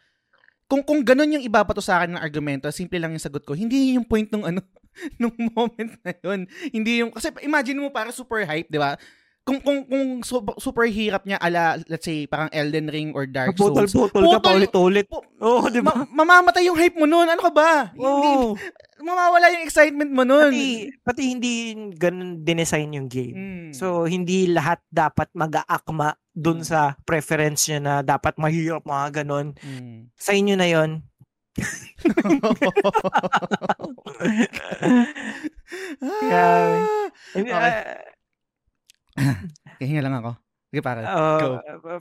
Kung 0.70 0.86
kung 0.86 1.02
ganun 1.02 1.42
yung 1.42 1.46
ibabato 1.46 1.82
sa 1.82 2.00
akin 2.00 2.16
ng 2.16 2.22
argumento, 2.22 2.70
simple 2.70 3.02
lang 3.02 3.12
yung 3.18 3.24
sagot 3.24 3.42
ko. 3.44 3.58
Hindi 3.58 3.98
yung 3.98 4.06
point 4.06 4.30
nung 4.30 4.46
ano 4.46 4.62
nung 5.22 5.36
moment 5.52 5.92
na 6.02 6.12
yun. 6.14 6.40
Hindi 6.70 7.02
yung 7.02 7.12
kasi 7.12 7.32
imagine 7.42 7.80
mo 7.80 7.90
para 7.90 8.10
super 8.10 8.44
hype, 8.44 8.68
'di 8.68 8.80
ba? 8.80 8.96
Kung 9.42 9.58
kung 9.58 9.90
kung 9.90 10.22
super, 10.22 10.54
super 10.62 10.86
hirap 10.86 11.26
niya 11.26 11.42
ala 11.42 11.82
let's 11.90 12.06
say 12.06 12.30
parang 12.30 12.54
Elden 12.54 12.86
Ring 12.86 13.10
or 13.18 13.26
Dark 13.26 13.58
Souls. 13.58 13.90
Putol-putol 13.90 14.38
ka 14.38 14.40
pa 14.40 14.54
ulit-ulit. 14.54 15.10
Oo, 15.42 15.66
di 15.66 15.82
ba? 15.82 15.98
Ma- 15.98 16.22
mamamatay 16.22 16.70
yung 16.70 16.78
hype 16.78 16.94
mo 16.94 17.10
nun. 17.10 17.26
Ano 17.26 17.42
ka 17.42 17.50
ba? 17.50 17.90
Hindi, 17.90 18.06
Oo. 18.06 18.54
mawawala 19.02 19.50
yung 19.50 19.66
excitement 19.66 20.14
mo 20.14 20.22
nun. 20.22 20.54
Pati, 20.54 20.70
pati 21.02 21.22
hindi 21.26 21.54
ganun 21.98 22.46
dinesign 22.46 22.94
yung 22.94 23.10
game. 23.10 23.34
Mm. 23.34 23.70
So, 23.74 24.06
hindi 24.06 24.46
lahat 24.46 24.78
dapat 24.94 25.34
mag-aakma 25.34 26.22
dun 26.38 26.62
Mm. 26.62 26.70
sa 26.70 26.80
preference 27.02 27.66
nyo 27.66 27.82
na 27.82 27.94
dapat 28.06 28.38
mahirap 28.38 28.86
mga 28.86 29.26
ganon. 29.26 29.58
Mm. 29.58 30.14
Sa 30.14 30.38
inyo 30.38 30.54
na 30.54 30.70
yon 30.70 31.02
Ah. 36.02 37.10
Hindi, 37.36 37.52
Okay. 37.52 37.74
ah, 39.22 39.40
Kahinga 39.78 40.02
lang 40.04 40.16
ako. 40.24 40.32
Sige, 40.72 40.82
pare. 40.82 41.04
Uh, 41.04 41.40
Go. 41.40 41.48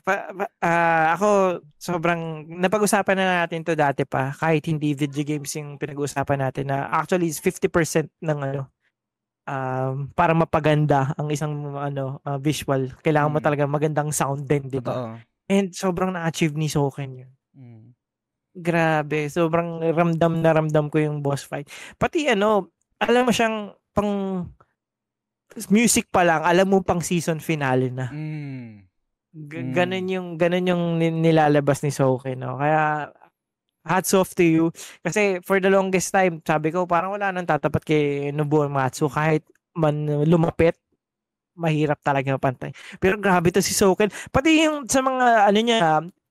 pa, 0.07 0.31
pa, 0.31 0.47
uh, 0.63 1.07
ako, 1.19 1.29
sobrang, 1.75 2.47
napag-usapan 2.47 3.19
na 3.19 3.43
natin 3.43 3.67
to 3.67 3.75
dati 3.75 4.07
pa, 4.07 4.31
kahit 4.31 4.63
hindi 4.71 4.95
video 4.95 5.27
games 5.27 5.51
yung 5.59 5.75
pinag-usapan 5.75 6.39
natin 6.39 6.71
na 6.71 6.87
actually 6.87 7.27
is 7.27 7.43
50% 7.43 7.67
ng 8.23 8.39
ano, 8.39 8.71
um, 9.51 10.07
para 10.15 10.39
mapaganda 10.39 11.11
ang 11.19 11.27
isang 11.35 11.51
ano 11.75 12.23
uh, 12.23 12.39
visual. 12.39 12.95
Kailangan 13.03 13.35
mo 13.35 13.39
Mm. 13.43 13.47
talaga 13.51 13.63
magandang 13.67 14.11
sound 14.15 14.47
din, 14.47 14.71
di 14.71 14.79
ba? 14.79 15.19
And 15.51 15.75
sobrang 15.75 16.15
na-achieve 16.15 16.55
ni 16.55 16.71
Soken 16.71 17.27
yun. 17.27 17.31
Mm. 17.59 17.90
Grabe, 18.51 19.31
sobrang 19.31 19.79
ramdam 19.95 20.43
na 20.43 20.51
ramdam 20.51 20.91
ko 20.91 20.99
yung 20.99 21.23
boss 21.23 21.47
fight. 21.47 21.71
Pati 21.95 22.27
ano, 22.27 22.75
alam 22.99 23.23
mo 23.23 23.31
siyang 23.31 23.71
pang 23.95 24.43
music 25.71 26.11
pa 26.11 26.23
lang, 26.23 26.43
alam 26.43 26.67
mo 26.67 26.83
pang 26.83 27.03
season 27.03 27.39
finale 27.39 27.91
na. 27.91 28.11
Mm. 28.11 28.87
G- 29.31 29.63
Mm. 29.63 29.73
Ganun 29.75 30.07
yung 30.11 30.29
ganun 30.35 30.67
yung 30.67 30.83
ni- 30.99 31.15
nilalabas 31.15 31.87
ni 31.87 31.95
Soken, 31.95 32.39
no. 32.39 32.59
Kaya 32.59 33.11
hats 33.87 34.13
off 34.13 34.35
to 34.37 34.45
you 34.45 34.65
kasi 35.01 35.41
for 35.41 35.63
the 35.63 35.71
longest 35.71 36.11
time, 36.13 36.43
sabi 36.43 36.69
ko 36.69 36.85
parang 36.85 37.15
wala 37.15 37.31
nang 37.31 37.47
tatapat 37.47 37.83
kay 37.87 38.05
Nobuo 38.35 38.67
Matsu 38.69 39.07
kahit 39.09 39.47
man 39.73 40.05
lumapit 40.27 40.75
mahirap 41.55 41.99
talaga 42.03 42.35
mapantay. 42.35 42.73
Pero 42.99 43.21
grabe 43.21 43.53
to 43.53 43.63
si 43.63 43.75
Soken. 43.75 44.11
Pati 44.31 44.65
yung 44.67 44.87
sa 44.87 45.01
mga 45.03 45.27
ano 45.47 45.59
niya, 45.61 45.79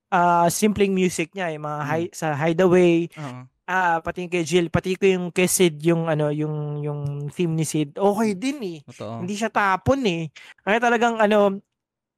ah 0.10 0.50
simpleng 0.50 0.92
music 0.92 1.32
niya, 1.34 1.54
yung 1.54 1.66
mga 1.66 1.80
Mm. 1.80 1.88
hi- 1.88 2.14
sa 2.14 2.28
Hideaway, 2.34 3.08
Oo. 3.14 3.46
ah 3.66 3.98
pati 4.02 4.26
kay 4.26 4.42
Jill, 4.42 4.68
pati 4.68 4.94
ko 4.94 5.06
yung 5.06 5.30
kay 5.30 5.46
Sid, 5.46 5.82
yung 5.82 6.06
ano, 6.06 6.30
yung 6.30 6.82
yung 6.82 7.02
theme 7.30 7.54
ni 7.54 7.64
Sid. 7.64 7.96
Okay 7.96 8.34
din 8.34 8.58
eh. 8.62 8.78
Totoo. 8.90 9.22
Hindi 9.22 9.34
siya 9.34 9.50
tapon 9.50 10.02
eh. 10.04 10.34
Kaya 10.60 10.78
talagang 10.78 11.18
ano, 11.18 11.62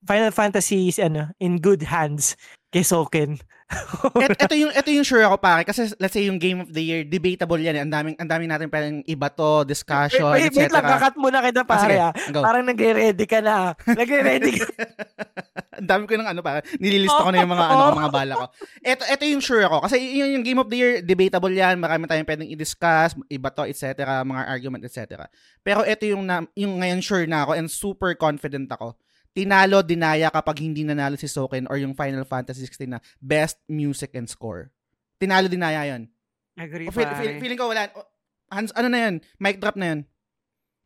Final 0.02 0.32
Fantasy 0.32 0.88
is 0.88 0.98
ano, 0.98 1.30
in 1.38 1.60
good 1.60 1.86
hands 1.86 2.34
kay 2.70 2.82
Soken. 2.82 3.38
Et, 4.24 4.32
ito 4.36 4.55
yung 4.57 4.72
ito 4.74 4.89
yung 4.91 5.07
sure 5.07 5.24
ako 5.24 5.38
pare 5.39 5.63
kasi 5.63 5.88
let's 6.01 6.11
say 6.11 6.28
yung 6.28 6.41
game 6.41 6.63
of 6.63 6.69
the 6.72 6.84
year 6.84 7.01
debatable 7.07 7.59
yan 7.59 7.80
eh. 7.80 7.84
Ang 7.84 7.91
daming 7.91 8.15
ang 8.19 8.30
daming 8.30 8.49
natin 8.51 8.67
parang 8.67 8.99
iba 9.07 9.28
to, 9.32 9.63
discussion, 9.63 10.28
wait, 10.32 10.51
wait 10.51 10.67
etc. 10.67 10.76
lang, 10.76 10.86
kakat 10.97 11.15
muna 11.15 11.39
kita 11.39 11.61
Ah, 11.61 11.80
sige, 11.80 11.95
pare 11.95 11.95
ah. 12.01 12.11
Parang 12.43 12.63
nagre-ready 12.67 13.26
ka 13.30 13.39
na. 13.39 13.78
Nagre-ready 13.88 14.51
ka. 14.59 14.65
Ang 15.82 15.88
dami 15.88 16.03
ko 16.05 16.13
ng 16.19 16.30
ano 16.30 16.39
para 16.43 16.61
nililista 16.78 17.26
ko 17.26 17.32
na 17.32 17.41
yung 17.41 17.53
mga 17.55 17.65
ano 17.72 17.84
mga 17.95 18.11
bala 18.13 18.34
ko. 18.38 18.45
Ito 18.86 19.03
ito 19.07 19.24
yung 19.26 19.41
sure 19.41 19.63
ako 19.65 19.88
kasi 19.88 19.97
yung, 19.97 20.30
yung 20.38 20.43
game 20.43 20.59
of 20.59 20.69
the 20.69 20.78
year 20.78 20.93
debatable 21.01 21.49
yan, 21.49 21.80
marami 21.80 22.05
tayong 22.05 22.28
pwedeng 22.28 22.51
i-discuss, 22.51 23.17
iba 23.32 23.49
to, 23.49 23.65
etc., 23.65 24.22
mga 24.22 24.43
argument, 24.51 24.84
etc. 24.86 25.26
Pero 25.63 25.82
ito 25.88 26.03
yung 26.05 26.28
na, 26.28 26.43
yung 26.53 26.78
ngayon 26.84 27.01
sure 27.01 27.26
na 27.26 27.47
ako 27.47 27.51
and 27.57 27.72
super 27.72 28.13
confident 28.13 28.69
ako. 28.69 28.93
Tinalo 29.32 29.80
dinaya 29.80 30.28
kapag 30.28 30.60
hindi 30.60 30.84
nanalo 30.84 31.16
si 31.16 31.28
Soken 31.28 31.68
or 31.72 31.80
yung 31.80 31.96
Final 31.96 32.28
Fantasy 32.28 32.68
16 32.68 32.92
na 32.92 33.00
best 33.24 33.60
music 33.72 34.12
and 34.20 34.28
score. 34.28 34.68
Tinalo 35.16 35.48
dinaya 35.48 35.88
'yon. 35.88 36.12
Agree, 36.60 36.88
O, 36.88 36.92
feel, 36.92 37.08
feel, 37.16 37.40
feeling 37.40 37.60
ko 37.60 37.72
wala 37.72 37.88
o, 37.96 38.04
Hans, 38.52 38.76
ano 38.76 38.92
na 38.92 39.08
'yon? 39.08 39.16
Mic 39.40 39.64
drop 39.64 39.80
na 39.80 39.88
'yon. 39.96 40.00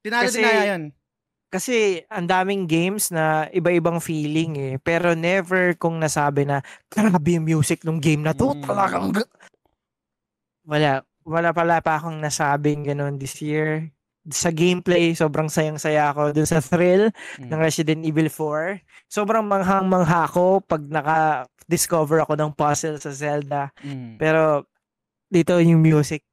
Tinalo 0.06 0.30
Kasi- 0.30 0.42
dinaya 0.46 0.64
'yon. 0.78 0.84
Kasi 1.50 2.04
ang 2.12 2.28
daming 2.28 2.68
games 2.68 3.16
na 3.16 3.48
iba-ibang 3.56 4.04
feeling 4.04 4.60
eh. 4.60 4.74
Pero 4.76 5.16
never 5.16 5.72
kong 5.80 6.04
nasabi 6.04 6.44
na 6.44 6.60
grabe 6.92 7.40
yung 7.40 7.48
music 7.48 7.88
ng 7.88 7.96
game 8.04 8.28
na 8.28 8.36
to. 8.36 8.52
Mm. 8.52 8.66
Talagang 8.68 9.08
g-" 9.16 9.32
wala. 10.68 11.02
Wala 11.26 11.50
pala 11.58 11.82
pa 11.82 11.98
akong 11.98 12.22
nasabing 12.22 12.86
ganun 12.86 13.18
this 13.18 13.42
year. 13.42 13.90
Sa 14.26 14.50
gameplay, 14.50 15.14
sobrang 15.14 15.46
sayang-saya 15.46 16.10
ako 16.10 16.34
dun 16.34 16.46
sa 16.46 16.58
thrill 16.58 17.14
Mm. 17.38 17.50
ng 17.50 17.60
Resident 17.60 18.02
Evil 18.02 18.26
4. 18.28 18.82
Sobrang 19.06 19.46
manghang-mangha 19.46 20.26
ako 20.26 20.62
pag 20.62 20.82
naka-discover 20.82 22.20
ako 22.20 22.34
ng 22.34 22.52
puzzle 22.52 22.98
sa 22.98 23.14
Zelda. 23.14 23.70
Mm. 23.80 24.18
Pero 24.18 24.66
dito 25.28 25.58
yung 25.58 25.78
music. 25.78 26.26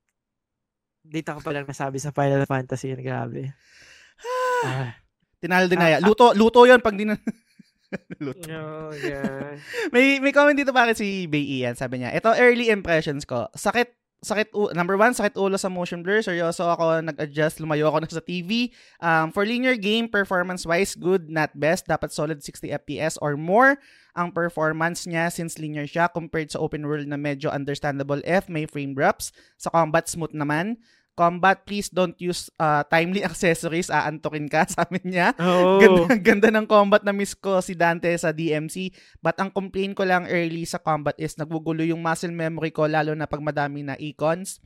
Dito 1.02 1.34
ko 1.34 1.40
palang 1.40 1.66
nasabi 1.66 1.98
sa 1.98 2.10
Final 2.10 2.44
Fantasy. 2.44 2.92
Grabe. 2.94 3.52
Ah. 4.62 4.94
Tinalo 5.36 5.66
dinaya. 5.66 5.98
Luto, 5.98 6.30
luto 6.32 6.62
'yon 6.62 6.78
pag 6.78 6.94
di 6.94 7.02
na 7.02 7.18
luto. 8.22 8.46
No, 8.46 8.94
yeah. 8.94 9.58
May 9.90 10.22
may 10.22 10.30
comment 10.30 10.54
dito 10.54 10.70
bakit 10.70 10.94
si 10.96 11.26
Bay 11.26 11.42
Ian, 11.58 11.74
sabi 11.74 11.98
niya. 11.98 12.14
Ito 12.14 12.30
early 12.32 12.70
impressions 12.70 13.26
ko. 13.26 13.50
Sakit 13.50 13.90
sakit 14.22 14.54
u- 14.54 14.70
number 14.72 14.94
one, 14.94 15.10
sakit 15.12 15.34
ulo 15.34 15.58
sa 15.58 15.68
motion 15.68 16.00
blur. 16.00 16.22
Seryoso 16.22 16.64
ako 16.70 17.02
nag-adjust, 17.02 17.58
lumayo 17.58 17.90
ako 17.90 17.98
na 18.00 18.08
sa 18.08 18.22
TV. 18.22 18.70
Um, 19.02 19.34
for 19.34 19.42
linear 19.42 19.74
game, 19.74 20.06
performance-wise, 20.06 20.94
good, 20.94 21.26
not 21.26 21.50
best. 21.58 21.90
Dapat 21.90 22.14
solid 22.14 22.38
60 22.40 22.70
FPS 22.86 23.18
or 23.18 23.34
more 23.34 23.76
ang 24.12 24.28
performance 24.28 25.08
niya 25.08 25.32
since 25.32 25.56
linear 25.56 25.88
siya 25.88 26.08
compared 26.12 26.52
sa 26.52 26.60
open 26.60 26.84
world 26.84 27.08
na 27.08 27.16
medyo 27.16 27.48
understandable 27.48 28.20
F, 28.28 28.46
may 28.46 28.68
frame 28.68 28.92
drops. 28.92 29.32
Sa 29.56 29.72
combat, 29.72 30.04
smooth 30.04 30.36
naman. 30.36 30.76
Combat, 31.12 31.60
please 31.68 31.92
don't 31.92 32.16
use 32.16 32.48
uh, 32.56 32.80
timely 32.88 33.20
accessories. 33.28 33.92
Aantokin 33.92 34.48
ka, 34.48 34.64
sabi 34.76 35.00
niya. 35.04 35.36
Oh. 35.36 35.76
Ganda, 35.76 36.02
ganda 36.32 36.48
ng 36.48 36.64
combat 36.64 37.04
na 37.04 37.12
miss 37.12 37.36
ko 37.36 37.60
si 37.60 37.76
Dante 37.76 38.08
sa 38.16 38.32
DMC. 38.32 38.92
But 39.20 39.36
ang 39.36 39.52
complaint 39.52 39.92
ko 39.92 40.08
lang 40.08 40.24
early 40.28 40.64
sa 40.64 40.80
combat 40.80 41.16
is 41.20 41.36
naggugulo 41.36 41.84
yung 41.84 42.00
muscle 42.00 42.32
memory 42.32 42.72
ko 42.72 42.88
lalo 42.88 43.12
na 43.12 43.28
pag 43.28 43.44
madami 43.44 43.84
na 43.84 43.96
icons. 44.00 44.58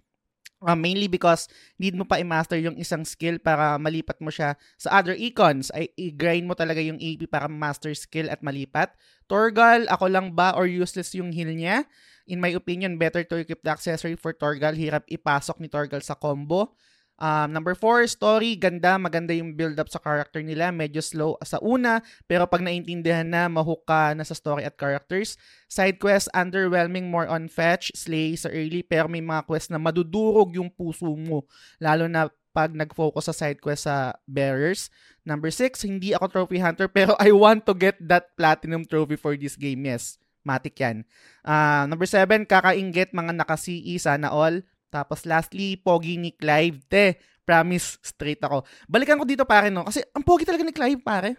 Uh, 0.56 0.72
mainly 0.72 1.04
because 1.04 1.52
need 1.76 1.92
mo 1.92 2.08
pa 2.08 2.16
i-master 2.16 2.56
yung 2.56 2.80
isang 2.80 3.04
skill 3.04 3.36
para 3.36 3.76
malipat 3.76 4.16
mo 4.24 4.32
siya 4.32 4.56
sa 4.80 5.02
other 5.02 5.12
icons. 5.12 5.68
Ay, 5.74 5.92
i-grind 6.00 6.48
mo 6.48 6.56
talaga 6.56 6.80
yung 6.80 6.96
AP 6.96 7.28
para 7.28 7.44
master 7.44 7.92
skill 7.92 8.32
at 8.32 8.40
malipat. 8.40 8.96
Torgal, 9.28 9.84
ako 9.92 10.08
lang 10.08 10.32
ba 10.32 10.56
or 10.56 10.64
useless 10.64 11.12
yung 11.12 11.28
heal 11.28 11.52
niya? 11.52 11.84
In 12.26 12.42
my 12.42 12.50
opinion, 12.54 12.98
better 12.98 13.22
to 13.22 13.38
equip 13.38 13.62
the 13.62 13.70
accessory 13.70 14.18
for 14.18 14.34
Torgal. 14.34 14.74
Hirap 14.74 15.06
ipasok 15.06 15.62
ni 15.62 15.70
Torgal 15.70 16.02
sa 16.02 16.18
combo. 16.18 16.74
Um, 17.16 17.48
number 17.48 17.72
four, 17.72 18.04
story. 18.12 18.60
Ganda, 18.60 19.00
maganda 19.00 19.32
yung 19.32 19.56
build-up 19.56 19.88
sa 19.88 19.96
character 19.96 20.44
nila. 20.44 20.68
Medyo 20.68 21.00
slow 21.00 21.40
sa 21.40 21.56
una, 21.64 22.04
pero 22.28 22.44
pag 22.44 22.60
naintindihan 22.60 23.24
na, 23.24 23.48
mahook 23.48 23.88
ka 23.88 24.12
na 24.12 24.20
sa 24.20 24.36
story 24.36 24.68
at 24.68 24.76
characters. 24.76 25.40
Side 25.72 25.96
quest, 25.96 26.28
underwhelming, 26.36 27.08
more 27.08 27.24
on 27.24 27.48
fetch, 27.48 27.88
slay 27.96 28.36
sa 28.36 28.52
early, 28.52 28.84
pero 28.84 29.08
may 29.08 29.24
mga 29.24 29.48
quest 29.48 29.72
na 29.72 29.80
madudurog 29.80 30.52
yung 30.60 30.68
puso 30.68 31.08
mo. 31.16 31.48
Lalo 31.80 32.04
na 32.04 32.28
pag 32.56 32.72
nag-focus 32.72 33.32
sa 33.32 33.34
side 33.36 33.60
quest 33.60 33.88
sa 33.88 34.16
bearers. 34.28 34.88
Number 35.24 35.48
six, 35.48 35.84
hindi 35.84 36.12
ako 36.12 36.28
trophy 36.28 36.60
hunter, 36.60 36.88
pero 36.96 37.16
I 37.16 37.32
want 37.32 37.64
to 37.64 37.72
get 37.72 37.96
that 38.00 38.36
platinum 38.36 38.84
trophy 38.84 39.16
for 39.16 39.36
this 39.40 39.56
game. 39.56 39.88
Yes, 39.88 40.20
matik 40.46 40.78
yan. 40.78 41.02
Ah, 41.42 41.90
number 41.90 42.06
seven, 42.06 42.46
kakaingit, 42.46 43.10
mga 43.10 43.34
naka-CE, 43.34 43.98
sana 43.98 44.30
all. 44.30 44.62
Tapos 44.94 45.26
lastly, 45.26 45.76
pogi 45.82 46.16
ni 46.16 46.30
Clive. 46.30 46.78
Te, 46.86 47.18
promise, 47.42 47.98
straight 48.00 48.38
ako. 48.40 48.62
Balikan 48.86 49.18
ko 49.18 49.26
dito 49.26 49.42
pare, 49.42 49.68
no? 49.68 49.82
Kasi 49.82 50.06
ang 50.14 50.22
pogi 50.22 50.46
talaga 50.46 50.62
ni 50.62 50.74
Clive, 50.74 51.02
pare. 51.02 51.36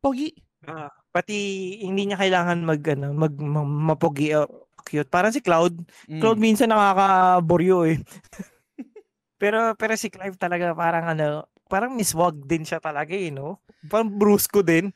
Pogi. 0.00 0.32
Ah, 0.66 0.90
pati 1.12 1.36
hindi 1.84 2.10
niya 2.10 2.18
kailangan 2.18 2.58
mag 2.64 2.82
ano, 2.82 3.14
mag 3.14 3.34
ma- 3.38 3.94
mapogi 3.94 4.34
o 4.34 4.68
cute. 4.88 5.08
Parang 5.12 5.30
si 5.30 5.44
Cloud. 5.44 5.84
Mm. 6.08 6.20
Cloud 6.20 6.38
minsan 6.40 6.72
nakakaboryo 6.72 7.84
eh. 7.86 7.98
pero 9.40 9.76
pero 9.76 9.94
si 9.94 10.08
Clive 10.08 10.34
talaga 10.40 10.72
parang 10.72 11.06
ano, 11.12 11.46
parang 11.68 11.94
miswag 11.94 12.40
din 12.48 12.64
siya 12.64 12.80
talaga 12.80 13.12
eh, 13.12 13.28
no? 13.30 13.60
Parang 13.86 14.10
brusco 14.10 14.64
din. 14.64 14.90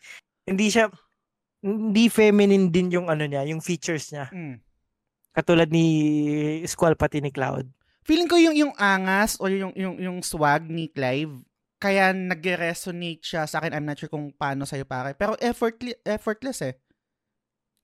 Hindi 0.48 0.72
siya 0.72 0.90
hindi 1.62 2.10
feminine 2.10 2.68
din 2.68 2.90
yung 2.90 3.06
ano 3.06 3.22
niya, 3.24 3.46
yung 3.46 3.62
features 3.62 4.10
niya. 4.10 4.26
Mm. 4.34 4.58
Katulad 5.32 5.70
ni 5.70 5.86
Squall 6.66 6.98
pati 6.98 7.22
ni 7.22 7.30
Cloud. 7.30 7.64
Feeling 8.02 8.26
ko 8.26 8.34
yung 8.36 8.52
yung 8.58 8.74
angas 8.76 9.38
o 9.38 9.46
yung 9.46 9.72
yung 9.78 9.96
yung 9.96 10.18
swag 10.20 10.66
ni 10.66 10.90
Clive 10.90 11.30
kaya 11.82 12.14
nag-resonate 12.14 13.22
siya 13.26 13.42
sa 13.46 13.58
akin. 13.58 13.74
I'm 13.74 13.82
not 13.82 13.98
sure 13.98 14.06
kung 14.06 14.30
paano 14.30 14.62
sa'yo 14.62 14.86
pare. 14.86 15.18
Pero 15.18 15.34
effortless, 15.42 15.98
effortless 16.06 16.62
eh. 16.62 16.74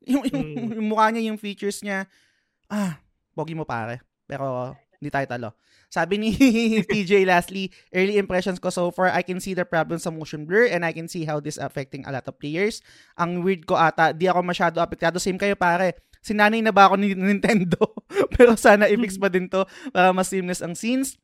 Yung, 0.07 0.23
yung, 0.31 0.47
Mm. 0.55 0.71
yung 0.79 0.87
mukha 0.87 1.11
niya, 1.11 1.27
yung 1.27 1.39
features 1.43 1.83
niya, 1.83 2.07
ah, 2.71 3.03
pogi 3.35 3.59
mo 3.59 3.67
pare. 3.67 3.99
Pero 4.23 4.71
hindi 5.03 5.11
tayo 5.11 5.27
talo. 5.27 5.49
Sabi 5.89 6.21
ni 6.21 6.31
TJ 6.93 7.25
lastly, 7.25 7.73
early 7.97 8.21
impressions 8.21 8.61
ko 8.61 8.69
so 8.69 8.93
far, 8.93 9.09
I 9.09 9.25
can 9.25 9.41
see 9.41 9.57
the 9.57 9.65
problem 9.65 9.97
sa 9.97 10.13
motion 10.13 10.45
blur 10.45 10.69
and 10.69 10.85
I 10.85 10.93
can 10.93 11.09
see 11.09 11.25
how 11.25 11.41
this 11.41 11.57
affecting 11.57 12.05
a 12.05 12.13
lot 12.13 12.29
of 12.29 12.37
players. 12.37 12.85
Ang 13.17 13.41
weird 13.41 13.65
ko 13.65 13.77
ata, 13.77 14.13
di 14.13 14.29
ako 14.29 14.45
masyado 14.45 14.85
apektado. 14.85 15.17
Same 15.17 15.41
kayo 15.41 15.57
pare. 15.57 15.97
Sinanay 16.21 16.61
na 16.61 16.77
ba 16.77 16.93
ako 16.93 17.01
ni 17.01 17.17
Nintendo? 17.19 17.81
Pero 18.37 18.53
sana 18.61 18.85
i-fix 18.85 19.17
pa 19.17 19.33
din 19.33 19.49
to 19.49 19.65
para 19.91 20.13
mas 20.13 20.29
seamless 20.29 20.61
ang 20.61 20.77
scenes. 20.77 21.17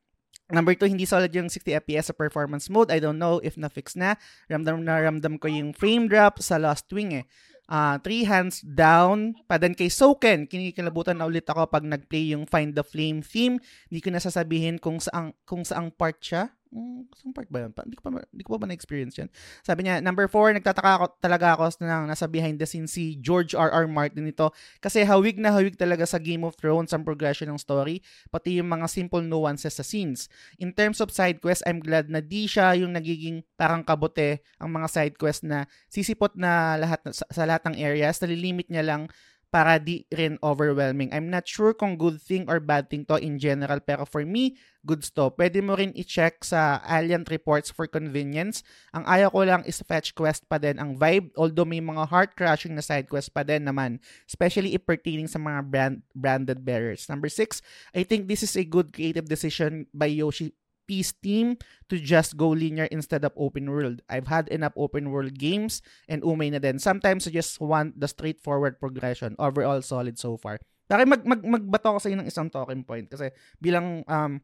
Number 0.53 0.77
two, 0.77 0.85
hindi 0.85 1.09
solid 1.09 1.33
yung 1.33 1.49
60 1.49 1.89
FPS 1.89 2.13
sa 2.13 2.15
performance 2.17 2.69
mode. 2.69 2.93
I 2.93 3.01
don't 3.01 3.17
know 3.17 3.41
if 3.41 3.57
na-fix 3.57 3.97
na. 3.97 4.21
Ramdam 4.53 4.85
na 4.85 5.01
ramdam 5.01 5.41
ko 5.41 5.49
yung 5.49 5.73
frame 5.73 6.05
drop 6.05 6.37
sa 6.45 6.61
Lost 6.61 6.85
Wing 6.93 7.17
eh. 7.17 7.25
Uh, 7.65 7.97
three 8.05 8.29
hands 8.29 8.61
down. 8.61 9.33
Padan 9.49 9.73
kay 9.73 9.89
Soken. 9.89 10.45
Kinikilabutan 10.45 11.17
na 11.17 11.29
ulit 11.29 11.49
ako 11.49 11.65
pag 11.69 11.85
nag-play 11.85 12.37
yung 12.37 12.45
Find 12.45 12.77
the 12.77 12.85
Flame 12.85 13.25
theme. 13.25 13.57
Hindi 13.89 14.01
ko 14.05 14.09
nasasabihin 14.13 14.77
kung 14.77 15.01
saang, 15.01 15.33
kung 15.49 15.65
saang 15.65 15.89
part 15.89 16.21
siya. 16.21 16.53
Mm, 16.75 17.07
saan 17.15 17.31
part 17.31 17.47
ba? 17.55 17.71
Pa, 17.71 17.87
hindi 17.87 17.95
ko 17.95 18.03
pa, 18.03 18.19
hindi 18.19 18.43
ko 18.43 18.59
pa 18.59 18.59
ba 18.59 18.67
na-experience 18.67 19.15
yan? 19.15 19.31
Sabi 19.63 19.87
niya, 19.87 20.03
number 20.03 20.27
four, 20.27 20.51
nagtataka 20.51 20.91
ako 20.99 21.07
talaga 21.23 21.55
ako 21.55 21.71
na 21.87 22.03
nasa 22.03 22.27
behind 22.27 22.59
the 22.59 22.67
scenes 22.67 22.91
si 22.91 23.15
George 23.23 23.55
R.R. 23.55 23.87
Martin 23.87 24.27
ito 24.27 24.51
kasi 24.83 25.07
hawig 25.07 25.39
na 25.39 25.55
hawig 25.55 25.79
talaga 25.79 26.03
sa 26.03 26.19
Game 26.19 26.43
of 26.43 26.59
Thrones 26.59 26.91
ang 26.91 27.07
progression 27.07 27.47
ng 27.47 27.63
story, 27.63 28.03
pati 28.27 28.59
yung 28.59 28.67
mga 28.67 28.91
simple 28.91 29.23
nuances 29.23 29.79
sa 29.79 29.87
scenes. 29.87 30.27
In 30.59 30.75
terms 30.75 30.99
of 30.99 31.15
side 31.15 31.39
quest, 31.39 31.63
I'm 31.63 31.79
glad 31.79 32.11
na 32.11 32.19
di 32.19 32.51
siya 32.51 32.75
yung 32.75 32.99
nagiging 32.99 33.47
parang 33.55 33.87
kabote 33.87 34.43
ang 34.59 34.75
mga 34.75 34.91
side 34.91 35.15
quest 35.15 35.47
na 35.47 35.71
sisipot 35.87 36.35
na 36.35 36.75
lahat 36.75 37.07
sa, 37.15 37.23
sa 37.31 37.47
lahat 37.47 37.71
ng 37.71 37.79
areas, 37.79 38.19
nalilimit 38.19 38.67
niya 38.67 38.83
lang 38.83 39.07
para 39.55 39.79
di 39.79 40.03
rin 40.11 40.35
overwhelming. 40.43 41.15
I'm 41.15 41.31
not 41.31 41.47
sure 41.47 41.71
kung 41.71 41.95
good 41.95 42.19
thing 42.19 42.51
or 42.51 42.59
bad 42.59 42.91
thing 42.91 43.07
to 43.07 43.23
in 43.23 43.39
general, 43.39 43.79
pero 43.79 44.03
for 44.03 44.27
me, 44.27 44.59
good 44.83 45.07
to. 45.15 45.31
Pwede 45.31 45.63
mo 45.63 45.79
rin 45.79 45.95
i-check 45.95 46.43
sa 46.43 46.83
Alliant 46.83 47.31
reports 47.31 47.71
for 47.71 47.87
convenience. 47.87 48.67
Ang 48.91 49.07
ayaw 49.07 49.31
ko 49.31 49.47
lang 49.47 49.63
is 49.63 49.79
fetch 49.87 50.11
quest 50.11 50.43
pa 50.51 50.59
din 50.59 50.83
ang 50.83 50.99
vibe, 50.99 51.31
although 51.39 51.63
may 51.63 51.79
mga 51.79 52.03
heart-crushing 52.11 52.75
na 52.75 52.83
side 52.83 53.07
quest 53.07 53.31
pa 53.31 53.47
din 53.47 53.63
naman, 53.63 54.03
especially 54.27 54.75
if 54.75 54.83
pertaining 54.83 55.31
sa 55.31 55.39
mga 55.39 55.61
brand, 55.71 56.03
branded 56.19 56.67
bearers. 56.67 57.07
Number 57.07 57.31
six, 57.31 57.63
I 57.95 58.03
think 58.03 58.27
this 58.27 58.43
is 58.43 58.59
a 58.59 58.67
good 58.67 58.91
creative 58.91 59.31
decision 59.31 59.87
by 59.95 60.11
Yoshi 60.11 60.51
Peace 60.85 61.17
team 61.17 61.57
to 61.89 61.97
just 61.97 62.37
go 62.37 62.53
linear 62.53 62.85
instead 62.93 63.25
of 63.25 63.33
open 63.37 63.71
world. 63.71 64.05
I've 64.09 64.29
had 64.29 64.49
enough 64.53 64.77
open 64.77 65.09
world 65.09 65.37
games 65.41 65.81
and 66.09 66.21
umay 66.21 66.53
na 66.53 66.61
din. 66.61 66.77
Sometimes 66.77 67.25
I 67.27 67.33
just 67.33 67.57
want 67.61 67.97
the 67.97 68.09
straightforward 68.09 68.77
progression. 68.77 69.33
Overall, 69.41 69.81
solid 69.81 70.21
so 70.21 70.37
far. 70.37 70.61
Bakit 70.89 71.09
mag, 71.09 71.23
mag, 71.25 71.43
magbato 71.43 71.97
ko 71.97 71.99
sa 72.01 72.09
inyo 72.13 72.21
ng 72.21 72.29
isang 72.29 72.53
talking 72.53 72.85
point 72.85 73.09
kasi 73.09 73.33
bilang 73.57 74.05
um, 74.05 74.37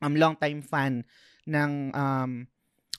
um 0.00 0.14
long 0.16 0.34
time 0.40 0.64
fan 0.64 1.04
ng 1.44 1.92
um, 1.92 2.48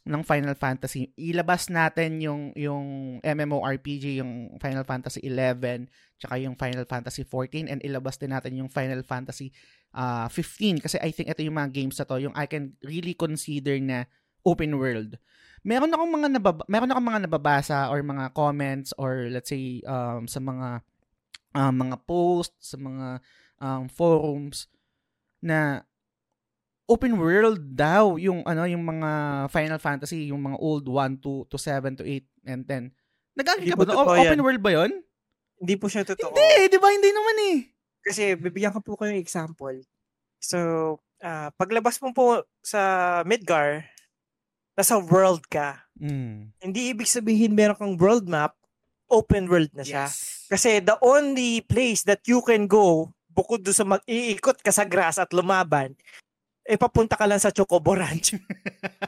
ng 0.06 0.22
Final 0.22 0.54
Fantasy, 0.54 1.10
ilabas 1.18 1.74
natin 1.74 2.22
yung 2.22 2.54
yung 2.54 3.18
MMORPG, 3.26 4.22
yung 4.22 4.54
Final 4.62 4.86
Fantasy 4.86 5.18
11, 5.26 5.90
tsaka 6.22 6.38
yung 6.38 6.54
Final 6.54 6.86
Fantasy 6.86 7.26
14 7.26 7.66
and 7.74 7.82
ilabas 7.82 8.22
din 8.22 8.30
natin 8.30 8.54
yung 8.54 8.70
Final 8.70 9.02
Fantasy 9.02 9.50
uh, 9.96 10.28
ah, 10.28 10.30
15 10.30 10.84
kasi 10.84 11.00
I 11.00 11.10
think 11.16 11.32
ito 11.32 11.42
yung 11.42 11.56
mga 11.56 11.72
games 11.72 11.96
na 11.96 12.06
to 12.06 12.20
yung 12.20 12.36
I 12.36 12.46
can 12.46 12.76
really 12.84 13.16
consider 13.16 13.80
na 13.80 14.06
open 14.44 14.76
world. 14.76 15.16
Meron 15.66 15.90
akong 15.90 16.12
mga 16.14 16.28
nababa, 16.38 16.64
meron 16.70 16.92
akong 16.94 17.08
mga 17.10 17.22
nababasa 17.26 17.90
or 17.90 18.04
mga 18.06 18.36
comments 18.38 18.94
or 19.02 19.32
let's 19.32 19.50
say 19.50 19.82
um, 19.88 20.30
sa 20.30 20.38
mga 20.38 20.84
uh, 21.58 21.74
mga 21.74 21.96
posts, 22.06 22.76
sa 22.76 22.78
mga 22.78 23.24
um, 23.58 23.90
forums 23.90 24.70
na 25.42 25.82
open 26.86 27.18
world 27.18 27.58
daw 27.74 28.14
yung 28.22 28.46
ano 28.46 28.70
yung 28.70 28.86
mga 28.86 29.10
Final 29.50 29.82
Fantasy, 29.82 30.30
yung 30.30 30.44
mga 30.46 30.62
old 30.62 30.86
1 30.86 31.18
to 31.24 31.50
to 31.50 31.58
7 31.58 31.98
to 31.98 32.06
8 32.06 32.22
and 32.46 32.62
10. 32.70 32.94
Nag-agree 33.36 33.74
ka 33.74 33.78
ba? 33.82 33.90
Open 34.06 34.38
yan. 34.38 34.46
world 34.46 34.62
ba 34.62 34.72
'yon? 34.72 34.92
Hindi 35.58 35.76
po 35.82 35.90
siya 35.90 36.06
totoo. 36.06 36.36
Hindi, 36.36 36.70
di 36.70 36.78
ba? 36.78 36.94
Hindi 36.94 37.10
naman 37.10 37.36
eh. 37.56 37.75
Kasi 38.06 38.38
bibigyan 38.38 38.72
ko 38.72 38.86
po 38.86 38.94
kayo 38.94 39.18
ng 39.18 39.24
example. 39.24 39.82
So, 40.38 40.60
uh, 41.26 41.50
paglabas 41.58 41.98
mo 42.06 42.14
po 42.14 42.46
sa 42.62 43.22
Midgar, 43.26 43.90
nasa 44.78 45.02
world 45.02 45.42
ka. 45.50 45.90
Mm. 45.98 46.54
Hindi 46.62 46.94
ibig 46.94 47.10
sabihin 47.10 47.58
meron 47.58 47.80
kang 47.80 47.98
world 47.98 48.30
map, 48.30 48.54
open 49.10 49.50
world 49.50 49.74
na 49.74 49.82
siya. 49.82 50.06
Yes. 50.06 50.46
Kasi 50.46 50.86
the 50.86 51.02
only 51.02 51.66
place 51.66 52.06
that 52.06 52.22
you 52.30 52.46
can 52.46 52.70
go, 52.70 53.10
bukod 53.34 53.66
doon 53.66 53.76
sa 53.76 53.88
mag-iikot 53.88 54.62
ka 54.62 54.70
sa 54.70 54.86
grass 54.86 55.18
at 55.18 55.34
lumaban, 55.34 55.98
eh 56.66 56.78
papunta 56.78 57.18
ka 57.18 57.26
lang 57.26 57.42
sa 57.42 57.50
Chocobo 57.50 57.98
Ranch. 57.98 58.38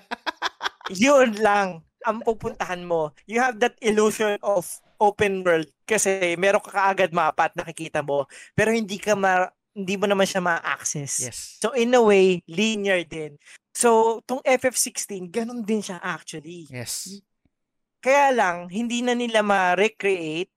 Yun 1.03 1.37
lang 1.37 1.83
ang 2.07 2.17
pupuntahan 2.23 2.81
mo. 2.81 3.11
You 3.27 3.43
have 3.43 3.59
that 3.59 3.75
illusion 3.83 4.39
of 4.39 4.63
open 4.97 5.45
world 5.45 5.69
kasi 5.87 6.35
meron 6.35 6.61
ka 6.61 6.73
kaagad 6.73 7.13
mapa 7.13 7.49
at 7.49 7.55
nakikita 7.55 8.01
mo 8.03 8.25
pero 8.53 8.73
hindi 8.73 8.97
ka 8.97 9.13
ma 9.13 9.47
hindi 9.77 9.93
mo 9.93 10.09
naman 10.09 10.25
siya 10.25 10.41
ma-access. 10.41 11.13
Yes. 11.21 11.37
So 11.61 11.77
in 11.77 11.93
a 11.93 12.01
way, 12.01 12.41
linear 12.49 13.05
din. 13.05 13.37
So 13.77 14.19
tong 14.25 14.41
FF16, 14.41 15.29
ganun 15.29 15.61
din 15.61 15.85
siya 15.85 16.01
actually. 16.01 16.65
Yes. 16.73 17.21
Kaya 18.01 18.33
lang 18.33 18.73
hindi 18.73 19.05
na 19.05 19.13
nila 19.13 19.45
ma-recreate 19.45 20.49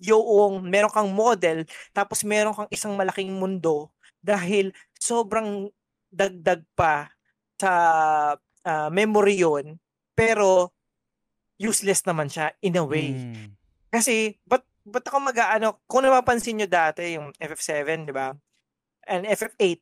yung 0.00 0.64
meron 0.64 0.92
kang 0.92 1.12
model 1.12 1.68
tapos 1.92 2.24
meron 2.24 2.56
kang 2.56 2.70
isang 2.72 2.96
malaking 2.96 3.36
mundo 3.36 3.92
dahil 4.24 4.72
sobrang 4.96 5.68
dagdag 6.08 6.64
pa 6.72 7.12
sa 7.60 7.72
uh, 8.64 8.88
memory 8.88 9.44
yon 9.44 9.76
pero 10.16 10.72
useless 11.60 12.02
naman 12.08 12.32
siya 12.32 12.54
in 12.64 12.80
a 12.80 12.84
way. 12.84 13.14
Mm. 13.14 13.54
Kasi, 13.94 14.34
but, 14.42 14.66
but 14.82 15.06
ako 15.06 15.22
mag-ano, 15.22 15.78
kung 15.86 16.02
napapansin 16.02 16.58
nyo 16.58 16.66
dati, 16.66 17.14
yung 17.14 17.30
FF7, 17.38 18.10
di 18.10 18.14
ba? 18.14 18.34
And 19.06 19.22
FF8, 19.22 19.78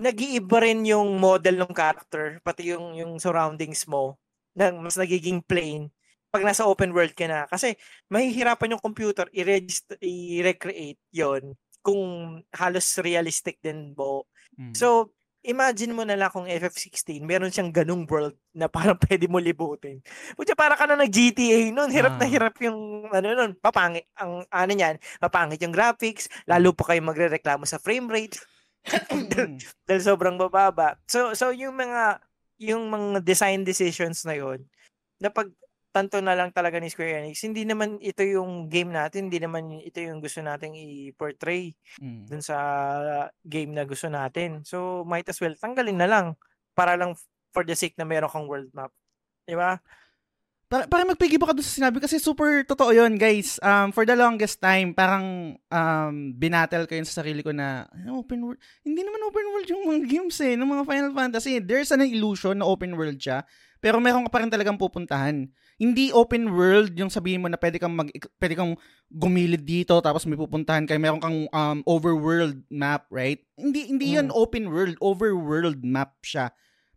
nag-iiba 0.00 0.56
rin 0.64 0.88
yung 0.88 1.20
model 1.20 1.60
ng 1.60 1.72
character, 1.76 2.40
pati 2.40 2.72
yung, 2.72 2.96
yung 2.96 3.20
surroundings 3.20 3.84
mo, 3.84 4.16
nang 4.56 4.80
mas 4.80 4.96
nagiging 4.96 5.44
plain 5.44 5.92
pag 6.32 6.44
nasa 6.44 6.64
open 6.68 6.92
world 6.96 7.12
ka 7.12 7.28
na. 7.28 7.44
Kasi, 7.48 7.76
mahihirapan 8.08 8.76
yung 8.76 8.84
computer 8.84 9.28
i-register, 9.32 9.96
i-recreate 10.00 11.00
yon 11.12 11.56
kung 11.80 12.40
halos 12.56 12.98
realistic 12.98 13.62
din 13.62 13.94
bo. 13.94 14.26
Hmm. 14.58 14.74
So, 14.74 15.15
imagine 15.46 15.94
mo 15.94 16.02
na 16.02 16.18
lang 16.18 16.28
kung 16.28 16.44
FF16, 16.44 17.22
meron 17.22 17.48
siyang 17.54 17.70
ganung 17.70 18.04
world 18.04 18.34
na 18.52 18.66
parang 18.66 18.98
pwede 19.06 19.30
mo 19.30 19.38
libutin. 19.38 20.02
Kutya 20.34 20.58
para 20.58 20.74
ka 20.74 20.84
na 20.84 20.98
nag-GTA 20.98 21.70
noon, 21.70 21.90
hirap 21.94 22.18
ah. 22.18 22.20
na 22.20 22.26
hirap 22.26 22.54
yung 22.60 23.08
ano 23.08 23.28
noon, 23.32 23.52
papangit 23.62 24.10
ang 24.18 24.42
ano 24.50 24.72
niyan, 24.74 24.98
papangit 25.22 25.62
yung 25.62 25.74
graphics, 25.74 26.26
lalo 26.50 26.74
pa 26.74 26.92
kayo 26.92 27.00
magrereklamo 27.06 27.62
sa 27.64 27.78
frame 27.78 28.10
rate. 28.10 28.36
dahil, 29.10 29.58
dahil 29.86 30.02
sobrang 30.02 30.38
bababa. 30.38 30.98
So 31.06 31.34
so 31.34 31.54
yung 31.54 31.78
mga 31.78 32.22
yung 32.62 32.88
mga 32.88 33.22
design 33.22 33.62
decisions 33.62 34.24
na 34.24 34.34
yon 34.34 34.64
na 35.20 35.28
pag 35.32 35.48
tanto 35.96 36.20
na 36.20 36.36
lang 36.36 36.52
talaga 36.52 36.76
ni 36.76 36.92
Square 36.92 37.24
Enix, 37.24 37.40
hindi 37.40 37.64
naman 37.64 37.96
ito 38.04 38.20
yung 38.20 38.68
game 38.68 38.92
natin, 38.92 39.32
hindi 39.32 39.40
naman 39.40 39.80
ito 39.80 39.96
yung 40.04 40.20
gusto 40.20 40.44
nating 40.44 40.76
i-portray 40.76 41.72
mm. 41.96 42.28
dun 42.28 42.44
sa 42.44 42.56
game 43.40 43.72
na 43.72 43.88
gusto 43.88 44.12
natin. 44.12 44.60
So, 44.68 45.08
might 45.08 45.24
as 45.32 45.40
well, 45.40 45.56
tanggalin 45.56 45.96
na 45.96 46.04
lang 46.04 46.26
para 46.76 47.00
lang 47.00 47.16
for 47.56 47.64
the 47.64 47.72
sake 47.72 47.96
na 47.96 48.04
meron 48.04 48.28
kang 48.28 48.44
world 48.44 48.68
map. 48.76 48.92
Di 49.48 49.56
ba? 49.56 49.80
Para, 50.68 50.84
para 50.84 51.08
magpigibak 51.08 51.48
ka 51.48 51.56
doon 51.56 51.64
sa 51.64 51.78
sinabi 51.80 51.96
kasi 52.02 52.20
super 52.20 52.60
totoo 52.68 52.92
yon 52.92 53.16
guys. 53.16 53.56
Um, 53.64 53.88
for 53.88 54.04
the 54.04 54.18
longest 54.18 54.60
time, 54.60 54.92
parang 54.92 55.56
um, 55.72 56.14
binatel 56.36 56.84
ko 56.84 56.92
yun 56.92 57.08
sa 57.08 57.24
sarili 57.24 57.40
ko 57.40 57.56
na 57.56 57.88
open 58.12 58.44
world. 58.44 58.60
Hindi 58.84 59.00
naman 59.00 59.24
open 59.24 59.46
world 59.48 59.68
yung 59.72 59.84
mga 59.88 60.00
games 60.04 60.36
eh, 60.44 60.60
ng 60.60 60.68
mga 60.68 60.84
Final 60.84 61.12
Fantasy. 61.16 61.56
There's 61.64 61.88
an 61.88 62.04
illusion 62.04 62.60
na 62.60 62.68
open 62.68 63.00
world 63.00 63.16
siya, 63.16 63.48
pero 63.80 63.96
meron 63.96 64.28
ka 64.28 64.30
pa 64.34 64.44
rin 64.44 64.52
talagang 64.52 64.76
pupuntahan 64.76 65.48
hindi 65.76 66.08
open 66.12 66.56
world 66.56 66.96
yung 66.96 67.12
sabihin 67.12 67.44
mo 67.44 67.48
na 67.52 67.60
pwede 67.60 67.76
kang 67.76 67.92
mag 67.92 68.08
pwede 68.40 68.54
kang 68.56 68.80
gumilid 69.12 69.62
dito 69.64 70.00
tapos 70.00 70.24
may 70.24 70.36
pupuntahan 70.36 70.88
kay 70.88 70.96
meron 70.96 71.20
kang 71.20 71.44
um, 71.52 71.78
overworld 71.84 72.56
map, 72.72 73.04
right? 73.12 73.44
Hindi 73.60 73.92
hindi 73.92 74.06
mm. 74.10 74.14
'yun 74.16 74.28
open 74.32 74.72
world, 74.72 74.96
overworld 75.04 75.84
map 75.84 76.16
siya. 76.24 76.48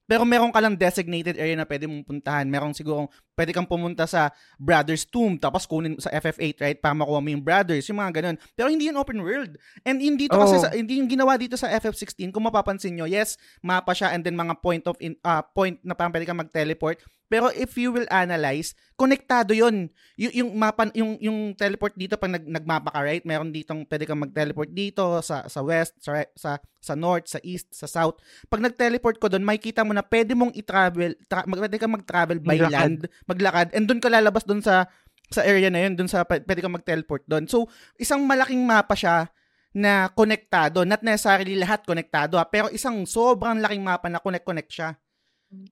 Pero 0.10 0.26
meron 0.26 0.49
ka 0.49 0.57
lang 0.57 0.73
designated 0.73 1.38
area 1.38 1.53
na 1.53 1.69
pwede 1.69 1.85
mong 1.85 2.01
puntahan. 2.01 2.49
Meron 2.49 2.73
siguro, 2.73 3.14
pwede 3.38 3.53
kang 3.53 3.69
pumunta 3.69 4.10
sa 4.10 4.34
Brothers 4.57 5.06
Tomb, 5.06 5.38
tapos 5.38 5.69
kunin 5.69 6.01
sa 6.01 6.10
FF8, 6.10 6.57
right? 6.65 6.80
Para 6.81 6.97
makuha 6.97 7.22
mo 7.22 7.30
yung 7.30 7.45
Brothers, 7.45 7.85
yung 7.93 8.01
mga 8.01 8.18
ganun. 8.18 8.38
Pero 8.57 8.73
hindi 8.73 8.89
yun 8.89 8.97
open 8.97 9.22
world. 9.22 9.53
And 9.85 10.01
hindi 10.01 10.26
dito 10.26 10.34
oh. 10.34 10.41
kasi, 10.41 10.57
sa, 10.65 10.73
hindi 10.73 10.97
yung 10.97 11.06
ginawa 11.06 11.38
dito 11.38 11.53
sa 11.61 11.69
FF16, 11.69 12.34
kung 12.34 12.41
mapapansin 12.41 12.97
nyo, 12.97 13.06
yes, 13.06 13.38
mapa 13.61 13.93
siya 13.93 14.10
and 14.10 14.26
then 14.26 14.34
mga 14.34 14.57
point 14.65 14.81
of, 14.89 14.97
in, 14.97 15.14
uh, 15.22 15.45
point 15.45 15.77
na 15.85 15.93
parang 15.93 16.10
pwede 16.10 16.26
kang 16.26 16.41
mag-teleport. 16.41 17.06
Pero 17.30 17.53
if 17.53 17.77
you 17.77 17.93
will 17.93 18.10
analyze, 18.10 18.73
konektado 18.97 19.53
'yon. 19.53 19.93
Y- 20.18 20.41
yung 20.41 20.57
mapa 20.57 20.89
yung 20.97 21.15
yung 21.22 21.53
teleport 21.53 21.93
dito 21.93 22.18
pag 22.18 22.34
nag 22.34 22.43
nagmapa 22.49 22.89
ka, 22.89 22.99
right? 23.06 23.22
Meron 23.23 23.53
ditong 23.53 23.85
pwede 23.85 24.10
kang 24.10 24.19
mag-teleport 24.19 24.73
dito 24.73 25.22
sa 25.22 25.45
sa 25.45 25.61
west, 25.61 25.93
sa 26.01 26.26
sa 26.34 26.57
sa 26.81 26.93
north, 26.97 27.30
sa 27.30 27.39
east, 27.45 27.69
sa 27.69 27.85
south. 27.85 28.18
Pag 28.49 28.65
nag-teleport 28.65 29.22
ko 29.22 29.30
doon, 29.30 29.45
makikita 29.45 29.85
mo 29.85 29.93
na 29.93 30.01
pwede 30.01 30.34
mong 30.34 30.57
i-travel, 30.57 31.14
tra- 31.30 31.45
pwede 31.45 31.77
kang 31.77 31.93
mag-travel 31.93 32.41
by 32.41 32.57
maglakad. 32.57 32.73
land, 32.73 32.99
maglakad, 33.30 33.68
and 33.77 33.85
doon 33.85 34.01
ka 34.01 34.10
lalabas 34.10 34.43
doon 34.43 34.65
sa 34.65 34.89
sa 35.30 35.45
area 35.45 35.69
na 35.69 35.85
'yon, 35.85 35.93
doon 35.93 36.10
sa 36.10 36.26
pwede 36.26 36.60
kang 36.60 36.73
mag-teleport 36.73 37.23
doon. 37.30 37.45
So, 37.45 37.69
isang 38.01 38.26
malaking 38.26 38.65
mapa 38.65 38.97
siya 38.97 39.30
na 39.69 40.10
konektado, 40.10 40.81
not 40.81 41.06
necessarily 41.06 41.53
lahat 41.53 41.85
konektado, 41.85 42.41
ha, 42.41 42.45
pero 42.49 42.73
isang 42.73 43.06
sobrang 43.06 43.61
laking 43.61 43.85
mapa 43.85 44.10
na 44.10 44.18
connect-connect 44.18 44.72
siya. 44.73 44.97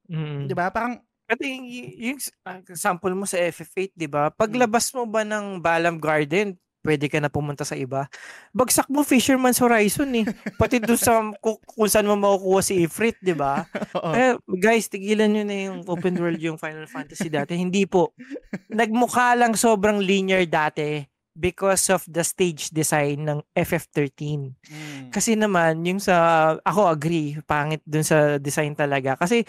Mm. 0.09 0.49
'Di 0.49 0.53
ba? 0.53 0.69
Parang 0.69 1.01
Pati 1.27 1.43
yung, 1.43 1.67
yung 2.15 2.19
sample 2.71 3.11
mo 3.11 3.27
sa 3.27 3.35
FF8, 3.35 3.91
di 3.91 4.07
ba? 4.07 4.31
Paglabas 4.31 4.95
mo 4.95 5.03
ba 5.03 5.27
ng 5.27 5.59
Balam 5.59 5.99
Garden, 5.99 6.55
pwede 6.87 7.11
ka 7.11 7.19
na 7.19 7.27
pumunta 7.27 7.67
sa 7.67 7.75
iba. 7.75 8.07
Bagsak 8.55 8.87
mo 8.87 9.03
Fisherman's 9.03 9.59
Horizon 9.59 10.23
eh. 10.23 10.25
Pati 10.55 10.79
doon 10.79 10.95
sa 10.95 11.19
kung, 11.43 11.59
kung 11.67 11.91
saan 11.91 12.07
mo 12.07 12.15
makukuha 12.15 12.63
si 12.63 12.87
Ifrit, 12.87 13.19
di 13.19 13.35
ba? 13.35 13.67
Eh, 14.17 14.39
guys, 14.47 14.87
tigilan 14.87 15.27
nyo 15.27 15.43
na 15.43 15.57
yung 15.67 15.79
open 15.83 16.15
world 16.15 16.39
yung 16.39 16.55
Final 16.55 16.87
Fantasy 16.87 17.27
dati. 17.27 17.59
Hindi 17.59 17.83
po. 17.83 18.15
Nagmukha 18.71 19.35
lang 19.35 19.57
sobrang 19.57 19.99
linear 19.99 20.47
dati 20.47 21.03
because 21.37 21.91
of 21.93 22.01
the 22.07 22.23
stage 22.23 22.71
design 22.71 23.27
ng 23.27 23.39
FF13. 23.51 24.15
Mm. 24.47 25.03
Kasi 25.11 25.37
naman, 25.37 25.83
yung 25.83 26.01
sa, 26.01 26.55
ako 26.61 26.89
agree, 26.89 27.37
pangit 27.45 27.83
dun 27.83 28.05
sa 28.05 28.41
design 28.41 28.73
talaga. 28.73 29.19
Kasi, 29.19 29.43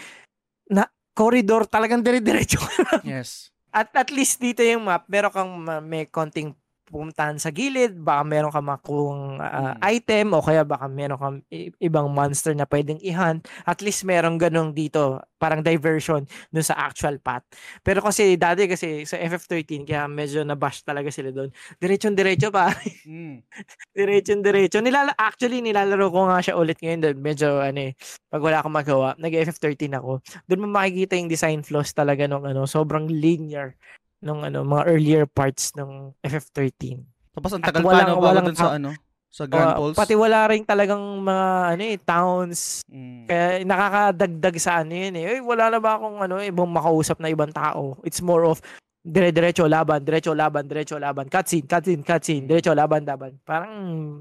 na, 0.68 0.84
corridor 1.18 1.66
talagang 1.66 2.06
dire-diretso. 2.06 2.62
yes. 3.02 3.50
At 3.74 3.90
at 3.92 4.08
least 4.14 4.38
dito 4.38 4.62
yung 4.62 4.86
map, 4.86 5.04
meron 5.10 5.34
kang 5.34 5.50
ma- 5.58 5.82
may 5.82 6.06
konting 6.06 6.54
pumuntahan 6.88 7.36
sa 7.36 7.52
gilid, 7.52 7.94
baka 7.94 8.24
meron 8.24 8.50
kang 8.50 8.66
makuhang 8.66 9.36
uh, 9.38 9.76
Mm. 9.76 9.84
item 9.84 10.26
o 10.32 10.40
kaya 10.40 10.64
baka 10.64 10.88
meron 10.88 11.18
kang 11.20 11.36
i- 11.52 11.70
ibang 11.78 12.08
monster 12.08 12.56
na 12.56 12.64
pwedeng 12.64 12.98
i-hunt. 13.00 13.44
At 13.62 13.84
least 13.84 14.02
meron 14.02 14.40
ganong 14.40 14.72
dito, 14.72 15.20
parang 15.36 15.62
diversion 15.62 16.24
dun 16.50 16.64
sa 16.66 16.74
actual 16.80 17.20
path. 17.20 17.44
Pero 17.80 18.00
kasi 18.00 18.34
dati 18.34 18.66
kasi 18.66 19.04
sa 19.04 19.14
FF13, 19.16 19.84
kaya 19.86 20.08
medyo 20.08 20.42
nabash 20.42 20.82
talaga 20.82 21.12
sila 21.12 21.30
doon. 21.30 21.52
Diretsyon-diretso 21.78 22.48
pa. 22.50 22.72
Mm. 23.06 23.44
Diretsyon-diretso. 23.98 24.80
Nilala 24.80 25.12
actually 25.14 25.60
nilalaro 25.60 26.08
ko 26.10 26.28
nga 26.28 26.40
siya 26.40 26.56
ulit 26.56 26.80
ngayon 26.80 27.00
doon. 27.04 27.16
Medyo 27.20 27.48
ano 27.60 27.80
eh, 27.90 27.92
pag 28.26 28.42
wala 28.42 28.60
akong 28.60 28.74
magawa, 28.74 29.08
nag-FF13 29.16 29.94
ako. 29.94 30.20
Doon 30.46 30.62
mo 30.64 30.66
makikita 30.72 31.14
yung 31.14 31.30
design 31.30 31.60
flaws 31.62 31.92
talaga 31.92 32.24
nung 32.26 32.44
ano, 32.44 32.64
sobrang 32.64 33.06
linear 33.06 33.76
nung 34.18 34.42
ano, 34.42 34.62
mga 34.62 34.84
earlier 34.86 35.24
parts 35.24 35.72
ng 35.72 36.14
FF13. 36.20 36.98
Tapos 37.30 37.50
ang 37.52 37.62
tagal 37.62 37.82
walang- 37.82 38.08
pa 38.08 38.12
no, 38.12 38.20
walang 38.20 38.46
sa 38.52 38.74
ano, 38.74 38.90
sa 39.28 39.44
Grand 39.44 39.70
Uh, 39.70 39.78
Pulse. 39.78 39.96
pati 39.96 40.14
wala 40.14 40.48
rin 40.48 40.64
talagang 40.64 40.98
mga 41.20 41.46
ano 41.70 41.82
eh, 41.84 41.98
towns. 41.98 42.82
Mm. 42.86 43.24
Kaya 43.24 43.44
nakakadagdag 43.62 44.56
sa 44.58 44.80
ano 44.80 44.92
yun 44.92 45.14
eh. 45.14 45.24
Ay, 45.28 45.40
wala 45.40 45.68
na 45.68 45.78
ba 45.78 45.94
akong 45.94 46.18
ano, 46.18 46.40
ibang 46.40 46.66
makausap 46.66 47.18
na 47.18 47.28
ibang 47.28 47.52
tao? 47.52 47.94
It's 48.02 48.18
more 48.18 48.42
of 48.44 48.58
dire-diretso 49.00 49.64
laban, 49.64 50.02
diretso 50.02 50.34
laban, 50.34 50.66
diretso 50.66 50.98
laban, 50.98 51.26
cutscene, 51.26 51.64
cutscene, 51.64 52.02
cutscene, 52.02 52.44
diretso 52.44 52.74
laban, 52.74 53.04
laban. 53.04 53.38
Parang 53.40 53.72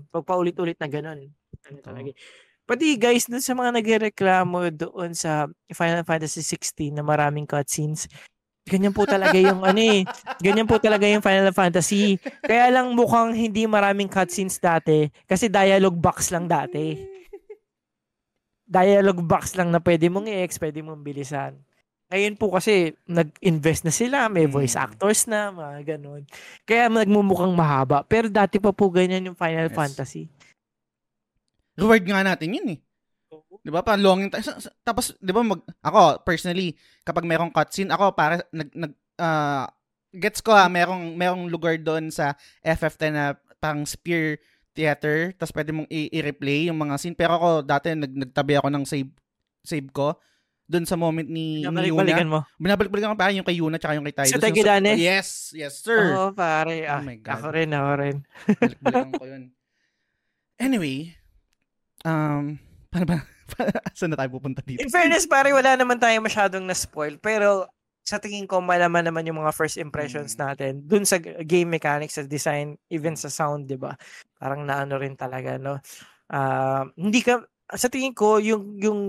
pagpaulit-ulit 0.07 0.77
na 0.77 0.87
ganun. 0.87 1.27
Ano 1.65 1.79
talaga. 1.81 2.07
eh. 2.07 2.15
Pati 2.63 2.95
guys, 2.95 3.25
dun 3.25 3.39
sa 3.39 3.55
mga 3.55 3.71
nagreklamo 3.73 4.59
doon 4.69 5.11
sa 5.11 5.47
Final 5.67 6.03
Fantasy 6.03 6.43
16 6.43 6.91
na 6.91 7.01
maraming 7.01 7.43
cutscenes, 7.43 8.11
ganyan 8.67 8.91
po 8.91 9.07
talaga 9.07 9.33
yung 9.33 9.63
ano 9.63 9.79
eh. 9.79 10.03
Ganyan 10.37 10.67
po 10.67 10.77
talaga 10.77 11.07
yung 11.07 11.23
Final 11.23 11.49
Fantasy. 11.51 12.19
Kaya 12.43 12.67
lang 12.69 12.91
mukhang 12.93 13.31
hindi 13.31 13.63
maraming 13.65 14.11
cutscenes 14.11 14.59
dati 14.59 15.07
kasi 15.23 15.47
dialogue 15.47 15.97
box 15.97 16.29
lang 16.29 16.45
dati. 16.45 16.99
Dialogue 18.67 19.23
box 19.23 19.55
lang 19.55 19.71
na 19.71 19.79
pwede 19.79 20.11
mong 20.11 20.27
i-ex, 20.27 20.59
pwede 20.59 20.83
mong 20.83 20.99
bilisan. 20.99 21.55
Ngayon 22.07 22.35
po 22.35 22.51
kasi 22.51 22.95
nag-invest 23.03 23.83
na 23.83 23.91
sila, 23.91 24.17
may 24.27 24.47
voice 24.47 24.75
Mm. 24.75 24.83
actors 24.83 25.27
na, 25.27 25.51
mga 25.51 25.95
ganun. 25.95 26.23
Kaya 26.63 26.87
nagmumukhang 26.87 27.51
mahaba. 27.51 28.03
Pero 28.03 28.27
dati 28.27 28.59
pa 28.59 28.71
po 28.71 28.87
ganyan 28.87 29.27
yung 29.27 29.39
Final 29.39 29.67
Yes. 29.67 29.75
Fantasy. 29.75 30.27
Reward 31.75 32.03
nga 32.03 32.23
natin 32.23 32.55
yun 32.55 32.67
eh. 32.75 32.79
'Di 33.59 33.69
ba? 33.69 33.81
Parang 33.81 34.03
longing 34.03 34.29
sa- 34.37 34.57
Tapos 34.81 35.13
'di 35.17 35.29
ba 35.29 35.41
mag 35.41 35.59
ako 35.79 36.21
personally 36.21 36.73
kapag 37.01 37.23
merong 37.23 37.49
cutscene, 37.49 37.89
ako 37.89 38.11
para 38.11 38.39
nag 38.49 38.69
nag 38.71 38.91
ah, 39.15 39.67
gets 40.09 40.39
ko 40.39 40.51
ah, 40.51 40.67
merong 40.67 41.13
merong 41.13 41.45
lugar 41.45 41.75
doon 41.75 42.07
sa 42.07 42.33
FF10 42.61 43.11
na 43.11 43.25
parang 43.57 43.83
spear 43.83 44.37
theater, 44.71 45.33
tapos 45.33 45.49
pwede 45.51 45.73
mong 45.73 45.89
i- 45.89 46.13
i-replay 46.13 46.69
yung 46.69 46.77
mga 46.77 46.95
scene. 46.95 47.13
Pero 47.13 47.33
ako 47.33 47.47
dati 47.61 47.91
nag 47.91 48.13
nagtabi 48.15 48.53
ako 48.55 48.69
ng 48.69 48.85
save 48.85 49.09
save 49.61 49.89
ko 49.89 50.13
doon 50.63 50.83
sa 50.83 50.93
moment 50.93 51.23
ni, 51.23 51.63
ni 51.63 51.89
Yuna. 51.89 52.27
Mo. 52.27 52.39
Binabalik-balikan 52.59 53.15
ko 53.15 53.17
pa 53.17 53.31
yung 53.31 53.47
kay 53.47 53.57
Yuna 53.57 53.79
tsaka 53.79 53.95
yung 53.95 54.03
kay 54.03 54.11
Tidus. 54.13 54.29
Sa 54.29 54.35
Yung 54.35 54.45
Tegidane? 54.45 54.91
Yes, 54.99 55.55
yes 55.55 55.79
sir. 55.79 56.11
Oo, 56.11 56.35
pare. 56.35 56.83
Oh 56.83 56.91
Ah, 56.91 57.01
my 57.01 57.17
God. 57.17 57.39
Ako 57.39 57.47
rin, 57.55 57.69
ako 57.71 57.91
rin. 57.95 58.15
Balik-balikan 58.53 59.11
ko 59.15 59.23
yun. 59.25 59.43
Anyway, 60.57 61.15
um, 62.03 62.59
paano 62.97 63.05
ba? 63.05 63.17
Saan 63.97 64.09
na 64.11 64.17
tayo 64.17 64.33
pupunta 64.33 64.65
dito? 64.65 64.81
In 64.81 64.89
fairness, 64.89 65.29
pare, 65.29 65.53
wala 65.53 65.77
naman 65.77 66.01
tayo 66.01 66.17
masyadong 66.19 66.65
na-spoil. 66.65 67.21
Pero 67.21 67.69
sa 68.01 68.17
tingin 68.17 68.47
ko, 68.47 68.63
malaman 68.63 69.05
naman 69.05 69.27
yung 69.27 69.43
mga 69.43 69.53
first 69.53 69.77
impressions 69.77 70.33
Mm. 70.33 70.39
natin. 70.41 70.71
Dun 70.81 71.03
sa 71.03 71.19
game 71.21 71.67
mechanics, 71.69 72.15
sa 72.15 72.23
design, 72.23 72.79
even 72.87 73.13
sa 73.13 73.27
sound, 73.27 73.67
di 73.67 73.75
ba? 73.75 73.93
Parang 74.35 74.63
naano 74.63 74.97
rin 74.97 75.13
talaga, 75.13 75.59
no? 75.59 75.77
Ah, 76.27 76.87
hindi 76.95 77.21
ka, 77.21 77.43
sa 77.75 77.91
tingin 77.91 78.15
ko, 78.15 78.39
yung, 78.39 78.79
yung 78.79 78.99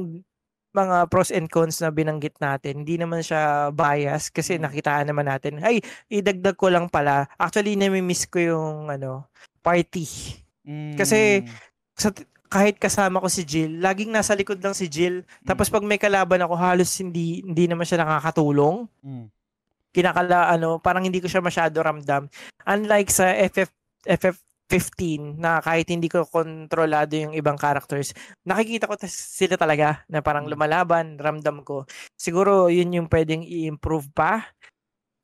mga 0.75 1.07
pros 1.09 1.31
and 1.31 1.49
cons 1.49 1.79
na 1.81 1.89
binanggit 1.89 2.37
natin, 2.39 2.83
hindi 2.83 2.99
naman 2.99 3.23
siya 3.23 3.71
bias 3.71 4.29
kasi 4.29 4.59
Mm. 4.59 4.67
nakitaan 4.67 5.07
naman 5.09 5.27
natin. 5.27 5.63
Ay, 5.63 5.79
idagdag 6.11 6.59
ko 6.59 6.69
lang 6.69 6.91
pala. 6.91 7.27
Actually, 7.39 7.75
nami-miss 7.75 8.27
ko 8.27 8.39
yung 8.39 8.91
ano, 8.91 9.31
party. 9.63 10.05
Kasi- 10.95 11.43
Mm. 11.43 11.51
Sa, 11.99 12.15
kahit 12.49 12.81
kasama 12.81 13.21
ko 13.21 13.29
si 13.29 13.45
Jill, 13.45 13.79
laging 13.79 14.09
nasa 14.09 14.33
likod 14.33 14.59
lang 14.65 14.73
si 14.73 14.89
Jill. 14.89 15.23
Tapos 15.45 15.69
pag 15.69 15.85
may 15.85 16.01
kalaban 16.01 16.41
ako, 16.41 16.55
halos 16.57 16.91
hindi 17.01 17.45
hindi 17.45 17.69
naman 17.69 17.85
siya 17.85 18.03
nakakatulong. 18.03 18.89
Mm. 19.05 19.27
Kinakala 19.93 20.49
ano, 20.53 20.81
parang 20.81 21.05
hindi 21.05 21.21
ko 21.21 21.29
siya 21.29 21.45
masyado 21.45 21.81
ramdam. 21.81 22.29
Unlike 22.65 23.11
sa 23.13 23.33
FF 23.33 23.71
FF15 24.05 25.37
na 25.41 25.61
kahit 25.61 25.89
hindi 25.89 26.09
ko 26.09 26.25
kontrolado 26.29 27.17
yung 27.17 27.33
ibang 27.37 27.57
characters, 27.57 28.13
nakikita 28.45 28.89
ko 28.89 28.97
sila 29.05 29.57
talaga 29.57 30.05
na 30.09 30.21
parang 30.25 30.49
Mm. 30.49 30.53
lumalaban, 30.53 31.07
ramdam 31.21 31.65
ko. 31.65 31.85
Siguro 32.17 32.73
yun 32.73 32.93
yung 32.97 33.09
pwedeng 33.09 33.45
i-improve 33.45 34.09
pa. 34.13 34.45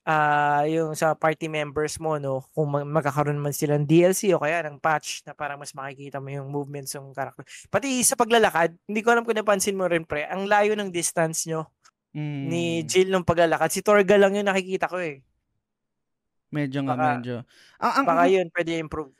Ah, 0.04 0.68
yung 0.68 0.92
sa 0.92 1.16
party 1.16 1.48
members 1.48 1.96
mo 1.96 2.20
no, 2.20 2.44
kung 2.52 2.68
mag- 2.68 2.84
magkakaroon 2.84 3.40
man 3.40 3.56
sila 3.56 3.80
ng 3.80 3.88
DLC 3.88 4.36
o 4.36 4.38
kaya 4.38 4.60
ng 4.60 4.76
patch 4.76 5.24
na 5.24 5.32
parang 5.32 5.56
mas 5.56 5.72
makikita 5.72 6.20
mo 6.20 6.28
yung 6.28 6.52
movements 6.52 6.92
ng 6.92 7.08
character. 7.10 7.40
Pati 7.72 8.04
sa 8.04 8.12
paglalakad, 8.12 8.76
hindi 8.84 9.00
ko 9.00 9.16
alam 9.16 9.24
kung 9.24 9.32
napansin 9.32 9.72
mo 9.72 9.88
rin 9.88 10.04
pre, 10.04 10.28
ang 10.28 10.44
layo 10.44 10.76
ng 10.76 10.92
distance 10.92 11.48
nyo 11.48 11.72
Mm. 12.14 12.46
ni 12.46 12.62
Jill 12.86 13.10
nung 13.10 13.26
paglalakad. 13.26 13.72
Si 13.72 13.82
Torga 13.82 14.14
lang 14.14 14.38
yung 14.38 14.46
nakikita 14.46 14.86
ko 14.86 15.02
eh. 15.02 15.18
Medyo 16.54 16.86
nga, 16.86 16.94
Baka- 16.94 17.10
medyo. 17.18 17.34
Ang, 17.82 17.92
ang, 17.98 18.04
Baka 18.06 18.24
yun 18.30 18.46
pwede 18.54 18.70
improve. 18.78 19.10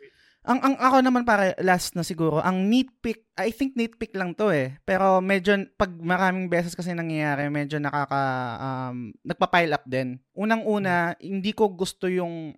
Ang, 0.45 0.61
ang 0.61 0.77
ako 0.77 0.97
naman 1.01 1.25
para 1.25 1.57
last 1.65 1.97
na 1.97 2.05
siguro, 2.05 2.37
ang 2.45 2.69
nitpick, 2.69 3.25
I 3.41 3.49
think 3.49 3.73
nitpick 3.81 4.13
lang 4.13 4.37
to 4.37 4.53
eh. 4.53 4.77
Pero 4.85 5.25
medyo, 5.25 5.57
pag 5.81 5.89
maraming 5.89 6.53
beses 6.53 6.77
kasi 6.77 6.93
nangyayari, 6.93 7.49
medyo 7.49 7.81
nakaka, 7.81 8.23
um, 8.61 9.09
nagpa-pile 9.25 9.73
up 9.73 9.89
din. 9.89 10.21
Unang-una, 10.37 11.17
hindi 11.17 11.57
ko 11.57 11.73
gusto 11.73 12.13
yung, 12.13 12.53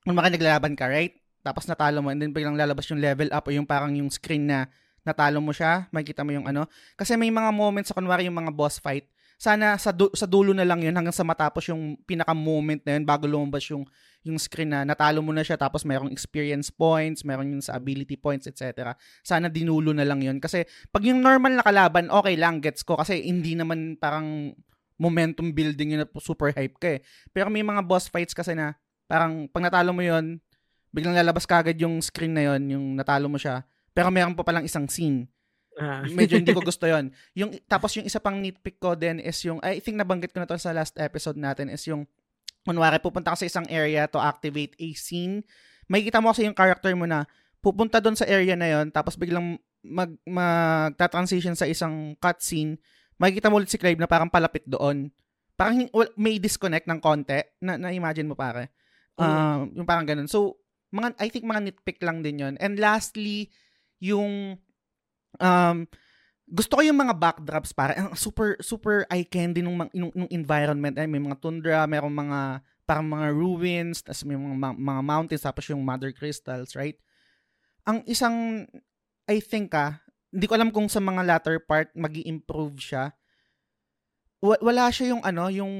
kung 0.00 0.16
maka 0.16 0.32
naglalaban 0.32 0.72
ka, 0.72 0.88
right? 0.88 1.12
Tapos 1.44 1.68
natalo 1.68 2.00
mo, 2.00 2.08
and 2.08 2.24
then 2.24 2.32
biglang 2.32 2.56
lalabas 2.56 2.88
yung 2.88 3.04
level 3.04 3.28
up 3.36 3.44
o 3.44 3.52
yung 3.52 3.68
parang 3.68 3.92
yung 3.92 4.08
screen 4.08 4.48
na 4.48 4.72
natalo 5.04 5.44
mo 5.44 5.52
siya, 5.52 5.92
makikita 5.92 6.24
mo 6.24 6.32
yung 6.32 6.48
ano. 6.48 6.68
Kasi 6.96 7.20
may 7.20 7.28
mga 7.28 7.52
moments 7.52 7.92
sa 7.92 7.96
kunwari 8.00 8.28
yung 8.28 8.36
mga 8.36 8.52
boss 8.52 8.80
fight, 8.80 9.04
sana 9.40 9.80
sa, 9.80 9.88
du- 9.88 10.12
sa 10.12 10.28
dulo 10.28 10.52
na 10.52 10.68
lang 10.68 10.84
yun 10.84 10.92
hanggang 10.92 11.16
sa 11.16 11.24
matapos 11.24 11.72
yung 11.72 11.96
pinaka-moment 12.04 12.84
na 12.84 13.00
yun 13.00 13.08
bago 13.08 13.24
lumabas 13.24 13.64
yung 13.72 13.88
yung 14.20 14.36
screen 14.36 14.68
na 14.68 14.84
natalo 14.84 15.24
mo 15.24 15.32
na 15.32 15.40
siya 15.40 15.56
tapos 15.56 15.80
mayroong 15.88 16.12
experience 16.12 16.68
points, 16.68 17.24
mayroong 17.24 17.56
yung 17.56 17.64
sa 17.64 17.80
ability 17.80 18.20
points, 18.20 18.44
etc. 18.44 18.92
Sana 19.24 19.48
dinulo 19.48 19.96
na 19.96 20.04
lang 20.04 20.20
yun. 20.20 20.36
Kasi 20.44 20.68
pag 20.92 21.00
yung 21.08 21.24
normal 21.24 21.56
na 21.56 21.64
kalaban, 21.64 22.12
okay 22.12 22.36
lang, 22.36 22.60
gets 22.60 22.84
ko. 22.84 23.00
Kasi 23.00 23.24
hindi 23.24 23.56
naman 23.56 23.96
parang 23.96 24.52
momentum 25.00 25.56
building 25.56 25.96
yun 25.96 26.00
na 26.04 26.08
super 26.20 26.52
hype 26.52 26.76
ka 26.76 26.88
eh. 26.96 27.02
Pero 27.32 27.48
may 27.48 27.64
mga 27.64 27.80
boss 27.80 28.12
fights 28.12 28.36
kasi 28.36 28.52
na 28.52 28.76
parang 29.08 29.48
pag 29.48 29.64
natalo 29.64 29.96
mo 29.96 30.04
yun, 30.04 30.36
biglang 30.92 31.16
lalabas 31.16 31.48
kagad 31.48 31.80
yung 31.80 32.04
screen 32.04 32.36
na 32.36 32.52
yun, 32.52 32.76
yung 32.76 32.84
natalo 32.92 33.24
mo 33.32 33.40
siya. 33.40 33.64
Pero 33.96 34.12
meron 34.12 34.36
pa 34.36 34.44
palang 34.44 34.68
isang 34.68 34.84
scene. 34.84 35.32
Ah. 35.78 36.02
Medyo 36.02 36.40
hindi 36.40 36.50
ko 36.50 36.62
gusto 36.70 36.88
yon. 36.88 37.14
Yung 37.38 37.54
tapos 37.70 37.94
yung 37.94 38.06
isa 38.08 38.18
pang 38.18 38.40
nitpick 38.40 38.82
ko 38.82 38.98
din 38.98 39.22
is 39.22 39.38
yung 39.46 39.62
I 39.62 39.78
think 39.78 40.00
nabanggit 40.00 40.34
ko 40.34 40.42
na 40.42 40.48
to 40.50 40.58
sa 40.58 40.74
last 40.74 40.98
episode 40.98 41.38
natin 41.38 41.70
is 41.70 41.84
yung 41.86 42.08
kunwari 42.66 43.00
pupunta 43.00 43.32
ka 43.32 43.40
sa 43.40 43.48
isang 43.48 43.66
area 43.70 44.10
to 44.10 44.18
activate 44.18 44.74
a 44.76 44.88
scene. 44.98 45.46
Makikita 45.86 46.20
mo 46.20 46.34
kasi 46.34 46.44
yung 46.44 46.56
character 46.56 46.92
mo 46.98 47.06
na 47.06 47.24
pupunta 47.62 48.00
doon 48.02 48.16
sa 48.16 48.26
area 48.26 48.58
na 48.58 48.68
yon 48.68 48.90
tapos 48.90 49.14
biglang 49.14 49.56
mag 49.80 50.12
magta-transition 50.28 51.56
sa 51.56 51.64
isang 51.64 52.12
cutscene. 52.20 52.76
Makikita 53.16 53.48
mo 53.48 53.60
ulit 53.60 53.72
si 53.72 53.80
Clive 53.80 54.00
na 54.00 54.08
parang 54.08 54.28
palapit 54.28 54.64
doon. 54.68 55.12
Parang 55.56 55.88
wal- 55.92 56.12
may 56.16 56.40
disconnect 56.40 56.88
ng 56.88 57.00
konti. 57.00 57.40
Na, 57.60 57.76
na-imagine 57.76 58.28
mo 58.28 58.36
pare. 58.36 58.72
Um, 59.20 59.68
yung 59.76 59.84
parang 59.84 60.08
ganun. 60.08 60.24
So, 60.24 60.56
mga, 60.88 61.20
I 61.20 61.28
think 61.28 61.44
mga 61.44 61.68
nitpick 61.68 62.00
lang 62.00 62.24
din 62.24 62.40
yon 62.40 62.54
And 62.56 62.80
lastly, 62.80 63.52
yung 64.00 64.56
um, 65.40 65.88
gusto 66.50 66.72
ko 66.78 66.82
yung 66.82 66.98
mga 66.98 67.14
backdrops 67.14 67.70
para 67.70 67.94
ang 67.94 68.10
super 68.18 68.58
super 68.58 69.06
eye 69.06 69.22
candy 69.26 69.62
nung, 69.62 69.78
mga- 69.78 69.94
nung, 69.94 70.12
nung 70.12 70.30
environment 70.34 70.98
ay 70.98 71.06
may 71.06 71.22
mga 71.22 71.38
tundra, 71.38 71.86
merong 71.86 72.12
mga 72.12 72.38
parang 72.84 73.06
mga 73.06 73.30
ruins, 73.30 74.02
tapos 74.02 74.26
may 74.26 74.34
mga, 74.34 74.56
ma- 74.58 74.74
mga 74.74 75.02
mountains, 75.06 75.46
tapos 75.46 75.62
yung 75.70 75.78
mother 75.78 76.10
crystals, 76.10 76.74
right? 76.74 76.98
Ang 77.86 78.02
isang, 78.10 78.66
I 79.30 79.38
think 79.38 79.70
ah, 79.78 80.02
hindi 80.34 80.50
ko 80.50 80.58
alam 80.58 80.74
kung 80.74 80.90
sa 80.90 80.98
mga 80.98 81.22
latter 81.22 81.62
part 81.62 81.94
mag 81.94 82.10
improve 82.18 82.82
siya. 82.82 83.14
Wa- 84.42 84.58
wala 84.58 84.90
siya 84.90 85.14
yung 85.14 85.22
ano, 85.22 85.46
yung 85.54 85.74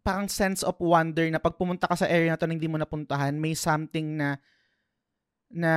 parang 0.00 0.32
sense 0.32 0.64
of 0.64 0.80
wonder 0.80 1.28
na 1.28 1.38
pag 1.38 1.60
pumunta 1.60 1.86
ka 1.86 1.94
sa 1.94 2.08
area 2.08 2.32
na 2.32 2.40
to 2.40 2.48
na 2.48 2.56
hindi 2.56 2.72
mo 2.72 2.80
napuntahan, 2.80 3.36
may 3.36 3.52
something 3.52 4.16
na 4.16 4.40
na 5.52 5.74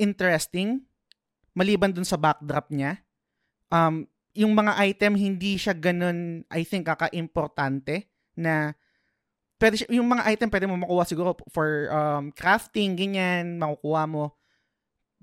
interesting 0.00 0.88
maliban 1.60 1.92
dun 1.92 2.08
sa 2.08 2.16
backdrop 2.16 2.72
niya. 2.72 3.04
Um, 3.68 4.08
yung 4.32 4.56
mga 4.56 4.72
item 4.80 5.12
hindi 5.18 5.60
siya 5.60 5.76
ganun 5.76 6.48
I 6.48 6.64
think 6.64 6.88
kaka-importante 6.88 8.08
na 8.38 8.72
pwede 9.60 9.84
siya, 9.84 9.88
yung 9.92 10.08
mga 10.08 10.26
item 10.32 10.48
pwede 10.48 10.66
mo 10.70 10.80
makuha 10.80 11.04
siguro 11.04 11.36
for 11.52 11.90
um, 11.92 12.32
crafting 12.32 12.96
ganyan 12.96 13.58
makukuha 13.58 14.06
mo 14.06 14.38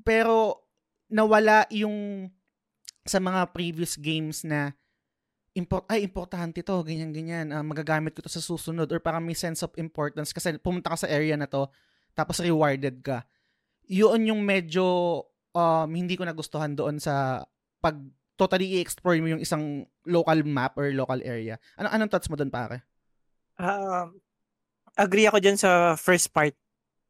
pero 0.03 0.67
nawala 1.07 1.65
yung 1.71 2.29
sa 3.07 3.23
mga 3.23 3.55
previous 3.55 3.95
games 3.95 4.43
na 4.43 4.75
import 5.55 5.87
ay 5.89 6.03
importante 6.03 6.59
to 6.61 6.75
ganyan 6.83 7.15
ganyan 7.15 7.49
uh, 7.55 7.63
magagamit 7.63 8.11
ko 8.11 8.21
to 8.21 8.29
sa 8.29 8.43
susunod 8.43 8.91
or 8.91 8.99
parang 8.99 9.23
may 9.23 9.33
sense 9.33 9.63
of 9.63 9.71
importance 9.79 10.35
kasi 10.35 10.59
pumunta 10.59 10.91
ka 10.91 11.07
sa 11.07 11.09
area 11.09 11.39
na 11.39 11.47
to 11.47 11.65
tapos 12.11 12.43
rewarded 12.43 12.99
ka 12.99 13.23
yun 13.87 14.27
yung 14.27 14.43
medyo 14.43 15.23
um, 15.57 15.89
hindi 15.89 16.13
ko 16.13 16.21
nagustuhan 16.21 16.77
doon 16.77 17.01
sa 17.01 17.41
pag 17.81 17.97
totally 18.37 18.77
i-explore 18.77 19.17
mo 19.17 19.33
yung 19.33 19.41
isang 19.41 19.89
local 20.05 20.45
map 20.45 20.77
or 20.77 20.93
local 20.93 21.17
area. 21.25 21.57
Ano 21.73 21.89
anong 21.89 22.11
thoughts 22.13 22.29
mo 22.29 22.37
doon 22.37 22.53
pare? 22.53 22.85
Uh, 23.57 24.13
agree 24.93 25.25
ako 25.25 25.41
dyan 25.41 25.57
sa 25.57 25.97
first 25.97 26.29
part. 26.29 26.53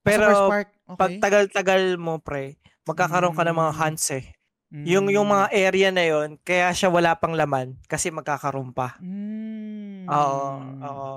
Pero 0.07 0.24
sa 0.24 0.28
first 0.32 0.48
part, 0.48 0.69
okay. 0.72 0.95
pag 0.95 1.11
tagal-tagal 1.19 1.99
mo 1.99 2.24
pre, 2.24 2.56
magkakaroon 2.88 3.36
ka 3.36 3.44
ng 3.44 3.60
mga 3.60 3.74
Mm. 3.76 3.80
hunts 3.84 4.07
eh. 4.15 4.26
Yung 4.68 5.07
yung 5.07 5.28
mga 5.28 5.48
area 5.56 5.90
na 5.95 6.03
yon, 6.03 6.36
kaya 6.44 6.76
siya 6.76 6.91
wala 6.91 7.15
pang 7.15 7.36
laman 7.36 7.80
kasi 7.88 8.11
magkakaroon 8.11 8.72
pa. 8.76 8.99
Mm. 9.03 10.07
Oo, 10.07 10.44
oo. 10.84 11.11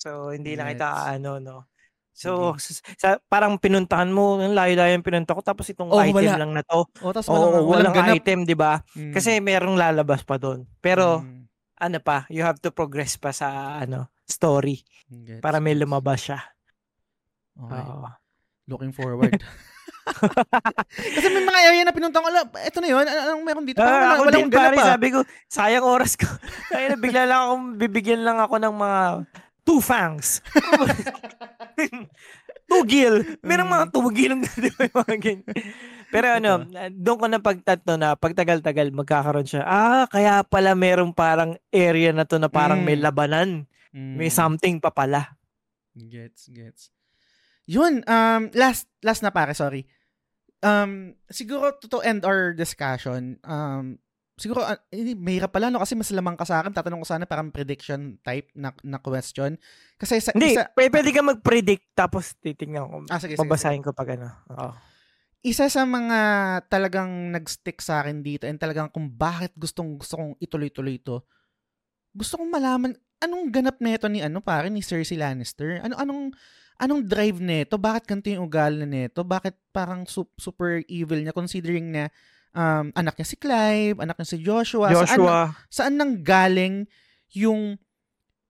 So 0.00 0.32
hindi 0.32 0.56
na 0.56 0.68
kita 0.72 0.88
ano 1.08 1.36
no. 1.36 1.68
So 2.12 2.52
sa, 2.56 2.70
sa- 2.94 3.20
parang 3.24 3.56
pinuntahan 3.56 4.08
mo, 4.08 4.36
ang 4.36 4.52
layo-layo 4.52 4.92
yung 4.92 5.02
pinunta 5.02 5.32
ko 5.32 5.40
tapos 5.40 5.64
itong 5.66 5.88
Oh, 5.88 5.98
item 5.98 6.20
wala. 6.20 6.36
lang 6.36 6.52
na 6.52 6.62
to. 6.62 6.84
Oh, 7.00 7.10
tapos 7.10 7.28
Oo, 7.28 7.64
walang, 7.64 7.90
walang, 7.90 8.12
item, 8.12 8.44
'di 8.44 8.52
ba? 8.52 8.82
Mm. 8.92 9.12
Kasi 9.12 9.38
merong 9.38 9.74
lalabas 9.74 10.20
pa 10.20 10.36
doon. 10.36 10.68
Pero 10.78 11.20
Mm. 11.20 11.48
ano 11.78 11.98
pa, 11.98 12.28
you 12.28 12.40
have 12.40 12.58
to 12.58 12.68
progress 12.68 13.14
pa 13.14 13.30
sa 13.30 13.48
ano, 13.78 14.10
story 14.22 14.84
Gets, 15.06 15.40
para 15.40 15.58
may 15.58 15.72
lumabas 15.72 16.20
siya. 16.22 16.38
Okay. 17.56 17.80
Oo. 17.80 18.08
Looking 18.66 18.92
forward. 18.92 19.34
Kasi 21.10 21.26
may 21.28 21.42
mga 21.42 21.60
area 21.64 21.82
na 21.82 21.92
pinunta 21.92 22.18
ko, 22.18 22.28
eto 22.56 22.78
na 22.78 22.88
yun, 22.88 23.02
ano- 23.02 23.22
anong 23.28 23.42
meron 23.42 23.64
dito? 23.64 23.78
Parang 23.78 23.90
Ah, 23.92 24.00
wala, 24.00 24.12
ako 24.12 24.22
wala 24.22 24.32
din 24.32 24.50
pare, 24.50 24.76
ah. 24.76 24.88
sabi 24.90 25.08
ko, 25.10 25.18
sayang 25.46 25.86
oras 25.86 26.14
ko. 26.14 26.26
Kaya 26.70 26.86
na 26.88 26.96
bigla 26.96 27.24
lang 27.24 27.40
akong 27.40 27.64
bibigyan 27.76 28.22
lang 28.22 28.38
ako 28.38 28.54
ng 28.58 28.74
mga 28.76 29.00
two 29.62 29.80
fangs. 29.80 30.40
tugil. 32.66 33.24
Merong 33.42 33.66
mga 33.68 33.86
Mm. 33.88 33.92
tugil 33.92 34.30
ng 34.34 34.42
di 34.46 34.70
ba, 34.70 34.84
mga 35.02 35.16
ganyan. 35.18 35.54
Pero 36.10 36.26
ano, 36.26 36.52
doon 36.92 37.18
ko 37.18 37.26
na 37.26 37.38
pagtatno 37.38 37.94
na 37.94 38.14
pagtagal-tagal 38.14 38.90
magkakaroon 38.90 39.46
siya. 39.46 39.62
Ah, 39.62 40.04
kaya 40.06 40.42
pala 40.42 40.74
merong 40.74 41.10
parang 41.10 41.54
area 41.70 42.10
na 42.10 42.26
to 42.26 42.38
na 42.38 42.50
parang 42.50 42.82
may 42.82 42.98
Mm. 42.98 43.04
labanan. 43.04 43.48
Mm. 43.90 44.14
May 44.18 44.30
something 44.30 44.78
pa 44.78 44.90
pala. 44.90 45.34
Gets, 45.94 46.50
gets. 46.50 46.90
Yun, 47.66 48.02
um, 48.06 48.50
last, 48.54 48.90
last 49.02 49.22
na 49.22 49.30
pare, 49.30 49.54
sorry. 49.54 49.86
Um, 50.60 51.14
siguro 51.26 51.72
to, 51.78 51.86
to 51.88 51.98
end 52.02 52.22
our 52.22 52.52
discussion, 52.52 53.38
um, 53.42 53.98
siguro, 54.40 54.64
uh, 54.64 54.80
hindi, 54.88 55.12
mahirap 55.12 55.52
pala, 55.52 55.68
no? 55.68 55.84
Kasi 55.84 55.92
mas 55.92 56.08
lamang 56.08 56.32
ka 56.34 56.48
sa 56.48 56.64
akin, 56.64 56.72
tatanong 56.72 57.04
ko 57.04 57.08
sana 57.08 57.28
parang 57.28 57.52
prediction 57.52 58.16
type 58.24 58.48
na, 58.56 58.72
na 58.80 58.96
question. 58.96 59.60
Kasi 60.00 60.16
sa, 60.18 60.32
Hindi, 60.32 60.56
isa, 60.56 60.72
p- 60.72 60.88
pwede 60.88 61.12
ka 61.12 61.20
mag-predict 61.20 61.92
tapos 61.92 62.32
titingnan 62.40 62.88
ko. 62.88 62.96
ah, 63.12 63.20
sige, 63.20 63.36
sige, 63.36 63.36
sige. 63.36 63.44
Babasahin 63.44 63.84
ko 63.84 63.92
pag 63.92 64.16
ano. 64.16 64.32
Oo. 64.56 64.72
isa 65.40 65.68
sa 65.68 65.88
mga 65.88 66.18
talagang 66.68 67.32
nag-stick 67.32 67.80
sa 67.80 68.04
akin 68.04 68.20
dito 68.20 68.44
and 68.44 68.60
talagang 68.60 68.92
kung 68.92 69.08
bakit 69.08 69.52
gustong 69.56 69.96
gusto 69.96 70.16
kong 70.16 70.36
ituloy-tuloy 70.36 71.00
ito, 71.00 71.24
gusto 72.12 72.36
kong 72.36 72.52
malaman 72.52 72.92
anong 73.20 73.48
ganap 73.48 73.76
nito 73.80 74.08
ni 74.08 74.20
ano 74.20 74.40
pare 74.40 74.68
ni 74.68 74.80
Cersei 74.80 75.16
Lannister. 75.16 75.80
Ano 75.80 75.96
anong 75.96 76.32
anong 76.76 77.04
drive 77.04 77.40
nito? 77.40 77.76
Bakit 77.76 78.04
ganito 78.08 78.28
yung 78.32 78.48
ugali 78.48 78.84
nito? 78.84 79.20
Bakit 79.24 79.56
parang 79.72 80.08
su- 80.08 80.28
super 80.36 80.80
evil 80.88 81.24
niya 81.24 81.36
considering 81.36 81.92
na 81.92 82.08
um, 82.52 82.90
anak 82.92 83.14
niya 83.16 83.28
si 83.28 83.36
Clive, 83.36 83.96
anak 83.98 84.16
niya 84.16 84.28
si 84.28 84.38
Joshua. 84.40 84.88
Saan, 84.92 85.06
Joshua. 85.06 85.38
saan 85.68 85.94
nang 85.96 86.18
galing 86.20 86.86
yung 87.32 87.78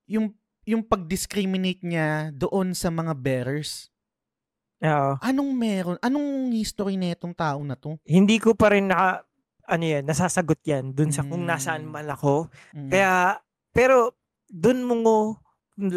yung 0.06 0.32
yung 0.64 0.82
pag-discriminate 0.84 1.82
niya 1.82 2.30
doon 2.30 2.72
sa 2.72 2.88
mga 2.88 3.16
bearers? 3.16 3.88
Oo. 4.80 5.18
Anong 5.20 5.50
meron? 5.52 5.96
Anong 6.00 6.52
history 6.54 6.96
na 6.96 7.12
itong 7.12 7.34
tao 7.34 7.60
na 7.60 7.74
to? 7.74 7.96
Hindi 8.06 8.38
ko 8.38 8.54
pa 8.54 8.72
rin 8.72 8.88
naka, 8.88 9.24
ano 9.66 9.84
yan, 9.84 10.04
nasasagot 10.06 10.60
yan 10.64 10.92
dun 10.92 11.10
sa 11.10 11.20
kung 11.20 11.44
Mm. 11.44 11.48
nasaan 11.48 11.84
man 11.84 12.08
ako. 12.08 12.48
Mm. 12.72 12.88
Kaya, 12.88 13.12
pero, 13.72 14.16
dun 14.48 14.84
mo 14.84 15.36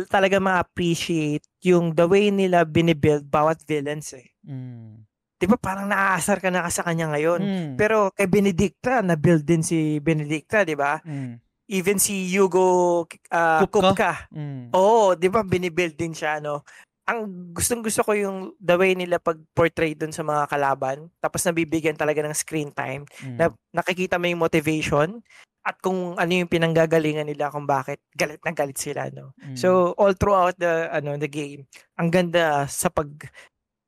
talaga 0.07 0.39
ma-appreciate 0.39 1.43
yung 1.63 1.91
the 1.91 2.07
way 2.07 2.31
nila 2.31 2.63
binibuild 2.63 3.27
bawat 3.27 3.59
villains 3.67 4.15
eh. 4.15 4.31
Mm. 4.43 5.02
Di 5.43 5.51
ba 5.51 5.59
parang 5.59 5.91
naaasar 5.91 6.39
ka 6.39 6.47
na 6.47 6.63
sa 6.71 6.87
kanya 6.87 7.11
ngayon. 7.11 7.41
Mm. 7.43 7.71
Pero 7.75 8.15
kay 8.15 8.31
Benedicta, 8.31 9.03
na-build 9.03 9.43
din 9.43 9.59
si 9.59 9.99
Benedicta, 9.99 10.63
di 10.63 10.71
ba? 10.71 11.03
Mm. 11.03 11.35
Even 11.67 11.99
si 11.99 12.31
Hugo 12.31 13.03
uh, 13.03 13.59
Kupka? 13.67 13.91
Kupka. 13.91 14.11
Mm. 14.31 14.71
Oo, 14.71 15.19
di 15.19 15.27
ba 15.27 15.43
binibuild 15.43 15.99
din 15.99 16.15
siya, 16.15 16.39
no? 16.39 16.63
Ang 17.03 17.51
gustong 17.51 17.83
gusto 17.83 18.07
ko 18.07 18.15
yung 18.15 18.55
the 18.63 18.79
way 18.79 18.95
nila 18.95 19.19
pag-portray 19.19 19.99
dun 19.99 20.15
sa 20.15 20.23
mga 20.23 20.47
kalaban, 20.47 21.11
tapos 21.19 21.43
nabibigyan 21.43 21.99
talaga 21.99 22.23
ng 22.23 22.31
screen 22.31 22.71
time, 22.71 23.03
Mm. 23.19 23.35
na 23.35 23.45
nakikita 23.75 24.15
mo 24.15 24.31
yung 24.31 24.39
motivation, 24.39 25.19
at 25.63 25.79
kung 25.79 26.15
ano 26.19 26.31
yung 26.31 26.51
pinanggagalingan 26.51 27.27
nila 27.27 27.51
kung 27.51 27.63
bakit 27.63 27.99
galit 28.15 28.39
na 28.43 28.55
galit 28.55 28.79
sila, 28.79 29.11
no? 29.11 29.35
Mm. 29.39 29.55
So, 29.59 29.91
all 29.99 30.15
throughout 30.15 30.55
the, 30.55 30.87
ano, 30.91 31.19
the 31.19 31.27
game, 31.27 31.67
ang 31.99 32.07
ganda 32.07 32.67
sa 32.71 32.87
pag 32.87 33.07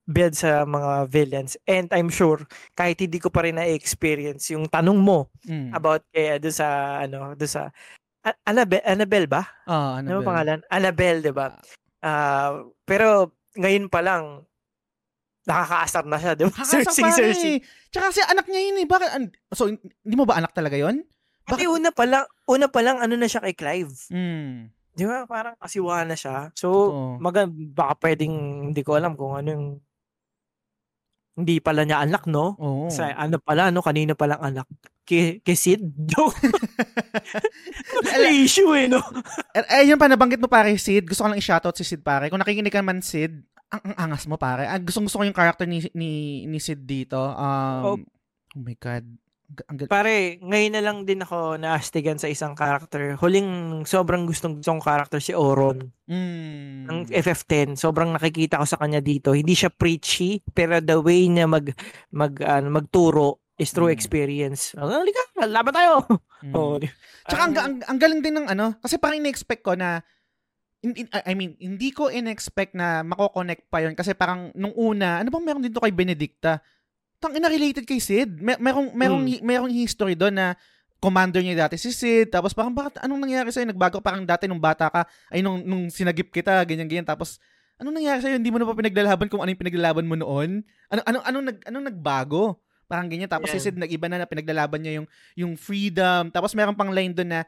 build 0.05 0.33
sa 0.33 0.63
mga 0.63 1.09
villains. 1.09 1.57
And 1.65 1.89
I'm 1.89 2.07
sure, 2.07 2.45
kahit 2.73 2.97
hindi 2.99 3.17
ko 3.17 3.27
pa 3.27 3.41
rin 3.41 3.57
na-experience 3.57 4.49
yung 4.49 4.65
tanong 4.65 4.97
mo 4.97 5.29
Mm. 5.43 5.73
about 5.73 6.05
eh, 6.11 6.37
doon 6.37 6.53
sa, 6.53 6.67
ano, 7.01 7.33
doon 7.33 7.49
sa, 7.51 7.73
A- 8.21 8.37
Annabelle, 8.43 8.81
Annabelle 8.83 9.25
ba? 9.27 9.41
Ah, 9.65 9.97
Ano 9.97 10.17
Annabelle. 10.17 10.17
ba 10.17 10.27
pangalan? 10.27 10.59
Annabelle, 10.67 11.19
di 11.21 11.31
ba? 11.31 11.47
Ah, 11.99 12.53
pero 12.83 13.29
ngayon 13.53 13.85
pa 13.85 14.01
lang, 14.01 14.45
nakakaasar 15.45 16.05
na 16.05 16.17
siya, 16.17 16.33
di 16.33 16.45
ba? 16.45 16.57
Cersei. 16.59 17.05
Cersei. 17.07 17.55
Tsaka 17.89 18.09
kasi 18.09 18.21
anak 18.25 18.45
niya 18.45 18.61
yun 18.63 18.81
eh. 18.81 18.87
Bakit? 18.87 19.09
an- 19.11 19.33
So, 19.53 19.69
hin- 19.69 19.81
hindi 20.01 20.15
mo 20.15 20.25
ba 20.25 20.37
anak 20.37 20.53
talaga 20.53 20.73
yon? 20.73 21.05
Pati 21.45 21.69
una 21.69 21.93
pa 21.93 22.09
lang, 22.09 22.25
una 22.45 22.65
pa 22.65 22.81
lang, 22.81 22.97
ano 22.97 23.13
na 23.13 23.29
siya 23.29 23.45
kay 23.45 23.53
Clive. 23.53 23.93
Mm. 24.09 24.73
Di 24.89 25.05
ba? 25.05 25.29
Parang 25.29 25.53
kasiwa 25.55 26.01
na 26.01 26.17
siya. 26.17 26.49
So, 26.57 26.89
Totoo. 26.89 27.21
baka 27.69 27.93
pwedeng, 28.01 28.33
hindi 28.69 28.81
ko 28.81 28.97
alam 28.97 29.13
kung 29.13 29.37
ano 29.37 29.49
yung, 29.53 29.67
hindi 31.35 31.59
pala 31.59 31.83
niya 31.83 31.99
anak, 31.99 32.31
no? 32.31 32.55
Oo. 32.57 32.87
Sa 32.87 33.11
ano 33.11 33.37
pala, 33.43 33.67
no? 33.69 33.83
Kanina 33.83 34.15
palang 34.15 34.39
anak. 34.39 34.67
Kay, 35.05 35.43
kay 35.43 35.53
Sid? 35.53 35.83
Joke. 36.07 36.39
May 38.23 38.47
issue 38.47 38.71
eh, 38.73 38.87
no? 38.89 39.03
Eh, 39.53 39.83
eh, 39.83 39.83
yun 39.85 39.99
pa, 39.99 40.09
nabanggit 40.09 40.41
mo 40.41 40.49
pare, 40.49 40.73
Sid. 40.79 41.05
Gusto 41.05 41.27
ko 41.27 41.29
lang 41.29 41.37
i-shoutout 41.37 41.75
si 41.77 41.83
Sid 41.85 42.01
pare. 42.01 42.31
Kung 42.31 42.41
nakikinig 42.41 42.73
ka 42.73 42.81
man, 42.81 43.03
Sid, 43.03 43.35
ang, 43.69 43.81
ang 43.83 43.97
angas 44.09 44.25
mo 44.25 44.39
pare. 44.39 44.65
Ah, 44.65 44.79
gusto, 44.79 45.03
gusto 45.03 45.21
ko 45.21 45.27
yung 45.27 45.35
character 45.35 45.67
ni, 45.67 45.83
ni, 45.93 46.43
ni 46.47 46.57
Sid 46.57 46.87
dito. 46.87 47.19
Um, 47.19 47.81
Oh. 47.83 47.95
oh. 47.99 48.61
my 48.63 48.73
God. 48.79 49.05
Ang, 49.45 49.77
ang, 49.77 49.77
Pare, 49.85 50.41
ngayon 50.41 50.73
na 50.73 50.81
lang 50.81 50.97
din 51.05 51.21
ako 51.21 51.55
naastigan 51.55 52.17
sa 52.17 52.25
isang 52.25 52.57
character. 52.57 53.13
Huling 53.15 53.81
sobrang 53.85 54.25
gustong 54.25 54.57
gustong 54.57 54.81
character 54.81 55.21
si 55.21 55.37
Oron 55.37 55.93
mm, 56.09 56.89
ng 56.89 56.99
FF10. 57.13 57.77
Sobrang 57.77 58.09
nakikita 58.09 58.57
ko 58.57 58.65
sa 58.65 58.81
kanya 58.81 58.99
dito. 58.99 59.37
Hindi 59.37 59.53
siya 59.53 59.69
preachy, 59.69 60.41
pero 60.49 60.81
the 60.81 60.97
way 60.97 61.29
niya 61.29 61.45
mag 61.45 61.69
mag 62.09 62.33
ano, 62.41 62.73
magturo 62.73 63.37
is 63.55 63.69
through 63.69 63.87
Mm. 63.87 63.95
experience. 63.95 64.73
Oh, 64.75 64.89
halika, 64.89 65.21
laban 65.45 65.71
tayo. 65.71 66.03
mm. 66.41 66.53
Oh, 66.57 66.77
Tsaka 67.25 67.41
ang, 67.41 67.53
ang, 67.55 67.75
ang 67.85 67.97
galing 67.97 68.21
din 68.21 68.35
ng 68.35 68.47
ano, 68.49 68.77
kasi 68.77 68.97
parang 68.97 69.17
in-expect 69.17 69.61
ko 69.61 69.73
na, 69.73 70.01
in, 70.81 70.93
in- 70.93 71.09
I 71.09 71.33
mean, 71.33 71.57
hindi 71.57 71.89
ko 71.89 72.09
in-expect 72.09 72.73
na 72.73 73.01
mako-connect 73.01 73.65
pa 73.65 73.81
yon 73.81 73.93
kasi 73.93 74.13
parang 74.13 74.53
nung 74.53 74.73
una, 74.73 75.21
ano 75.21 75.29
bang 75.29 75.41
meron 75.41 75.63
dito 75.63 75.79
kay 75.79 75.89
Benedicta? 75.89 76.61
Tang 77.25 77.33
ina 77.33 77.49
related 77.49 77.89
kay 77.89 77.97
Sid. 77.97 78.37
Mer- 78.37 78.61
merong 78.61 78.93
merong 78.93 79.23
Mm. 79.25 79.41
merong 79.41 79.71
history 79.73 80.13
doon 80.13 80.37
na 80.37 80.53
commander 81.01 81.41
niya 81.41 81.65
dati 81.65 81.77
si 81.77 81.89
Sid, 81.89 82.29
tapos 82.29 82.53
parang 82.53 82.73
bakit 82.73 83.01
anong 83.01 83.21
nangyari 83.25 83.49
sa'yo? 83.49 83.65
Nagbago 83.69 83.97
parang 84.01 84.25
dati 84.25 84.45
nung 84.45 84.61
bata 84.61 84.89
ka, 84.89 85.05
ay 85.29 85.41
nung, 85.45 85.61
nung 85.61 85.89
sinagip 85.89 86.33
kita, 86.33 86.61
ganyan 86.65 86.89
ganyan 86.89 87.05
tapos 87.05 87.37
anong 87.77 88.01
nangyari 88.01 88.19
sa'yo? 88.25 88.37
Hindi 88.37 88.49
mo 88.49 88.57
na 88.61 88.65
pa 88.65 88.77
pinaglalaban 88.77 89.27
kung 89.29 89.41
ano 89.41 89.49
yung 89.49 89.61
pinaglalaban 89.61 90.05
mo 90.05 90.15
noon? 90.17 90.61
Ano 90.93 91.01
ano 91.05 91.17
anong 91.25 91.45
nag 91.49 91.57
anong 91.65 91.85
nagbago? 91.93 92.43
Parang 92.85 93.09
ganyan 93.09 93.29
tapos 93.29 93.49
yeah. 93.49 93.57
si 93.57 93.69
Sid 93.69 93.77
nag-iba 93.77 94.05
na 94.05 94.21
na 94.21 94.29
pinaglalaban 94.29 94.81
niya 94.81 95.01
yung 95.01 95.07
yung 95.33 95.53
freedom. 95.57 96.29
Tapos 96.29 96.53
meron 96.53 96.77
pang 96.77 96.93
line 96.93 97.13
doon 97.13 97.29
na 97.33 97.41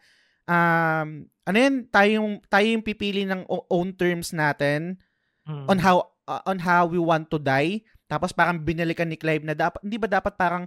um 0.50 1.26
ano 1.46 1.58
yan, 1.58 1.86
tayo 1.90 2.10
yung 2.22 2.30
tayo 2.50 2.66
yung 2.66 2.84
pipili 2.86 3.24
ng 3.26 3.46
own 3.48 3.90
terms 3.94 4.34
natin 4.34 4.98
hmm. 5.46 5.66
on 5.70 5.78
how 5.80 6.14
uh, 6.28 6.44
on 6.46 6.60
how 6.60 6.86
we 6.86 7.00
want 7.00 7.32
to 7.32 7.40
die. 7.40 7.82
Tapos 8.08 8.32
parang 8.32 8.60
binalikan 8.60 9.08
ni 9.08 9.20
Clive 9.20 9.44
na 9.44 9.54
dapat 9.54 9.84
hindi 9.84 10.00
ba 10.00 10.08
dapat 10.08 10.34
parang 10.40 10.64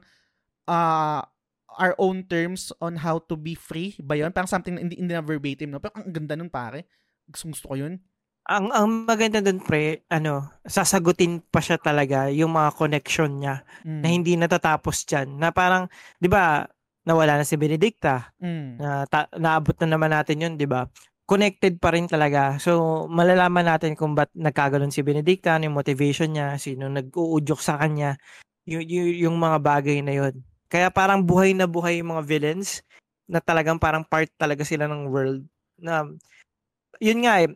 uh, 0.69 1.21
our 1.81 1.95
own 1.97 2.27
terms 2.27 2.75
on 2.83 2.99
how 2.99 3.17
to 3.17 3.35
be 3.35 3.57
free 3.57 3.97
ba 4.01 4.19
yun? 4.19 4.31
Parang 4.31 4.51
something 4.51 4.77
na 4.77 4.81
hindi, 4.85 4.97
hindi 5.01 5.13
na 5.17 5.25
verbatim, 5.25 5.73
no? 5.73 5.81
Pero 5.81 5.97
ang 5.97 6.11
ganda 6.11 6.35
nun, 6.35 6.53
pare. 6.53 6.87
Gusto, 7.31 7.51
gusto 7.51 7.67
ko 7.73 7.77
yun. 7.79 7.95
Ang 8.51 8.73
ang 8.75 8.87
maganda 9.07 9.39
dun 9.39 9.63
pre, 9.63 10.03
ano, 10.11 10.49
sasagutin 10.67 11.45
pa 11.53 11.63
siya 11.63 11.79
talaga 11.79 12.27
yung 12.33 12.51
mga 12.57 12.75
connection 12.75 13.31
niya 13.39 13.63
mm. 13.85 14.01
na 14.03 14.09
hindi 14.11 14.35
natatapos 14.35 15.07
diyan. 15.07 15.39
Na 15.39 15.55
parang 15.55 15.87
'di 16.19 16.27
ba, 16.27 16.67
nawala 17.07 17.39
na 17.39 17.47
si 17.47 17.55
Benedicta. 17.55 18.35
Mm. 18.43 18.81
Na 18.81 19.07
ta- 19.07 19.31
naabot 19.39 19.77
na 19.79 19.95
naman 19.95 20.11
natin 20.11 20.41
'yun, 20.43 20.53
'di 20.59 20.67
ba? 20.67 20.89
Connected 21.31 21.79
pa 21.79 21.95
rin 21.95 22.11
talaga. 22.11 22.59
So, 22.59 23.07
malalaman 23.07 23.71
natin 23.71 23.95
kung 23.95 24.19
ba't 24.19 24.35
nagkaganoon 24.35 24.91
si 24.91 25.07
Benedicta, 25.07 25.55
ano 25.55 25.71
yung 25.71 25.79
motivation 25.79 26.35
niya, 26.35 26.59
sino 26.59 26.91
nag-uudyok 26.91 27.61
sa 27.63 27.79
kanya, 27.79 28.19
yung, 28.67 28.83
yung, 28.83 29.31
yung 29.31 29.37
mga 29.39 29.63
bagay 29.63 30.03
na 30.03 30.11
'yon. 30.11 30.35
Kaya 30.67 30.91
parang 30.91 31.23
buhay 31.23 31.55
na 31.55 31.71
buhay 31.71 32.03
yung 32.03 32.19
mga 32.19 32.27
villains 32.27 32.83
na 33.31 33.39
talagang 33.39 33.79
parang 33.79 34.03
part 34.03 34.27
talaga 34.35 34.67
sila 34.67 34.91
ng 34.91 35.07
world. 35.07 35.47
Na, 35.79 36.03
yun 36.99 37.23
nga 37.23 37.47
eh, 37.47 37.51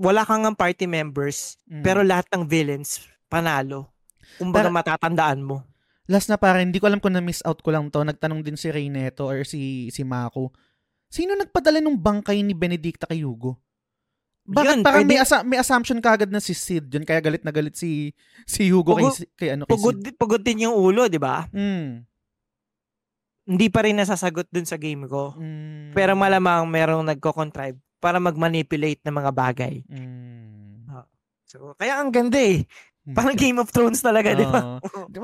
wala 0.00 0.24
kang 0.24 0.40
ng 0.48 0.56
party 0.56 0.88
members, 0.88 1.60
mm. 1.68 1.84
pero 1.84 2.00
lahat 2.00 2.24
ng 2.32 2.48
villains, 2.48 3.04
panalo. 3.28 3.92
Kumbaga 4.40 4.72
Para, 4.72 4.96
matatandaan 4.96 5.44
mo. 5.44 5.68
Last 6.08 6.32
na 6.32 6.40
parang, 6.40 6.64
hindi 6.64 6.80
ko 6.80 6.88
alam 6.88 7.00
kung 7.00 7.12
na-miss 7.12 7.44
out 7.44 7.60
ko 7.60 7.68
lang 7.68 7.92
to. 7.92 8.00
Nagtanong 8.00 8.40
din 8.40 8.56
si 8.56 8.72
Reyneto 8.72 9.28
or 9.28 9.44
si, 9.44 9.92
si 9.92 10.00
Mako. 10.00 10.56
Sino 11.08 11.32
nagpadala 11.34 11.80
ng 11.80 11.96
bangkay 11.96 12.44
ni 12.44 12.52
Benedicta 12.52 13.08
kay 13.08 13.24
Hugo? 13.24 13.56
Bakit 14.48 14.80
Yun, 14.80 14.80
parang 14.80 15.04
pwede... 15.04 15.12
may, 15.12 15.20
asa- 15.20 15.44
may 15.44 15.58
assumption 15.60 16.00
kagad 16.00 16.32
na 16.32 16.40
si 16.40 16.56
Sid 16.56 16.88
yun, 16.88 17.04
kaya 17.04 17.20
galit 17.20 17.44
na 17.44 17.52
galit 17.52 17.76
si 17.76 18.16
si 18.48 18.72
Hugo 18.72 18.96
Pugod, 18.96 19.12
kay, 19.12 19.28
kay 19.36 19.48
ano 19.52 19.68
kay 19.68 19.72
pugod, 19.76 19.96
Sid. 20.00 20.16
Pugod 20.16 20.40
din 20.40 20.64
yung 20.64 20.72
ulo, 20.72 21.04
di 21.04 21.20
ba? 21.20 21.44
Mm 21.52 22.08
hindi 23.48 23.72
pa 23.72 23.80
rin 23.80 23.96
nasasagot 23.96 24.44
dun 24.52 24.68
sa 24.68 24.76
game 24.76 25.08
ko. 25.08 25.32
Mm. 25.40 25.96
Pero 25.96 26.12
malamang 26.12 26.68
merong 26.68 27.00
nagko-contrive 27.00 27.80
para 27.96 28.20
mag-manipulate 28.20 29.00
ng 29.00 29.16
mga 29.16 29.32
bagay. 29.32 29.74
Mm. 29.88 30.84
So, 31.48 31.72
kaya 31.80 31.96
ang 31.96 32.12
ganda 32.12 32.36
eh. 32.36 32.68
Hmm. 33.08 33.16
Parang 33.16 33.32
Game 33.40 33.56
of 33.56 33.72
Thrones 33.72 34.04
talaga, 34.04 34.36
uh, 34.36 34.36
di 34.36 34.44
ba? 34.44 34.76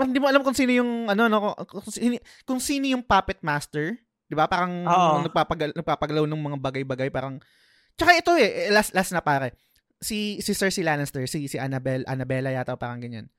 Hindi 0.08 0.16
mo 0.16 0.24
alam 0.24 0.40
kung 0.40 0.56
sino 0.56 0.72
yung 0.72 1.04
ano 1.04 1.28
no 1.28 1.52
kung 1.68 1.84
sino, 1.84 2.16
kung 2.48 2.56
sino 2.56 2.88
yung 2.88 3.04
puppet 3.04 3.44
master, 3.44 4.00
'di 4.28 4.34
ba? 4.34 4.48
Parang 4.48 4.72
uh, 4.84 5.20
nagpapagal 5.24 5.76
nagpapagalaw 5.76 6.24
ng 6.28 6.40
mga 6.40 6.58
bagay-bagay 6.60 7.08
parang 7.12 7.38
Tsaka 7.94 8.10
ito 8.18 8.34
eh, 8.34 8.70
last 8.74 8.90
last 8.90 9.14
na 9.14 9.22
pare. 9.22 9.54
Si 10.02 10.42
si 10.42 10.52
Cersei 10.52 10.82
Lannister, 10.82 11.24
si 11.30 11.46
si 11.46 11.56
Annabelle, 11.56 12.02
Annabella 12.10 12.50
yata 12.50 12.74
parang 12.74 12.98
ganyan. 12.98 13.30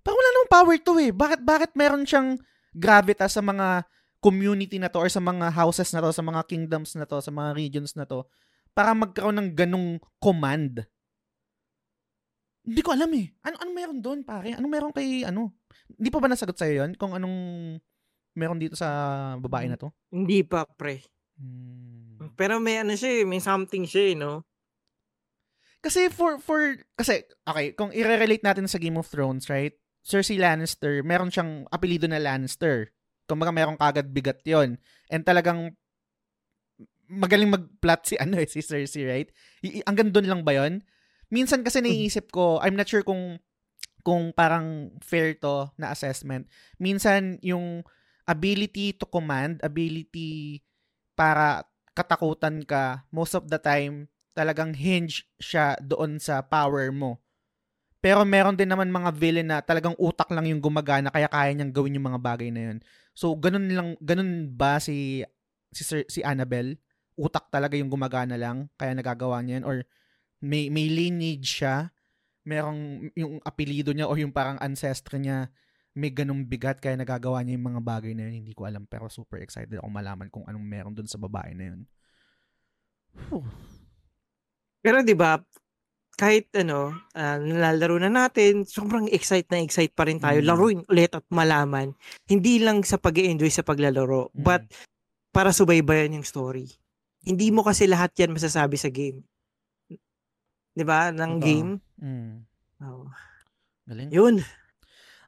Parang 0.00 0.16
wala 0.16 0.30
namang 0.32 0.52
power 0.52 0.76
to 0.80 0.92
eh. 0.96 1.12
Bakit 1.12 1.40
bakit 1.44 1.70
meron 1.76 2.08
siyang 2.08 2.40
gravitas 2.72 3.36
sa 3.36 3.44
mga 3.44 3.84
community 4.20 4.80
na 4.80 4.88
to 4.88 5.00
or 5.00 5.12
sa 5.12 5.20
mga 5.20 5.52
houses 5.52 5.92
na 5.92 6.00
to, 6.00 6.12
sa 6.12 6.24
mga 6.24 6.40
kingdoms 6.48 6.96
na 6.96 7.04
to, 7.04 7.20
sa 7.20 7.32
mga 7.32 7.56
regions 7.56 7.92
na 7.96 8.08
to, 8.08 8.24
para 8.72 8.96
magkaroon 8.96 9.36
ng 9.36 9.50
ganong 9.52 9.88
command. 10.20 10.84
Hindi 12.60 12.80
ko 12.84 12.92
alam 12.92 13.08
eh. 13.16 13.32
Ano, 13.48 13.56
ano 13.56 13.70
meron 13.72 13.98
doon, 14.04 14.20
pare? 14.20 14.52
Ano 14.52 14.68
meron 14.68 14.92
kay, 14.92 15.24
ano? 15.24 15.56
Hindi 15.96 16.12
pa 16.12 16.20
ba 16.20 16.28
nasagot 16.28 16.54
sa'yo 16.54 16.84
yon 16.84 16.92
Kung 17.00 17.16
anong 17.16 17.36
meron 18.34 18.60
dito 18.60 18.78
sa 18.78 18.88
babae 19.38 19.66
na 19.70 19.78
to? 19.78 19.90
Hindi 20.10 20.42
pa, 20.46 20.66
pre. 20.66 21.02
Hmm. 21.40 22.36
Pero 22.36 22.60
may 22.60 22.80
ano 22.80 22.94
siya 22.94 23.22
eh, 23.22 23.24
may 23.24 23.40
something 23.40 23.84
siya 23.88 24.04
eh, 24.12 24.16
no? 24.16 24.44
Kasi 25.80 26.12
for, 26.12 26.36
for, 26.36 26.76
kasi, 26.92 27.24
okay, 27.48 27.72
kung 27.72 27.88
i-relate 27.96 28.44
natin 28.44 28.68
sa 28.68 28.76
Game 28.76 29.00
of 29.00 29.08
Thrones, 29.08 29.48
right? 29.48 29.72
Cersei 30.04 30.36
Lannister, 30.36 31.00
meron 31.00 31.32
siyang 31.32 31.64
apelido 31.72 32.04
na 32.04 32.20
Lannister. 32.20 32.92
Kumbaga 33.24 33.52
mayroong 33.52 33.80
kagad 33.80 34.12
bigat 34.12 34.40
yon 34.44 34.76
And 35.08 35.22
talagang 35.24 35.72
magaling 37.08 37.50
mag-plot 37.52 38.02
si 38.06 38.14
ano 38.22 38.36
eh, 38.36 38.48
si 38.48 38.60
Cersei, 38.60 39.08
right? 39.08 39.28
I- 39.64 39.84
hanggang 39.88 40.12
doon 40.12 40.28
lang 40.28 40.42
ba 40.44 40.56
yon 40.56 40.84
Minsan 41.32 41.64
kasi 41.64 41.80
hmm. 41.80 41.86
naiisip 41.88 42.28
ko, 42.28 42.60
I'm 42.60 42.76
not 42.76 42.88
sure 42.88 43.04
kung 43.04 43.40
kung 44.00 44.32
parang 44.32 44.96
fair 45.04 45.36
to 45.44 45.68
na 45.76 45.92
assessment. 45.92 46.48
Minsan 46.80 47.36
yung 47.44 47.84
ability 48.30 48.94
to 48.94 49.10
command, 49.10 49.58
ability 49.66 50.62
para 51.18 51.66
katakutan 51.90 52.62
ka, 52.62 53.02
most 53.10 53.34
of 53.34 53.50
the 53.50 53.58
time 53.58 54.06
talagang 54.30 54.70
hinge 54.72 55.26
siya 55.42 55.74
doon 55.82 56.22
sa 56.22 56.38
power 56.40 56.94
mo. 56.94 57.18
Pero 58.00 58.24
meron 58.24 58.56
din 58.56 58.70
naman 58.70 58.88
mga 58.88 59.10
villain 59.12 59.48
na 59.50 59.60
talagang 59.60 59.92
utak 60.00 60.30
lang 60.32 60.48
yung 60.48 60.62
gumagana 60.62 61.12
kaya 61.12 61.28
kaya 61.28 61.52
niyang 61.52 61.74
gawin 61.74 62.00
yung 62.00 62.08
mga 62.08 62.20
bagay 62.22 62.48
na 62.48 62.72
yun. 62.72 62.78
So 63.12 63.36
ganun 63.36 63.68
lang 63.68 63.88
ganun 64.00 64.48
ba 64.56 64.80
si 64.80 65.20
si 65.68 65.82
Sir, 65.84 66.08
si 66.08 66.24
Annabelle? 66.24 66.80
Utak 67.20 67.52
talaga 67.52 67.76
yung 67.76 67.92
gumagana 67.92 68.40
lang 68.40 68.72
kaya 68.80 68.96
nagagawa 68.96 69.44
niya 69.44 69.60
yun 69.60 69.66
or 69.68 69.76
may 70.40 70.72
may 70.72 70.88
lineage 70.88 71.60
siya, 71.60 71.92
merong 72.48 73.12
yung 73.12 73.44
apelyido 73.44 73.92
niya 73.92 74.08
o 74.08 74.16
yung 74.16 74.32
parang 74.32 74.56
ancestry 74.64 75.20
niya 75.20 75.52
may 75.94 76.14
ganung 76.14 76.46
bigat 76.46 76.78
kaya 76.78 76.94
nagagawa 76.94 77.42
niya 77.42 77.58
yung 77.58 77.74
mga 77.74 77.82
bagay 77.82 78.12
na 78.14 78.30
yun. 78.30 78.44
Hindi 78.46 78.54
ko 78.54 78.66
alam 78.66 78.86
pero 78.86 79.10
super 79.10 79.42
excited 79.42 79.78
ako 79.82 79.90
malaman 79.90 80.30
kung 80.30 80.46
anong 80.46 80.62
meron 80.62 80.94
dun 80.94 81.10
sa 81.10 81.18
babae 81.18 81.50
na 81.54 81.74
yun. 81.74 81.80
Whew. 83.30 83.42
Pero 84.80 85.02
'di 85.02 85.18
ba, 85.18 85.42
kahit 86.14 86.52
ano, 86.52 86.94
uh, 87.16 87.38
nalalaro 87.40 87.96
na 87.96 88.12
natin, 88.12 88.68
sobrang 88.68 89.08
excite 89.08 89.48
na 89.50 89.64
excite 89.64 89.92
pa 89.96 90.04
rin 90.04 90.20
tayo. 90.20 90.38
Mm. 90.40 90.46
Laruin 90.46 90.80
ulit 90.86 91.16
at 91.16 91.24
malaman. 91.32 91.96
Hindi 92.28 92.60
lang 92.60 92.84
sa 92.84 93.00
pag 93.00 93.16
enjoy 93.16 93.48
sa 93.48 93.66
paglalaro, 93.66 94.30
mm. 94.30 94.44
but 94.44 94.62
para 95.34 95.50
subaybayan 95.50 96.20
yung 96.20 96.26
story. 96.26 96.68
Hindi 97.24 97.48
mo 97.50 97.64
kasi 97.64 97.88
lahat 97.88 98.14
yan 98.16 98.36
masasabi 98.36 98.76
sa 98.78 98.92
game. 98.92 99.24
'Di 100.76 100.84
ba? 100.86 101.10
Ng 101.10 101.32
Ito. 101.36 101.44
game. 101.44 101.70
Mm. 101.98 102.34
Oh. 102.84 103.10
Galing. 103.90 104.08
Yun. 104.14 104.40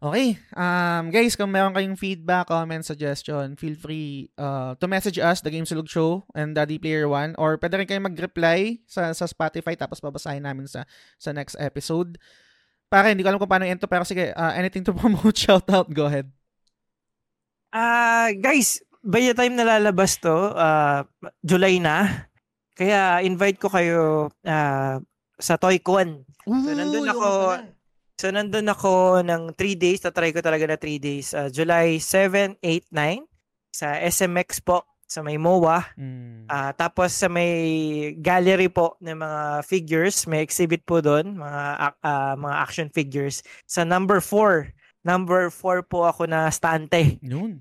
Okay. 0.03 0.35
Um, 0.59 1.15
guys, 1.15 1.39
kung 1.39 1.55
meron 1.55 1.70
kayong 1.70 1.95
feedback, 1.95 2.51
comment, 2.51 2.83
suggestion, 2.83 3.55
feel 3.55 3.79
free 3.79 4.35
uh, 4.35 4.74
to 4.83 4.91
message 4.91 5.15
us, 5.23 5.39
The 5.47 5.55
Game 5.55 5.62
Sulog 5.62 5.87
Show 5.87 6.27
and 6.35 6.59
Daddy 6.59 6.83
Player 6.83 7.07
One. 7.07 7.39
Or 7.39 7.55
pwede 7.55 7.79
rin 7.79 7.87
kayo 7.87 8.03
mag-reply 8.03 8.83
sa, 8.83 9.15
sa 9.15 9.31
Spotify 9.31 9.79
tapos 9.79 10.03
babasahin 10.03 10.43
namin 10.43 10.66
sa, 10.66 10.83
sa 11.23 11.31
next 11.31 11.55
episode. 11.55 12.19
Para 12.91 13.15
hindi 13.15 13.23
ko 13.23 13.31
alam 13.31 13.39
kung 13.39 13.47
paano 13.47 13.62
ento 13.62 13.87
pero 13.87 14.03
sige, 14.03 14.35
uh, 14.35 14.51
anything 14.59 14.83
to 14.83 14.91
promote, 14.99 15.39
shout 15.39 15.70
out, 15.70 15.87
go 15.95 16.11
ahead. 16.11 16.27
Ah, 17.70 18.27
uh, 18.27 18.29
guys, 18.43 18.83
by 19.07 19.23
the 19.23 19.39
time 19.39 19.55
nalalabas 19.55 20.19
to, 20.19 20.35
uh, 20.35 21.07
July 21.47 21.79
na. 21.79 22.27
Kaya 22.74 23.23
invite 23.23 23.62
ko 23.62 23.70
kayo 23.70 24.35
uh, 24.35 24.99
sa 25.39 25.55
ToyCon. 25.55 26.27
So 26.43 26.70
nandun 26.74 27.07
ako 27.07 27.29
So, 28.21 28.31
nandun 28.31 28.69
ako 28.71 29.23
ng 29.25 29.55
3 29.59 29.77
days. 29.77 30.05
Tatry 30.05 30.31
ko 30.31 30.41
talaga 30.45 30.69
na 30.69 30.79
3 30.79 30.99
days. 31.03 31.35
Uh, 31.35 31.49
July 31.51 31.99
7, 31.99 32.59
8, 32.61 32.91
9 32.91 33.25
sa 33.73 33.97
SMX 33.99 34.61
po 34.63 34.85
sa 35.13 35.21
may 35.21 35.37
MOA. 35.37 35.85
Mm. 36.01 36.49
Uh, 36.49 36.73
tapos 36.73 37.13
sa 37.13 37.29
may 37.29 37.53
gallery 38.17 38.73
po 38.73 38.97
ng 39.05 39.21
mga 39.21 39.41
figures, 39.69 40.25
may 40.25 40.41
exhibit 40.41 40.81
po 40.89 41.05
doon, 41.05 41.37
mga 41.37 41.93
uh, 42.01 42.35
mga 42.41 42.57
action 42.57 42.89
figures. 42.89 43.45
Sa 43.69 43.85
number 43.85 44.25
4, 44.25 44.73
number 45.05 45.53
4 45.53 45.85
po 45.85 46.09
ako 46.09 46.25
na 46.25 46.49
stante. 46.49 47.21
Noon. 47.21 47.61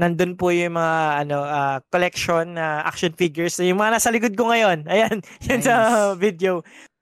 Nandun 0.00 0.32
po 0.36 0.48
yung 0.48 0.80
mga 0.80 1.24
ano 1.24 1.44
uh, 1.44 1.76
collection 1.88 2.56
na 2.56 2.84
uh, 2.84 2.88
action 2.88 3.12
figures. 3.16 3.56
Yung 3.60 3.80
mga 3.80 3.96
nasa 3.96 4.12
likod 4.12 4.36
ko 4.36 4.52
ngayon. 4.52 4.84
Ayan, 4.88 5.24
yan 5.48 5.60
nice. 5.60 5.68
sa 5.68 5.76
video 6.16 6.60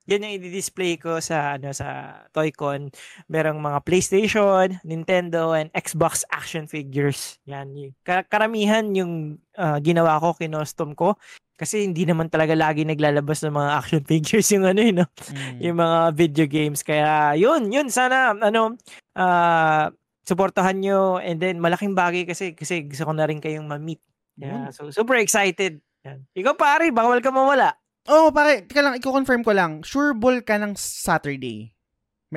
yan 0.09 0.25
yung 0.25 0.35
i-display 0.41 0.97
ko 0.97 1.21
sa 1.21 1.55
ano 1.55 1.69
sa 1.69 2.19
Toycon. 2.33 2.89
Merong 3.29 3.61
mga 3.61 3.79
PlayStation, 3.85 4.81
Nintendo, 4.81 5.53
and 5.53 5.69
Xbox 5.77 6.25
action 6.33 6.65
figures. 6.65 7.37
Yan. 7.45 7.71
Yung, 7.77 7.93
karamihan 8.27 8.89
yung 8.97 9.37
uh, 9.55 9.77
ginawa 9.79 10.17
ko, 10.17 10.33
kinostom 10.33 10.97
ko. 10.97 11.13
Kasi 11.59 11.85
hindi 11.85 12.07
naman 12.07 12.31
talaga 12.31 12.55
lagi 12.55 12.87
naglalabas 12.87 13.43
ng 13.45 13.53
mga 13.53 13.71
action 13.77 14.03
figures 14.11 14.47
yung 14.49 14.65
ano 14.65 14.79
yun, 14.81 14.97
no? 15.03 15.07
Mm. 15.29 15.57
yung 15.61 15.77
mga 15.77 15.99
video 16.17 16.45
games. 16.49 16.81
Kaya 16.81 17.37
yun, 17.37 17.69
yun 17.69 17.87
sana 17.93 18.33
ano 18.33 18.75
uh, 19.13 19.85
suportahan 20.25 20.77
nyo 20.81 21.21
and 21.21 21.37
then 21.37 21.61
malaking 21.61 21.93
bagay 21.93 22.25
kasi 22.25 22.57
kasi 22.57 22.85
gusto 22.85 23.05
ko 23.05 23.13
na 23.13 23.25
rin 23.29 23.41
kayong 23.41 23.65
ma-meet 23.65 24.01
Yeah, 24.39 24.71
so 24.71 24.87
super 24.95 25.19
excited. 25.19 25.83
Yan. 26.07 26.23
Ikaw 26.31 26.55
pare, 26.55 26.87
bawal 26.95 27.19
ka 27.19 27.27
mawala. 27.27 27.75
Oh, 28.07 28.31
pare, 28.31 28.63
tika 28.63 28.79
lang, 28.79 28.95
i-confirm 28.95 29.43
ko 29.43 29.51
lang. 29.51 29.83
Sure 29.83 30.15
ball 30.15 30.39
ka 30.39 30.55
ng 30.55 30.73
Saturday. 30.77 31.73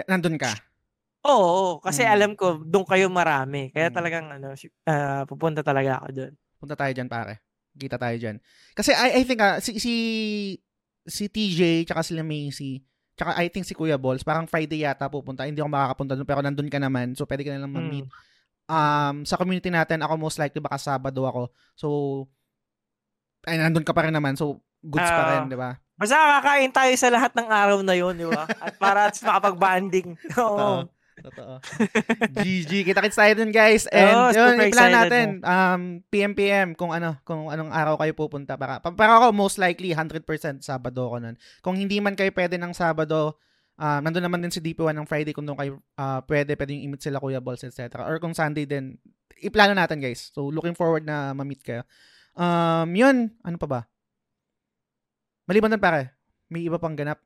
Nandun 0.08 0.40
ka. 0.40 0.50
Oo, 1.22 1.38
oo, 1.38 1.72
kasi 1.78 2.02
Mm. 2.02 2.10
alam 2.10 2.30
ko 2.34 2.58
doon 2.66 2.82
kayo 2.82 3.06
marami. 3.06 3.70
Kaya 3.70 3.92
Mm. 3.92 3.94
talagang 3.94 4.26
ano, 4.26 4.58
ah, 4.90 5.22
pupunta 5.22 5.62
talaga 5.62 6.02
ako 6.02 6.08
doon. 6.10 6.32
Punta 6.58 6.74
tayo 6.74 6.90
dyan, 6.90 7.06
pare. 7.06 7.38
Kita 7.78 7.94
tayo 7.96 8.16
dyan. 8.18 8.36
Kasi 8.74 8.90
I, 8.90 9.20
I 9.20 9.22
think, 9.22 9.38
ah, 9.38 9.62
si, 9.62 9.78
si, 9.78 9.94
si 11.06 11.24
TJ, 11.30 11.86
tsaka 11.86 12.02
sila 12.02 12.26
Macy, 12.26 12.82
tsaka 13.14 13.38
I 13.38 13.46
think 13.48 13.62
si 13.64 13.72
Kuya 13.72 13.96
Balls, 13.96 14.26
parang 14.26 14.50
Friday 14.50 14.82
yata 14.82 15.06
pupunta. 15.06 15.46
Hindi 15.46 15.62
ako 15.62 15.70
makakapunta 15.70 16.12
doon, 16.18 16.26
pero 16.26 16.40
nandun 16.42 16.68
ka 16.68 16.82
naman. 16.82 17.14
So, 17.14 17.22
pwede 17.24 17.46
ka 17.46 17.54
na 17.54 17.62
lang 17.64 17.72
ma-meet. 17.72 18.06
Mm. 18.10 18.12
Um, 18.66 19.16
sa 19.22 19.38
community 19.38 19.70
natin, 19.70 20.02
ako 20.02 20.18
most 20.18 20.42
likely 20.42 20.58
baka 20.58 20.78
Sabado 20.80 21.22
ako. 21.22 21.42
So, 21.78 21.86
ay, 23.46 23.58
nandun 23.62 23.86
ka 23.86 23.94
pa 23.94 24.06
rin 24.06 24.14
naman. 24.14 24.34
So, 24.34 24.58
goods 24.82 25.06
pa 25.06 25.22
Ah. 25.22 25.30
rin, 25.38 25.48
di 25.48 25.56
ba? 25.56 25.78
Basta 25.94 26.18
kakain 26.40 26.72
tayo 26.74 26.92
sa 26.98 27.08
lahat 27.08 27.32
ng 27.32 27.48
araw 27.48 27.78
na 27.80 27.94
yon, 27.94 28.14
di 28.14 28.26
ba? 28.26 28.42
At 28.44 28.74
para 28.76 29.06
at 29.06 29.14
makapag-banding. 29.14 30.18
Oo. 30.36 30.82
Totoo. 31.22 31.60
GG. 32.34 32.82
Kita-kits 32.82 33.14
tayo 33.14 33.32
dun, 33.38 33.54
guys. 33.54 33.86
And 33.86 34.10
Oo, 34.10 34.28
yun, 34.32 34.58
i-plan 34.58 34.90
natin. 34.90 35.26
Um, 35.38 35.82
PM-PM 36.08 36.74
kung 36.74 36.90
ano, 36.90 37.14
kung 37.22 37.46
anong 37.46 37.70
araw 37.70 37.94
kayo 37.94 38.10
pupunta. 38.12 38.58
Para, 38.58 38.82
pa- 38.82 38.90
para 38.90 39.22
ako, 39.22 39.30
most 39.30 39.60
likely, 39.60 39.94
100% 39.94 40.24
Sabado 40.58 41.06
ako 41.06 41.16
nun. 41.22 41.36
Kung 41.60 41.78
hindi 41.78 42.02
man 42.02 42.18
kayo 42.18 42.34
pwede 42.34 42.58
ng 42.58 42.74
Sabado, 42.74 43.38
uh, 43.78 43.98
nandun 44.02 44.24
naman 44.24 44.42
din 44.42 44.50
si 44.50 44.58
DP1 44.58 44.98
ng 44.98 45.06
Friday 45.06 45.30
kung 45.30 45.46
doon 45.46 45.60
kayo 45.60 45.72
uh, 45.94 46.18
pwede, 46.26 46.58
pwede 46.58 46.74
yung 46.74 46.90
imit 46.90 47.04
sila 47.04 47.22
Kuya 47.22 47.38
Balls, 47.38 47.62
etc. 47.62 48.02
Or 48.02 48.18
kung 48.18 48.34
Sunday 48.34 48.66
din, 48.66 48.98
iplano 49.38 49.76
natin, 49.76 50.02
guys. 50.02 50.32
So, 50.34 50.50
looking 50.50 50.74
forward 50.74 51.06
na 51.06 51.30
ma-meet 51.30 51.62
kayo. 51.62 51.86
Um, 52.34 52.88
yun. 52.96 53.30
Ano 53.44 53.60
pa 53.60 53.68
ba? 53.68 53.80
Maliban 55.52 55.76
doon, 55.76 55.84
pare. 55.84 56.16
May 56.48 56.64
iba 56.64 56.80
pang 56.80 56.96
ganap. 56.96 57.20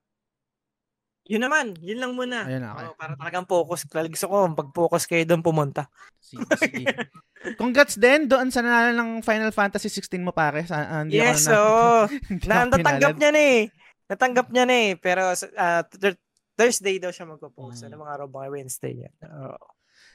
Yun 1.27 1.43
naman, 1.43 1.75
yun 1.79 1.99
lang 2.03 2.15
muna. 2.15 2.43
Ayun 2.47 2.63
na, 2.63 2.75
okay. 2.75 2.87
Oo, 2.87 2.95
para 2.99 3.15
talagang 3.15 3.47
focus. 3.47 3.87
Gusto 3.87 4.27
ko, 4.27 4.37
pag-focus 4.55 5.07
kayo 5.07 5.23
doon 5.27 5.43
pumunta. 5.43 5.87
Sige, 6.19 6.43
sige. 6.59 6.87
Congrats 7.59 7.99
din 7.99 8.27
doon 8.27 8.51
sa 8.51 8.63
nanalo 8.63 8.95
ng 8.95 9.23
Final 9.23 9.51
Fantasy 9.51 9.91
16 9.91 10.23
mo 10.23 10.35
pare. 10.35 10.67
Sa, 10.67 10.75
ah, 10.79 11.03
hindi 11.03 11.19
yes, 11.19 11.47
ako 11.51 12.11
na, 12.51 12.67
na, 12.71 12.79
pinalad. 12.79 13.15
niya 13.19 13.31
na 13.31 13.43
eh. 13.43 13.63
Natanggap 14.07 14.47
niya 14.55 14.65
na 14.67 14.75
eh. 14.75 14.91
Pero 14.99 15.23
uh, 15.35 15.83
th- 15.87 16.19
Thursday 16.55 17.03
daw 17.03 17.11
siya 17.11 17.27
magpo-post. 17.27 17.83
Mm. 17.83 17.87
Ano 17.91 18.07
mga 18.07 18.13
araw 18.23 18.27
ba? 18.31 18.47
Wednesday 18.47 18.95
niya. 18.95 19.11
Oo. 19.27 19.67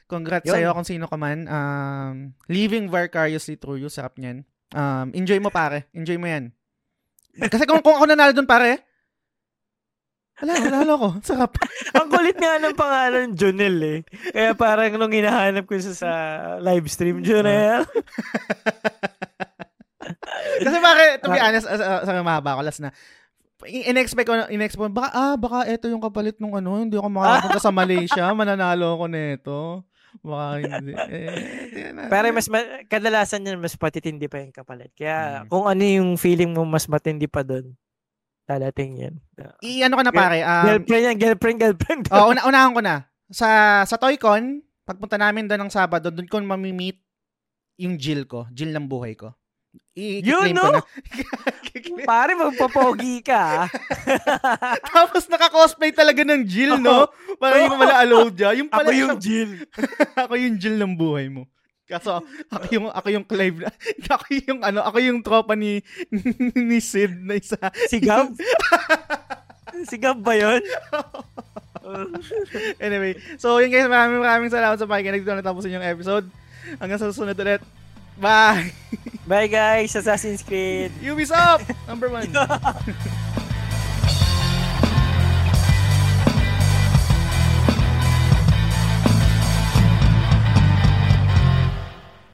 Congrats 0.08 0.48
Yun. 0.48 0.54
sa'yo 0.56 0.68
kung 0.72 0.88
sino 0.88 1.04
ka 1.08 1.16
man. 1.20 1.44
Um, 1.44 2.32
living 2.48 2.88
vicariously 2.88 3.60
through 3.60 3.80
you. 3.80 3.92
Sarap 3.92 4.16
niyan. 4.16 4.48
Um, 4.72 5.12
enjoy 5.12 5.36
mo 5.44 5.52
pare. 5.52 5.92
Enjoy 5.92 6.16
mo 6.16 6.24
yan. 6.24 6.56
Kasi 7.32 7.64
kung, 7.64 7.80
kung 7.80 7.96
ako 7.96 8.04
nanalo 8.08 8.36
doon 8.36 8.48
pare, 8.48 8.84
wala, 10.42 10.52
wala 10.82 10.94
ko. 10.98 11.08
Sarap. 11.22 11.54
Ang 11.98 12.08
kulit 12.10 12.36
nga 12.36 12.58
ng 12.58 12.74
pangalan, 12.74 13.36
Jonel 13.38 13.78
eh. 13.80 13.98
Kaya 14.34 14.58
parang 14.58 14.98
nung 14.98 15.14
hinahanap 15.14 15.64
ko 15.64 15.78
siya 15.78 15.94
sa 15.94 16.10
live 16.58 16.90
stream, 16.90 17.22
Jonel. 17.22 17.86
Kasi 20.66 20.76
pare, 20.82 21.22
to 21.22 21.30
be 21.30 21.38
honest, 21.38 21.66
sa, 21.70 22.02
sa 22.02 22.12
mahaba 22.26 22.58
ko, 22.58 22.60
last 22.66 22.82
na, 22.82 22.90
in-expect 23.70 24.26
ko, 24.26 24.34
in-expect 24.50 24.82
ko, 24.82 24.90
baka, 24.90 25.10
ah, 25.14 25.34
baka 25.38 25.70
ito 25.70 25.86
yung 25.86 26.02
kapalit 26.02 26.34
nung 26.42 26.58
ano, 26.58 26.82
hindi 26.82 26.98
ako 26.98 27.06
makakapunta 27.06 27.60
sa 27.62 27.70
Malaysia, 27.74 28.24
mananalo 28.34 28.98
ako 28.98 29.04
nito. 29.06 29.86
Baka 30.20 30.60
hindi. 30.60 30.92
Eh. 30.92 31.88
Pero 32.06 32.24
mas 32.30 32.46
ma- 32.46 32.84
kadalasan 32.84 33.42
yan, 33.42 33.56
mas 33.56 33.72
patitindi 33.72 34.28
pa 34.28 34.38
yung 34.38 34.52
kapalit. 34.52 34.92
Kaya 34.92 35.42
Mm. 35.42 35.48
kung 35.48 35.64
ano 35.64 35.80
yung 35.80 36.10
feeling 36.14 36.52
mo 36.52 36.62
mas 36.62 36.84
matindi 36.84 37.24
pa 37.24 37.40
doon, 37.40 37.72
dadating 38.44 38.92
yan. 38.98 39.14
I-ano 39.60 39.96
ko 39.96 40.02
na 40.04 40.12
pare, 40.12 40.44
um, 40.44 40.64
girlfriend 40.68 41.04
yan, 41.06 41.16
girlfriend, 41.16 41.58
girlfriend. 41.58 42.02
oh, 42.10 42.28
una 42.28 42.44
unahan 42.50 42.72
ko 42.72 42.80
na. 42.80 43.08
Sa 43.32 43.48
sa 43.82 43.96
Toycon, 43.96 44.60
pagpunta 44.84 45.16
namin 45.16 45.48
doon 45.48 45.64
ng 45.64 45.72
Sabado, 45.72 46.12
doon 46.12 46.28
ko 46.28 46.36
mamimit 46.38 47.00
yung 47.80 47.96
Jill 47.96 48.28
ko, 48.28 48.44
Jill 48.52 48.70
ng 48.70 48.84
buhay 48.84 49.16
ko. 49.16 49.32
Yun, 49.92 50.56
no? 50.56 50.72
Pare, 52.08 52.32
magpapogi 52.32 53.20
ka. 53.20 53.68
Tapos 54.92 55.28
naka-cosplay 55.28 55.92
talaga 55.92 56.24
ng 56.24 56.48
Jill, 56.48 56.80
no? 56.80 57.12
Parang 57.36 57.68
yung 57.68 57.76
wala 57.76 58.00
alodya. 58.00 58.56
Yung 58.56 58.72
pala 58.72 58.88
Ako 58.88 58.96
yung 58.96 59.16
Jill. 59.20 59.52
ako 60.24 60.32
yung 60.40 60.56
Jill 60.56 60.80
ng 60.80 60.96
buhay 60.96 61.28
mo. 61.28 61.44
Kaso 61.84 62.24
ako 62.48 62.64
yung 62.72 62.86
ako 62.88 63.08
yung 63.12 63.26
Clive. 63.28 63.68
na- 63.68 63.76
Ako 64.16 64.24
yung 64.32 64.60
ano, 64.64 64.80
ako 64.80 64.96
yung 64.96 65.20
tropa 65.20 65.52
ni 65.52 65.84
ni 66.56 66.80
Sid 66.80 67.12
na 67.20 67.36
isa. 67.36 67.60
Si 67.84 68.00
Gab? 68.00 68.32
si 69.84 70.00
Gab 70.00 70.16
ba 70.16 70.32
yun? 70.32 70.64
anyway, 72.78 73.12
so 73.36 73.60
yun 73.60 73.68
guys, 73.68 73.90
maraming 73.90 74.22
maraming 74.22 74.48
salamat 74.48 74.80
sa 74.80 74.88
pakikinig 74.88 75.20
dito 75.20 75.36
na 75.36 75.44
tapusin 75.44 75.76
yung 75.76 75.84
episode. 75.84 76.24
Hanggang 76.80 76.96
sa 76.96 77.12
susunod 77.12 77.36
ulit. 77.36 77.60
Bye! 78.22 78.70
Bye 79.26 79.48
guys, 79.48 79.96
Assassin's 79.96 80.42
Creed. 80.46 80.92
Ubisoft! 81.02 81.74
Number 81.88 82.08
one. 82.08 82.30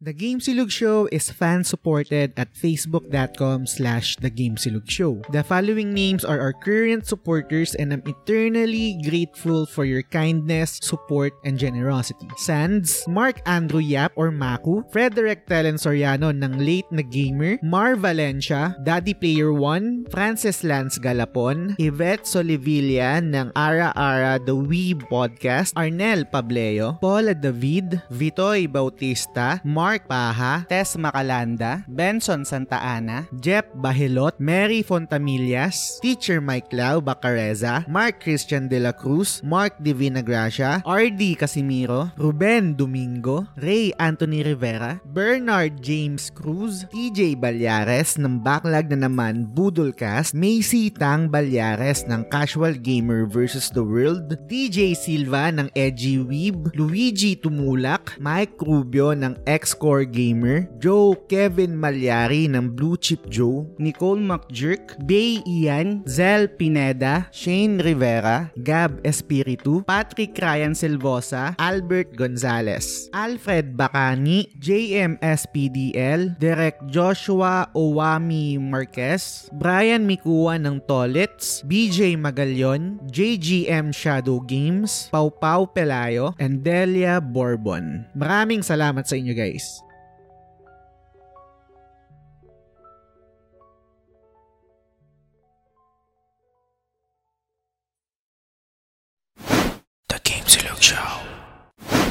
The 0.09 0.16
Game 0.16 0.40
Silug 0.40 0.72
Show 0.72 1.05
is 1.12 1.28
fan-supported 1.28 2.32
at 2.40 2.56
facebook.com 2.56 3.68
slash 3.68 4.16
The. 4.16 4.32
The 5.28 5.44
following 5.44 5.93
names 5.93 6.24
are 6.24 6.40
our 6.40 6.56
current 6.56 7.05
supporters 7.05 7.76
and 7.76 7.93
I'm 7.93 8.01
eternally 8.09 8.97
grateful 9.05 9.68
for 9.68 9.85
your 9.85 10.01
kindness, 10.01 10.80
support, 10.80 11.36
and 11.44 11.60
generosity. 11.60 12.24
Sands, 12.40 13.05
Mark 13.05 13.44
Andrew 13.44 13.85
Yap 13.85 14.16
or 14.16 14.32
Maku, 14.32 14.80
Frederick 14.89 15.44
Telen 15.44 15.76
Soriano 15.76 16.32
ng 16.32 16.56
Late 16.56 16.89
na 16.89 17.05
Gamer, 17.05 17.60
Mar 17.60 17.93
Valencia, 18.01 18.80
Daddy 18.80 19.12
Player 19.12 19.52
1, 19.52 20.09
Francis 20.09 20.64
Lance 20.64 20.97
Galapon, 20.97 21.76
Yvette 21.76 22.24
Solivilla 22.24 23.20
ng 23.20 23.52
Ara 23.52 23.93
Ara 23.93 24.40
The 24.40 24.56
Weeb 24.56 25.05
Podcast, 25.12 25.76
Arnel 25.76 26.24
Pableo, 26.24 26.97
Paula 26.97 27.36
David, 27.36 28.01
Vitoy 28.09 28.64
Bautista, 28.64 29.60
Mark 29.68 29.97
Paha, 30.06 30.68
Tess 30.68 30.94
Macalanda, 30.94 31.82
Benson 31.88 32.44
Santa 32.44 32.78
Ana, 32.78 33.26
Jeff 33.42 33.66
Bahilot, 33.74 34.38
Mary 34.38 34.84
Fontamillas, 34.84 35.98
Teacher 35.98 36.38
Mike 36.44 36.70
Lau 36.70 37.00
Bacareza, 37.00 37.82
Mark 37.88 38.20
Christian 38.20 38.68
De 38.68 38.78
La 38.78 38.92
Cruz, 38.92 39.40
Mark 39.40 39.74
Divina 39.80 40.20
Gracia, 40.20 40.84
RD 40.84 41.40
Casimiro, 41.40 42.12
Ruben 42.20 42.76
Domingo, 42.76 43.48
Ray 43.56 43.90
Anthony 43.96 44.44
Rivera, 44.44 45.00
Bernard 45.08 45.80
James 45.80 46.28
Cruz, 46.28 46.84
TJ 46.92 47.40
Balyares 47.40 48.20
ng 48.20 48.44
Backlog 48.44 48.92
na 48.92 49.08
naman 49.08 49.48
Budolcast, 49.48 50.36
Macy 50.36 50.92
Tang 50.92 51.32
Balyares 51.32 52.04
ng 52.04 52.28
Casual 52.28 52.76
Gamer 52.76 53.24
vs. 53.24 53.72
The 53.72 53.80
World, 53.80 54.36
DJ 54.44 54.92
Silva 54.92 55.48
ng 55.48 55.72
Edgy 55.72 56.20
Weeb, 56.20 56.76
Luigi 56.76 57.32
Tumulak, 57.32 58.20
Mike 58.20 58.60
Rubio 58.60 59.16
ng 59.16 59.32
X-Core 59.48 59.88
Gamer, 60.05 60.69
Joe 60.77 61.16
Kevin 61.24 61.73
Malyari 61.73 62.44
ng 62.52 62.77
Blue 62.77 63.01
Chip 63.01 63.24
Joe, 63.32 63.65
Nicole 63.81 64.20
McJerk, 64.20 65.01
Bay 65.09 65.40
Ian, 65.48 66.05
Zel 66.05 66.52
Pineda, 66.52 67.32
Shane 67.32 67.81
Rivera, 67.81 68.52
Gab 68.60 69.01
Espiritu, 69.01 69.81
Patrick 69.89 70.36
Ryan 70.36 70.77
Silvosa, 70.77 71.56
Albert 71.56 72.12
Gonzalez, 72.12 73.09
Alfred 73.16 73.73
Bacani, 73.73 74.52
JMSPDL, 74.60 76.36
Derek 76.36 76.77
Joshua 76.93 77.73
Owami 77.73 78.60
Marquez, 78.60 79.48
Brian 79.56 80.05
Mikua 80.05 80.60
ng 80.60 80.85
Tolits, 80.85 81.65
BJ 81.65 82.20
Magalyon, 82.20 83.01
JGM 83.09 83.97
Shadow 83.97 84.44
Games, 84.44 85.09
Pau 85.09 85.32
Pau 85.32 85.65
Pelayo, 85.65 86.36
and 86.36 86.60
Delia 86.60 87.24
Bourbon. 87.24 88.05
Maraming 88.12 88.60
salamat 88.60 89.09
sa 89.09 89.16
inyo 89.16 89.32
guys. 89.32 89.77